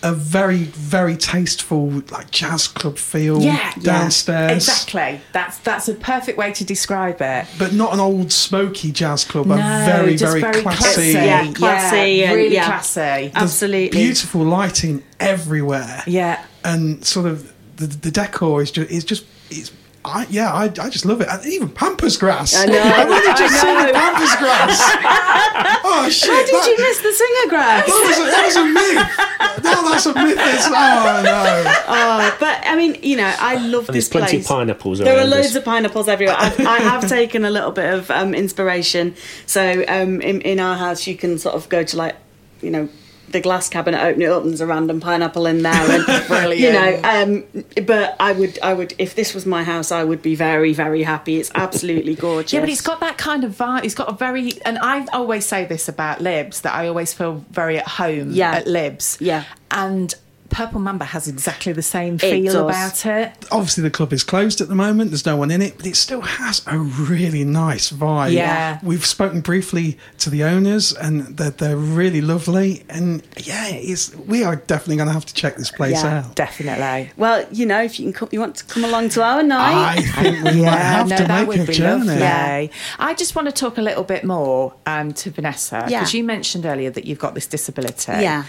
a 0.02 0.12
very 0.14 0.64
very 0.64 1.16
tasteful 1.16 1.90
like 2.10 2.30
jazz 2.30 2.68
club 2.68 2.96
feel 2.98 3.40
Yeah, 3.42 3.54
yeah. 3.76 3.82
downstairs. 3.82 4.68
Exactly. 4.68 5.20
That's 5.32 5.58
that's 5.58 5.88
a 5.88 5.94
perfect 5.94 6.38
way 6.38 6.52
to 6.52 6.64
describe 6.64 7.20
it. 7.20 7.46
but 7.58 7.72
not 7.72 7.92
an 7.92 8.00
old 8.00 8.30
smoky 8.32 8.92
jazz 8.92 9.24
club. 9.24 9.46
a 9.46 9.56
No, 9.56 9.56
very 9.56 10.16
very, 10.16 10.40
very 10.40 10.62
classy. 10.62 11.08
Yeah, 11.12 11.52
classy 11.52 11.96
Yeah, 12.12 12.26
and- 12.28 12.36
really 12.36 12.54
yeah. 12.54 12.66
classy. 12.66 13.00
There's 13.00 13.32
Absolutely. 13.34 13.88
beautiful 13.98 14.42
lighting 14.44 15.02
everywhere. 15.20 16.02
Yeah. 16.06 16.44
and 16.64 17.04
sort 17.04 17.26
of 17.26 17.52
the, 17.76 17.86
the 17.86 18.10
decor 18.10 18.62
is 18.62 18.70
just 18.70 18.90
is 18.90 19.04
just 19.04 19.24
it's. 19.50 19.72
I, 20.08 20.26
yeah, 20.30 20.52
I, 20.52 20.64
I 20.64 20.88
just 20.90 21.04
love 21.04 21.20
it. 21.20 21.28
And 21.30 21.44
even 21.46 21.68
Pampas 21.68 22.16
grass. 22.16 22.54
I 22.56 22.66
know, 22.66 22.80
I've 22.82 23.08
only 23.08 23.26
just 23.38 23.54
I 23.54 23.58
seen 23.58 23.86
the 23.86 23.92
Pampas 23.92 24.36
grass. 24.36 24.80
oh 25.84 26.08
shit! 26.10 26.30
How 26.30 26.44
did 26.44 26.54
that, 26.54 26.66
you 26.66 26.76
miss 26.78 26.98
the 27.02 27.12
singer 27.12 27.48
grass? 27.50 27.86
that 27.86 28.04
was, 28.06 28.18
a, 28.18 28.30
that 28.30 28.44
was 28.46 28.56
a 28.56 28.64
myth. 28.64 29.64
No, 29.64 29.90
that's 29.90 30.06
a 30.06 30.14
myth. 30.14 30.38
It's, 30.38 30.66
oh 30.66 31.22
no! 31.24 31.74
Oh, 31.90 32.36
but 32.40 32.60
I 32.64 32.76
mean, 32.76 32.96
you 33.02 33.16
know, 33.16 33.34
I 33.38 33.56
love 33.56 33.88
And 33.88 33.96
this 33.96 34.08
there's 34.08 34.08
plenty 34.08 34.36
place. 34.36 34.44
of 34.44 34.48
pineapples 34.56 34.98
There 34.98 35.18
are 35.18 35.24
loads 35.26 35.48
us. 35.48 35.54
of 35.56 35.64
pineapples 35.64 36.08
everywhere. 36.08 36.36
I've, 36.38 36.60
I 36.60 36.78
have 36.78 37.08
taken 37.08 37.44
a 37.44 37.50
little 37.50 37.70
bit 37.72 37.92
of 37.92 38.10
um, 38.10 38.34
inspiration. 38.34 39.14
So 39.46 39.84
um, 39.88 40.20
in, 40.20 40.40
in 40.42 40.60
our 40.60 40.76
house, 40.76 41.06
you 41.06 41.16
can 41.16 41.38
sort 41.38 41.54
of 41.54 41.68
go 41.68 41.82
to 41.82 41.96
like, 41.96 42.16
you 42.62 42.70
know, 42.70 42.88
the 43.30 43.40
glass 43.40 43.68
cabinet, 43.68 44.00
open 44.02 44.22
it 44.22 44.26
up, 44.30 44.42
and 44.42 44.50
there's 44.50 44.60
a 44.60 44.66
random 44.66 45.00
pineapple 45.00 45.46
in 45.46 45.62
there, 45.62 45.72
and 45.74 46.58
you 46.58 46.72
know. 46.72 47.00
Um, 47.04 47.44
but 47.86 48.16
I 48.20 48.32
would, 48.32 48.58
I 48.60 48.74
would, 48.74 48.94
if 48.98 49.14
this 49.14 49.34
was 49.34 49.46
my 49.46 49.64
house, 49.64 49.92
I 49.92 50.04
would 50.04 50.22
be 50.22 50.34
very, 50.34 50.72
very 50.72 51.02
happy. 51.02 51.36
It's 51.38 51.50
absolutely 51.54 52.14
gorgeous. 52.14 52.52
Yeah, 52.58 52.60
but 52.60 52.68
it's 52.70 52.80
got 52.80 53.00
that 53.00 53.18
kind 53.18 53.44
of 53.44 53.52
vibe. 53.56 53.84
It's 53.84 53.94
got 53.94 54.08
a 54.08 54.12
very, 54.12 54.52
and 54.64 54.78
I 54.78 55.06
always 55.12 55.46
say 55.46 55.64
this 55.64 55.88
about 55.88 56.20
Libs 56.20 56.62
that 56.62 56.74
I 56.74 56.88
always 56.88 57.12
feel 57.12 57.44
very 57.50 57.78
at 57.78 57.86
home 57.86 58.30
Yeah. 58.32 58.52
at 58.56 58.66
Libs. 58.66 59.18
Yeah. 59.20 59.44
and 59.70 60.14
Purple 60.50 60.80
Mamba 60.80 61.04
has 61.04 61.28
exactly 61.28 61.72
the 61.72 61.82
same 61.82 62.18
feel 62.18 62.44
does. 62.44 62.54
about 62.54 63.06
it. 63.06 63.32
Obviously, 63.50 63.82
the 63.82 63.90
club 63.90 64.12
is 64.12 64.24
closed 64.24 64.60
at 64.60 64.68
the 64.68 64.74
moment. 64.74 65.10
There's 65.10 65.26
no 65.26 65.36
one 65.36 65.50
in 65.50 65.60
it, 65.62 65.76
but 65.76 65.86
it 65.86 65.94
still 65.96 66.22
has 66.22 66.62
a 66.66 66.78
really 66.78 67.44
nice 67.44 67.92
vibe. 67.92 68.32
Yeah. 68.32 68.78
we've 68.82 69.04
spoken 69.04 69.40
briefly 69.42 69.98
to 70.18 70.30
the 70.30 70.44
owners, 70.44 70.92
and 70.94 71.36
they're, 71.36 71.50
they're 71.50 71.76
really 71.76 72.20
lovely. 72.20 72.84
And 72.88 73.22
yeah, 73.36 73.66
it's 73.68 74.14
we 74.16 74.42
are 74.42 74.56
definitely 74.56 74.96
going 74.96 75.08
to 75.08 75.12
have 75.12 75.26
to 75.26 75.34
check 75.34 75.56
this 75.56 75.70
place 75.70 76.02
Yeah. 76.02 76.24
out. 76.26 76.34
Definitely. 76.34 77.12
well, 77.16 77.46
you 77.52 77.66
know, 77.66 77.82
if 77.82 78.00
you 78.00 78.06
can, 78.06 78.12
come, 78.14 78.28
you 78.32 78.40
want 78.40 78.56
to 78.56 78.64
come 78.64 78.84
along 78.84 79.10
to 79.10 79.22
our 79.22 79.42
night. 79.42 79.98
I 79.98 80.02
think 80.22 80.44
we 80.44 80.62
might 80.62 80.70
have 80.78 81.08
no, 81.08 81.16
to 81.18 81.24
that 81.24 81.40
make 81.40 81.48
would 81.48 81.60
a 81.60 81.64
be 81.66 81.72
journey. 81.74 82.06
lovely. 82.06 82.18
Yeah. 82.20 82.66
I 82.98 83.14
just 83.14 83.36
want 83.36 83.46
to 83.48 83.52
talk 83.52 83.78
a 83.78 83.82
little 83.82 84.04
bit 84.04 84.24
more 84.24 84.74
um, 84.86 85.12
to 85.14 85.30
Vanessa 85.30 85.86
Yeah. 85.88 86.00
because 86.00 86.14
you 86.14 86.24
mentioned 86.24 86.64
earlier 86.66 86.90
that 86.90 87.04
you've 87.04 87.18
got 87.18 87.34
this 87.34 87.46
disability. 87.46 88.12
yeah. 88.12 88.44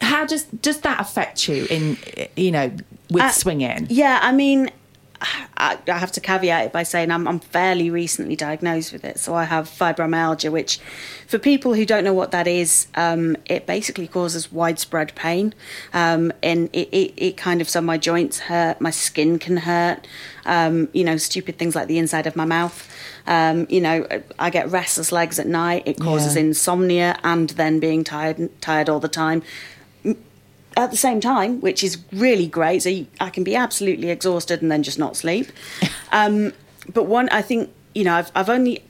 How 0.00 0.26
does 0.26 0.44
does 0.44 0.80
that 0.80 1.00
affect 1.00 1.48
you 1.48 1.66
in 1.70 1.96
you 2.36 2.50
know 2.50 2.72
with 3.10 3.22
Uh, 3.22 3.30
swinging? 3.30 3.86
Yeah, 3.88 4.18
I 4.22 4.32
mean, 4.32 4.70
I, 5.20 5.78
I 5.88 5.98
have 5.98 6.12
to 6.12 6.20
caveat 6.20 6.66
it 6.66 6.72
by 6.72 6.84
saying 6.84 7.10
I'm, 7.10 7.26
I'm 7.26 7.40
fairly 7.40 7.90
recently 7.90 8.36
diagnosed 8.36 8.92
with 8.92 9.04
it. 9.04 9.18
So 9.18 9.34
I 9.34 9.44
have 9.44 9.68
fibromyalgia, 9.68 10.50
which, 10.50 10.78
for 11.26 11.38
people 11.38 11.74
who 11.74 11.84
don't 11.84 12.04
know 12.04 12.14
what 12.14 12.30
that 12.30 12.46
is, 12.46 12.86
um, 12.94 13.36
it 13.46 13.66
basically 13.66 14.06
causes 14.06 14.52
widespread 14.52 15.14
pain. 15.14 15.54
Um, 15.92 16.32
and 16.42 16.70
it, 16.72 16.88
it, 16.92 17.14
it 17.16 17.36
kind 17.36 17.60
of, 17.60 17.68
so 17.68 17.80
my 17.80 17.98
joints 17.98 18.38
hurt, 18.38 18.80
my 18.80 18.90
skin 18.90 19.38
can 19.38 19.56
hurt, 19.56 20.06
um, 20.46 20.88
you 20.92 21.02
know, 21.02 21.16
stupid 21.16 21.58
things 21.58 21.74
like 21.74 21.88
the 21.88 21.98
inside 21.98 22.26
of 22.26 22.36
my 22.36 22.44
mouth. 22.44 22.88
Um, 23.28 23.66
you 23.68 23.80
know, 23.80 24.06
I 24.38 24.48
get 24.50 24.70
restless 24.70 25.12
legs 25.12 25.38
at 25.38 25.46
night. 25.46 25.82
It 25.86 26.00
causes 26.00 26.34
Yeah. 26.34 26.40
insomnia 26.42 27.18
and 27.22 27.50
then 27.50 27.78
being 27.78 28.02
tired, 28.02 28.50
tired 28.60 28.88
all 28.88 29.00
the 29.00 29.08
time 29.08 29.42
at 30.76 30.90
the 30.90 30.96
same 30.96 31.20
time, 31.20 31.60
which 31.60 31.82
is 31.84 31.98
really 32.12 32.46
great. 32.46 32.82
So 32.82 32.88
you, 32.88 33.06
I 33.20 33.30
can 33.30 33.44
be 33.44 33.54
absolutely 33.56 34.10
exhausted 34.10 34.62
and 34.62 34.70
then 34.72 34.82
just 34.82 34.98
not 34.98 35.16
sleep. 35.16 35.48
Um, 36.10 36.54
but 36.94 37.04
one, 37.04 37.28
I 37.28 37.42
think 37.42 37.68
you 37.94 38.02
know, 38.02 38.14
I've, 38.14 38.32
I've 38.34 38.48
only 38.48 38.82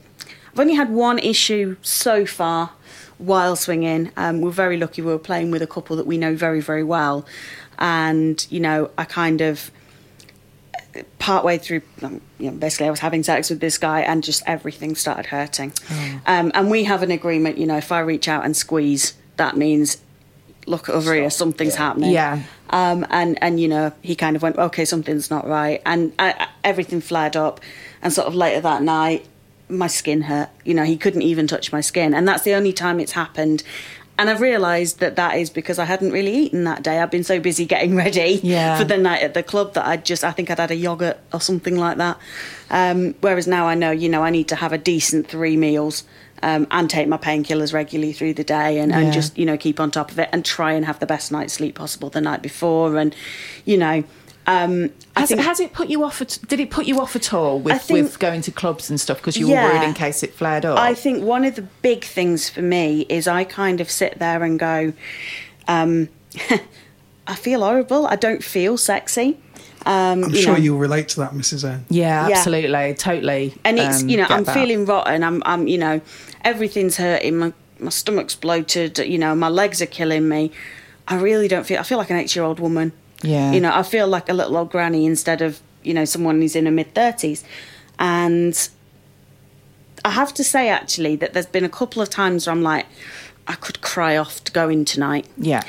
I've 0.53 0.59
only 0.59 0.75
had 0.75 0.89
one 0.89 1.19
issue 1.19 1.75
so 1.81 2.25
far 2.25 2.71
while 3.17 3.57
swinging. 3.57 4.11
Um, 4.15 4.39
we're 4.39 4.51
very 4.51 4.77
lucky. 4.77 5.01
We 5.01 5.11
were 5.11 5.19
playing 5.19 5.51
with 5.51 5.61
a 5.61 5.67
couple 5.67 5.97
that 5.97 6.07
we 6.07 6.17
know 6.17 6.33
very 6.33 6.61
very 6.61 6.83
well, 6.85 7.25
and 7.77 8.47
you 8.49 8.61
know, 8.61 8.89
I 8.97 9.03
kind 9.03 9.41
of 9.41 9.69
partway 11.19 11.57
through, 11.57 11.81
um, 12.01 12.21
you 12.37 12.49
know, 12.51 12.57
basically 12.57 12.87
I 12.87 12.89
was 12.91 12.99
having 12.99 13.23
sex 13.23 13.49
with 13.49 13.59
this 13.59 13.77
guy 13.77 14.01
and 14.01 14.23
just 14.23 14.43
everything 14.45 14.95
started 14.95 15.27
hurting. 15.27 15.73
Um, 16.25 16.51
and 16.53 16.69
we 16.69 16.83
have 16.85 17.03
an 17.03 17.11
agreement, 17.11 17.57
you 17.57 17.65
know, 17.65 17.77
if 17.77 17.91
I 17.91 17.99
reach 17.99 18.27
out 18.27 18.45
and 18.45 18.55
squeeze, 18.55 19.13
that 19.37 19.55
means 19.57 19.97
look 20.65 20.89
over 20.89 21.13
here, 21.13 21.29
something's 21.29 21.75
happening. 21.75 22.11
Yeah. 22.11 22.43
Um, 22.69 23.05
and 23.09 23.41
and 23.41 23.59
you 23.59 23.67
know 23.67 23.91
he 24.03 24.15
kind 24.15 24.35
of 24.35 24.43
went, 24.43 24.57
okay, 24.57 24.85
something's 24.85 25.31
not 25.31 25.47
right, 25.47 25.81
and 25.85 26.13
I, 26.19 26.33
I- 26.33 26.47
everything 26.63 27.01
flared 27.01 27.35
up, 27.35 27.59
and 28.03 28.13
sort 28.13 28.27
of 28.27 28.35
later 28.35 28.61
that 28.61 28.83
night, 28.83 29.25
my 29.69 29.87
skin 29.87 30.21
hurt. 30.21 30.49
You 30.65 30.75
know, 30.75 30.83
he 30.83 30.95
couldn't 30.95 31.23
even 31.23 31.47
touch 31.47 31.71
my 31.71 31.81
skin, 31.81 32.13
and 32.13 32.27
that's 32.27 32.43
the 32.43 32.53
only 32.53 32.71
time 32.73 32.99
it's 32.99 33.13
happened. 33.13 33.63
And 34.19 34.29
I've 34.29 34.41
realised 34.41 34.99
that 34.99 35.15
that 35.15 35.37
is 35.37 35.49
because 35.49 35.79
I 35.79 35.85
hadn't 35.85 36.11
really 36.11 36.35
eaten 36.35 36.65
that 36.65 36.83
day. 36.83 36.99
I've 36.99 37.09
been 37.09 37.23
so 37.23 37.39
busy 37.39 37.65
getting 37.65 37.95
ready 37.95 38.41
Yeah. 38.43 38.77
for 38.77 38.83
the 38.83 38.97
night 38.97 39.23
at 39.23 39.33
the 39.33 39.41
club 39.41 39.73
that 39.75 39.87
I 39.87 39.95
just 39.95 40.25
I 40.25 40.31
think 40.31 40.51
I'd 40.51 40.59
had 40.59 40.71
a 40.71 40.75
yogurt 40.75 41.17
or 41.33 41.39
something 41.39 41.77
like 41.77 41.97
that. 41.97 42.17
Um, 42.69 43.15
whereas 43.21 43.47
now 43.47 43.65
I 43.67 43.75
know, 43.75 43.91
you 43.91 44.09
know, 44.09 44.21
I 44.21 44.29
need 44.29 44.49
to 44.49 44.55
have 44.57 44.73
a 44.73 44.77
decent 44.77 45.27
three 45.29 45.55
meals. 45.57 46.03
Um, 46.41 46.67
and 46.71 46.89
take 46.89 47.09
my 47.09 47.17
painkillers 47.17 47.73
regularly 47.73 48.13
through 48.13 48.33
the 48.35 48.45
day 48.45 48.79
and, 48.79 48.91
Yeah. 48.93 48.99
and 48.99 49.11
just 49.11 49.37
you 49.37 49.45
know 49.45 49.57
keep 49.57 49.77
on 49.77 49.91
top 49.91 50.09
of 50.09 50.19
it 50.19 50.29
and 50.31 50.45
try 50.45 50.71
and 50.71 50.85
have 50.85 50.97
the 50.99 51.05
best 51.05 51.33
night's 51.33 51.51
sleep 51.51 51.75
possible 51.75 52.09
the 52.09 52.21
night 52.21 52.41
before 52.41 52.95
and 52.97 53.13
you 53.65 53.75
know 53.75 54.05
um, 54.49 54.89
Has, 55.15 55.29
think 55.29 55.41
has 55.41 55.59
it 55.59 55.73
put 55.73 55.89
you 55.89 56.03
off? 56.03 56.21
At, 56.21 56.39
did 56.47 56.59
it 56.59 56.69
put 56.71 56.85
you 56.87 56.99
off 56.99 57.15
at 57.15 57.33
all 57.33 57.59
with, 57.59 57.81
think- 57.83 57.99
with 58.03 58.19
going 58.19 58.41
to 58.41 58.51
clubs 58.51 58.89
and 58.89 58.99
stuff 58.99 59.17
because 59.17 59.37
you 59.37 59.47
Yeah. 59.47 59.63
were 59.65 59.73
worried 59.73 59.87
in 59.87 59.93
case 59.93 60.23
it 60.23 60.33
flared 60.33 60.65
up? 60.65 60.77
I 60.79 60.93
think 60.93 61.23
one 61.23 61.45
of 61.45 61.55
the 61.55 61.61
big 61.81 62.03
things 62.03 62.49
for 62.49 62.61
me 62.61 63.05
is 63.09 63.27
I 63.27 63.43
kind 63.43 63.79
of 63.81 63.89
sit 63.91 64.17
there 64.19 64.43
and 64.43 64.57
go, 64.57 64.93
um, 65.67 66.09
I 67.27 67.35
feel 67.35 67.61
horrible. 67.61 68.07
I 68.07 68.15
don't 68.15 68.43
feel 68.43 68.75
sexy. 68.77 69.37
Um, 69.85 70.23
I'm 70.25 70.29
you 70.31 70.41
sure 70.41 70.53
know. 70.53 70.59
you'll 70.59 70.77
relate 70.79 71.07
to 71.09 71.19
that, 71.21 71.31
Mrs. 71.31 71.63
N. 71.63 71.85
yeah, 71.89 72.27
Yeah. 72.27 72.37
absolutely, 72.37 72.93
totally. 72.95 73.53
and 73.63 73.79
it's 73.79 74.01
um, 74.03 74.09
you 74.09 74.17
know 74.17 74.25
I'm 74.29 74.43
that. 74.43 74.53
feeling 74.53 74.85
rotten. 74.85 75.23
I'm 75.23 75.41
I'm 75.45 75.67
you 75.67 75.77
know 75.77 76.01
everything's 76.43 76.97
hurting. 76.97 77.37
My 77.37 77.53
my 77.79 77.89
stomach's 77.89 78.35
bloated. 78.35 78.97
You 78.99 79.17
know 79.17 79.33
my 79.35 79.47
legs 79.47 79.81
are 79.81 79.85
killing 79.85 80.27
me. 80.27 80.51
I 81.07 81.15
really 81.15 81.47
don't 81.47 81.65
feel. 81.65 81.79
I 81.79 81.83
feel 81.83 81.97
like 81.97 82.09
an 82.09 82.17
eight 82.17 82.35
year 82.35 82.43
old 82.43 82.59
woman. 82.59 82.91
Yeah. 83.21 83.51
You 83.51 83.59
know 83.59 83.71
I 83.73 83.83
feel 83.83 84.07
like 84.07 84.29
a 84.29 84.33
little 84.33 84.57
old 84.57 84.71
granny 84.71 85.05
instead 85.05 85.41
of 85.41 85.61
you 85.83 85.93
know 85.93 86.05
someone 86.05 86.41
who's 86.41 86.55
in 86.55 86.65
her 86.65 86.71
mid 86.71 86.93
thirties, 86.93 87.43
and 87.97 88.69
I 90.05 90.11
have 90.11 90.33
to 90.35 90.43
say 90.43 90.69
actually 90.69 91.15
that 91.17 91.33
there's 91.33 91.45
been 91.45 91.65
a 91.65 91.69
couple 91.69 92.01
of 92.01 92.09
times 92.09 92.47
where 92.47 92.55
I'm 92.55 92.63
like 92.63 92.85
I 93.47 93.55
could 93.55 93.81
cry 93.81 94.17
off 94.17 94.43
to 94.45 94.51
go 94.51 94.69
in 94.69 94.85
tonight. 94.85 95.27
Yeah, 95.37 95.63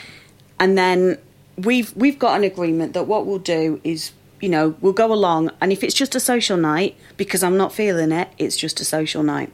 and 0.58 0.78
then 0.78 1.18
we've 1.56 1.94
we've 1.96 2.18
got 2.18 2.36
an 2.36 2.44
agreement 2.44 2.92
that 2.94 3.04
what 3.04 3.26
we'll 3.26 3.38
do 3.38 3.80
is 3.84 4.12
you 4.40 4.48
know 4.48 4.74
we'll 4.80 4.92
go 4.92 5.12
along. 5.12 5.50
And 5.60 5.72
if 5.72 5.82
it's 5.82 5.94
just 5.94 6.14
a 6.14 6.20
social 6.20 6.56
night 6.56 6.96
because 7.16 7.42
i'm 7.42 7.56
not 7.58 7.70
feeling 7.72 8.12
it 8.12 8.28
it's 8.38 8.56
just 8.56 8.80
a 8.80 8.84
social 8.84 9.22
night. 9.22 9.52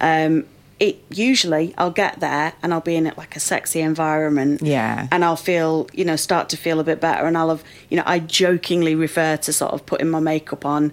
Um, 0.00 0.46
it 0.78 1.02
usually 1.10 1.74
I'll 1.78 1.90
get 1.90 2.20
there 2.20 2.52
and 2.62 2.74
I'll 2.74 2.80
be 2.80 2.96
in 2.96 3.06
it 3.06 3.16
like 3.16 3.34
a 3.34 3.40
sexy 3.40 3.80
environment. 3.80 4.60
Yeah. 4.62 5.08
And 5.10 5.24
I'll 5.24 5.36
feel, 5.36 5.88
you 5.92 6.04
know, 6.04 6.16
start 6.16 6.50
to 6.50 6.56
feel 6.56 6.80
a 6.80 6.84
bit 6.84 7.00
better. 7.00 7.26
And 7.26 7.36
I'll 7.38 7.48
have, 7.48 7.64
you 7.88 7.96
know, 7.96 8.02
I 8.04 8.18
jokingly 8.18 8.94
refer 8.94 9.38
to 9.38 9.52
sort 9.52 9.72
of 9.72 9.86
putting 9.86 10.10
my 10.10 10.20
makeup 10.20 10.66
on. 10.66 10.92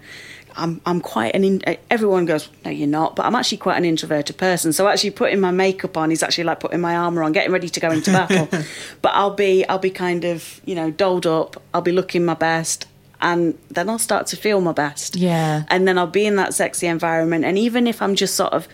I'm, 0.56 0.80
I'm 0.86 1.02
quite 1.02 1.36
an, 1.36 1.44
in, 1.44 1.62
everyone 1.90 2.26
goes, 2.26 2.48
no, 2.64 2.72
you're 2.72 2.88
not, 2.88 3.16
but 3.16 3.26
I'm 3.26 3.36
actually 3.36 3.58
quite 3.58 3.76
an 3.76 3.86
introverted 3.86 4.38
person. 4.38 4.72
So 4.72 4.88
actually 4.88 5.12
putting 5.12 5.40
my 5.40 5.52
makeup 5.52 5.98
on 5.98 6.12
is 6.12 6.22
actually 6.24 6.44
like 6.46 6.60
putting 6.60 6.80
my 6.80 6.96
armor 6.96 7.24
on, 7.24 7.32
getting 7.32 7.52
ready 7.52 7.70
to 7.70 7.80
go 7.80 7.90
into 7.90 8.12
battle. 8.14 8.48
but 9.02 9.10
I'll 9.14 9.34
be, 9.34 9.68
I'll 9.68 9.80
be 9.80 9.90
kind 9.90 10.24
of, 10.24 10.62
you 10.64 10.76
know, 10.76 10.92
dolled 10.92 11.26
up. 11.26 11.62
I'll 11.74 11.82
be 11.82 11.92
looking 11.92 12.24
my 12.24 12.36
best. 12.36 12.88
And 13.20 13.58
then 13.70 13.90
I'll 13.90 14.00
start 14.00 14.28
to 14.28 14.38
feel 14.38 14.62
my 14.62 14.74
best. 14.74 15.16
Yeah. 15.16 15.64
And 15.70 15.88
then 15.88 15.98
I'll 15.98 16.08
be 16.08 16.26
in 16.26 16.36
that 16.36 16.54
sexy 16.54 16.88
environment. 16.88 17.46
And 17.46 17.58
even 17.58 17.88
if 17.88 18.02
I'm 18.02 18.16
just 18.16 18.36
sort 18.36 18.54
of, 18.54 18.68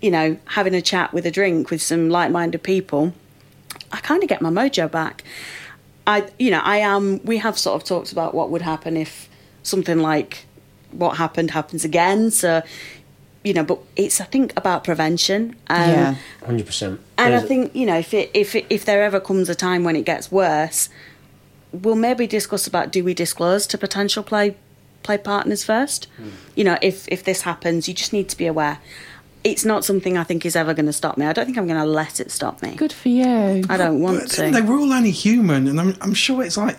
you 0.00 0.10
know, 0.10 0.36
having 0.46 0.74
a 0.74 0.82
chat 0.82 1.12
with 1.12 1.26
a 1.26 1.30
drink 1.30 1.70
with 1.70 1.82
some 1.82 2.08
like 2.08 2.30
minded 2.30 2.62
people, 2.62 3.12
I 3.92 3.98
kind 3.98 4.22
of 4.22 4.28
get 4.28 4.40
my 4.40 4.50
mojo 4.50 4.90
back. 4.90 5.24
I, 6.06 6.28
you 6.38 6.50
know, 6.50 6.60
I 6.62 6.78
am, 6.78 7.22
we 7.24 7.38
have 7.38 7.58
sort 7.58 7.80
of 7.80 7.86
talked 7.86 8.12
about 8.12 8.34
what 8.34 8.50
would 8.50 8.62
happen 8.62 8.96
if 8.96 9.28
something 9.62 9.98
like 9.98 10.46
what 10.90 11.18
happened 11.18 11.50
happens 11.50 11.84
again. 11.84 12.30
So, 12.30 12.62
you 13.44 13.52
know, 13.52 13.62
but 13.62 13.78
it's, 13.96 14.20
I 14.20 14.24
think, 14.24 14.52
about 14.56 14.84
prevention. 14.84 15.56
Um, 15.68 15.90
Yeah. 15.90 16.14
Hundred 16.44 16.66
percent. 16.66 17.00
And 17.18 17.34
I 17.34 17.40
think, 17.40 17.74
you 17.74 17.84
know, 17.86 17.98
if 17.98 18.14
it, 18.14 18.30
if 18.34 18.54
it, 18.54 18.66
if 18.70 18.84
there 18.84 19.02
ever 19.02 19.20
comes 19.20 19.48
a 19.48 19.54
time 19.54 19.84
when 19.84 19.96
it 19.96 20.04
gets 20.04 20.32
worse, 20.32 20.88
we'll 21.72 21.94
maybe 21.94 22.26
discuss 22.26 22.66
about 22.66 22.90
do 22.90 23.04
we 23.04 23.12
disclose 23.14 23.66
to 23.66 23.78
potential 23.78 24.22
play 24.22 24.56
play 25.02 25.18
partners 25.18 25.64
first? 25.64 26.08
You 26.54 26.64
know, 26.64 26.78
if 26.82 27.06
if 27.08 27.22
this 27.24 27.42
happens, 27.42 27.88
you 27.88 27.94
just 27.94 28.12
need 28.12 28.28
to 28.30 28.36
be 28.36 28.46
aware. 28.46 28.78
It's 29.44 29.64
not 29.64 29.84
something 29.84 30.18
I 30.18 30.24
think 30.24 30.44
is 30.44 30.56
ever 30.56 30.74
going 30.74 30.86
to 30.86 30.92
stop 30.92 31.16
me. 31.16 31.24
I 31.26 31.32
don't 31.32 31.44
think 31.46 31.56
I'm 31.58 31.66
going 31.66 31.80
to 31.80 31.86
let 31.86 32.20
it 32.20 32.30
stop 32.30 32.62
me. 32.62 32.74
Good 32.74 32.92
for 32.92 33.08
you. 33.08 33.64
I 33.68 33.76
don't 33.76 34.00
want 34.00 34.20
But 34.20 34.30
to. 34.30 34.50
they 34.50 34.60
were 34.60 34.74
all 34.78 34.92
only 34.92 35.10
human, 35.12 35.68
and 35.68 35.80
I'm, 35.80 35.96
I'm 36.00 36.14
sure 36.14 36.42
it's 36.42 36.56
like 36.56 36.76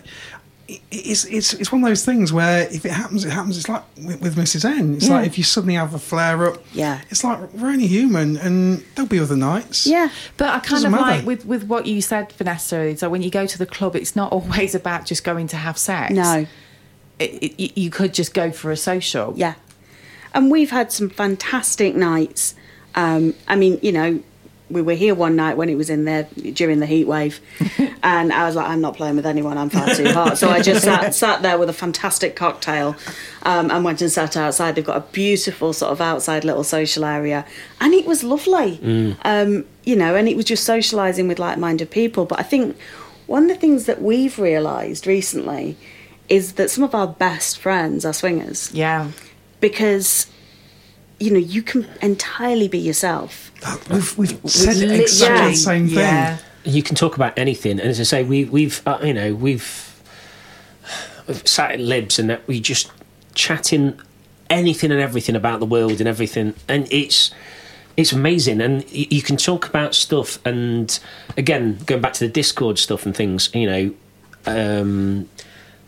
it's 0.92 1.26
it's 1.26 1.54
it's 1.56 1.72
one 1.72 1.82
of 1.84 1.90
those 1.90 2.06
things 2.06 2.32
where 2.32 2.68
if 2.72 2.86
it 2.86 2.92
happens, 2.92 3.26
it 3.26 3.32
happens. 3.32 3.58
It's 3.58 3.68
like 3.70 3.84
with, 3.98 4.22
with 4.22 4.36
Mrs. 4.36 4.66
N. 4.66 4.96
It's 4.96 5.08
Yeah. 5.08 5.16
like 5.16 5.26
if 5.28 5.38
you 5.38 5.44
suddenly 5.44 5.76
have 5.76 5.94
a 5.96 6.00
flare 6.00 6.46
up. 6.48 6.64
Yeah. 6.74 7.02
It's 7.10 7.24
like 7.24 7.40
we're 7.54 7.70
only 7.70 7.88
human, 7.88 8.38
and 8.38 8.84
there'll 8.96 9.10
be 9.10 9.20
other 9.20 9.38
nights. 9.38 9.88
yeah. 9.88 10.10
But 10.38 10.50
I 10.50 10.60
kind 10.60 10.86
of 10.86 10.92
matter. 10.92 11.04
like 11.04 11.26
with, 11.26 11.46
with 11.46 11.64
what 11.64 11.88
you 11.88 12.02
said, 12.02 12.32
Vanessa. 12.34 12.96
So 12.98 13.10
when 13.10 13.22
you 13.24 13.32
go 13.32 13.48
to 13.48 13.58
the 13.58 13.66
club, 13.66 13.96
it's 13.96 14.16
not 14.16 14.32
always 14.38 14.76
about 14.76 15.06
just 15.06 15.24
going 15.24 15.48
to 15.48 15.58
have 15.58 15.78
sex. 15.78 16.14
No. 16.14 16.46
it, 17.18 17.32
it, 17.44 17.60
you- 17.60 17.84
you 17.86 17.90
could 17.90 18.14
just 18.14 18.34
go 18.36 18.52
for 18.52 18.70
a 18.70 18.78
social. 18.78 19.34
Yeah. 19.38 19.56
And 20.34 20.52
we've 20.52 20.72
had 20.72 20.92
some 20.92 21.10
fantastic 21.10 21.96
nights. 21.96 22.56
Um, 22.96 23.34
I 23.48 23.56
mean, 23.56 23.80
you 23.82 23.92
know, 23.92 24.22
we 24.70 24.84
were 24.84 24.94
here 24.94 25.16
one 25.16 25.36
night 25.36 25.58
when 25.58 25.68
it 25.68 25.76
was 25.76 25.90
in 25.90 26.06
there 26.06 26.24
during 26.54 26.80
the 26.80 26.86
heat 26.86 27.06
wave, 27.08 27.40
and 28.04 28.32
I 28.32 28.46
was 28.46 28.56
like, 28.56 28.68
I'm 28.68 28.82
not 28.82 28.96
playing 28.96 29.16
with 29.16 29.26
anyone. 29.26 29.58
I'm 29.58 29.70
far 29.70 29.88
too 29.96 30.12
hot. 30.12 30.38
So 30.38 30.48
I 30.50 30.62
just 30.62 30.84
sat, 30.84 31.16
sat 31.24 31.42
there 31.42 31.58
with 31.58 31.70
a 31.70 31.74
fantastic 31.74 32.36
cocktail, 32.36 32.96
um, 33.44 33.72
and 33.72 33.84
went 33.84 34.02
and 34.02 34.12
sat 34.12 34.38
outside. 34.38 34.76
They've 34.76 34.86
got 34.86 34.98
a 34.98 35.06
beautiful 35.12 35.74
sort 35.74 35.92
of 35.92 36.02
outside 36.02 36.44
little 36.44 36.64
social 36.64 37.04
area, 37.04 37.46
and 37.82 37.94
it 37.96 38.06
was 38.06 38.24
lovely. 38.24 39.16
Um, 39.24 39.66
you 39.86 39.96
know, 39.96 40.16
and 40.16 40.28
it 40.30 40.36
was 40.36 40.46
just 40.46 40.70
socialising 40.70 41.28
with 41.28 41.40
like-minded 41.40 41.90
people. 41.90 42.26
But 42.26 42.40
I 42.40 42.44
think 42.44 42.78
one 43.26 43.44
of 43.44 43.50
the 43.50 43.56
things 43.56 43.86
that 43.86 44.04
we've 44.04 44.38
realised 44.38 45.08
recently 45.08 45.78
is 46.28 46.54
that 46.54 46.70
some 46.70 46.84
of 46.84 46.94
our 46.94 47.08
best 47.08 47.58
friends 47.58 48.06
are 48.06 48.14
swingers 48.14 48.72
Yeah. 48.72 49.10
Because 49.60 50.28
you 51.20 51.32
know 51.32 51.40
you 51.40 51.62
can 51.62 51.86
entirely 52.02 52.68
be 52.68 52.78
yourself 52.78 53.52
we've 53.90 54.18
we've 54.18 54.40
said 54.50 54.76
Literally, 54.78 55.02
exactly 55.02 55.52
the 55.52 55.56
same 55.58 55.88
thing. 55.88 55.98
Yeah. 55.98 56.38
you 56.64 56.82
can 56.84 56.96
talk 56.96 57.16
about 57.16 57.38
anything, 57.38 57.80
and 57.80 57.90
as 57.90 58.00
I 58.00 58.04
say, 58.04 58.24
we, 58.24 58.46
we've 58.46 58.82
uh, 58.88 59.00
you 59.04 59.14
know 59.14 59.34
we've, 59.36 60.02
we've 61.28 61.48
sat 61.48 61.72
at 61.72 61.80
libs 61.80 62.20
and 62.20 62.30
that 62.30 62.48
we 62.48 62.60
just 62.62 62.92
chatting 63.36 64.00
anything 64.50 64.92
and 64.92 65.02
everything 65.02 65.36
about 65.36 65.60
the 65.60 65.66
world 65.66 66.00
and 66.00 66.08
everything, 66.08 66.54
and 66.70 66.88
it's 66.92 67.32
it's 67.98 68.14
amazing, 68.14 68.62
and 68.62 68.84
y- 68.86 69.08
you 69.10 69.22
can 69.22 69.36
talk 69.36 69.68
about 69.68 69.94
stuff, 69.94 70.40
and 70.46 71.00
again 71.36 71.80
going 71.86 72.02
back 72.02 72.14
to 72.14 72.26
the 72.26 72.32
Discord 72.32 72.80
stuff 72.80 73.06
and 73.06 73.16
things, 73.16 73.50
you 73.54 73.68
know. 73.68 73.94
Um, 74.46 75.28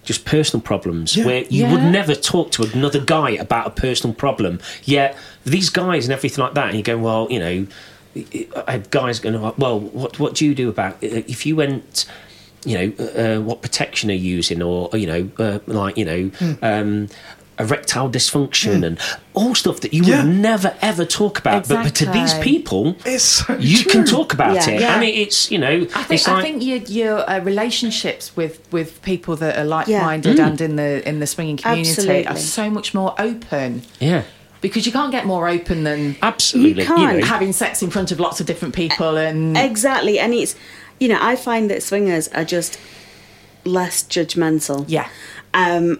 just 0.03 0.25
personal 0.25 0.61
problems 0.61 1.15
Yeah. 1.15 1.25
where 1.25 1.43
you 1.49 1.65
would 1.67 1.83
never 1.83 2.15
talk 2.15 2.51
to 2.53 2.63
another 2.63 2.99
guy 2.99 3.31
about 3.31 3.67
a 3.67 3.69
personal 3.69 4.13
problem. 4.15 4.59
Yet 4.83 5.15
these 5.45 5.69
guys 5.69 6.05
and 6.05 6.13
everything 6.13 6.43
like 6.43 6.53
that, 6.55 6.67
and 6.69 6.77
you 6.77 6.83
go, 6.83 6.97
well, 6.97 7.27
you 7.29 7.39
know, 7.39 7.67
I 8.67 8.81
guys 8.89 9.19
going, 9.19 9.39
well, 9.57 9.79
what 9.79 10.19
what 10.19 10.35
do 10.35 10.45
you 10.45 10.53
do 10.55 10.69
about 10.69 10.97
it? 11.01 11.29
if 11.29 11.45
you 11.45 11.55
went, 11.55 12.05
you 12.65 12.77
know, 12.77 13.05
uh, 13.37 13.41
what 13.41 13.61
protection 13.61 14.09
are 14.09 14.13
you 14.13 14.35
using, 14.37 14.61
or 14.61 14.89
you 14.93 15.07
know, 15.07 15.29
uh, 15.39 15.59
like 15.67 15.97
you 15.97 16.05
know. 16.05 16.31
Um, 16.61 17.07
Erectile 17.61 18.09
dysfunction 18.09 18.83
and 18.85 18.97
all 19.33 19.53
stuff 19.55 19.79
that 19.81 19.93
you 19.93 20.03
Yeah. 20.03 20.23
would 20.25 20.35
never 20.35 20.73
ever 20.81 21.05
talk 21.05 21.39
about, 21.39 21.67
but, 21.67 21.83
but 21.83 21.95
to 21.95 22.05
these 22.17 22.33
people, 22.39 22.95
It's 23.05 23.23
so 23.23 23.55
you 23.59 23.77
true. 23.83 23.91
can 23.91 24.05
talk 24.05 24.33
about 24.33 24.55
Yeah. 24.55 24.69
it. 24.69 24.81
Yeah. 24.81 24.95
I 24.95 24.99
mean, 24.99 25.15
it's 25.23 25.49
you 25.51 25.57
know, 25.57 25.75
I 25.95 26.03
think 26.03 26.27
like 26.27 26.37
I 26.37 26.41
think 26.41 26.63
your 26.63 26.77
your 27.01 27.29
uh, 27.29 27.39
relationships 27.39 28.35
with 28.35 28.59
with 28.71 29.01
people 29.01 29.35
that 29.37 29.57
are 29.57 29.65
like 29.77 29.87
minded 29.87 30.37
Mm. 30.37 30.47
and 30.47 30.61
in 30.61 30.75
the 30.75 31.07
in 31.09 31.19
the 31.19 31.27
swinging 31.27 31.57
community 31.57 31.89
Absolutely. 31.91 32.27
are 32.27 32.35
so 32.37 32.69
much 32.69 32.93
more 32.93 33.13
open 33.19 33.83
yeah, 33.99 34.23
because 34.61 34.85
you 34.87 34.91
can't 34.91 35.11
get 35.11 35.25
more 35.25 35.47
open 35.47 35.83
than 35.83 36.15
absolutely. 36.21 36.83
You 36.83 36.87
can't. 36.87 37.19
know, 37.19 37.25
having 37.25 37.53
sex 37.53 37.81
in 37.81 37.89
front 37.89 38.11
of 38.11 38.19
lots 38.19 38.39
of 38.41 38.45
different 38.47 38.73
people 38.75 39.17
and 39.17 39.57
exactly 39.57 40.19
and 40.19 40.33
it's 40.33 40.55
you 40.99 41.07
know 41.07 41.17
i 41.21 41.35
find 41.35 41.69
that 41.71 41.81
swingers 41.83 42.27
are 42.29 42.45
just 42.45 42.77
less 43.65 44.03
judgmental 44.03 44.85
yeah 44.87 45.07
um 45.53 45.99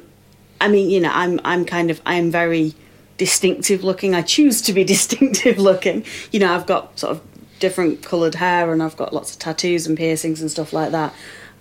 i 0.62 0.68
mean 0.68 0.89
you 0.89 0.99
know 0.99 1.12
i'm 1.14 1.39
i'm 1.43 1.66
kind 1.66 1.91
of 1.91 2.01
i'm 2.05 2.32
very 2.32 2.74
distinctive 3.22 3.84
looking. 3.84 4.16
I 4.16 4.24
choose 4.24 4.64
to 4.64 4.74
be 4.74 4.84
distinctive 4.95 5.59
looking. 5.59 6.03
You 6.32 6.39
know 6.39 6.55
i've 6.55 6.66
got 6.66 6.97
sort 6.97 7.12
of 7.18 7.22
different 7.59 8.01
coloured 8.01 8.34
hair 8.34 8.74
and 8.74 8.82
i've 8.82 8.97
got 8.97 9.14
lots 9.14 9.32
of 9.34 9.38
tattoos 9.38 9.86
and 9.86 9.95
piercings 9.95 10.41
and 10.41 10.49
stuff 10.49 10.74
like 10.74 10.91
that. 10.91 11.14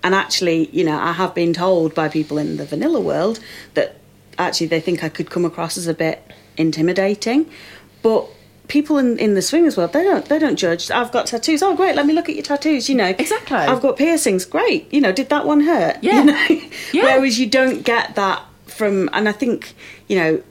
And 0.02 0.14
actually 0.14 0.70
you 0.70 0.84
know 0.84 0.98
i 0.98 1.12
have 1.12 1.34
been 1.34 1.52
told 1.52 1.94
by 1.94 2.08
people 2.08 2.38
in 2.38 2.56
the 2.56 2.64
vanilla 2.64 2.98
world 2.98 3.40
that 3.74 3.96
actually 4.38 4.68
they 4.68 4.80
think 4.80 5.04
i 5.04 5.10
could 5.10 5.28
come 5.28 5.44
across 5.44 5.76
as 5.76 5.86
a 5.86 5.92
bit 5.92 6.32
intimidating. 6.56 7.50
But 8.02 8.26
people 8.68 8.96
in, 8.96 9.18
in 9.18 9.34
the 9.34 9.42
swingers 9.42 9.76
world 9.76 9.92
they 9.92 10.04
don't 10.04 10.24
they 10.30 10.38
don't 10.38 10.56
judge. 10.56 10.90
I've 10.90 11.12
got 11.12 11.26
tattoos. 11.26 11.62
Oh 11.62 11.76
great 11.76 11.94
let 11.94 12.06
me 12.06 12.14
look 12.14 12.30
at 12.30 12.36
your 12.36 12.44
tattoos 12.44 12.88
you 12.88 12.94
know. 12.94 13.08
Exactly. 13.18 13.58
i've 13.58 13.82
got 13.82 13.98
piercings. 13.98 14.46
Great. 14.46 14.90
You 14.94 15.02
know 15.02 15.12
did 15.12 15.28
that 15.28 15.44
one 15.44 15.60
hurt? 15.60 15.98
Yeah. 16.00 16.20
you 16.20 16.24
know? 16.24 16.46
Yeah. 16.94 17.02
whereas 17.04 17.38
you 17.38 17.48
don't 17.50 17.82
get 17.82 18.14
that 18.14 18.46
from 18.70 19.08
and 19.12 19.28
i 19.28 19.32
think 19.32 19.74
you 20.08 20.16
know 20.16 20.42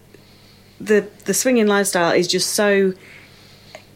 the 0.80 1.08
the 1.26 1.34
swinging 1.34 1.68
lifestyle 1.68 2.12
is 2.12 2.28
just 2.28 2.52
so 2.54 2.94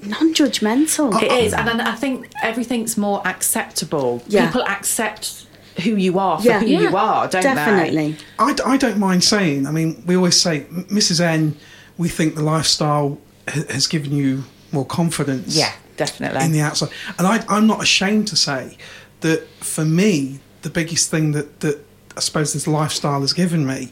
non-judgmental 0.01 1.21
it 1.21 1.31
is 1.31 1.53
and 1.53 1.81
I 1.81 1.93
I 1.93 1.95
think 1.95 2.29
everything's 2.41 2.97
more 2.97 3.25
acceptable 3.25 4.21
Yeah. 4.27 4.45
people 4.47 4.63
accept 4.63 5.45
who 5.83 5.95
you 5.95 6.19
are 6.19 6.39
for 6.39 6.47
Yeah. 6.47 6.59
who 6.59 6.65
Yeah. 6.67 6.81
you 6.81 6.97
are 6.97 7.27
don't 7.27 7.41
they 7.43 7.53
definitely 7.53 8.17
I, 8.37 8.53
d- 8.53 8.63
I 8.65 8.77
don't 8.77 8.97
mind 8.99 9.23
saying. 9.23 9.65
I 9.65 9.71
mean, 9.71 10.03
we 10.05 10.15
always 10.15 10.39
say, 10.39 10.65
Mrs. 10.99 11.19
N, 11.19 11.55
we 11.97 12.09
think 12.09 12.35
the 12.35 12.43
lifestyle 12.43 13.17
has 13.47 13.87
given 13.87 14.11
you 14.13 14.43
more 14.71 14.85
confidence. 14.85 15.55
yeah 15.55 15.71
definitely 15.97 16.43
in 16.45 16.51
the 16.51 16.61
outside. 16.61 16.89
And 17.17 17.25
I, 17.27 17.43
I'm 17.47 17.67
not 17.67 17.81
ashamed 17.81 18.27
to 18.29 18.35
say 18.35 18.77
that 19.21 19.47
for 19.59 19.85
me, 19.85 20.39
the 20.63 20.69
biggest 20.69 21.09
thing 21.11 21.31
that, 21.33 21.59
that 21.61 21.77
I 22.15 22.19
suppose 22.19 22.53
this 22.53 22.67
lifestyle 22.67 23.21
has 23.21 23.33
given 23.33 23.65
me 23.65 23.91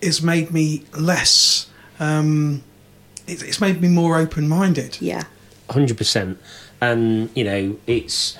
is 0.00 0.22
made 0.22 0.50
me 0.50 0.84
less. 0.96 1.68
Um, 1.98 2.62
it, 3.26 3.42
it's 3.42 3.60
made 3.60 3.80
me 3.80 3.88
more 3.88 4.18
open-minded. 4.18 5.00
yeah 5.00 5.24
hundred 5.70 5.96
percent. 5.96 6.38
And 6.80 7.30
you 7.34 7.44
know, 7.44 7.76
it's 7.86 8.36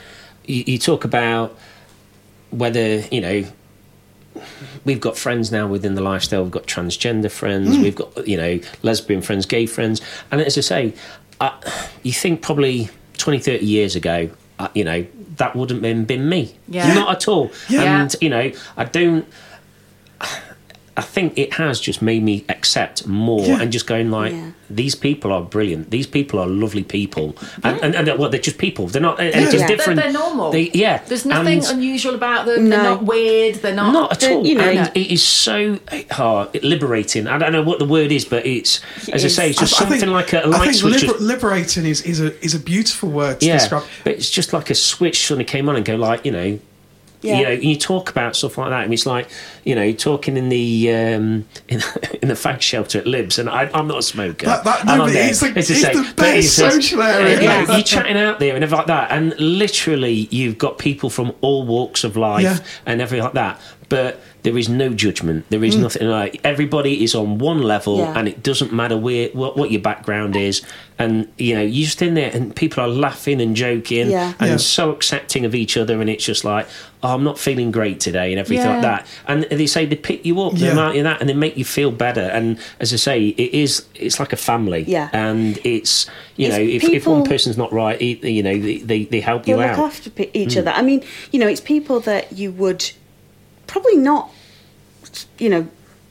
you, 0.47 0.65
you 0.67 0.79
talk 0.79 1.05
about 1.05 1.59
whether 2.51 3.01
you 3.01 3.21
know 3.21 3.45
we've 4.85 5.01
got 5.01 5.17
friends 5.17 5.51
now 5.51 5.67
within 5.67 5.95
the 5.95 6.03
lifestyle. 6.03 6.43
We've 6.43 6.53
got 6.53 6.67
transgender 6.67 7.31
friends. 7.31 7.79
We've 7.79 7.95
got 7.95 8.27
you 8.27 8.37
know 8.37 8.61
lesbian 8.83 9.23
friends, 9.23 9.47
gay 9.47 9.67
friends, 9.67 10.01
and 10.31 10.41
as 10.41 10.59
I 10.59 10.63
say, 10.63 10.95
uh, 11.41 11.59
you 12.03 12.13
think 12.13 12.43
probably 12.43 12.89
20, 13.19 13.39
30 13.39 13.65
years 13.65 13.97
ago, 13.97 14.31
Uh, 14.65 14.69
you 14.75 14.85
know, 14.85 15.07
that 15.37 15.55
wouldn't 15.55 15.79
have 15.79 15.83
been, 15.83 16.05
been 16.07 16.29
me. 16.29 16.57
Yeah. 16.69 16.95
Not 16.95 17.11
at 17.17 17.29
all. 17.29 17.51
Yeah. 17.69 18.01
And 18.01 18.17
you 18.21 18.31
know, 18.31 18.51
I 18.77 18.85
don't. 18.85 19.27
I 20.97 21.03
think 21.03 21.37
it 21.37 21.55
has 21.55 21.81
just 21.81 22.01
made 22.03 22.23
me 22.23 22.45
accept 22.49 23.05
more 23.07 23.45
Yeah. 23.45 23.61
and 23.61 23.73
just 23.73 23.85
going 23.89 24.13
like, 24.13 24.33
Yeah. 24.33 24.51
these 24.71 24.95
people 24.95 25.33
are 25.33 25.43
brilliant. 25.43 25.91
These 25.91 26.07
people 26.07 26.39
are 26.39 26.47
lovely 26.47 26.85
people, 26.85 27.37
and 27.65 27.81
and, 27.83 27.95
and 28.09 28.19
well, 28.19 28.31
they're 28.31 28.41
just 28.41 28.59
people. 28.59 28.87
They're 28.87 29.03
not. 29.03 29.19
And 29.19 29.29
it's 29.35 29.51
just 29.51 29.55
Yeah. 29.55 29.67
They're, 29.67 29.77
different. 29.77 30.01
they're 30.01 30.13
normal. 30.13 30.53
They, 30.53 30.71
yeah, 30.73 31.01
There's 31.09 31.27
nothing 31.27 31.59
And- 31.65 31.79
unusual 31.79 32.15
about 32.15 32.47
them. 32.47 32.69
They're 32.69 32.83
not 32.83 33.03
weird. 33.03 33.57
They're 33.57 33.75
not. 33.75 33.93
not 33.93 34.13
at 34.13 34.31
all. 34.31 34.47
you 34.47 34.55
know- 34.55 34.63
and 34.71 34.97
it 34.97 35.13
is 35.13 35.25
so 35.25 35.79
uh, 36.17 36.47
liberating. 36.63 37.27
I 37.27 37.39
don't 37.39 37.51
know 37.53 37.63
what 37.63 37.81
the 37.81 37.87
word 37.87 38.13
is, 38.13 38.25
but 38.25 38.47
it's 38.47 38.81
as 39.13 39.25
I 39.25 39.29
say, 39.29 39.51
it's 39.51 39.59
just 39.59 39.75
I 39.75 39.87
think- 39.87 40.01
something 40.01 40.11
like 40.15 40.33
a 40.33 40.47
light 40.47 40.63
think 40.63 40.75
switch. 40.77 41.03
liber- 41.03 41.07
just- 41.15 41.21
liberating 41.21 41.87
is, 41.87 42.03
is 42.03 42.21
a 42.21 42.31
is 42.45 42.55
a 42.55 42.61
beautiful 42.61 43.11
word 43.11 43.41
to 43.41 43.47
yeah, 43.47 43.59
describe. 43.59 43.83
but 44.05 44.13
it's 44.13 44.31
just 44.31 44.53
like 44.53 44.71
a 44.71 44.75
switch 44.77 45.27
suddenly 45.27 45.45
came 45.45 45.69
on 45.69 45.75
and 45.77 45.85
go 45.85 45.97
like 45.97 46.25
you 46.25 46.31
know. 46.31 46.59
Yeah. 47.25 47.39
You 47.39 47.45
know, 47.45 47.51
you 47.53 47.77
talk 47.77 48.11
about 48.11 48.37
stuff 48.37 48.59
like 48.59 48.71
that, 48.71 48.85
and 48.85 48.93
it's 48.93 49.07
like, 49.07 49.29
you 49.65 49.75
know, 49.75 49.83
you're 49.83 49.97
talking 49.97 50.37
in 50.37 50.49
the 50.51 50.93
um, 50.93 51.45
in, 51.69 51.81
in 52.23 52.29
the 52.29 52.35
fag 52.35 52.61
shelter 52.61 52.99
at 52.99 53.07
Libs, 53.07 53.39
and 53.39 53.49
I, 53.49 53.71
I'm 53.75 53.89
not 53.89 53.99
a 53.99 54.03
smoker. 54.03 54.47
That- 54.47 54.65
that 54.65 54.85
no, 54.87 55.07
there, 55.09 55.29
it's, 55.31 55.41
the- 55.41 55.53
to 55.53 55.59
it's 55.59 55.69
say- 55.69 55.93
the 55.95 56.13
best 56.17 56.37
it's 56.39 56.53
social 56.53 57.03
area. 57.03 57.41
you 57.41 57.49
know, 57.49 57.61
Yeah. 57.61 57.73
You're 57.75 57.83
chatting 57.83 58.17
out 58.17 58.39
there 58.41 58.55
and 58.55 58.63
everything 58.63 58.79
like 58.79 58.87
that, 58.89 59.11
and 59.11 59.35
literally, 59.39 60.29
you've 60.31 60.59
got 60.59 60.79
people 60.79 61.11
from 61.11 61.33
all 61.41 61.65
walks 61.67 62.05
of 62.05 62.17
life 62.17 62.43
Yeah. 62.43 62.59
and 62.87 63.01
everything 63.01 63.25
like 63.25 63.35
that. 63.35 63.61
But 63.91 64.21
there 64.43 64.57
is 64.57 64.69
no 64.69 64.89
judgment. 64.95 65.45
There 65.51 65.63
is 65.63 65.77
Mm. 65.77 65.81
nothing 65.81 66.09
like 66.09 66.41
everybody 66.43 67.05
is 67.05 67.15
on 67.15 67.39
one 67.39 67.63
level, 67.63 67.99
Yeah. 67.99 68.15
and 68.19 68.27
it 68.27 68.43
doesn't 68.43 68.73
matter 68.73 68.97
where 68.97 69.29
what, 69.35 69.57
what 69.59 69.71
your 69.71 69.81
background 69.83 70.37
is. 70.37 70.63
And 70.99 71.29
you 71.39 71.55
know, 71.55 71.61
you're 71.63 71.85
just 71.85 72.01
in 72.03 72.15
there, 72.15 72.31
and 72.33 72.55
people 72.57 72.83
are 72.83 72.89
laughing 72.89 73.41
and 73.43 73.55
joking, 73.55 74.11
Yeah. 74.11 74.33
and 74.41 74.51
Yeah. 74.53 74.57
so 74.57 74.91
accepting 74.91 75.45
of 75.45 75.55
each 75.55 75.77
other, 75.77 76.01
and 76.01 76.09
it's 76.09 76.25
just 76.25 76.45
like, 76.45 76.67
oh, 77.05 77.15
I'm 77.15 77.23
not 77.23 77.39
feeling 77.39 77.71
great 77.71 78.01
today, 78.01 78.33
and 78.33 78.41
everything 78.41 78.65
Yeah. 78.67 78.73
like 78.73 78.83
that. 78.83 79.07
And 79.29 79.43
they 79.61 79.67
say 79.67 79.85
they 79.85 79.95
pick 79.97 80.25
you 80.25 80.41
up, 80.41 80.55
they 80.55 80.65
Yeah. 80.65 80.71
remind 80.71 80.97
you 80.97 81.03
that, 81.05 81.21
and 81.21 81.29
they 81.29 81.35
make 81.35 81.57
you 81.57 81.65
feel 81.65 81.91
better. 81.91 82.23
And 82.23 82.59
as 82.81 82.93
I 82.93 82.97
say, 82.97 83.27
it 83.27 83.53
is 83.55 83.85
it's 83.95 84.19
like 84.19 84.33
a 84.33 84.37
family, 84.37 84.85
Yeah. 84.89 85.11
And 85.13 85.59
it's 85.65 86.07
you 86.37 86.47
It's 86.49 86.57
know, 86.57 86.63
if, 86.63 86.83
if 86.85 87.07
one 87.07 87.23
person's 87.25 87.59
not 87.59 87.71
right, 87.73 88.01
you 88.01 88.43
know, 88.43 88.59
they, 88.59 88.79
they, 88.79 89.05
they 89.05 89.21
help 89.21 89.45
they 89.45 89.53
you 89.53 89.59
look 89.59 89.67
out. 89.67 89.79
after 89.79 90.09
pe- 90.11 90.31
each 90.33 90.55
mm. 90.55 90.61
other. 90.61 90.71
I 90.71 90.83
mean, 90.83 91.05
you 91.31 91.39
know, 91.39 91.47
it's 91.47 91.61
people 91.61 92.01
that 92.01 92.33
you 92.33 92.51
would 92.53 92.91
probably 93.67 93.97
not, 93.97 94.31
you 95.39 95.49
know, 95.51 95.69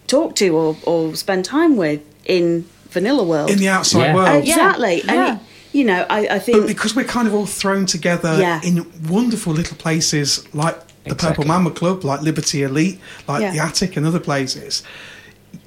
talk 0.07 0.35
to 0.35 0.47
or, 0.55 0.77
or 0.83 1.15
spend 1.15 1.43
time 1.43 1.75
with 1.75 2.01
in 2.25 2.65
vanilla 2.89 3.23
world. 3.23 3.49
in 3.49 3.57
the 3.57 3.67
outside 3.67 4.05
Yeah. 4.07 4.15
world. 4.15 4.43
exactly, 4.43 5.01
Yeah. 5.05 5.13
and 5.13 5.37
it- 5.39 5.43
you 5.73 5.83
know, 5.83 6.05
I, 6.09 6.27
I 6.35 6.39
But 6.39 6.67
because 6.67 6.95
we're 6.95 7.03
kind 7.03 7.27
of 7.27 7.33
all 7.33 7.45
thrown 7.45 7.85
together 7.85 8.37
Yeah. 8.39 8.61
in 8.63 8.85
wonderful 9.09 9.51
little 9.53 9.75
places 9.77 10.45
like 10.53 10.75
the 11.03 11.09
Purple 11.15 11.43
Exactly. 11.43 11.45
Mamba 11.47 11.71
Club, 11.71 12.03
like 12.05 12.21
Liberty 12.21 12.63
Elite, 12.63 12.99
like 13.27 13.41
Yeah. 13.41 13.51
the 13.51 13.59
Attic 13.59 13.97
and 13.97 14.05
other 14.05 14.19
places, 14.21 14.83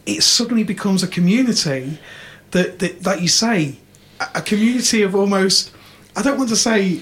it 0.06 0.22
suddenly 0.22 0.64
becomes 0.64 1.02
a 1.02 1.06
community 1.08 1.98
that, 2.52 2.78
that 2.78 3.04
like 3.04 3.20
you 3.20 3.28
say, 3.28 3.76
a- 4.20 4.28
a 4.36 4.40
community 4.40 5.02
of 5.02 5.14
almost, 5.14 5.70
I 6.16 6.22
don't 6.22 6.38
want 6.38 6.48
to 6.50 6.56
say, 6.56 7.00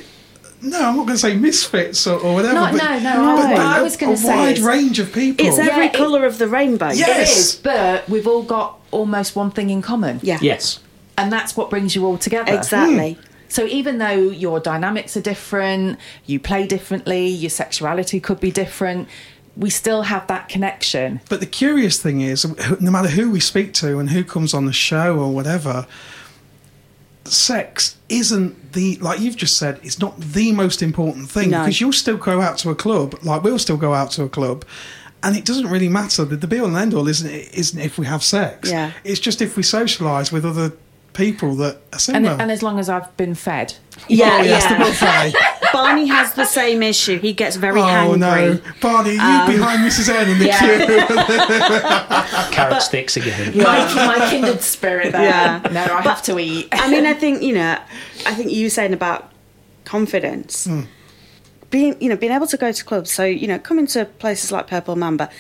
no, 0.63 0.79
I'm 0.89 0.97
not 0.97 1.05
going 1.07 1.19
to 1.19 1.19
say 1.19 1.37
misfits 1.37 2.07
or, 2.07 2.19
or 2.19 2.35
whatever. 2.35 2.55
No, 2.55 2.61
but, 2.73 2.83
no, 2.83 2.99
no, 2.99 3.37
but 3.37 3.57
I- 3.61 3.77
I 3.77 3.79
a- 3.81 3.83
was 3.85 3.97
gonna 3.99 4.17
say 4.17 4.33
a 4.33 4.37
wide 4.37 4.59
range 4.61 4.99
of 4.99 5.13
people. 5.13 5.47
it's 5.47 5.59
Yeah, 5.59 5.69
every 5.71 5.87
it- 5.87 5.93
colour 5.93 6.25
of 6.25 6.39
the 6.39 6.49
rainbow. 6.49 6.89
Yeah. 6.89 7.07
Yes. 7.07 7.37
is, 7.37 7.55
but 7.57 8.09
we've 8.09 8.27
all 8.27 8.43
got 8.43 8.79
almost 8.91 9.37
one 9.37 9.51
thing 9.51 9.69
in 9.71 9.83
common. 9.83 10.21
Yeah, 10.23 10.39
Yes. 10.41 10.79
And 11.17 11.33
that's 11.33 11.57
what 11.57 11.71
brings 11.71 11.95
you 11.95 12.05
all 12.07 12.19
together. 12.19 12.53
exactly. 12.55 13.15
Hmm. 13.15 13.21
So 13.49 13.67
even 13.67 13.99
though 13.99 14.31
your 14.31 14.59
dynamics 14.59 15.17
are 15.17 15.21
different, 15.21 15.99
you 16.27 16.41
play 16.41 16.67
differently, 16.67 17.27
your 17.29 17.51
sexuality 17.51 18.19
could 18.19 18.41
be 18.41 18.51
different, 18.51 19.09
we 19.57 19.71
still 19.71 20.03
have 20.03 20.27
that 20.27 20.49
connection. 20.49 21.21
But 21.29 21.39
the 21.39 21.47
curious 21.47 22.03
thing 22.03 22.21
is, 22.21 22.45
no 22.81 22.91
matter 22.91 23.09
who 23.09 23.31
we 23.31 23.39
speak 23.39 23.73
to 23.75 24.01
and 24.01 24.11
who 24.11 24.25
comes 24.25 24.55
on 24.55 24.65
the 24.67 24.73
show 24.73 25.17
or 25.17 25.33
whatever, 25.33 25.87
sex 27.25 27.97
isn't 28.09 28.73
the 28.73 28.97
like 28.97 29.21
you've 29.21 29.37
just 29.37 29.57
said. 29.57 29.79
It's 29.83 29.99
not 29.99 30.19
the 30.19 30.53
most 30.53 30.83
important 30.83 31.31
thing 31.31 31.51
No. 31.51 31.61
because 31.61 31.81
you'll 31.81 31.93
still 31.93 32.17
go 32.17 32.41
out 32.41 32.59
to 32.59 32.71
a 32.71 32.75
club, 32.75 33.15
like 33.23 33.43
we'll 33.43 33.59
still 33.59 33.77
go 33.77 33.95
out 33.95 34.11
to 34.13 34.25
a 34.25 34.29
club, 34.29 34.65
and 35.23 35.37
it 35.37 35.45
doesn't 35.45 35.69
really 35.69 35.89
matter. 35.89 36.25
The, 36.25 36.37
the 36.37 36.47
be 36.47 36.59
all 36.59 36.67
and 36.67 36.77
end 36.77 36.93
all 36.95 37.09
isn't 37.09 37.31
it, 37.31 37.55
isn't 37.55 37.79
if 37.81 37.99
we 37.99 38.07
have 38.07 38.23
sex. 38.23 38.71
Yeah. 38.71 38.93
It's 39.05 39.21
just 39.21 39.41
if 39.41 39.57
we 39.57 39.63
socialise 39.63 40.33
with 40.33 40.45
other 40.45 40.73
people 41.15 41.55
that 41.57 41.77
are 41.77 41.81
And, 41.95 42.01
similar. 42.01 42.37
and 42.41 42.51
as 42.51 42.63
long 42.63 42.79
as 42.79 42.89
I've 42.89 43.17
been 43.17 43.35
fed. 43.35 43.75
Yeah, 44.09 44.39
oh, 44.41 44.43
yes, 44.45 44.65
the 44.65 44.75
yeah. 44.75 45.31
buffet. 45.31 45.73
Barney 45.73 46.07
has 46.07 46.35
the 46.35 46.45
same 46.45 46.83
issue. 46.83 47.19
He 47.19 47.33
gets 47.33 47.57
very 47.57 47.81
hungry. 47.81 48.15
oh 48.15 48.31
hangry. 48.31 48.65
no, 48.65 48.73
Barney, 48.81 49.15
you 49.15 49.21
Um, 49.21 49.47
behind 49.51 49.81
Mrs. 49.89 50.09
N 50.09 50.29
in 50.31 50.39
the 50.39 50.47
yeah. 50.47 50.59
queue. 50.59 52.51
Carrot 52.55 52.83
sticks 52.83 53.17
again. 53.17 53.57
My, 53.57 53.95
my 53.95 54.29
kindred 54.31 54.61
spirit 54.63 55.13
there. 55.13 55.23
Yeah. 55.23 55.61
No, 55.73 55.83
I 55.95 56.03
have 56.03 56.23
to 56.23 56.39
eat. 56.39 56.69
I 56.73 56.91
mean, 56.93 57.07
I 57.07 57.15
think 57.15 57.43
you 57.43 57.55
know, 57.55 57.79
I 58.27 58.35
think 58.35 58.51
you 58.51 58.67
were 58.67 58.71
saying 58.71 58.93
about 58.93 59.31
confidence, 59.85 60.69
being 61.71 61.97
you 62.01 62.09
know, 62.09 62.17
being 62.17 62.33
able 62.33 62.47
to 62.49 62.57
go 62.57 62.73
to 62.73 62.85
clubs. 62.85 63.13
So 63.13 63.25
you 63.25 63.47
know, 63.47 63.59
coming 63.59 63.87
to 63.89 64.05
places 64.05 64.51
like 64.53 64.67
Purple 64.67 64.97
Mamba, 64.97 65.31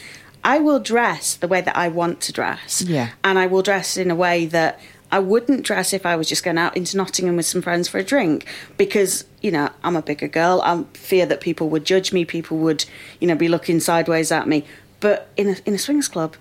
I 0.45 0.59
will 0.59 0.79
dress 0.81 1.35
the 1.35 1.49
way 1.49 1.61
that 1.61 1.77
I 1.77 1.89
want 1.89 2.21
to 2.23 2.33
dress. 2.33 2.83
Yeah. 2.83 3.11
and 3.25 3.39
I 3.39 3.47
will 3.47 3.63
dress 3.63 3.97
in 3.97 4.11
a 4.11 4.15
way 4.15 4.47
that 4.47 4.79
I 5.15 5.21
wouldn't 5.21 5.63
dress 5.63 5.93
if 5.93 6.05
I 6.05 6.17
was 6.17 6.29
just 6.29 6.43
going 6.43 6.59
out 6.59 6.77
into 6.77 6.97
Nottingham 6.97 7.37
with 7.37 7.47
some 7.47 7.63
friends 7.63 7.87
for 7.89 7.99
a 7.99 8.03
drink 8.05 8.47
because 8.77 9.25
you 9.43 9.53
know 9.53 9.69
I'm 9.85 9.95
a 9.97 10.03
bigger 10.03 10.27
girl. 10.27 10.61
I 10.65 10.83
fear 10.95 11.25
that 11.27 11.41
people 11.41 11.69
would 11.69 11.85
judge 11.85 12.13
me. 12.13 12.25
People 12.25 12.57
would 12.59 12.85
you 13.21 13.29
know 13.29 13.37
be 13.37 13.47
looking 13.49 13.79
sideways 13.79 14.33
at 14.33 14.49
me. 14.49 14.65
But 14.99 15.29
in 15.37 15.47
a 15.51 15.57
in 15.67 15.75
a 15.75 15.79
swingers 15.79 16.09
club. 16.09 16.35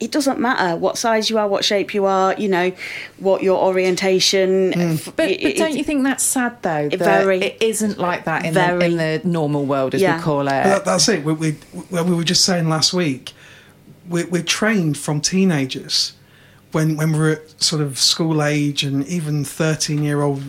It 0.00 0.12
doesn't 0.12 0.38
matter 0.38 0.76
what 0.76 0.96
size 0.96 1.28
you 1.28 1.38
are, 1.38 1.48
what 1.48 1.64
shape 1.64 1.92
you 1.92 2.04
are, 2.04 2.32
you 2.38 2.48
know, 2.48 2.70
what 3.18 3.42
your 3.42 3.58
orientation. 3.68 4.72
Hmm. 4.72 4.80
f- 4.92 5.04
But, 5.06 5.16
but 5.16 5.30
it- 5.30 5.56
don't 5.56 5.76
you 5.76 5.82
think 5.82 6.04
that's 6.04 6.22
sad 6.22 6.62
though? 6.62 6.88
That 6.88 6.98
Very. 7.00 7.40
it 7.42 7.56
isn't 7.60 7.98
like 7.98 8.24
that 8.24 8.44
in, 8.44 8.54
the, 8.54 8.78
in 8.84 8.96
the 8.96 9.20
normal 9.24 9.66
world, 9.66 9.96
as 9.96 10.00
Yeah. 10.00 10.16
we 10.18 10.22
call 10.22 10.42
it. 10.42 10.62
That, 10.70 10.84
that's 10.84 11.08
it. 11.08 11.24
We, 11.24 11.32
we, 11.32 11.56
we 11.90 12.14
were 12.14 12.22
just 12.22 12.44
saying 12.44 12.68
last 12.68 12.92
week, 12.92 13.32
we, 14.08 14.22
we're 14.24 14.44
trained 14.44 14.96
from 14.98 15.20
teenagers 15.20 16.12
when, 16.72 16.96
when 16.96 17.12
we're 17.12 17.32
at 17.32 17.62
sort 17.62 17.80
of 17.82 17.98
school 17.98 18.42
age 18.42 18.82
and 18.84 19.06
even 19.06 19.44
13 19.44 20.02
year 20.02 20.22
old. 20.22 20.42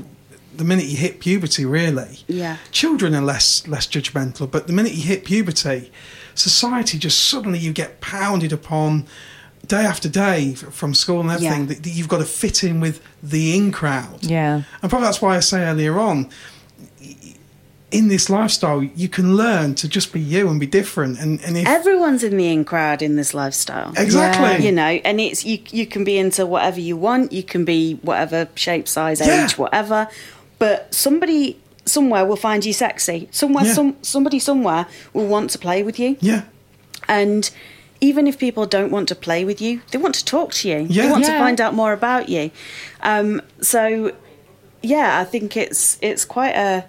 The 0.56 0.66
minute 0.66 0.86
you 0.86 0.98
hit 0.98 1.22
puberty, 1.22 1.64
really, 1.64 2.20
Yeah. 2.28 2.58
children 2.72 3.16
are 3.16 3.22
less 3.22 3.66
less 3.66 3.88
judgmental. 3.88 4.50
But 4.52 4.68
the 4.68 4.74
minute 4.74 4.92
you 4.94 5.04
hit 5.04 5.24
puberty, 5.24 5.90
society 6.36 6.98
just 6.98 7.30
suddenly 7.30 7.60
you 7.60 7.72
get 7.72 8.02
pounded 8.02 8.52
upon 8.52 9.06
day 9.68 9.86
after 9.86 10.10
day 10.10 10.56
from 10.56 10.94
school 10.94 11.22
and 11.22 11.32
everything 11.32 11.62
Yeah. 11.62 11.68
that, 11.68 11.84
that 11.84 11.90
you've 11.92 12.10
got 12.10 12.18
to 12.18 12.26
fit 12.26 12.64
in 12.66 12.82
with 12.82 13.00
the 13.24 13.56
in 13.56 13.72
crowd. 13.72 14.20
Yeah. 14.26 14.64
And 14.82 14.90
probably 14.90 15.06
that's 15.08 15.22
why 15.22 15.38
I 15.38 15.40
say 15.40 15.64
earlier 15.64 15.98
on, 15.98 16.28
in 17.92 18.08
this 18.08 18.30
lifestyle, 18.30 18.84
you 18.84 19.10
can 19.10 19.36
learn 19.36 19.74
to 19.76 19.88
just 19.88 20.14
be 20.14 20.20
you 20.20 20.48
and 20.50 20.60
be 20.60 20.68
different. 20.68 21.20
And, 21.20 21.42
and 21.44 21.58
if, 21.58 21.68
Everyone's 21.68 22.24
in 22.24 22.38
the 22.38 22.48
in 22.48 22.64
crowd 22.64 23.02
in 23.02 23.16
this 23.16 23.34
lifestyle. 23.34 23.94
exactly, 23.98 24.66
You 24.66 24.72
know, 24.72 24.84
and 25.04 25.20
it's 25.20 25.44
you. 25.44 25.60
You 25.72 25.86
can 25.88 26.04
be 26.04 26.18
into 26.18 26.46
whatever 26.46 26.80
you 26.80 26.96
want. 26.98 27.32
You 27.32 27.44
can 27.44 27.66
be 27.66 27.96
whatever 28.04 28.48
shape, 28.56 28.88
size, 28.88 29.20
Yeah. 29.20 29.44
age, 29.46 29.58
whatever. 29.58 30.08
But 30.60 30.94
somebody 30.94 31.58
somewhere 31.86 32.26
will 32.26 32.36
find 32.36 32.64
you 32.64 32.74
sexy. 32.74 33.28
Somewhere, 33.32 33.66
Yeah. 33.66 33.74
some 33.74 33.96
somebody 34.02 34.40
somewhere 34.40 34.86
will 35.14 35.26
want 35.28 35.50
to 35.52 35.58
play 35.60 35.82
with 35.84 36.00
you. 36.00 36.16
yeah, 36.22 36.42
And 37.08 37.50
even 38.02 38.28
if 38.28 38.38
people 38.38 38.66
don't 38.66 38.92
want 38.92 39.08
to 39.10 39.16
play 39.16 39.44
with 39.44 39.60
you, 39.62 39.82
they 39.92 39.98
want 39.98 40.16
to 40.16 40.24
talk 40.24 40.54
to 40.54 40.70
you. 40.70 40.86
Yeah. 40.90 41.04
They 41.06 41.12
want 41.12 41.24
Yeah. 41.26 41.34
to 41.34 41.40
find 41.40 41.60
out 41.60 41.74
more 41.74 41.92
about 41.92 42.30
you. 42.30 42.52
Um, 43.02 43.42
so, 43.62 44.12
yeah, 44.84 45.20
I 45.20 45.24
think 45.26 45.58
it's 45.58 45.98
it's 46.02 46.24
quite 46.24 46.56
a. 46.56 46.86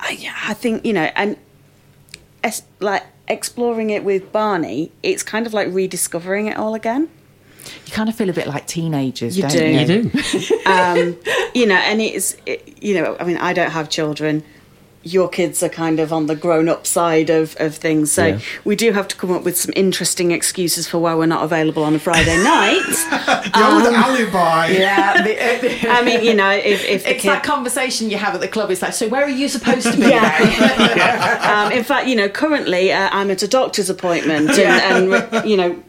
I, 0.00 0.32
I 0.48 0.54
think 0.54 0.84
you 0.84 0.92
know, 0.92 1.10
and 1.14 1.36
es, 2.44 2.62
like 2.80 3.04
exploring 3.28 3.90
it 3.90 4.04
with 4.04 4.30
Barney, 4.32 4.92
it's 5.02 5.22
kind 5.22 5.46
of 5.46 5.54
like 5.54 5.68
rediscovering 5.72 6.46
it 6.46 6.56
all 6.56 6.74
again. 6.74 7.08
You 7.86 7.92
kind 7.92 8.08
of 8.08 8.14
feel 8.14 8.30
a 8.30 8.32
bit 8.32 8.46
like 8.46 8.66
teenagers, 8.68 9.36
You 9.36 9.42
don't 9.42 9.52
do. 9.52 9.66
you? 9.66 9.80
You 9.80 9.86
do. 10.20 10.60
Um, 10.66 11.16
you 11.54 11.66
know, 11.66 11.74
and 11.76 12.00
it's 12.00 12.36
it, 12.46 12.82
you 12.82 12.94
know, 13.00 13.16
I 13.18 13.24
mean, 13.24 13.38
I 13.38 13.52
don't 13.52 13.70
have 13.70 13.88
children. 13.88 14.44
Your 15.06 15.28
kids 15.28 15.62
are 15.62 15.68
kind 15.68 16.00
of 16.00 16.12
on 16.12 16.26
the 16.26 16.34
grown-up 16.34 16.84
side 16.86 17.30
of, 17.30 17.56
of 17.60 17.76
things, 17.76 18.10
so 18.10 18.26
Yeah. 18.26 18.38
we 18.64 18.74
do 18.74 18.90
have 18.92 19.06
to 19.08 19.16
come 19.16 19.30
up 19.30 19.44
with 19.44 19.56
some 19.56 19.72
interesting 19.76 20.32
excuses 20.32 20.88
for 20.88 20.98
why 20.98 21.14
we're 21.14 21.26
not 21.26 21.44
available 21.44 21.84
on 21.84 21.94
a 21.94 21.98
Friday 22.00 22.36
night. 22.42 22.82
the 23.54 23.62
old 23.64 23.94
alibi. 23.94 24.68
Yeah. 24.68 25.22
the- 25.22 25.88
I 25.90 26.02
mean, 26.02 26.24
you 26.24 26.34
know, 26.34 26.50
if, 26.50 26.84
if 26.84 27.04
the 27.04 27.10
it's 27.12 27.22
kid, 27.22 27.28
that 27.30 27.44
conversation 27.44 28.10
you 28.10 28.16
have 28.18 28.34
at 28.34 28.40
the 28.40 28.48
club. 28.48 28.70
It's 28.70 28.82
like, 28.82 28.94
so 28.94 29.06
where 29.08 29.22
are 29.22 29.28
you 29.28 29.48
supposed 29.48 29.90
to 29.92 29.96
be? 29.96 30.08
Yeah. 30.08 31.66
um, 31.66 31.72
in 31.72 31.84
fact, 31.84 32.08
you 32.08 32.16
know, 32.16 32.28
currently 32.28 32.92
uh, 32.92 33.08
I'm 33.12 33.30
at 33.30 33.42
a 33.42 33.48
doctor's 33.48 33.88
appointment, 33.88 34.50
and, 34.58 35.12
and 35.14 35.48
you 35.48 35.56
know, 35.56 35.82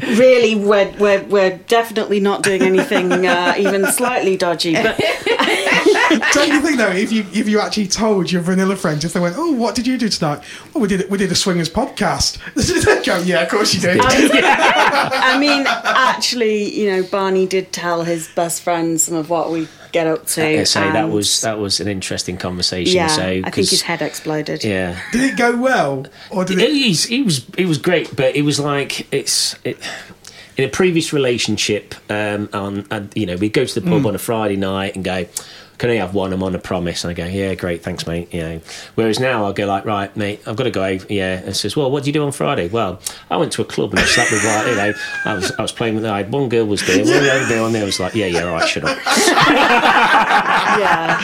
really, 0.00 0.54
we're, 0.54 0.92
we're, 0.98 1.24
we're 1.24 1.58
definitely 1.68 2.20
not 2.20 2.42
doing 2.42 2.62
anything 2.62 3.26
uh, 3.26 3.54
even 3.58 3.86
slightly 3.86 4.36
dodgy. 4.36 4.74
But 4.74 4.98
Don't 6.32 6.48
you 6.48 6.60
think 6.60 6.78
though, 6.78 6.90
if 6.90 7.12
you 7.12 7.24
if 7.32 7.48
you 7.48 7.60
actually 7.60 7.86
told 7.86 8.32
your 8.32 8.40
vanilla 8.40 8.76
friends, 8.76 9.04
if 9.04 9.12
they 9.12 9.20
went, 9.20 9.36
"Oh, 9.36 9.52
what 9.52 9.74
did 9.74 9.86
you 9.86 9.98
do 9.98 10.08
tonight?" 10.08 10.42
Oh, 10.74 10.80
we 10.80 10.88
did 10.88 11.10
we 11.10 11.18
did 11.18 11.30
a 11.30 11.34
swingers 11.34 11.68
podcast. 11.68 12.38
They'd 12.84 13.04
go, 13.04 13.18
"Yeah, 13.18 13.42
of 13.42 13.50
course 13.50 13.74
you 13.74 13.80
did." 13.80 14.00
I 14.02 15.38
mean, 15.38 15.66
actually, 15.66 16.72
you 16.74 16.90
know, 16.90 17.02
Barney 17.02 17.46
did 17.46 17.72
tell 17.72 18.04
his 18.04 18.28
best 18.28 18.62
friend 18.62 19.00
some 19.00 19.16
of 19.16 19.28
what 19.28 19.50
we 19.50 19.68
get 19.92 20.06
up 20.06 20.26
to. 20.26 20.50
Yeah, 20.50 20.64
so 20.64 20.80
that 20.80 21.08
was 21.10 21.40
that 21.42 21.58
was 21.58 21.80
an 21.80 21.88
interesting 21.88 22.36
conversation. 22.36 22.94
yeah. 22.96 23.06
so, 23.08 23.22
I 23.22 23.32
think 23.42 23.54
'cause- 23.54 23.70
his 23.70 23.82
head 23.82 24.02
exploded. 24.02 24.64
Yeah, 24.64 24.98
did 25.12 25.32
it 25.32 25.36
go 25.36 25.56
well, 25.56 26.06
or 26.30 26.44
did 26.44 26.58
it? 26.58 26.70
He's, 26.70 27.04
he 27.04 27.22
was 27.22 27.44
he 27.56 27.64
was 27.66 27.78
great, 27.78 28.14
but 28.16 28.36
it 28.36 28.42
was 28.42 28.58
like 28.60 29.12
it's 29.12 29.56
it, 29.64 29.78
in 30.56 30.64
a 30.64 30.68
previous 30.68 31.12
relationship. 31.12 31.94
Um, 32.10 32.48
on 32.52 32.86
and, 32.90 33.12
you 33.14 33.26
know, 33.26 33.36
we'd 33.36 33.52
go 33.52 33.64
to 33.64 33.80
the 33.80 33.88
pub 33.88 34.04
on 34.06 34.14
a 34.14 34.18
Friday 34.18 34.56
night 34.56 34.94
and 34.96 35.04
go. 35.04 35.26
Can 35.78 35.90
I 35.90 35.94
have 35.94 36.12
one? 36.12 36.32
I'm 36.32 36.42
on 36.42 36.54
a 36.56 36.58
promise, 36.58 37.04
and 37.04 37.10
I 37.12 37.14
go, 37.14 37.24
yeah, 37.24 37.54
great, 37.54 37.82
thanks, 37.84 38.04
mate. 38.06 38.34
You 38.34 38.40
know, 38.42 38.60
whereas 38.96 39.20
now 39.20 39.44
I'll 39.44 39.52
go 39.52 39.64
like, 39.66 39.84
right, 39.84 40.14
mate, 40.16 40.40
I've 40.44 40.56
got 40.56 40.64
to 40.64 40.70
go. 40.72 40.98
Yeah, 41.08 41.38
and 41.38 41.56
says, 41.56 41.76
well, 41.76 41.88
what 41.90 42.02
do 42.02 42.08
you 42.08 42.12
do 42.12 42.24
on 42.24 42.32
Friday? 42.32 42.66
Well, 42.68 43.00
I 43.30 43.36
went 43.36 43.52
to 43.52 43.62
a 43.62 43.64
club 43.64 43.90
and 43.92 44.00
I 44.00 44.04
slept 44.04 44.32
with 44.32 44.44
like, 44.44 44.66
you 44.66 44.74
know, 44.74 44.92
I 45.24 45.34
was 45.34 45.52
I 45.52 45.62
was 45.62 45.70
playing 45.72 45.94
with. 45.94 46.04
I 46.04 46.24
one 46.24 46.48
girl 46.48 46.66
was 46.66 46.84
there, 46.86 47.04
one 47.04 47.14
other 47.14 47.46
girl 47.48 47.64
on 47.66 47.72
there 47.72 47.84
was 47.84 48.00
like, 48.00 48.14
yeah, 48.16 48.26
yeah, 48.26 48.42
all 48.44 48.54
right, 48.54 48.68
shut 48.68 48.84
up. 48.84 48.98
Yeah. 50.78 51.20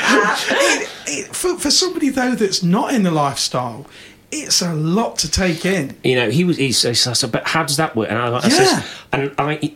it, 0.51 0.89
it 1.07 1.27
for, 1.37 1.59
for 1.59 1.71
somebody 1.71 2.09
though 2.09 2.35
that's 2.35 2.63
not 2.63 2.95
in 2.95 3.03
the 3.03 3.11
lifestyle, 3.11 3.87
it's 4.33 4.63
a 4.63 4.73
lot 4.75 5.19
to 5.19 5.31
take 5.31 5.65
in. 5.65 5.97
you 6.03 6.17
know, 6.17 6.31
he 6.31 6.45
was. 6.45 6.57
He's, 6.57 6.83
he's, 6.83 7.07
I 7.07 7.13
said, 7.13 7.33
but 7.33 7.47
how 7.47 7.63
does 7.65 7.77
that 7.77 7.95
work? 7.95 8.09
And 8.11 8.19
I, 8.19 8.29
I 8.29 8.43
Yeah. 8.43 8.49
says, 8.49 8.85
and 9.13 9.33
I, 9.39 9.75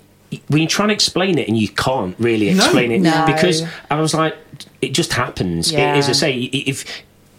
when 0.48 0.62
you 0.62 0.68
try 0.68 0.84
and 0.84 0.92
explain 0.92 1.38
it, 1.38 1.48
and 1.48 1.56
you 1.56 1.68
can't 1.68 2.14
really 2.18 2.52
No. 2.52 2.64
explain 2.64 2.92
it 2.92 3.00
No. 3.00 3.24
because 3.26 3.62
I 3.90 4.00
was 4.00 4.14
like, 4.14 4.36
it 4.80 4.92
just 4.92 5.12
happens. 5.12 5.72
Yeah. 5.72 5.94
It, 5.94 5.98
as 5.98 6.08
I 6.08 6.12
say, 6.12 6.34
if 6.42 6.84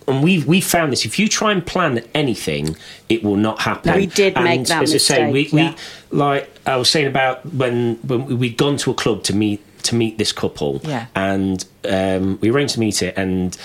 and 0.08 0.24
we've 0.24 0.46
we 0.46 0.60
found 0.60 0.92
this, 0.92 1.06
if 1.06 1.20
you 1.20 1.28
try 1.28 1.52
and 1.52 1.66
plan 1.66 2.04
anything, 2.14 2.76
it 3.10 3.24
will 3.24 3.36
not 3.36 3.62
happen. 3.62 3.96
We 3.96 4.08
did 4.08 4.36
and 4.36 4.46
make 4.46 4.68
that 4.68 4.84
as 4.84 4.94
I 4.94 4.98
say, 4.98 5.26
we, 5.32 5.44
mistake, 5.44 5.54
yeah. 5.54 5.76
we 6.12 6.18
like 6.18 6.50
I 6.66 6.76
was 6.78 6.90
saying 6.90 7.08
about 7.08 7.46
when 7.54 7.96
when 8.08 8.40
we'd 8.40 8.58
gone 8.58 8.78
to 8.78 8.92
a 8.92 8.94
club 8.94 9.24
to 9.24 9.36
meet 9.36 9.62
to 9.84 9.96
meet 9.96 10.18
this 10.18 10.32
couple, 10.32 10.82
Yeah. 10.84 11.06
and 11.16 11.64
um, 11.88 12.38
we 12.42 12.50
arranged 12.50 12.74
to 12.74 12.80
meet 12.80 13.02
it 13.02 13.18
and 13.18 13.58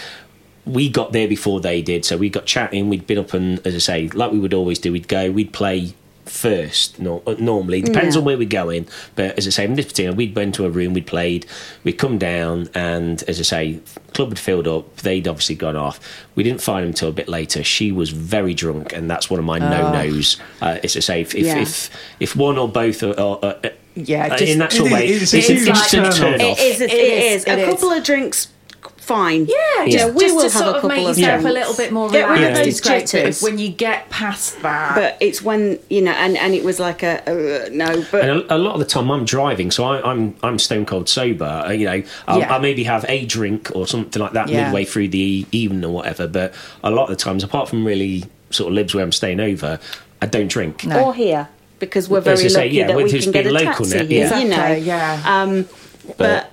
we 0.67 0.89
got 0.89 1.13
there 1.13 1.29
before 1.29 1.61
they 1.61 1.83
did, 1.83 2.05
so 2.05 2.17
we 2.17 2.31
got 2.31 2.47
chatting. 2.47 2.89
We'd 2.89 3.07
been 3.07 3.19
up 3.19 3.35
and, 3.35 3.65
as 3.67 3.75
I 3.75 3.79
say, 3.79 4.09
like 4.09 4.33
we 4.33 4.39
would 4.39 4.55
always 4.55 4.79
do, 4.79 4.93
we'd 4.93 5.09
go, 5.09 5.31
we'd 5.31 5.53
play 5.53 5.93
first. 6.35 6.99
No, 6.99 7.23
uh, 7.27 7.35
normally 7.39 7.81
depends 7.81 8.15
Yeah. 8.15 8.19
on 8.21 8.25
where 8.25 8.37
we're 8.37 8.49
going, 8.49 8.87
but 9.15 9.39
as 9.39 9.47
I 9.47 9.51
say, 9.51 9.65
in 9.65 9.75
this 9.75 9.87
particular, 9.87 10.15
we'd 10.15 10.35
went 10.35 10.55
to 10.57 10.67
a 10.67 10.71
room, 10.71 10.93
we'd 10.93 11.07
played, 11.07 11.47
we'd 11.85 11.99
come 11.99 12.19
down, 12.19 12.69
and 12.75 13.23
as 13.29 13.39
I 13.39 13.43
say, 13.45 13.79
club 14.13 14.31
had 14.31 14.39
filled 14.39 14.67
up. 14.69 14.97
They'd 14.99 15.27
obviously 15.29 15.55
gone 15.55 15.77
off. 15.77 16.01
We 16.35 16.43
didn't 16.43 16.61
find 16.61 16.83
them 16.83 16.89
until 16.91 17.09
a 17.09 17.13
bit 17.13 17.29
later. 17.29 17.63
She 17.63 17.93
was 17.93 18.11
very 18.11 18.55
drunk, 18.55 18.93
and 18.93 19.11
that's 19.11 19.31
one 19.31 19.39
of 19.39 19.47
my 19.47 19.59
no 19.59 19.93
nos. 19.93 20.37
Uh, 20.61 20.79
as 20.83 20.97
I 20.97 21.01
say, 21.01 21.21
if 21.21 21.35
if, 21.35 21.47
Yeah. 21.47 21.59
if 21.61 21.91
if 22.21 22.37
one 22.37 22.59
or 22.59 22.69
both 22.69 23.03
are. 23.03 23.19
are, 23.19 23.39
are 23.43 23.57
Yeah, 23.97 24.27
uh, 24.27 24.37
just- 24.39 24.53
in 24.53 24.59
that 24.59 24.73
sort 24.73 24.87
of 24.87 24.93
way, 24.93 25.09
is- 25.09 25.23
it's, 25.23 25.35
it's 25.35 25.49
an 25.51 25.57
like 25.67 25.67
instant 25.69 26.05
turn 26.07 26.13
turn 26.13 26.41
off. 26.41 26.51
off. 26.53 26.59
It 26.59 26.63
is. 26.75 26.81
It, 26.81 26.91
It 26.93 26.97
is, 26.99 27.43
is. 27.43 27.45
it 27.45 27.51
A 27.59 27.63
is. 27.63 27.69
couple 27.69 27.91
of 27.93 28.03
drinks, 28.03 28.49
fine. 29.05 29.47
Yeah, 29.47 29.85
You 29.85 29.93
just, 29.93 30.07
know, 30.07 30.13
we 30.15 30.21
just 30.21 30.35
will 30.35 30.43
to 30.49 30.51
have 30.51 30.63
sort 30.65 30.75
a 30.75 30.79
of 30.79 30.85
make 30.85 30.91
couple 30.97 31.09
of 31.11 31.19
yourself 31.19 31.41
drinks. 31.43 31.51
a 31.51 31.61
little 31.61 31.75
bit 31.77 31.93
more 31.93 32.11
Get 32.11 32.29
rid 32.29 32.43
of 32.51 32.57
those 32.57 32.81
great, 32.81 33.07
jitters. 33.07 33.43
when 33.43 33.59
you 33.59 33.69
get 33.69 34.09
past 34.11 34.61
that, 34.63 34.95
But 34.95 35.17
it's 35.21 35.43
when 35.43 35.79
you 35.91 36.01
know, 36.03 36.13
and, 36.13 36.37
and 36.37 36.55
it 36.55 36.65
was 36.65 36.81
like 36.81 37.03
a 37.03 37.23
uh, 37.67 37.69
no. 37.71 38.05
But 38.11 38.21
And 38.29 38.41
a, 38.51 38.57
a 38.57 38.59
lot 38.59 38.73
of 38.75 38.79
the 38.81 38.87
time 38.87 39.11
I'm 39.11 39.25
driving, 39.25 39.71
so 39.71 39.85
I, 39.85 40.11
I'm 40.11 40.35
I'm 40.43 40.59
stone 40.59 40.87
cold 40.87 41.09
sober. 41.09 41.45
Uh, 41.45 41.71
you 41.71 41.87
know, 41.87 42.03
I'll, 42.27 42.39
Yeah. 42.39 42.53
I'll 42.53 42.61
maybe 42.61 42.85
have 42.85 43.05
a 43.09 43.25
drink 43.27 43.71
or 43.75 43.87
something 43.87 44.21
like 44.21 44.33
that 44.33 44.49
Yeah. 44.49 44.65
midway 44.65 44.85
through 44.85 45.09
the 45.09 45.47
evening 45.53 45.85
or 45.85 45.93
whatever. 45.93 46.27
But 46.27 46.55
a 46.83 46.91
lot 46.91 47.05
of 47.05 47.11
the 47.11 47.23
times, 47.23 47.45
apart 47.45 47.69
from 47.69 47.85
really 47.87 48.25
sort 48.51 48.69
of 48.69 48.75
libs 48.75 48.95
where 48.95 49.05
I'm 49.05 49.13
staying 49.13 49.41
over, 49.41 49.79
I 50.23 50.27
don't 50.27 50.49
drink. 50.49 50.85
No. 50.87 51.07
or 51.07 51.15
here 51.15 51.49
because 51.81 52.09
we're 52.09 52.21
very 52.21 52.45
I 52.45 52.49
say, 52.49 52.65
lucky 52.65 52.77
yeah, 52.77 52.87
that 52.87 52.97
we 52.97 53.11
can 53.11 53.33
get 53.33 53.47
a 53.47 53.51
being 53.51 53.55
local 53.67 53.85
taxi 53.85 53.99
now, 53.99 54.05
here. 54.05 54.29
yeah. 54.29 54.39
You 54.39 54.49
know, 54.49 54.73
yeah. 54.75 55.23
Um, 55.27 55.69
But- 56.07 56.17
but 56.19 56.51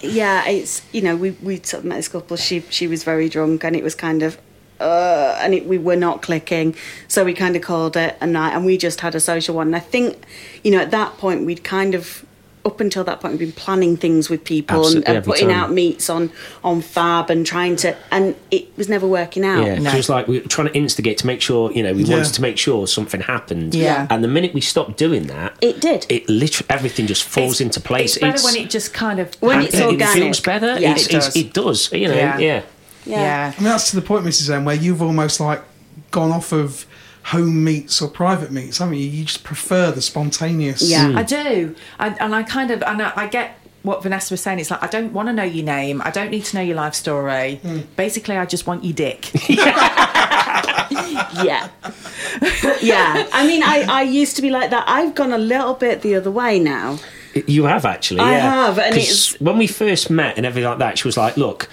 yeah, 0.00 0.46
it's 0.48 0.82
you 0.92 1.02
know 1.02 1.16
we 1.16 1.30
we 1.42 1.56
sort 1.62 1.82
of 1.82 1.84
met 1.84 1.96
this 1.96 2.08
couple. 2.08 2.36
She 2.36 2.60
she 2.70 2.86
was 2.86 3.04
very 3.04 3.28
drunk, 3.28 3.64
and 3.64 3.76
it 3.76 3.82
was 3.82 3.94
kind 3.94 4.22
of. 4.22 4.38
Uh, 4.80 5.38
and 5.40 5.54
it, 5.54 5.64
we 5.64 5.78
were 5.78 5.94
not 5.94 6.22
clicking, 6.22 6.74
so 7.06 7.24
we 7.24 7.32
kind 7.32 7.54
of 7.54 7.62
called 7.62 7.96
it 7.96 8.16
a 8.20 8.26
night, 8.26 8.52
and 8.52 8.64
we 8.66 8.76
just 8.76 9.00
had 9.00 9.14
a 9.14 9.20
social 9.20 9.54
one. 9.54 9.68
And 9.68 9.76
I 9.76 9.78
think, 9.78 10.24
you 10.64 10.72
know, 10.72 10.78
at 10.78 10.90
that 10.90 11.18
point 11.18 11.46
we'd 11.46 11.62
kind 11.62 11.94
of, 11.94 12.26
up 12.64 12.80
until 12.80 13.02
that 13.04 13.20
point, 13.20 13.32
we've 13.32 13.40
been 13.40 13.52
planning 13.52 13.96
things 13.96 14.30
with 14.30 14.44
people 14.44 14.76
and, 14.76 14.84
Absolutely, 15.04 15.06
and 15.08 15.16
every 15.16 15.32
putting 15.32 15.48
time. 15.48 15.56
out 15.58 15.72
meets 15.72 16.08
on 16.08 16.30
on 16.62 16.80
Fab 16.80 17.28
and 17.30 17.44
trying 17.44 17.74
to, 17.76 17.96
and 18.12 18.36
it 18.52 18.68
was 18.76 18.88
never 18.88 19.06
working 19.06 19.44
out. 19.44 19.64
Yeah, 19.66 19.74
'cause 19.76 19.84
No. 19.84 19.90
it 19.90 19.96
was 19.96 20.08
like 20.08 20.28
we 20.28 20.38
were 20.40 20.46
trying 20.48 20.68
to 20.68 20.74
instigate 20.74 21.18
to 21.18 21.26
make 21.26 21.40
sure, 21.40 21.72
you 21.72 21.82
know, 21.82 21.92
we 21.92 22.04
Yeah. 22.04 22.16
wanted 22.18 22.32
to 22.34 22.40
make 22.42 22.58
sure 22.58 22.86
something 22.86 23.20
happened. 23.22 23.74
Yeah. 23.74 24.06
And 24.10 24.22
the 24.22 24.28
minute 24.28 24.54
we 24.54 24.60
stopped 24.60 24.96
doing 24.96 25.26
that, 25.26 25.54
It 25.60 25.80
did. 25.80 26.06
It 26.08 26.28
literally 26.28 26.66
everything 26.70 27.06
just 27.06 27.24
falls 27.24 27.54
It's- 27.54 27.60
into 27.62 27.80
place. 27.80 28.16
It's 28.16 28.20
better 28.22 28.42
when 28.44 28.56
it 28.56 28.70
just 28.70 28.92
kind 28.94 29.18
of 29.18 29.30
When 29.40 29.58
and 29.58 29.66
it's 29.66 29.74
it, 29.76 29.82
organic. 29.82 30.14
feels 30.22 30.40
better. 30.40 30.76
Yeah. 30.78 30.92
It's, 30.92 31.02
It 31.06 31.08
it's- 31.14 31.26
does. 31.26 31.36
it 31.36 31.52
does. 31.52 31.88
You 31.92 32.08
know, 32.08 32.14
Yeah. 32.14 32.38
yeah. 32.38 32.60
yeah. 33.06 33.52
I 33.58 33.60
mean, 33.60 33.70
that's 33.70 33.90
to 33.90 33.96
the 33.96 34.02
point, 34.02 34.24
Mrs. 34.24 34.50
N, 34.50 34.64
where 34.64 34.76
you've 34.76 35.02
almost 35.02 35.40
like 35.40 35.62
gone 36.12 36.30
off 36.30 36.52
of 36.52 36.86
home 37.24 37.62
meets 37.64 38.00
or 38.02 38.08
private 38.08 38.50
meets, 38.50 38.78
haven't 38.78 38.94
you? 38.96 39.06
You 39.08 39.24
just 39.24 39.44
prefer 39.44 39.90
the 39.92 40.02
spontaneous. 40.02 40.82
Yeah. 40.82 41.06
Mm. 41.08 41.16
I 41.18 41.22
do, 41.22 41.74
I, 41.98 42.08
and 42.20 42.34
I 42.34 42.42
kind 42.42 42.70
of, 42.70 42.82
and 42.82 43.00
I, 43.02 43.12
I 43.16 43.26
get 43.28 43.58
what 43.82 44.02
Vanessa 44.02 44.32
was 44.32 44.40
saying. 44.40 44.58
It's 44.60 44.70
like 44.70 44.82
I 44.82 44.86
don't 44.86 45.12
want 45.12 45.28
to 45.28 45.32
know 45.32 45.42
your 45.42 45.64
name. 45.64 46.00
I 46.04 46.10
don't 46.10 46.30
need 46.30 46.44
to 46.46 46.56
know 46.56 46.62
your 46.62 46.76
life 46.76 46.94
story. 46.94 47.60
Mm. 47.64 47.84
Basically, 47.96 48.36
I 48.36 48.46
just 48.46 48.66
want 48.66 48.84
your 48.84 48.94
dick. 48.94 49.30
yeah 51.44 51.68
yeah 52.82 53.26
i 53.32 53.46
mean 53.46 53.62
I, 53.62 53.86
I 53.88 54.02
used 54.02 54.36
to 54.36 54.42
be 54.42 54.50
like 54.50 54.70
that 54.70 54.84
i've 54.86 55.14
gone 55.14 55.32
a 55.32 55.38
little 55.38 55.74
bit 55.74 56.02
the 56.02 56.14
other 56.14 56.30
way 56.30 56.58
now 56.58 56.98
You 57.46 57.64
have 57.64 57.86
actually. 57.86 58.20
I 58.20 58.32
yeah. 58.32 58.40
have, 58.66 58.78
and 58.78 58.94
'Cause 58.94 59.04
it's- 59.32 59.40
when 59.40 59.56
we 59.56 59.66
first 59.66 60.10
met 60.10 60.36
and 60.36 60.44
everything 60.44 60.68
like 60.68 60.80
that. 60.80 60.98
She 60.98 61.08
was 61.08 61.16
like, 61.16 61.38
"Look, 61.38 61.66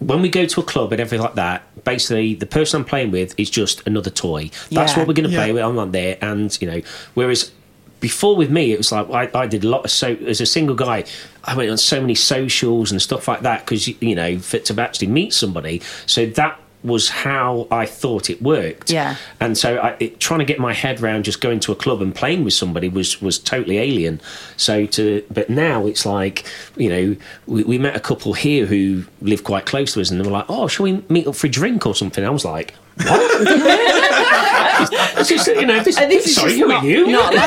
when 0.00 0.20
we 0.22 0.28
go 0.28 0.46
to 0.46 0.60
a 0.60 0.64
club 0.64 0.92
and 0.92 1.00
everything 1.00 1.22
like 1.22 1.34
that, 1.36 1.62
basically 1.84 2.34
the 2.34 2.46
person 2.46 2.80
I'm 2.80 2.84
playing 2.86 3.10
with 3.10 3.38
is 3.38 3.48
just 3.50 3.86
another 3.86 4.10
toy. 4.10 4.50
That's 4.70 4.92
Yeah. 4.92 4.98
what 4.98 5.08
we're 5.08 5.14
going 5.14 5.28
to 5.28 5.32
Yeah. 5.34 5.44
play 5.44 5.52
with. 5.52 5.62
I'm 5.62 5.76
not 5.76 5.92
there, 5.92 6.16
and 6.20 6.56
you 6.60 6.70
know, 6.70 6.82
whereas." 7.14 7.52
Before 8.00 8.34
with 8.34 8.48
me, 8.48 8.72
it 8.72 8.78
was 8.78 8.90
like 8.92 9.10
I, 9.10 9.28
I 9.42 9.46
did 9.46 9.62
a 9.62 9.68
lot 9.68 9.84
of 9.84 9.90
so 9.90 10.16
as 10.26 10.40
a 10.40 10.46
single 10.46 10.74
guy. 10.74 11.04
I 11.44 11.54
went 11.54 11.70
on 11.70 11.76
so 11.76 12.00
many 12.00 12.14
socials 12.14 12.90
and 12.90 13.02
stuff 13.02 13.28
like 13.28 13.42
that 13.42 13.66
because 13.66 13.88
you 13.88 14.14
know 14.14 14.38
for, 14.38 14.58
to 14.58 14.80
actually 14.80 15.08
meet 15.08 15.34
somebody. 15.34 15.82
So 16.06 16.24
that 16.24 16.58
was 16.82 17.08
how 17.10 17.66
I 17.70 17.84
thought 17.86 18.30
it 18.30 18.40
worked. 18.40 18.90
Yeah. 18.90 19.16
And 19.38 19.56
so 19.58 19.76
I, 19.76 19.96
it, 20.00 20.18
trying 20.20 20.38
to 20.40 20.44
get 20.46 20.58
my 20.58 20.72
head 20.72 21.02
around 21.02 21.24
just 21.24 21.40
going 21.40 21.60
to 21.60 21.72
a 21.72 21.76
club 21.76 22.00
and 22.00 22.14
playing 22.14 22.42
with 22.44 22.54
somebody 22.54 22.88
was 22.88 23.20
was 23.20 23.38
totally 23.38 23.78
alien. 23.78 24.20
So 24.56 24.86
to 24.86 25.24
but 25.30 25.50
now 25.50 25.86
it's 25.86 26.06
like 26.06 26.44
you 26.76 26.88
know 26.88 27.16
we, 27.46 27.64
we 27.64 27.78
met 27.78 27.96
a 27.96 28.00
couple 28.00 28.32
here 28.32 28.66
who 28.66 29.04
live 29.20 29.44
quite 29.44 29.66
close 29.66 29.92
to 29.94 30.00
us 30.00 30.10
and 30.10 30.20
they 30.20 30.24
were 30.24 30.32
like, 30.32 30.46
oh, 30.48 30.68
shall 30.68 30.84
we 30.84 31.04
meet 31.08 31.26
up 31.26 31.34
for 31.36 31.46
a 31.46 31.50
drink 31.50 31.86
or 31.86 31.94
something? 31.94 32.24
I 32.24 32.30
was 32.30 32.44
like. 32.44 32.74
What? 33.02 33.46
this 35.16 35.30
is, 35.30 35.46
you 35.46 35.64
know, 35.66 35.82
this, 35.82 35.96
And 35.98 36.10
this 36.10 36.26
is 36.26 36.34
sorry, 36.34 36.50
just 36.50 36.60
who 36.60 36.68
not- 36.68 36.82
are 36.84 36.86
you? 36.86 37.06
not 37.06 37.34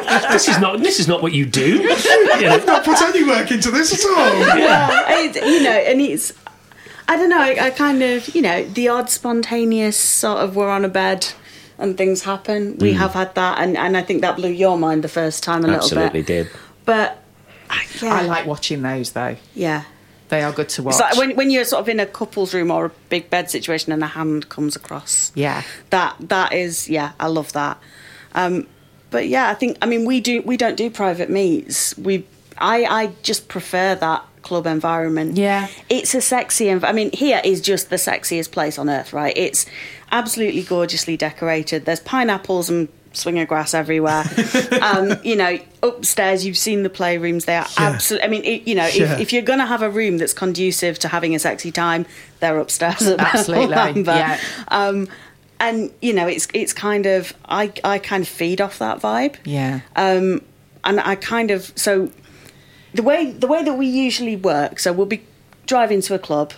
like 0.00 0.28
this 0.32 0.48
is 0.48 0.58
not. 0.58 0.80
This 0.80 0.98
is 0.98 1.06
not 1.08 1.22
what 1.22 1.32
you 1.32 1.46
do. 1.46 1.82
You 2.36 2.48
know, 2.50 2.58
Not 2.66 2.84
put 2.84 3.00
any 3.00 3.24
work 3.24 3.50
into 3.50 3.70
this 3.70 3.92
at 3.94 4.10
all. 4.10 4.26
it, 5.24 5.36
you 5.36 5.62
know 5.62 5.70
and 5.70 6.00
it's 6.02 6.32
i 7.08 7.16
don't 7.16 7.30
know 7.30 7.40
I, 7.40 7.66
I 7.66 7.70
kind 7.70 8.02
of 8.02 8.34
you 8.34 8.42
know 8.42 8.64
the 8.64 8.88
odd 8.88 9.10
spontaneous 9.10 9.96
sort 9.96 10.38
of 10.38 10.56
we're 10.56 10.68
on 10.70 10.84
a 10.84 10.88
bed 10.88 11.26
and 11.78 11.96
things 11.96 12.22
happen 12.22 12.76
we 12.78 12.94
have 12.94 13.12
had 13.14 13.34
that 13.34 13.58
and, 13.60 13.76
and 13.76 13.96
i 13.96 14.02
think 14.02 14.22
that 14.22 14.36
blew 14.36 14.50
your 14.50 14.78
mind 14.78 15.04
the 15.04 15.08
first 15.08 15.42
time 15.42 15.64
a 15.64 15.68
little 15.68 15.88
bit. 15.88 15.98
absolutely 15.98 16.22
did. 16.22 16.48
but 16.84 17.22
I- 17.68 17.84
yeah 18.02 18.14
I 18.14 18.22
like 18.22 18.46
watching 18.46 18.82
those 18.82 19.12
though. 19.12 19.36
yeah 19.54 19.84
They 20.28 20.42
are 20.42 20.52
good 20.52 20.68
to 20.70 20.82
watch. 20.82 20.94
it's 20.94 21.00
like 21.00 21.16
when, 21.16 21.36
when 21.36 21.50
you're 21.50 21.64
sort 21.64 21.80
of 21.82 21.88
in 21.88 22.00
a 22.00 22.06
couple's 22.06 22.54
room 22.54 22.70
or 22.70 22.86
a 22.86 22.90
big 23.08 23.28
bed 23.30 23.50
situation 23.50 23.92
and 23.92 24.02
a 24.02 24.06
hand 24.08 24.48
comes 24.48 24.74
across 24.76 25.32
yeah. 25.34 25.62
that 25.90 26.16
that 26.20 26.52
is 26.52 26.88
yeah 26.88 27.12
i 27.20 27.26
love 27.26 27.52
that 27.52 27.78
um 28.34 28.66
but 29.10 29.28
yeah 29.28 29.48
i 29.48 29.54
think 29.54 29.76
i 29.82 29.86
mean 29.86 30.04
we 30.04 30.20
do 30.20 30.42
we 30.42 30.56
don't 30.56 30.76
do 30.76 30.88
private 30.90 31.28
meets 31.30 31.96
we 31.98 32.24
i 32.58 32.84
i 32.84 33.06
just 33.22 33.48
prefer 33.48 33.94
that 33.94 34.24
club 34.42 34.66
environment 34.66 35.36
Yeah. 35.36 35.66
it's 35.88 36.14
a 36.14 36.20
sexy 36.20 36.66
env- 36.66 36.84
i 36.84 36.92
mean 36.92 37.10
here 37.12 37.40
is 37.44 37.60
just 37.60 37.90
the 37.90 37.96
sexiest 37.96 38.52
place 38.52 38.78
on 38.78 38.88
earth 38.88 39.12
right 39.12 39.36
it's 39.36 39.66
absolutely 40.12 40.62
gorgeously 40.62 41.16
decorated 41.16 41.84
there's 41.84 41.98
pineapples 42.00 42.70
and 42.70 42.88
swinger 43.12 43.46
grass 43.46 43.72
everywhere 43.74 44.24
um 44.82 45.14
you 45.24 45.34
know 45.34 45.58
upstairs 45.82 46.44
you've 46.46 46.56
seen 46.58 46.82
the 46.84 46.90
playrooms 46.90 47.46
they 47.46 47.56
are 47.56 47.66
Yeah. 47.78 47.86
absolutely 47.88 48.26
i 48.26 48.30
mean 48.30 48.44
it, 48.44 48.68
you 48.68 48.74
know 48.74 48.86
Yeah. 48.86 49.14
if, 49.14 49.20
if 49.20 49.32
you're 49.32 49.42
going 49.42 49.58
to 49.58 49.66
have 49.66 49.82
a 49.82 49.90
room 49.90 50.18
that's 50.18 50.34
conducive 50.34 50.98
to 51.00 51.08
having 51.08 51.34
a 51.34 51.38
sexy 51.38 51.72
time 51.72 52.06
they're 52.40 52.58
upstairs 52.58 53.02
at 53.02 53.18
Absolutely, 53.18 54.02
yeah. 54.04 54.38
Um, 54.68 55.08
and 55.58 55.90
you 56.02 56.12
know, 56.12 56.26
it's 56.26 56.46
it's 56.52 56.74
kind 56.74 57.06
of 57.06 57.32
I 57.46 57.72
I 57.82 57.98
kind 57.98 58.22
of 58.22 58.28
feed 58.28 58.60
off 58.60 58.78
that 58.80 59.00
vibe. 59.00 59.36
Yeah. 59.44 59.80
Um, 59.96 60.42
and 60.84 61.00
I 61.00 61.14
kind 61.14 61.50
of 61.50 61.72
so 61.76 62.12
the 62.96 63.02
way 63.02 63.30
the 63.30 63.46
way 63.46 63.62
that 63.62 63.74
we 63.74 63.86
usually 63.86 64.36
work. 64.36 64.78
So 64.80 64.92
we'll 64.92 65.06
be 65.06 65.22
driving 65.66 66.00
to 66.02 66.14
a 66.14 66.18
club, 66.18 66.52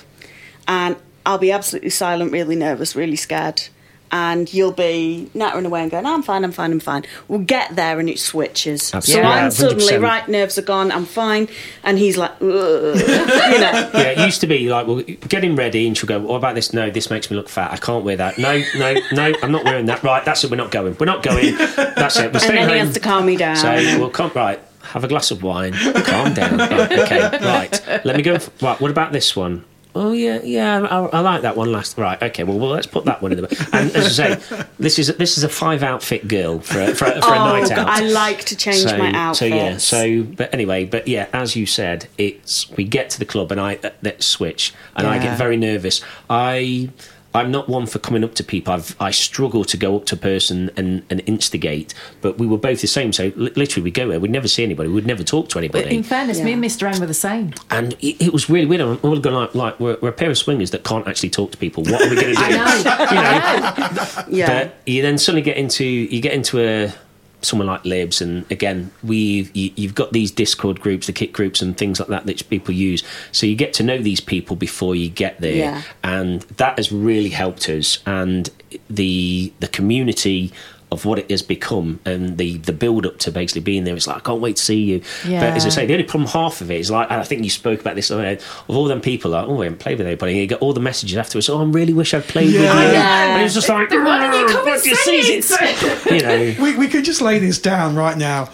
and 0.66 0.97
I'll 1.27 1.39
be 1.39 1.52
absolutely 1.52 1.90
silent, 1.90 2.32
really 2.32 2.56
nervous, 2.56 2.94
really 2.97 3.16
scared. 3.16 3.62
And 4.10 4.51
you'll 4.55 4.73
be 4.73 5.31
nattering 5.35 5.66
away 5.66 5.82
and 5.82 5.90
going, 5.90 6.06
I'm 6.06 6.23
fine, 6.23 6.43
I'm 6.43 6.51
fine, 6.51 6.73
I'm 6.73 6.81
fine. 6.81 7.05
We'll 7.28 7.40
get 7.40 7.77
there 7.77 8.01
and 8.01 8.09
it 8.09 8.19
switches. 8.19 8.94
Absolutely. 8.94 9.23
So 9.23 9.28
Yeah, 9.35 9.44
I'm 9.44 9.51
suddenly, 9.51 9.93
100%. 9.93 10.02
right, 10.02 10.27
nerves 10.28 10.56
are 10.56 10.62
gone, 10.62 10.90
I'm 10.90 11.05
fine. 11.05 11.47
And 11.85 11.98
he's 11.98 12.16
like, 12.16 12.31
"Ugh," 12.40 12.40
you 12.40 12.48
know. 12.56 13.90
yeah, 13.93 14.15
it 14.16 14.19
used 14.24 14.40
to 14.40 14.47
be 14.47 14.70
like, 14.70 14.86
well, 14.86 15.02
get 15.02 15.44
him 15.44 15.56
ready, 15.56 15.86
and 15.86 15.94
she'll 15.94 16.09
go, 16.09 16.20
what 16.20 16.36
about 16.36 16.55
this? 16.55 16.73
No, 16.73 16.89
this 16.90 17.10
makes 17.10 17.31
me 17.31 17.36
look 17.36 17.51
fat. 17.51 17.70
I 17.70 17.77
can't 17.77 18.02
wear 18.02 18.16
that. 18.16 18.39
No, 18.39 18.62
no, 18.78 18.94
no, 19.12 19.35
I'm 19.43 19.52
not 19.52 19.65
wearing 19.66 19.85
that. 19.86 20.02
Right, 20.02 20.24
that's 20.24 20.43
it. 20.43 20.51
We're 20.51 20.56
not 20.56 20.70
going. 20.70 20.97
We're 20.98 21.05
not 21.05 21.23
going. 21.23 21.55
That's 21.59 22.16
it. 22.16 22.28
We're 22.28 22.31
And 22.31 22.40
staying 22.40 22.55
then 22.60 22.69
he 22.70 22.78
home. 22.78 22.86
has 22.86 22.94
to 22.94 23.01
calm 23.01 23.27
me 23.27 23.36
down. 23.36 23.56
So 23.56 23.74
we'll 23.98 24.09
come 24.09 24.31
right. 24.35 24.59
Have 24.82 25.05
a 25.05 25.09
glass 25.09 25.30
of 25.30 25.42
wine. 25.42 25.72
Calm 26.05 26.34
down. 26.34 26.59
Right, 26.59 26.92
okay. 26.98 27.20
Right. 27.42 28.05
Let 28.05 28.16
me 28.16 28.22
go. 28.22 28.34
f- 28.34 28.50
Right. 28.62 28.80
What 28.80 28.90
about 28.90 29.12
this 29.12 29.36
one? 29.36 29.64
Oh 29.94 30.12
yeah, 30.12 30.40
yeah. 30.44 30.80
I, 30.82 30.98
I 31.06 31.20
like 31.20 31.42
that 31.42 31.56
one 31.56 31.72
last. 31.72 31.98
Right. 31.98 32.22
Okay. 32.22 32.44
Well, 32.44 32.59
well, 32.59 32.70
let's 32.70 32.86
put 32.86 33.05
that 33.06 33.20
one 33.20 33.32
in 33.32 33.40
the. 33.40 33.68
And 33.72 33.90
as 33.96 34.18
I 34.20 34.36
say, 34.36 34.64
this 34.78 34.98
is 34.98 35.09
this 35.16 35.36
is 35.36 35.44
a 35.44 35.48
five 35.48 35.82
outfit 35.82 36.28
girl 36.28 36.60
for 36.60 36.80
a, 36.80 36.94
for, 36.94 37.06
a- 37.06 37.20
for 37.20 37.32
a 37.32 37.38
oh, 37.38 37.44
night 37.60 37.68
God, 37.70 37.78
out. 37.78 37.88
I 37.88 38.00
like 38.00 38.44
to 38.44 38.56
change 38.56 38.78
so, 38.84 38.96
my 38.96 39.12
outfit. 39.12 39.38
So 39.38 39.44
yeah. 39.46 39.76
So 39.78 40.22
but 40.22 40.55
anyway, 40.55 40.84
but 40.84 41.09
yeah, 41.09 41.26
as 41.32 41.56
you 41.56 41.66
said, 41.66 42.06
it's 42.16 42.70
we 42.70 42.84
get 42.84 43.10
to 43.10 43.18
the 43.18 43.24
club 43.26 43.50
and 43.50 43.60
I 43.60 43.76
uh, 43.82 43.90
that 44.02 44.22
switch 44.22 44.72
and 44.94 45.06
I 45.06 45.18
get 45.18 45.36
very 45.36 45.56
nervous. 45.56 46.00
I. 46.30 46.90
I'm 47.34 47.50
not 47.50 47.68
one 47.68 47.86
for 47.86 47.98
coming 47.98 48.24
up 48.24 48.34
to 48.36 48.42
people. 48.44 48.72
I've, 48.72 48.96
I 48.98 49.10
struggle 49.10 49.64
to 49.66 49.76
go 49.76 49.96
up 49.96 50.06
to 50.06 50.14
a 50.14 50.18
person 50.18 50.70
and, 50.76 51.02
and 51.10 51.22
instigate. 51.26 51.92
But 52.22 52.38
we 52.38 52.46
were 52.46 52.56
both 52.56 52.80
the 52.80 52.86
same. 52.86 53.12
So 53.12 53.32
li- 53.36 53.52
literally, 53.55 53.84
we 53.84 53.90
go 53.90 54.09
there. 54.09 54.18
We'd 54.18 54.30
never 54.30 54.48
see 54.48 54.64
anybody. 54.64 54.88
We'd 54.88 55.06
never 55.06 55.22
talk 55.22 55.48
to 55.50 55.55
But 55.56 55.59
anybody. 55.64 55.96
in 55.96 56.02
fairness, 56.02 56.40
me 56.40 56.55
and 56.55 56.64
Mr. 56.64 56.92
N 56.92 56.98
were 57.00 57.06
the 57.06 57.12
same. 57.14 57.52
and 57.70 57.92
it, 58.00 58.20
it 58.26 58.32
was 58.32 58.48
really 58.48 58.64
weird. 58.66 58.80
I'm 58.80 58.98
all 59.02 59.18
going 59.20 59.36
like, 59.36 59.55
like 59.55 59.78
we're, 59.78 59.98
we're 60.00 60.09
a 60.09 60.12
pair 60.12 60.30
of 60.30 60.38
swingers 60.38 60.70
that 60.70 60.84
can't 60.84 61.06
actually 61.06 61.30
talk 61.30 61.50
to 61.52 61.59
people. 61.59 61.82
What 61.84 62.00
are 62.00 62.09
we 62.10 62.16
going 62.16 62.28
to 62.34 62.40
do? 62.40 62.40
I 62.40 62.50
know. 62.50 64.24
yeah. 64.28 64.64
But 64.64 64.76
you 64.86 65.02
then 65.02 65.18
suddenly 65.18 65.42
get 65.42 65.56
into 65.59 65.84
you 65.84 66.20
get 66.20 66.32
into 66.32 66.60
a 66.60 66.92
someone 67.40 67.66
like 67.69 67.85
Libs, 67.85 68.20
and 68.20 68.44
again, 68.51 68.90
we 69.02 69.48
you, 69.52 69.70
you've 69.77 69.94
got 69.94 70.12
these 70.12 70.31
Discord 70.31 70.81
groups, 70.81 71.06
the 71.06 71.12
Kik 71.12 71.32
groups, 71.32 71.62
and 71.62 71.77
things 71.77 72.01
like 72.01 72.09
that 72.09 72.27
that 72.27 72.48
people 72.51 72.74
use. 72.74 73.02
So 73.32 73.47
you 73.47 73.55
get 73.56 73.73
to 73.74 73.82
know 73.82 73.98
these 73.98 74.20
people 74.20 74.56
before 74.56 74.94
you 74.94 75.09
get 75.09 75.40
there, 75.40 75.55
Yeah. 75.56 75.82
and 76.02 76.43
that 76.56 76.77
has 76.78 76.90
really 76.93 77.31
helped 77.31 77.69
us. 77.69 77.98
And 78.06 78.51
the 78.90 79.52
the 79.60 79.69
community 79.69 80.52
of 80.90 81.05
what 81.05 81.19
it 81.19 81.31
has 81.31 81.43
become 81.43 82.01
and 82.06 82.39
the 82.39 82.56
the 82.59 82.73
build 82.73 83.05
up 83.05 83.19
to 83.19 83.31
basically 83.31 83.60
being 83.60 83.85
there 83.85 83.94
it's 83.94 84.06
like 84.06 84.16
I 84.16 84.20
can't 84.20 84.40
wait 84.40 84.56
to 84.56 84.62
see 84.62 84.81
you 84.82 85.02
but 85.40 85.56
as 85.56 85.66
I 85.66 85.69
say 85.69 85.85
the 85.86 85.93
only 85.93 86.05
problem 86.05 86.28
half 86.31 86.60
of 86.62 86.70
it 86.70 86.81
is 86.81 86.90
like 86.90 87.10
and 87.10 87.20
I 87.20 87.24
think 87.24 87.44
you 87.44 87.51
spoke 87.51 87.81
about 87.81 87.94
this 87.94 88.10
earlier, 88.10 88.39
of 88.69 88.70
all 88.77 88.85
them 88.86 89.01
people 89.02 89.32
like 89.32 89.47
oh 89.47 89.60
I 89.60 89.65
haven't 89.65 89.81
played 89.81 89.98
with 89.98 90.06
anybody 90.06 90.32
and 90.32 90.40
you 90.40 90.47
get 90.47 90.60
all 90.62 90.73
the 90.73 90.81
messages 90.81 91.16
afterwards 91.19 91.48
oh 91.51 91.60
I 91.60 91.65
really 91.65 91.93
wish 91.93 92.15
I'd 92.15 92.24
played 92.24 92.47
with 92.47 92.55
you 92.55 92.62
Yeah. 92.62 93.35
and 93.36 93.44
it's 93.44 93.55
just 93.55 93.69
like 93.69 93.90
Why 93.90 94.19
don't 94.31 94.40
you 94.40 94.47
come 94.55 94.66
and 94.69 94.81
say 94.81 94.94
see 94.94 95.20
it?" 95.55 96.10
you 96.10 96.20
know 96.56 96.62
we, 96.62 96.77
we 96.78 96.89
could 96.89 97.05
just 97.05 97.20
lay 97.20 97.39
this 97.39 97.59
down 97.60 97.94
right 97.94 98.16
now. 98.16 98.51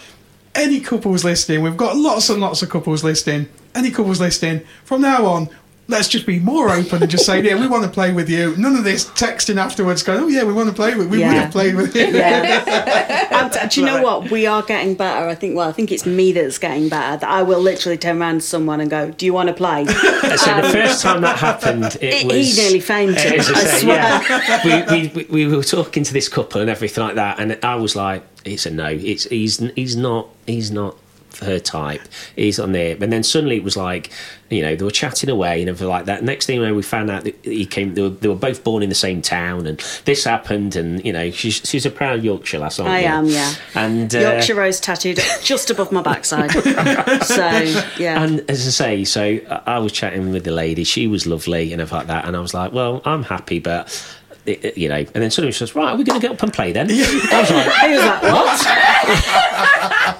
Any 0.53 0.79
couples 0.79 1.25
listening, 1.25 1.61
we've 1.63 1.75
got 1.75 1.97
lots 1.97 2.29
and 2.29 2.39
lots 2.39 2.61
of 2.61 2.69
couples 2.69 3.03
listening. 3.03 3.49
Any 3.73 3.91
couples 3.91 4.21
listening, 4.21 4.61
from 4.85 5.01
now 5.01 5.25
on, 5.25 5.49
let's 5.87 6.07
just 6.07 6.25
be 6.25 6.39
more 6.39 6.69
open 6.69 7.01
and 7.01 7.11
just 7.11 7.25
say, 7.25 7.41
yeah, 7.41 7.59
we 7.59 7.67
want 7.67 7.83
to 7.83 7.89
play 7.89 8.11
with 8.11 8.29
you. 8.29 8.55
None 8.57 8.75
of 8.75 8.83
this 8.83 9.05
texting 9.05 9.57
afterwards 9.57 10.01
going, 10.01 10.19
oh, 10.23 10.27
yeah, 10.27 10.43
we 10.43 10.51
want 10.51 10.67
to 10.69 10.75
play 10.75 10.95
with 10.95 11.09
We 11.09 11.19
would 11.19 11.27
have 11.27 11.51
played 11.51 11.75
with 11.75 11.95
you. 11.95 12.07
Yeah. 12.07 13.27
And 13.31 13.53
um, 13.57 13.67
do 13.69 13.79
you 13.79 13.85
know 13.85 14.01
what? 14.01 14.31
We 14.31 14.47
are 14.47 14.63
getting 14.63 14.95
better. 14.95 15.27
I 15.27 15.35
think. 15.35 15.55
Well, 15.55 15.69
I 15.69 15.71
think 15.71 15.91
it's 15.91 16.05
me 16.05 16.31
that's 16.31 16.57
getting 16.57 16.89
better. 16.89 17.17
That 17.17 17.29
I 17.29 17.43
will 17.43 17.59
literally 17.59 17.97
turn 17.97 18.21
around 18.21 18.35
to 18.35 18.41
someone 18.41 18.81
and 18.81 18.89
go, 18.89 19.11
"Do 19.11 19.25
you 19.25 19.33
want 19.33 19.49
to 19.49 19.53
play?" 19.53 19.85
so 19.85 20.01
the 20.01 20.65
um, 20.65 20.71
first 20.71 21.01
time 21.01 21.21
that 21.21 21.37
happened 21.37 21.97
it 22.01 22.21
He- 22.21 22.27
was 22.27 22.55
he 22.55 22.61
nearly 22.61 22.79
fainted, 22.79 23.17
as 23.17 23.49
I 23.49 23.53
say, 23.53 23.79
swear. 23.81 23.97
yeah. 23.97 24.89
we, 24.91 25.07
we, 25.09 25.25
we, 25.29 25.45
we 25.47 25.55
were 25.55 25.63
talking 25.63 26.03
to 26.03 26.13
this 26.13 26.29
couple 26.29 26.61
and 26.61 26.69
everything 26.69 27.03
like 27.03 27.15
that 27.15 27.39
and 27.39 27.57
I 27.63 27.75
was 27.75 27.95
like 27.95 28.23
it's 28.43 28.65
a 28.65 28.71
no 28.71 28.87
it's 28.87 29.25
he's 29.25 29.57
he's 29.75 29.95
not 29.95 30.27
he's 30.45 30.71
not 30.71 30.95
her 31.39 31.59
type 31.59 32.01
is 32.35 32.59
on 32.59 32.71
there 32.71 32.97
and 32.99 33.11
then 33.11 33.23
suddenly 33.23 33.55
it 33.57 33.63
was 33.63 33.77
like 33.77 34.11
you 34.49 34.61
know 34.61 34.75
they 34.75 34.85
were 34.85 34.91
chatting 34.91 35.29
away 35.29 35.59
and 35.59 35.69
everything 35.69 35.87
like 35.87 36.05
that 36.05 36.23
next 36.23 36.45
thing 36.45 36.57
you 36.59 36.65
know 36.65 36.73
we 36.73 36.81
found 36.83 37.09
out 37.09 37.23
that 37.23 37.35
he 37.43 37.65
came 37.65 37.95
they 37.95 38.01
were, 38.01 38.09
they 38.09 38.27
were 38.27 38.35
both 38.35 38.63
born 38.63 38.83
in 38.83 38.89
the 38.89 38.95
same 38.95 39.21
town 39.21 39.65
and 39.65 39.79
this 40.05 40.23
happened 40.23 40.75
and 40.75 41.03
you 41.03 41.11
know 41.11 41.31
she's 41.31 41.55
she's 41.63 41.85
a 41.85 41.91
proud 41.91 42.23
Yorkshire 42.23 42.59
lass 42.59 42.79
aren't 42.79 42.91
I 42.91 42.99
you? 43.01 43.07
am, 43.07 43.25
yeah. 43.25 43.53
and 43.73 44.13
uh, 44.15 44.19
Yorkshire 44.19 44.55
rose 44.55 44.79
tattooed 44.79 45.19
just 45.41 45.69
above 45.69 45.91
my 45.91 46.01
backside. 46.01 46.51
so 47.23 47.47
yeah, 47.97 48.23
And 48.23 48.43
as 48.49 48.67
I 48.67 48.71
say, 48.71 49.03
so 49.03 49.39
I 49.65 49.79
was 49.79 49.91
chatting 49.91 50.31
with 50.31 50.43
the 50.43 50.51
lady. 50.51 50.83
She 50.83 51.07
was 51.07 51.25
lovely 51.25 51.71
and 51.73 51.81
everything 51.81 51.97
like 51.99 52.07
that. 52.07 52.25
And 52.25 52.35
I 52.35 52.39
was 52.39 52.53
like, 52.53 52.71
well, 52.71 53.01
I'm 53.05 53.23
happy, 53.23 53.59
but. 53.59 54.05
You 54.75 54.89
know, 54.89 54.97
and 54.97 55.07
then 55.07 55.31
suddenly 55.31 55.51
she 55.53 55.57
says, 55.57 55.73
"Right, 55.73 55.89
are 55.89 55.97
we 55.97 56.03
going 56.03 56.21
to 56.21 56.27
get 56.27 56.35
up 56.35 56.43
and 56.43 56.53
play 56.53 56.71
then?" 56.71 56.87
I 56.91 56.93
was 57.41 57.49
like, 57.49 57.65
was 57.89 58.05
like, 58.05 58.21
"What?" 58.21 58.65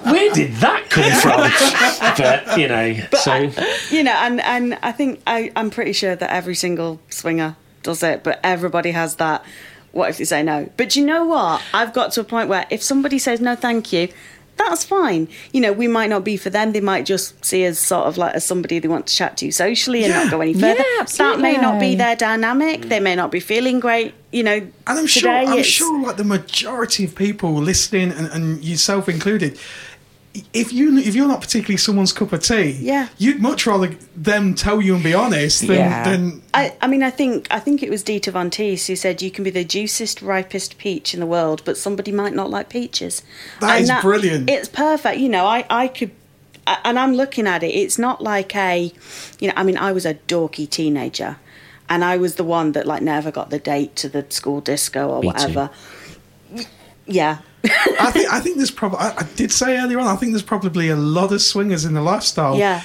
"Where 0.11 0.33
did 0.33 0.53
that 0.55 0.84
come 0.95 1.11
from?" 1.21 2.15
but 2.17 2.57
you 2.57 2.67
know, 2.67 2.93
so 3.19 3.31
uh, 3.31 3.65
you 3.91 4.03
know, 4.03 4.13
and 4.13 4.41
and 4.41 4.77
I 4.81 4.91
think 4.91 5.21
I, 5.27 5.51
I'm 5.55 5.69
pretty 5.69 5.93
sure 5.93 6.15
that 6.15 6.29
every 6.31 6.55
single 6.55 6.99
swinger 7.09 7.55
does 7.83 8.01
it, 8.03 8.23
but 8.23 8.39
everybody 8.43 8.91
has 8.91 9.15
that. 9.17 9.43
What 9.91 10.09
if 10.09 10.17
they 10.17 10.25
say 10.25 10.43
no? 10.43 10.69
But 10.75 10.95
you 10.95 11.05
know 11.05 11.25
what? 11.25 11.61
I've 11.73 11.93
got 11.93 12.11
to 12.13 12.21
a 12.21 12.23
point 12.25 12.49
where 12.49 12.65
if 12.69 12.83
somebody 12.83 13.17
says 13.17 13.39
no, 13.39 13.55
thank 13.55 13.93
you, 13.93 14.09
that's 14.57 14.83
fine. 14.83 15.29
You 15.53 15.61
know, 15.61 15.71
we 15.71 15.87
might 15.87 16.09
not 16.09 16.25
be 16.25 16.35
for 16.35 16.49
them. 16.49 16.73
They 16.73 16.81
might 16.81 17.05
just 17.05 17.45
see 17.45 17.65
us 17.65 17.79
sort 17.79 18.05
of 18.07 18.17
like 18.17 18.35
as 18.35 18.43
somebody 18.45 18.79
they 18.79 18.89
want 18.89 19.07
to 19.07 19.15
chat 19.15 19.37
to 19.37 19.51
socially 19.51 20.03
and 20.03 20.11
Yeah. 20.11 20.23
not 20.23 20.31
go 20.31 20.41
any 20.41 20.53
further. 20.53 20.83
Yeah, 20.97 21.05
that 21.17 21.39
may 21.39 21.55
not 21.55 21.79
be 21.79 21.95
their 21.95 22.15
dynamic. 22.17 22.83
They 22.89 22.99
may 22.99 23.15
not 23.15 23.31
be 23.31 23.39
feeling 23.39 23.79
great. 23.79 24.13
You 24.33 24.43
know, 24.43 24.55
And 24.55 24.71
I'm 24.99 25.07
sure, 25.07 25.31
I'm 25.31 25.63
sure, 25.63 26.07
like 26.07 26.17
the 26.17 26.25
majority 26.25 27.05
of 27.05 27.15
people 27.15 27.53
listening, 27.53 28.11
and, 28.11 28.27
and 28.27 28.61
yourself 28.65 29.07
included, 29.07 29.57
if 30.53 30.73
you 30.73 30.97
if 30.97 31.15
you're 31.15 31.27
not 31.27 31.41
particularly 31.41 31.77
someone's 31.77 32.11
cup 32.13 32.33
of 32.33 32.41
tea, 32.43 32.71
Yeah. 32.79 33.07
you'd 33.17 33.41
much 33.41 33.65
rather 33.65 33.95
them 34.15 34.53
tell 34.55 34.81
you 34.81 34.95
and 34.95 35.03
be 35.03 35.13
honest 35.13 35.61
than, 35.67 35.75
Yeah. 35.77 36.03
than 36.09 36.41
I, 36.53 36.73
I 36.81 36.87
mean, 36.87 37.03
I 37.03 37.09
think 37.09 37.47
I 37.51 37.59
think 37.59 37.81
it 37.83 37.89
was 37.89 38.03
Dita 38.03 38.31
Von 38.31 38.49
Teese 38.49 38.87
who 38.87 38.95
said 38.95 39.21
you 39.21 39.31
can 39.31 39.43
be 39.43 39.49
the 39.49 39.63
juiciest, 39.63 40.21
ripest 40.21 40.77
peach 40.77 41.13
in 41.13 41.19
the 41.19 41.25
world, 41.25 41.61
but 41.65 41.77
somebody 41.77 42.11
might 42.11 42.33
not 42.33 42.49
like 42.49 42.69
peaches. 42.69 43.21
That 43.61 43.81
is 43.81 43.91
brilliant. 44.01 44.49
It's 44.49 44.67
perfect. 44.69 45.19
You 45.19 45.29
know, 45.29 45.45
I, 45.45 45.65
I 45.69 45.87
could, 45.87 46.11
and 46.83 46.97
I'm 46.99 47.13
looking 47.13 47.47
at 47.47 47.63
it. 47.63 47.67
It's 47.67 47.97
not 47.97 48.21
like 48.21 48.55
a, 48.55 48.91
you 49.39 49.47
know, 49.47 49.53
I 49.55 49.63
mean, 49.63 49.77
I 49.77 49.91
was 49.91 50.05
a 50.05 50.15
dorky 50.15 50.69
teenager, 50.69 51.37
and 51.87 52.03
I 52.03 52.17
was 52.17 52.35
the 52.35 52.43
one 52.43 52.71
that 52.73 52.85
like 52.87 53.01
never 53.03 53.31
got 53.31 53.51
the 53.51 53.59
date 53.59 53.95
to 53.97 54.09
the 54.09 54.25
school 54.29 54.59
disco 54.61 55.09
or 55.09 55.21
Me 55.21 55.27
too. 55.29 55.33
whatever. 55.33 55.69
Yeah, 57.07 57.37
I 57.99 58.11
think 58.11 58.31
I 58.31 58.39
think 58.39 58.57
there's 58.57 58.71
probably 58.71 58.99
I, 58.99 59.15
I 59.17 59.23
did 59.35 59.51
say 59.51 59.77
earlier 59.77 59.99
on 59.99 60.07
I 60.07 60.15
think 60.15 60.31
there's 60.33 60.41
probably 60.43 60.89
a 60.89 60.95
lot 60.95 61.31
of 61.31 61.41
swingers 61.41 61.85
in 61.85 61.93
the 61.93 62.01
lifestyle 62.01 62.57
Yeah. 62.57 62.83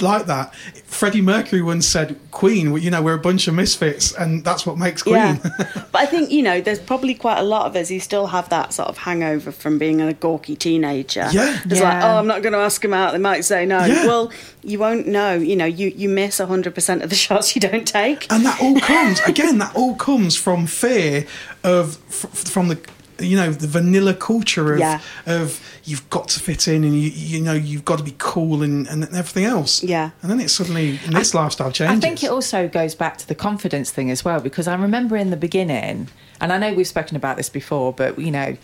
like 0.00 0.26
that. 0.26 0.54
Freddie 0.86 1.22
Mercury 1.22 1.62
once 1.62 1.86
said 1.86 2.18
Queen, 2.30 2.76
you 2.76 2.90
know, 2.90 3.00
we're 3.02 3.14
a 3.14 3.18
bunch 3.18 3.48
of 3.48 3.54
misfits 3.54 4.12
and 4.14 4.44
that's 4.44 4.66
what 4.66 4.76
makes 4.78 5.02
Queen. 5.02 5.14
Yeah, 5.14 5.38
but 5.92 5.94
I 5.94 6.06
think 6.06 6.30
you 6.30 6.42
know, 6.42 6.60
there's 6.60 6.78
probably 6.80 7.14
quite 7.14 7.38
a 7.38 7.42
lot 7.42 7.66
of 7.66 7.74
us 7.76 7.88
who 7.88 7.98
still 8.00 8.26
have 8.28 8.48
that 8.50 8.72
sort 8.72 8.88
of 8.88 8.98
hangover 8.98 9.50
from 9.52 9.78
being 9.78 10.00
a 10.00 10.12
gawky 10.12 10.54
teenager. 10.56 11.28
Yeah. 11.32 11.60
it's 11.64 11.80
like, 11.80 12.02
oh, 12.04 12.18
I'm 12.18 12.26
not 12.26 12.42
going 12.42 12.52
to 12.52 12.58
ask 12.58 12.80
them 12.82 12.94
out. 12.94 13.12
They 13.12 13.18
might 13.18 13.42
say 13.42 13.64
no. 13.66 13.84
Yeah. 13.84 14.06
Well, 14.06 14.30
you 14.62 14.78
won't 14.78 15.06
know. 15.08 15.34
You 15.34 15.56
know, 15.56 15.64
you 15.66 15.88
you 15.88 16.08
miss 16.08 16.38
hundred 16.38 16.74
percent 16.74 17.02
of 17.02 17.10
the 17.10 17.16
shots 17.26 17.54
you 17.56 17.60
don't 17.60 17.86
take. 17.88 18.30
and 18.32 18.44
that 18.44 18.60
all 18.62 18.78
comes 18.80 19.20
again 19.20 19.58
that 19.58 19.74
all 19.74 19.94
comes 19.96 20.36
from 20.36 20.66
fear 20.66 21.26
of 21.64 21.96
f- 22.08 22.30
from 22.48 22.68
the 22.68 22.78
you 23.22 23.36
know 23.36 23.50
the 23.52 23.66
vanilla 23.66 24.14
culture 24.14 24.74
of 24.74 24.78
Yeah. 24.80 25.00
of 25.26 25.60
you've 25.84 26.08
got 26.10 26.28
to 26.28 26.40
fit 26.40 26.68
in 26.68 26.84
and 26.84 26.94
you 26.94 27.10
you 27.10 27.40
know 27.40 27.52
you've 27.52 27.84
got 27.84 27.98
to 27.98 28.04
be 28.04 28.14
cool 28.18 28.62
and, 28.62 28.86
and 28.88 29.04
everything 29.04 29.44
else 29.44 29.82
Yeah. 29.82 30.10
and 30.22 30.30
then 30.30 30.40
it's 30.40 30.52
suddenly 30.52 30.98
this 31.08 31.34
lifestyle 31.34 31.70
changes 31.72 31.96
I 31.96 32.00
think 32.00 32.22
it 32.24 32.30
also 32.30 32.68
goes 32.68 32.94
back 32.94 33.18
to 33.18 33.26
the 33.28 33.34
confidence 33.34 33.90
thing 33.90 34.10
as 34.10 34.24
well, 34.24 34.40
because 34.40 34.66
I 34.68 34.74
remember 34.74 35.16
in 35.16 35.30
the 35.30 35.36
beginning, 35.36 36.08
and 36.40 36.52
I 36.52 36.58
know 36.58 36.72
we've 36.74 36.86
spoken 36.86 37.16
about 37.16 37.36
this 37.36 37.48
before, 37.48 37.92
but 37.92 38.18
you 38.18 38.30
know, 38.30 38.56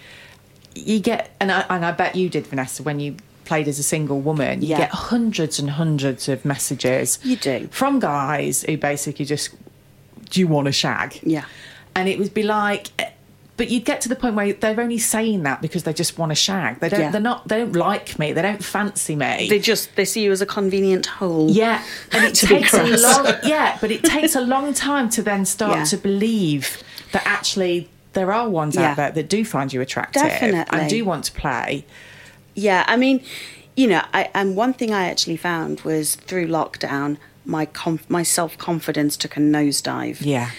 you 0.74 1.00
get, 1.00 1.30
and 1.40 1.50
I, 1.50 1.64
and 1.70 1.84
I 1.84 1.92
bet 1.92 2.14
you 2.16 2.28
did, 2.28 2.46
Vanessa, 2.46 2.82
when 2.82 3.00
you 3.00 3.16
played 3.44 3.66
as 3.68 3.78
a 3.78 3.82
single 3.82 4.20
woman, 4.20 4.62
you 4.62 4.68
Yeah. 4.68 4.78
get 4.78 4.90
hundreds 4.90 5.58
and 5.58 5.70
hundreds 5.70 6.28
of 6.28 6.44
messages. 6.44 7.18
You 7.24 7.36
do. 7.36 7.68
From 7.70 7.98
guys 7.98 8.62
who 8.62 8.76
basically 8.76 9.24
just, 9.24 9.50
do 10.30 10.40
you 10.40 10.46
want 10.46 10.68
a 10.68 10.72
shag? 10.72 11.18
Yeah. 11.22 11.44
And 11.96 12.08
it 12.08 12.18
would 12.18 12.34
be 12.34 12.42
like, 12.42 12.88
but 13.58 13.68
you'd 13.70 13.84
get 13.84 14.00
to 14.00 14.08
the 14.08 14.16
point 14.16 14.34
where 14.36 14.52
they're 14.54 14.80
only 14.80 14.96
saying 14.96 15.42
that 15.42 15.60
because 15.60 15.82
they 15.82 15.92
just 15.92 16.16
want 16.16 16.30
to 16.30 16.34
shag. 16.34 16.80
They 16.80 16.88
don't. 16.88 17.00
Yeah. 17.00 17.10
They're 17.10 17.20
not. 17.20 17.46
They 17.46 17.58
don't 17.58 17.74
like 17.76 18.18
me. 18.18 18.32
They 18.32 18.40
don't 18.40 18.64
fancy 18.64 19.14
me. 19.14 19.48
They 19.50 19.58
just 19.58 19.94
they 19.96 20.06
see 20.06 20.22
you 20.24 20.32
as 20.32 20.40
a 20.40 20.46
convenient 20.46 21.04
hole. 21.04 21.50
Yeah, 21.50 21.84
and 22.12 22.24
it 22.28 22.34
takes 22.34 22.72
a 22.72 22.84
long 22.84 23.26
yeah, 23.44 23.76
but 23.80 23.90
it 23.90 24.02
takes 24.04 24.34
a 24.34 24.40
long 24.40 24.72
time 24.72 25.10
to 25.10 25.22
then 25.22 25.44
start 25.44 25.76
Yeah. 25.76 25.84
to 25.84 25.96
believe 25.98 26.82
that 27.12 27.22
actually 27.26 27.90
there 28.14 28.32
are 28.32 28.48
ones 28.48 28.74
Yeah. 28.76 28.92
out 28.92 28.96
there 28.96 29.10
that 29.10 29.28
do 29.28 29.44
find 29.44 29.72
you 29.72 29.80
attractive 29.82 30.22
Definitely. 30.22 30.78
and 30.80 30.88
do 30.88 31.04
want 31.04 31.24
to 31.24 31.32
play. 31.32 31.84
Yeah, 32.54 32.84
I 32.88 32.96
mean, 32.96 33.22
you 33.76 33.86
know, 33.86 34.02
I, 34.14 34.30
and 34.34 34.56
one 34.56 34.72
thing 34.72 34.92
I 34.92 35.08
actually 35.10 35.36
found 35.36 35.82
was 35.82 36.14
through 36.16 36.48
lockdown, 36.48 37.18
my 37.44 37.66
conf- 37.66 38.08
my 38.10 38.22
self 38.22 38.56
confidence 38.58 39.16
took 39.16 39.36
a 39.36 39.40
nosedive. 39.40 40.18
Yeah. 40.20 40.50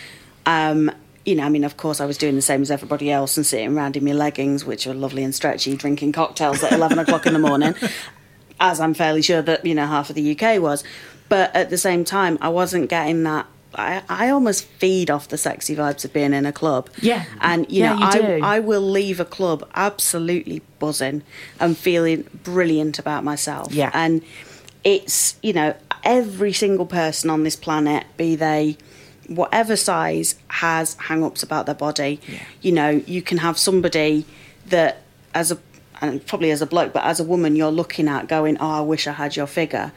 Um, 0.46 0.92
you 1.26 1.36
know, 1.36 1.44
I 1.44 1.50
mean, 1.50 1.64
of 1.64 1.78
course, 1.78 2.00
I 2.02 2.06
was 2.06 2.18
doing 2.18 2.36
the 2.36 2.42
same 2.42 2.62
as 2.62 2.72
everybody 2.72 3.12
else 3.12 3.38
and 3.38 3.46
sitting 3.46 3.76
around 3.78 3.98
in 3.98 4.04
my 4.06 4.14
leggings, 4.14 4.66
which 4.66 4.88
are 4.88 4.94
lovely 4.94 5.24
and 5.24 5.34
stretchy, 5.36 5.76
drinking 5.76 6.12
cocktails 6.14 6.64
at 6.64 6.72
11 6.72 7.00
o'clock 7.00 7.26
in 7.26 7.34
the 7.34 7.40
morning, 7.40 7.76
as 8.60 8.80
I'm 8.80 8.94
fairly 8.94 9.22
sure 9.22 9.42
that, 9.42 9.66
you 9.66 9.76
know, 9.76 9.86
half 9.86 10.10
of 10.10 10.16
the 10.16 10.38
UK 10.40 10.62
was. 10.62 10.84
But 11.28 11.56
at 11.56 11.70
the 11.70 11.78
same 11.78 12.04
time, 12.06 12.38
I 12.42 12.50
wasn't 12.50 12.90
getting 12.90 13.24
that. 13.24 13.46
I, 13.76 14.02
I 14.10 14.30
almost 14.30 14.66
feed 14.66 15.12
off 15.12 15.28
the 15.28 15.38
sexy 15.38 15.76
vibes 15.76 16.04
of 16.04 16.12
being 16.12 16.34
in 16.34 16.48
a 16.48 16.52
club. 16.52 16.90
Yeah. 17.02 17.26
And, 17.40 17.70
you 17.72 17.82
Yeah, 17.82 17.94
know, 17.94 18.12
you 18.12 18.44
I. 18.44 18.56
I 18.56 18.60
will 18.60 18.82
leave 18.82 19.20
a 19.20 19.26
club 19.26 19.70
absolutely 19.76 20.64
buzzing 20.80 21.22
and 21.60 21.78
feeling 21.78 22.26
brilliant 22.44 22.98
about 22.98 23.24
myself. 23.24 23.72
Yeah. 23.72 23.92
And 23.94 24.24
it's, 24.84 25.38
you 25.44 25.54
know, 25.54 25.76
every 26.04 26.52
single 26.54 26.88
person 26.88 27.30
on 27.30 27.44
this 27.44 27.56
planet, 27.56 28.06
be 28.18 28.36
they 28.36 28.78
whatever 29.30 29.76
size, 29.76 30.36
has 30.48 30.96
hang 30.96 31.24
ups 31.24 31.44
about 31.44 31.66
their 31.66 31.76
body. 31.76 32.20
You 32.62 32.72
know, 32.72 32.90
you 32.90 33.22
can 33.22 33.38
have 33.38 33.58
somebody 33.58 34.26
that, 34.68 35.02
as 35.34 35.52
a, 35.52 35.58
and 36.02 36.26
probably 36.26 36.52
as 36.52 36.62
a 36.62 36.66
bloke, 36.66 36.94
but 36.94 37.04
as 37.04 37.20
a 37.20 37.24
woman, 37.24 37.56
you're 37.56 37.72
looking 37.72 38.08
at 38.08 38.28
going, 38.28 38.58
oh, 38.60 38.70
I 38.70 38.82
wish 38.82 39.08
I 39.08 39.14
had 39.14 39.36
your 39.36 39.48
figure. 39.48 39.92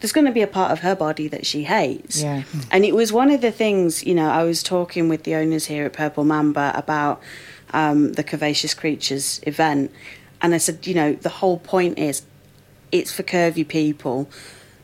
There's 0.00 0.12
going 0.12 0.26
to 0.26 0.32
be 0.32 0.42
a 0.42 0.48
part 0.48 0.72
of 0.72 0.80
her 0.80 0.96
body 0.96 1.28
that 1.28 1.46
she 1.46 1.64
hates. 1.64 2.22
Yeah. 2.22 2.42
And 2.70 2.84
it 2.84 2.94
was 2.94 3.12
one 3.12 3.30
of 3.30 3.40
the 3.40 3.52
things, 3.52 4.02
you 4.04 4.14
know, 4.14 4.28
I 4.28 4.42
was 4.42 4.62
talking 4.62 5.08
with 5.08 5.22
the 5.24 5.34
owners 5.36 5.66
here 5.66 5.84
at 5.84 5.92
Purple 5.92 6.24
Mamba 6.24 6.72
about 6.74 7.22
um, 7.72 8.12
the 8.14 8.24
Curvaceous 8.24 8.76
Creatures 8.76 9.40
event. 9.46 9.92
And 10.40 10.54
I 10.54 10.58
said, 10.58 10.86
you 10.86 10.94
know, 10.94 11.12
the 11.12 11.28
whole 11.28 11.58
point 11.58 11.98
is 11.98 12.22
it's 12.90 13.12
for 13.12 13.22
curvy 13.22 13.66
people, 13.66 14.28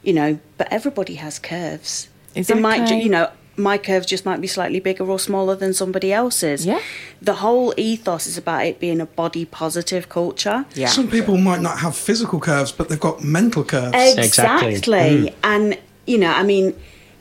you 0.02 0.12
know, 0.12 0.38
but 0.56 0.72
everybody 0.72 1.16
has 1.16 1.38
curves. 1.38 2.08
Is 2.34 2.48
It 2.48 2.58
might, 2.58 2.88
you 2.90 3.08
know, 3.08 3.30
my 3.58 3.76
curves 3.76 4.06
just 4.06 4.24
might 4.24 4.40
be 4.40 4.46
slightly 4.46 4.80
bigger 4.80 5.04
or 5.04 5.18
smaller 5.18 5.56
than 5.56 5.74
somebody 5.74 6.12
else's. 6.12 6.64
Yeah. 6.64 6.80
The 7.20 7.34
whole 7.34 7.74
ethos 7.76 8.26
is 8.26 8.38
about 8.38 8.64
it 8.64 8.78
being 8.78 9.00
a 9.00 9.06
body 9.06 9.44
positive 9.44 10.08
culture. 10.08 10.64
Yeah. 10.74 10.86
Some 10.86 11.10
people 11.10 11.36
might 11.36 11.60
not 11.60 11.78
have 11.80 11.96
physical 11.96 12.40
curves, 12.40 12.72
but 12.72 12.88
they've 12.88 13.00
got 13.00 13.22
mental 13.22 13.64
curves. 13.64 13.94
Exactly. 13.94 14.74
Exactly. 14.74 14.94
Mm. 14.94 15.34
And 15.42 15.78
you 16.06 16.18
know, 16.18 16.32
I 16.32 16.42
mean, 16.42 16.74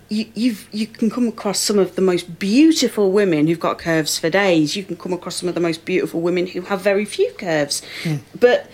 you 0.09 0.26
you've 0.35 0.68
you 0.72 0.88
can 0.88 1.09
come 1.09 1.27
across 1.27 1.59
some 1.59 1.80
of 1.80 1.95
the 1.95 2.01
most 2.01 2.39
beautiful 2.39 3.11
women 3.11 3.47
who've 3.47 3.59
got 3.59 3.80
curves 3.80 4.18
for 4.18 4.30
days. 4.30 4.76
You 4.76 4.84
can 4.84 4.95
come 4.95 5.14
across 5.14 5.35
some 5.35 5.49
of 5.49 5.55
the 5.55 5.61
most 5.61 5.85
beautiful 5.85 6.22
women 6.22 6.47
who 6.47 6.61
have 6.61 6.81
very 6.81 7.05
few 7.05 7.31
curves. 7.34 7.81
Mm. 8.03 8.19
But 8.39 8.69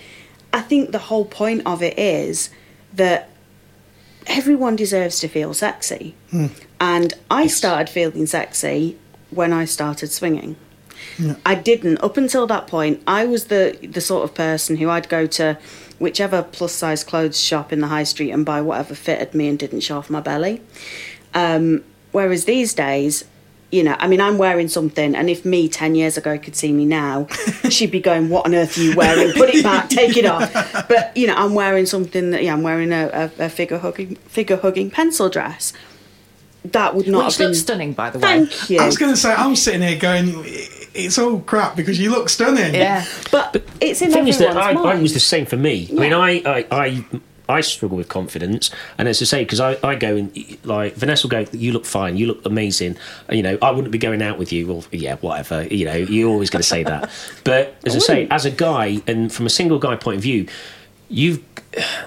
I 0.52 0.62
think 0.62 0.92
the 0.92 1.00
whole 1.00 1.26
point 1.26 1.64
of 1.66 1.82
it 1.82 1.98
is 1.98 2.50
that 2.94 3.30
everyone 4.28 4.76
deserves 4.76 5.20
to 5.20 5.28
feel 5.28 5.54
sexy. 5.54 6.16
Mm. 6.32 6.52
And 6.84 7.14
I 7.32 7.48
started 7.48 7.90
feeling 7.90 8.26
sexy 8.26 8.98
when 9.30 9.54
I 9.54 9.64
started 9.64 10.12
swinging. 10.12 10.58
I 11.46 11.56
didn't 11.56 12.04
up 12.04 12.18
until 12.18 12.46
that 12.48 12.68
point. 12.68 13.02
I 13.08 13.26
was 13.26 13.46
the 13.46 13.78
the 13.82 14.02
sort 14.02 14.26
of 14.26 14.36
person 14.36 14.76
who 14.76 14.90
I'd 14.90 15.08
go 15.08 15.26
to 15.28 15.58
whichever 15.98 16.44
plus 16.44 16.74
size 16.74 17.06
clothes 17.06 17.40
shop 17.40 17.72
in 17.72 17.80
the 17.80 17.88
high 17.88 18.04
street 18.04 18.32
and 18.32 18.46
buy 18.46 18.60
whatever 18.60 18.96
fitted 18.96 19.34
me 19.34 19.48
and 19.48 19.58
didn't 19.58 19.80
show 19.80 19.98
off 19.98 20.10
my 20.10 20.20
belly. 20.20 20.62
Um, 21.34 21.86
whereas 22.12 22.44
these 22.44 22.74
days, 22.74 23.24
you 23.72 23.82
know, 23.84 23.96
I 24.00 24.08
mean, 24.08 24.20
I'm 24.20 24.38
wearing 24.38 24.68
something, 24.68 25.16
and 25.16 25.30
if 25.30 25.46
me 25.46 25.70
ten 25.70 25.96
years 25.96 26.18
ago 26.18 26.38
could 26.38 26.58
see 26.58 26.74
me 26.74 26.86
now, 26.86 27.28
she'd 27.70 27.92
be 27.92 28.02
going, 28.02 28.28
"What 28.28 28.46
on 28.46 28.54
earth 28.54 28.78
are 28.78 28.82
you 28.82 28.94
wearing? 28.94 29.32
Put 29.32 29.52
it 29.52 29.64
back, 29.64 29.88
take 29.90 30.18
it 30.18 30.26
off." 30.26 30.52
But 30.90 31.16
you 31.16 31.28
know, 31.28 31.36
I'm 31.36 31.56
wearing 31.56 31.86
something 31.86 32.32
that 32.32 32.44
yeah, 32.44 32.52
I'm 32.52 32.62
wearing 32.62 32.92
a, 32.92 33.32
a, 33.40 33.46
a 33.46 33.50
figure 33.50 33.78
hugging 33.78 34.16
figure 34.28 34.58
hugging 34.58 34.92
pencil 34.92 35.30
dress. 35.30 35.72
That 36.66 36.96
would 36.96 37.08
not 37.08 37.26
Which 37.26 37.38
have 37.38 37.48
been 37.48 37.56
stunning, 37.56 37.94
by 37.94 38.10
the 38.10 38.20
way. 38.20 38.46
Thank 38.46 38.70
you. 38.70 38.80
I 38.80 38.86
was 38.86 38.98
going 38.98 39.12
to 39.12 39.18
say, 39.18 39.34
I'm 39.34 39.56
sitting 39.56 39.82
here 39.82 40.00
going, 40.00 40.32
it's 40.94 41.18
all 41.18 41.40
crap 41.42 41.76
because 41.76 42.00
you 42.00 42.10
look 42.10 42.30
stunning. 42.30 42.74
Yeah. 42.74 43.06
but 43.32 43.64
it's 43.82 44.02
in 44.02 44.10
The 44.10 44.16
thing 44.16 44.28
is 44.28 44.38
that 44.40 44.56
everyone's 44.56 44.86
I, 44.86 44.92
I 44.92 45.02
was 45.02 45.14
the 45.14 45.20
same 45.20 45.46
for 45.46 45.58
me. 45.58 45.90
I 45.92 45.94
mean, 45.94 46.14
I, 46.14 46.30
I, 46.46 46.66
I, 46.72 47.06
I 47.50 47.62
struggle 47.62 47.98
with 47.98 48.08
confidence, 48.08 48.72
and 48.98 49.08
as 49.08 49.22
I 49.22 49.26
say, 49.26 49.44
because 49.44 49.60
I, 49.60 49.78
I 49.84 49.96
go 49.96 50.16
and 50.16 50.58
like 50.64 50.94
Vanessa 50.96 51.28
will 51.28 51.32
go, 51.32 51.46
"You 51.52 51.74
look 51.74 51.86
fine, 51.86 52.16
you 52.16 52.28
look 52.28 52.46
amazing." 52.46 52.96
You 53.30 53.44
know, 53.44 53.58
I 53.62 53.72
wouldn't 53.72 53.92
be 53.92 53.98
going 53.98 54.22
out 54.22 54.38
with 54.38 54.54
you. 54.54 54.66
Well, 54.66 54.86
yeah, 54.92 55.18
whatever. 55.18 55.66
You 55.68 55.86
know, 55.86 55.96
you're 55.96 56.30
always 56.30 56.50
going 56.50 56.62
to 56.62 56.68
say 56.68 56.84
that. 56.84 57.10
But 57.44 57.76
as 57.86 57.96
I 57.96 58.00
say, 58.00 58.28
as 58.30 58.46
a 58.46 58.52
guy, 58.52 59.02
and 59.08 59.32
from 59.32 59.46
a 59.46 59.50
single 59.50 59.78
guy 59.78 59.98
point 59.98 60.18
of 60.18 60.24
view, 60.24 60.48
you've 61.14 61.40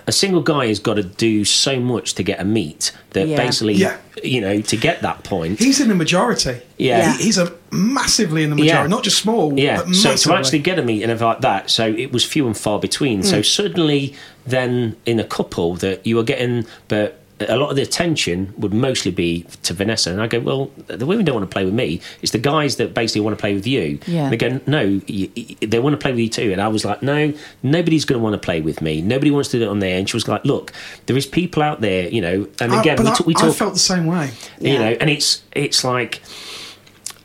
a 0.06 0.12
single 0.12 0.42
guy 0.42 0.68
has 0.68 0.78
got 0.78 0.94
to 0.94 1.02
do 1.02 1.44
so 1.44 1.80
much 1.80 2.14
to 2.14 2.22
get 2.22 2.38
a 2.40 2.44
meet 2.44 2.92
that 3.10 3.26
Yeah. 3.26 3.36
basically, 3.36 3.74
Yeah. 3.74 3.96
you 4.22 4.40
know, 4.40 4.60
to 4.60 4.76
get 4.76 5.02
that 5.02 5.24
point. 5.24 5.58
He's 5.58 5.80
in 5.80 5.88
the 5.88 5.94
majority. 5.96 6.58
Yeah. 6.78 7.16
He- 7.16 7.24
he's 7.24 7.36
a 7.38 7.52
massively 7.72 8.44
in 8.44 8.50
the 8.50 8.56
majority, 8.56 8.82
Yeah. 8.84 8.86
not 8.86 9.02
just 9.02 9.18
small. 9.18 9.58
Yeah, 9.58 9.82
but 9.84 9.92
so 9.96 10.14
to 10.14 10.34
actually 10.34 10.60
get 10.60 10.78
a 10.78 10.82
meeting 10.82 11.10
of 11.10 11.20
like 11.20 11.40
that, 11.40 11.68
so 11.68 11.92
it 11.98 12.12
was 12.12 12.24
few 12.24 12.46
and 12.46 12.56
far 12.56 12.78
between. 12.78 13.22
Hmm. 13.22 13.26
So 13.26 13.42
suddenly, 13.42 14.14
then 14.46 14.94
in 15.04 15.18
a 15.18 15.24
couple 15.24 15.74
that 15.76 16.06
you 16.06 16.14
were 16.14 16.22
getting, 16.22 16.64
but 16.86 17.18
a 17.40 17.56
lot 17.56 17.68
of 17.68 17.76
the 17.76 17.82
attention 17.82 18.54
would 18.56 18.72
mostly 18.72 19.10
be 19.10 19.44
to 19.62 19.74
Vanessa, 19.74 20.10
and 20.10 20.22
I 20.22 20.26
go, 20.26 20.40
well, 20.40 20.70
the 20.86 21.04
women 21.04 21.24
don't 21.26 21.34
want 21.36 21.50
to 21.50 21.52
play 21.54 21.64
with 21.66 21.74
me. 21.74 22.00
It's 22.22 22.32
the 22.32 22.38
guys 22.38 22.76
that 22.76 22.94
basically 22.94 23.20
want 23.20 23.36
to 23.36 23.40
play 23.40 23.52
with 23.52 23.66
you. 23.66 23.98
Yeah. 24.06 24.24
And 24.24 24.32
they 24.32 24.36
go, 24.38 24.60
no, 24.66 25.00
y 25.08 25.28
y 25.36 25.56
they 25.60 25.78
want 25.78 25.92
to 25.92 25.98
play 25.98 26.12
with 26.12 26.20
you 26.20 26.28
too. 26.30 26.52
And 26.52 26.60
I 26.62 26.68
was 26.68 26.84
like, 26.84 27.02
no, 27.02 27.34
nobody's 27.62 28.04
going 28.06 28.18
to 28.18 28.22
want 28.22 28.32
to 28.34 28.38
play 28.44 28.62
with 28.62 28.80
me. 28.80 29.02
Nobody 29.02 29.30
wants 29.30 29.50
to 29.50 29.58
do 29.58 29.64
it 29.64 29.68
on 29.68 29.80
there. 29.80 29.98
And 29.98 30.08
she 30.08 30.16
was 30.16 30.26
like, 30.28 30.44
look, 30.46 30.72
there 31.06 31.16
is 31.16 31.26
people 31.26 31.62
out 31.62 31.82
there, 31.82 32.08
you 32.08 32.22
know. 32.22 32.48
And 32.60 32.72
I- 32.72 32.80
again, 32.80 32.96
but 32.96 33.26
we, 33.26 33.34
I, 33.34 33.40
talk, 33.40 33.50
I 33.50 33.52
felt 33.52 33.74
the 33.74 33.80
same 33.80 34.06
way. 34.06 34.30
you 34.60 34.72
Yeah. 34.72 34.78
know 34.78 34.96
and 35.00 35.10
it's 35.10 35.42
it's 35.54 35.84
like 35.84 36.22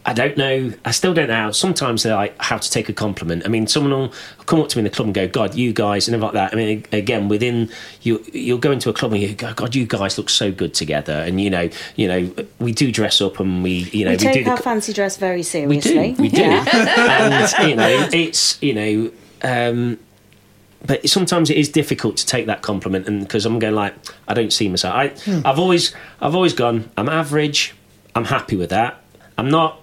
I 0.03 0.14
don't 0.14 0.36
know. 0.36 0.73
I 0.84 0.91
still 0.91 1.14
don't 1.14 1.28
know. 1.28 1.36
How, 1.36 1.52
sometimes 1.52 2.02
they're 2.02 2.15
like 2.15 2.36
how 2.41 2.57
to 2.57 2.72
take 2.72 2.90
a 2.90 2.94
compliment. 2.94 3.44
I 3.45 3.49
mean, 3.49 3.68
someone 3.68 3.91
will 3.94 4.14
come 4.48 4.60
up 4.60 4.68
to 4.69 4.78
me 4.78 4.80
in 4.80 4.84
the 4.86 4.90
club 4.90 5.06
and 5.07 5.14
go, 5.14 5.28
"God, 5.28 5.53
you 5.53 5.73
guys," 5.73 6.07
and 6.07 6.15
everything 6.15 6.34
like 6.36 6.52
that. 6.52 6.53
I 6.53 6.56
mean, 6.57 6.86
again, 6.91 7.28
within 7.30 7.69
you, 8.02 8.23
you'll 8.34 8.57
go 8.57 8.72
into 8.72 8.90
a 8.90 8.94
club 8.94 9.14
and 9.14 9.22
you 9.22 9.34
go, 9.36 9.53
"God, 9.53 9.76
you 9.76 9.86
guys 9.86 10.18
look 10.18 10.30
so 10.30 10.52
good 10.52 10.73
together." 10.73 11.14
And 11.14 11.40
you 11.40 11.52
know, 11.52 11.69
you 11.98 12.07
know, 12.07 12.45
we 12.57 12.72
do 12.72 12.91
dress 12.91 13.22
up 13.22 13.40
and 13.40 13.61
we, 13.61 13.90
you 13.91 14.06
know, 14.06 14.11
we 14.11 14.18
take 14.18 14.44
do 14.45 14.49
our 14.49 14.57
the, 14.57 14.64
fancy 14.64 14.91
dress 14.91 15.18
very 15.18 15.44
seriously. 15.44 15.91
we 15.91 16.14
do, 16.14 16.22
we 16.23 16.30
do, 16.30 16.41
Yeah. 16.41 16.65
and 17.60 17.69
you 17.69 17.76
know, 17.76 18.10
it's 18.11 18.61
you 18.61 18.73
know. 18.73 19.11
Um, 19.44 19.99
but 20.84 21.07
sometimes 21.07 21.52
it 21.52 21.57
is 21.57 21.69
difficult 21.69 22.18
to 22.18 22.26
take 22.26 22.48
that 22.48 22.64
compliment, 22.64 23.07
and 23.07 23.22
because 23.22 23.45
I'm 23.45 23.60
going 23.60 23.76
like 23.76 23.94
I 24.28 24.34
don't 24.34 24.52
see 24.52 24.68
myself. 24.68 24.95
I, 24.95 25.07
Hmm. 25.10 25.41
I've 25.45 25.60
always, 25.60 25.94
I've 26.19 26.34
always 26.34 26.53
gone. 26.53 26.90
I'm 26.98 27.07
average. 27.07 27.76
I'm 28.15 28.26
happy 28.26 28.56
with 28.56 28.72
that. 28.72 28.99
I'm 29.38 29.49
not, 29.49 29.80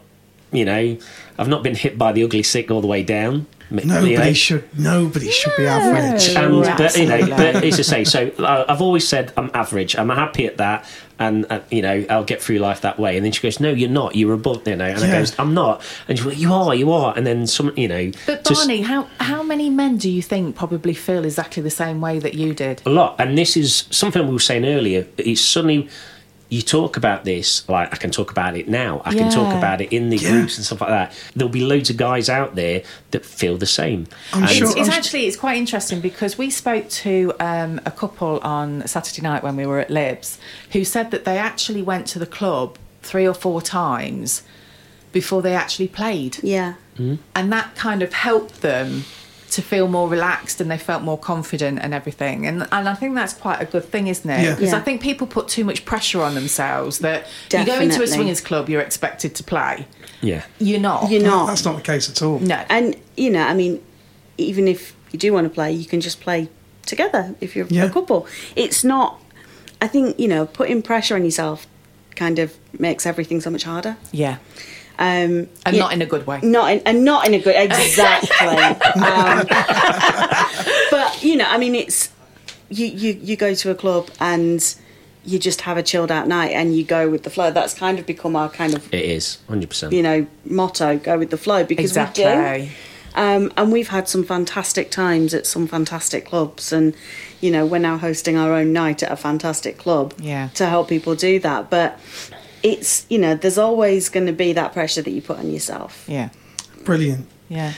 you 0.53 0.65
know, 0.65 0.97
I've 1.39 1.49
not 1.49 1.62
been 1.62 1.75
hit 1.75 1.99
by 1.99 2.12
the 2.12 2.25
ugly 2.25 2.43
sick 2.43 2.70
all 2.70 2.81
the 2.81 2.87
way 2.87 3.03
down. 3.03 3.47
M- 3.70 3.81
you 3.81 3.85
Nobody 3.85 4.16
know. 4.16 4.33
should. 4.33 4.79
Nobody 4.79 5.31
should 5.31 5.53
be 5.59 5.66
average. 5.66 6.29
And 6.31 6.62
but 6.79 6.97
you 6.97 7.07
know, 7.07 7.27
but 7.37 7.62
it's 7.65 7.77
to 7.77 7.85
say. 7.85 8.05
So 8.05 8.29
uh, 8.39 8.65
I've 8.66 8.81
always 8.81 9.07
said 9.07 9.31
I'm 9.37 9.51
average. 9.53 9.95
I'm 9.95 10.09
happy 10.09 10.47
at 10.47 10.57
that, 10.57 10.87
and 11.19 11.45
uh, 11.51 11.61
you 11.70 11.83
know 11.83 12.07
I'll 12.09 12.25
get 12.25 12.41
through 12.41 12.61
life 12.61 12.81
that 12.81 12.99
way. 12.99 13.16
And 13.19 13.27
then 13.27 13.33
she 13.33 13.43
goes, 13.43 13.61
"No, 13.61 13.69
you're 13.70 13.91
not. 13.91 14.16
You're 14.16 14.33
above." 14.33 14.66
You 14.66 14.77
know, 14.77 14.87
and 14.87 14.99
I 15.05 15.11
goes, 15.11 15.39
"I'm 15.39 15.53
not." 15.53 15.83
And 16.09 16.16
she 16.19 16.25
goes, 16.25 16.39
"You 16.39 16.51
are. 16.55 16.75
You 16.75 16.91
are." 16.93 17.12
And 17.15 17.27
then 17.27 17.47
some, 17.47 17.70
you 17.77 17.89
know, 17.89 18.11
But 18.25 18.45
just 18.45 18.61
Barney, 18.62 18.81
how 18.81 19.07
how 19.20 19.43
many 19.43 19.69
men 19.69 19.99
do 19.99 20.11
you 20.11 20.23
think 20.23 20.57
probably 20.57 20.95
feel 20.95 21.27
exactly 21.27 21.62
the 21.62 21.69
same 21.69 22.01
way 22.01 22.19
that 22.20 22.33
you 22.33 22.55
did? 22.55 22.81
a 22.87 22.91
lot. 22.91 23.16
And 23.19 23.37
this 23.37 23.55
is 23.55 23.85
something 23.91 24.27
we 24.27 24.33
were 24.33 24.39
saying 24.39 24.65
earlier. 24.65 25.07
It's 25.19 25.43
suddenly 25.43 25.91
you 26.51 26.62
talk 26.62 26.97
about 26.97 27.25
this 27.25 27.69
like 27.69 27.93
I 27.93 27.97
can 27.97 28.11
talk 28.11 28.31
about 28.31 28.57
it 28.57 28.69
now. 28.69 29.03
I 29.05 29.12
can 29.15 29.31
talk 29.31 29.55
about 29.55 29.81
it 29.83 29.93
in 29.93 30.09
the 30.09 30.16
Yeah. 30.16 30.31
groups 30.31 30.57
and 30.57 30.65
stuff 30.65 30.81
like 30.81 30.89
that. 30.91 31.12
There'll 31.37 31.53
be 31.53 31.61
loads 31.65 31.91
of 31.91 31.97
guys 31.99 32.31
out 32.31 32.55
there 32.55 32.83
that 33.11 33.25
feel 33.27 33.59
the 33.59 33.66
same. 33.66 34.07
I'm 34.33 34.45
And- 34.45 34.51
sure- 34.53 34.69
It's, 34.69 34.77
it's 34.77 34.89
I'm- 34.89 34.99
actually 34.99 35.27
it's 35.27 35.37
quite 35.37 35.59
interesting 35.59 36.01
because 36.01 36.39
we 36.39 36.49
spoke 36.49 36.89
to 36.89 37.35
um, 37.39 37.81
a 37.85 37.91
couple 37.91 38.39
on 38.41 38.87
Saturday 38.87 39.20
night 39.20 39.43
when 39.43 39.57
we 39.57 39.66
were 39.66 39.79
at 39.79 39.91
Libs 39.91 40.39
who 40.73 40.85
said 40.85 41.11
that 41.11 41.25
they 41.27 41.37
actually 41.37 41.83
went 41.83 42.07
to 42.09 42.19
the 42.19 42.27
club 42.27 42.79
three 43.03 43.27
or 43.29 43.35
four 43.35 43.61
times 43.61 44.43
before 45.12 45.41
they 45.43 45.55
actually 45.55 45.89
played, 45.89 46.39
yeah. 46.43 46.75
and 46.99 47.53
that 47.53 47.75
kind 47.77 48.03
of 48.03 48.12
helped 48.12 48.61
them 48.61 49.05
to 49.51 49.62
feel 49.62 49.89
more 49.89 50.09
relaxed 50.09 50.61
and 50.61 50.70
they 50.70 50.77
felt 50.79 51.03
more 51.03 51.19
confident 51.19 51.79
and 51.81 51.95
everything. 51.95 52.47
And 52.47 52.66
and 52.70 52.89
I 52.89 52.95
think 52.95 53.15
that's 53.15 53.33
quite 53.33 53.61
a 53.62 53.65
good 53.65 53.85
thing, 53.85 54.07
isn't 54.09 54.29
it? 54.31 54.43
Yeah. 54.43 54.55
Because 54.55 54.75
I 54.75 54.81
think 54.81 55.01
people 55.01 55.27
put 55.27 55.49
too 55.49 55.65
much 55.65 55.85
pressure 55.85 56.20
on 56.23 56.35
themselves 56.35 56.99
that 56.99 57.27
Definitely. 57.49 57.73
you 57.73 57.79
go 57.79 57.85
into 57.95 58.03
a 58.03 58.07
swingers 58.07 58.41
club, 58.41 58.69
you're 58.69 58.83
expected 58.83 59.35
to 59.37 59.43
play. 59.45 59.87
yeah. 60.20 60.45
You're 60.59 60.81
not. 60.81 61.11
You're 61.11 61.23
not. 61.23 61.47
That's 61.47 61.65
not 61.65 61.77
the 61.77 61.83
case 61.83 62.11
at 62.11 62.20
all. 62.23 62.39
No. 62.41 62.62
And 62.69 62.97
you 63.16 63.31
know, 63.31 63.43
I 63.43 63.55
mean, 63.55 63.83
even 64.37 64.69
if 64.69 64.95
you 65.12 65.19
do 65.19 65.33
want 65.33 65.45
to 65.47 65.51
play, 65.51 65.73
you 65.73 65.87
can 65.87 66.01
just 66.01 66.20
play 66.20 66.49
together 66.85 67.35
if 67.41 67.57
you're 67.57 67.66
Yeah. 67.70 67.85
a 67.85 67.91
couple. 67.91 68.27
It's 68.55 68.85
not. 68.85 69.20
I 69.81 69.87
think 69.89 70.19
you 70.20 70.29
know, 70.29 70.45
putting 70.45 70.83
pressure 70.83 71.15
on 71.15 71.25
yourself 71.25 71.66
kind 72.16 72.39
of 72.39 72.57
makes 72.79 73.07
everything 73.07 73.41
so 73.41 73.49
much 73.49 73.62
harder. 73.65 73.97
Yeah. 74.12 74.39
Um, 75.01 75.49
And 75.65 75.77
yeah, 75.77 75.79
not 75.79 75.93
in 75.93 76.03
a 76.03 76.07
good 76.07 76.27
way. 76.27 76.41
not 76.43 76.73
in, 76.73 76.81
and 76.85 77.05
not 77.05 77.27
in 77.27 77.35
a 77.35 77.39
good 77.39 77.55
exactly. 77.57 78.47
um, 79.03 79.47
but 80.91 81.23
you 81.23 81.37
know, 81.37 81.47
I 81.49 81.59
mean, 81.59 81.75
it's 81.75 82.11
you, 82.69 82.87
you 82.87 83.19
you 83.23 83.37
go 83.37 83.55
to 83.55 83.70
a 83.70 83.75
club 83.75 84.11
and 84.20 84.62
you 85.25 85.39
just 85.39 85.62
have 85.62 85.77
a 85.77 85.83
chilled 85.83 86.11
out 86.11 86.27
night 86.27 86.53
and 86.53 86.77
you 86.77 86.85
go 86.85 87.09
with 87.11 87.23
the 87.23 87.31
flow. 87.31 87.51
That's 87.51 87.75
kind 87.75 87.99
of 87.99 88.07
become 88.07 88.35
our 88.37 88.49
kind 88.49 88.75
of 88.75 88.93
It 88.93 89.05
is 89.05 89.39
100%. 89.49 89.93
you 89.93 90.03
know 90.03 90.27
motto: 90.45 90.99
go 90.99 91.19
with 91.19 91.31
the 91.31 91.39
flow 91.39 91.65
because 91.65 91.97
we 91.97 92.05
do. 92.15 92.69
Um, 93.15 93.53
and 93.57 93.73
we've 93.73 93.89
had 93.89 94.09
some 94.09 94.23
fantastic 94.23 94.91
times 94.91 95.35
at 95.35 95.45
some 95.47 95.66
fantastic 95.66 96.27
clubs, 96.27 96.73
and 96.73 96.95
you 97.41 97.51
know 97.51 97.66
we're 97.66 97.79
now 97.81 97.99
hosting 97.99 98.37
our 98.37 98.53
own 98.53 98.73
night 98.73 99.03
at 99.03 99.11
a 99.11 99.16
fantastic 99.16 99.77
club 99.79 100.15
Yeah. 100.19 100.49
to 100.55 100.66
help 100.66 100.89
people 100.89 101.15
do 101.15 101.39
that. 101.41 101.69
But 101.70 101.99
it's 102.63 103.07
you 103.09 103.19
know 103.19 103.35
there's 103.35 103.59
always 103.59 104.09
going 104.09 104.27
to 104.27 104.33
be 104.33 104.53
that 104.53 104.73
pressure 104.73 105.03
that 105.03 105.11
you 105.11 105.23
put 105.23 105.39
on 105.39 105.51
yourself. 105.51 106.05
Yeah. 106.09 106.31
Brilliant. 106.85 107.27
Yeah. 107.49 107.73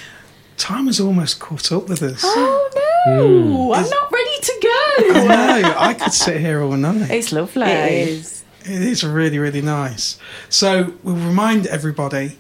Time 0.57 0.87
has 0.87 1.01
almost 1.01 1.41
caught 1.41 1.73
up 1.73 1.89
with 1.89 2.03
us. 2.03 2.21
Oh 2.23 2.71
no! 3.07 3.29
Mm. 3.29 3.77
I'm 3.77 3.89
not 3.89 4.13
ready 4.13 4.41
to 4.43 4.61
I 4.63 5.01
go. 5.13 5.25
know. 5.29 5.75
I 5.79 5.95
could 5.95 6.13
sit 6.13 6.41
here 6.41 6.63
all 6.63 6.73
night. 6.73 7.11
It's 7.11 7.33
lovely. 7.33 7.63
It 7.67 8.09
is. 8.09 8.45
It 8.65 8.83
is 8.83 9.03
really, 9.03 9.39
really 9.39 9.63
nice. 9.63 10.19
So 10.51 10.93
we'll 11.03 11.15
remind 11.17 11.67
everybody 11.67 12.39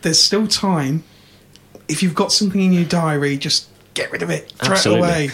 there's 0.00 0.20
still 0.20 0.46
time. 0.46 1.04
If 1.88 2.02
you've 2.02 2.14
got 2.14 2.32
something 2.32 2.60
in 2.60 2.72
your 2.72 2.84
diary, 2.84 3.36
just 3.36 3.68
get 3.92 4.10
rid 4.10 4.22
of 4.22 4.30
it, 4.30 4.50
throw 4.52 4.72
Absolutely. 4.72 5.02
it 5.08 5.12
away, 5.12 5.30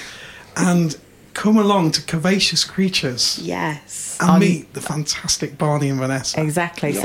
and 0.57 0.99
come 1.39 1.57
along 1.57 1.93
to 1.93 2.01
Curvaceous 2.03 2.67
Creatures 2.69 3.39
Yes. 3.41 4.19
and 4.21 4.41
meet 4.41 4.75
the 4.75 4.81
fantastic 4.81 5.57
Barney 5.57 5.89
and 5.89 6.01
Vanessa. 6.01 6.43
Exactly. 6.43 6.91
Yes. 6.91 7.03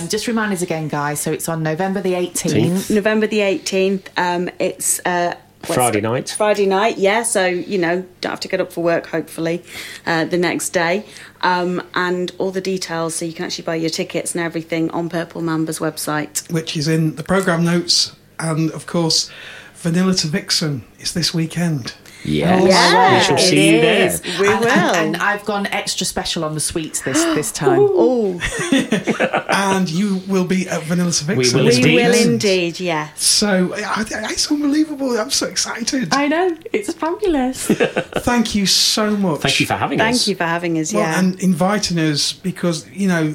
So 0.00 0.04
um, 0.04 0.08
just 0.08 0.26
remind 0.26 0.54
us 0.54 0.62
again, 0.62 0.88
guys. 0.88 1.20
So 1.20 1.32
it's 1.32 1.50
on 1.50 1.62
November 1.62 2.00
the 2.00 2.14
18th. 2.14 2.90
November 2.94 3.26
the 3.26 3.40
18th. 3.40 4.06
Um, 4.16 4.48
it's 4.58 5.00
uh, 5.04 5.34
Friday 5.64 5.98
it? 5.98 6.02
night. 6.02 6.30
Friday 6.30 6.64
night, 6.64 6.96
yeah. 6.96 7.24
So, 7.24 7.44
you 7.44 7.76
know, 7.76 8.06
don't 8.22 8.30
have 8.30 8.40
to 8.40 8.48
get 8.48 8.58
up 8.58 8.72
for 8.72 8.82
work, 8.82 9.06
hopefully, 9.08 9.62
uh, 10.06 10.24
the 10.24 10.38
next 10.38 10.70
day. 10.70 11.04
Um, 11.42 11.82
and 11.94 12.32
all 12.38 12.52
the 12.52 12.62
details, 12.62 13.16
so 13.16 13.26
you 13.26 13.34
can 13.34 13.44
actually 13.44 13.64
buy 13.64 13.74
your 13.74 13.90
tickets 13.90 14.34
and 14.34 14.42
everything 14.42 14.90
on 14.92 15.10
Purple 15.10 15.42
Mamba's 15.42 15.78
website. 15.78 16.50
which 16.50 16.74
is 16.74 16.88
in 16.88 17.16
the 17.16 17.22
program 17.22 17.64
notes, 17.66 18.16
and 18.40 18.70
of 18.70 18.86
course, 18.86 19.30
Vanilla 19.74 20.14
to 20.14 20.26
Vixen 20.28 20.84
is 20.98 21.12
this 21.12 21.34
weekend. 21.34 21.92
Yes. 22.24 22.62
Oh, 22.62 22.66
yeah, 22.66 23.18
we 23.18 23.24
shall 23.24 23.36
it 23.36 23.40
see 23.40 23.74
you 23.74 23.80
there. 23.80 24.06
is. 24.06 24.22
We 24.40 24.48
and, 24.48 24.60
will. 24.60 24.68
and, 24.70 24.96
and 24.96 25.16
I've 25.18 25.44
gone 25.44 25.66
extra 25.66 26.06
special 26.06 26.44
on 26.44 26.54
the 26.54 26.60
sweets 26.60 27.02
this 27.02 27.22
this 27.34 27.52
time. 27.52 27.78
oh, 27.80 28.40
and 29.50 29.90
you 29.90 30.22
will 30.26 30.44
be 30.44 30.68
at 30.68 30.82
Vanilla 30.84 31.12
to 31.12 31.24
Vixen. 31.24 31.58
will 31.58 31.66
this 31.66 31.78
we 31.84 31.94
will 31.96 32.14
indeed, 32.14 32.80
yes. 32.80 33.22
So 33.22 33.74
I, 33.74 34.00
I- 34.00 34.30
it's 34.32 34.50
unbelievable. 34.50 35.18
I'm 35.18 35.30
so 35.30 35.46
excited. 35.46 36.14
I 36.14 36.28
know 36.28 36.56
it's 36.72 36.92
fabulous. 36.94 37.66
Thank 37.66 38.54
you 38.54 38.66
so 38.66 39.16
much. 39.16 39.40
Thank 39.40 39.60
you 39.60 39.66
for 39.66 39.74
having 39.74 40.00
us. 40.00 40.04
Thank 40.04 40.28
you 40.28 40.34
for 40.36 40.44
having 40.44 40.78
us, 40.78 40.92
well, 40.92 41.02
yeah. 41.02 41.18
and 41.18 41.38
inviting 41.42 41.98
us 41.98 42.32
because 42.32 42.88
you 42.90 43.08
know 43.08 43.34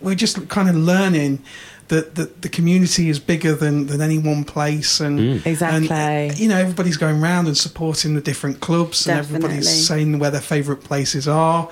we're 0.00 0.14
just 0.14 0.48
kind 0.48 0.68
of 0.68 0.74
learning 0.74 1.42
that 1.88 2.14
the, 2.14 2.24
the 2.40 2.48
community 2.48 3.08
is 3.08 3.18
bigger 3.18 3.54
than, 3.54 3.86
than 3.86 4.00
any 4.00 4.18
one 4.18 4.44
place 4.44 5.00
and 5.00 5.18
Mm. 5.18 5.46
Exactly. 5.46 5.88
and, 5.90 6.38
you 6.38 6.48
know 6.48 6.58
everybody's 6.58 6.96
going 6.96 7.22
around 7.22 7.46
and 7.46 7.56
supporting 7.56 8.14
the 8.14 8.20
different 8.20 8.60
clubs 8.60 9.06
and 9.06 9.18
everybody's 9.18 9.86
saying 9.86 10.18
where 10.18 10.30
their 10.30 10.40
favourite 10.40 10.82
places 10.84 11.26
are 11.26 11.68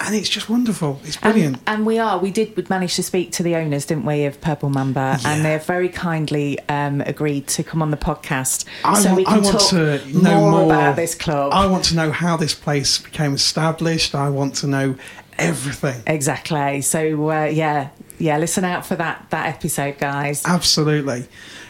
and 0.00 0.16
it's 0.16 0.28
just 0.28 0.48
wonderful 0.48 0.98
it's 1.04 1.16
brilliant 1.16 1.56
And, 1.58 1.76
and 1.78 1.86
we 1.86 1.98
are. 2.00 2.18
We 2.18 2.30
did 2.32 2.68
manage 2.68 2.96
to 2.96 3.04
speak 3.04 3.30
to 3.32 3.42
the 3.44 3.54
owners, 3.54 3.84
didn't 3.86 4.04
we, 4.04 4.24
of 4.24 4.40
Purple 4.40 4.68
Mamba, 4.68 5.18
Yeah. 5.20 5.30
and 5.32 5.44
they've 5.44 5.62
very 5.62 5.88
kindly 5.88 6.58
um, 6.68 7.02
agreed 7.02 7.46
to 7.48 7.62
come 7.62 7.82
on 7.82 7.90
the 7.92 7.96
podcast 7.96 8.64
I 8.84 8.98
so 8.98 9.10
want, 9.10 9.16
we 9.18 9.26
I 9.26 9.34
can 9.34 9.42
want 9.44 9.60
talk 9.60 9.70
to 9.70 10.18
know 10.22 10.40
more, 10.40 10.50
more 10.50 10.64
about 10.64 10.96
this 10.96 11.14
club. 11.14 11.52
I 11.52 11.66
want 11.66 11.84
to 11.84 11.94
know 11.94 12.10
how 12.10 12.36
this 12.36 12.54
place 12.54 12.98
became 12.98 13.32
established. 13.34 14.14
I 14.16 14.28
want 14.28 14.56
to 14.56 14.66
know 14.66 14.96
everything. 15.38 16.02
Exactly. 16.06 16.80
So 16.80 17.30
uh, 17.30 17.44
yeah, 17.44 17.90
yeah. 18.22 18.38
Listen 18.38 18.64
out 18.64 18.86
for 18.86 18.96
that 18.96 19.26
that 19.30 19.46
episode, 19.54 19.98
guys. 19.98 20.42
Absolutely. 20.46 21.26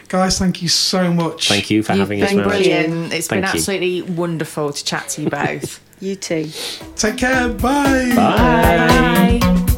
Guys, 0.08 0.38
thank 0.38 0.60
you 0.60 0.68
so 0.68 1.10
much. 1.12 1.48
Thank 1.48 1.70
you 1.70 1.82
for 1.82 1.92
You've 1.92 2.00
having 2.00 2.22
us, 2.22 2.32
been 2.34 2.42
brilliant. 2.42 3.12
It's 3.14 3.28
been 3.28 3.40
Thank 3.42 3.54
you. 3.54 3.58
absolutely 3.58 4.02
wonderful 4.02 4.72
to 4.72 4.84
chat 4.84 5.08
to 5.10 5.22
you 5.22 5.30
both. 5.40 5.80
you 6.00 6.16
too. 6.16 6.50
Take 6.96 7.16
care. 7.16 7.48
Bye. 7.48 8.12
Bye. 8.14 9.38
Bye. 9.40 9.71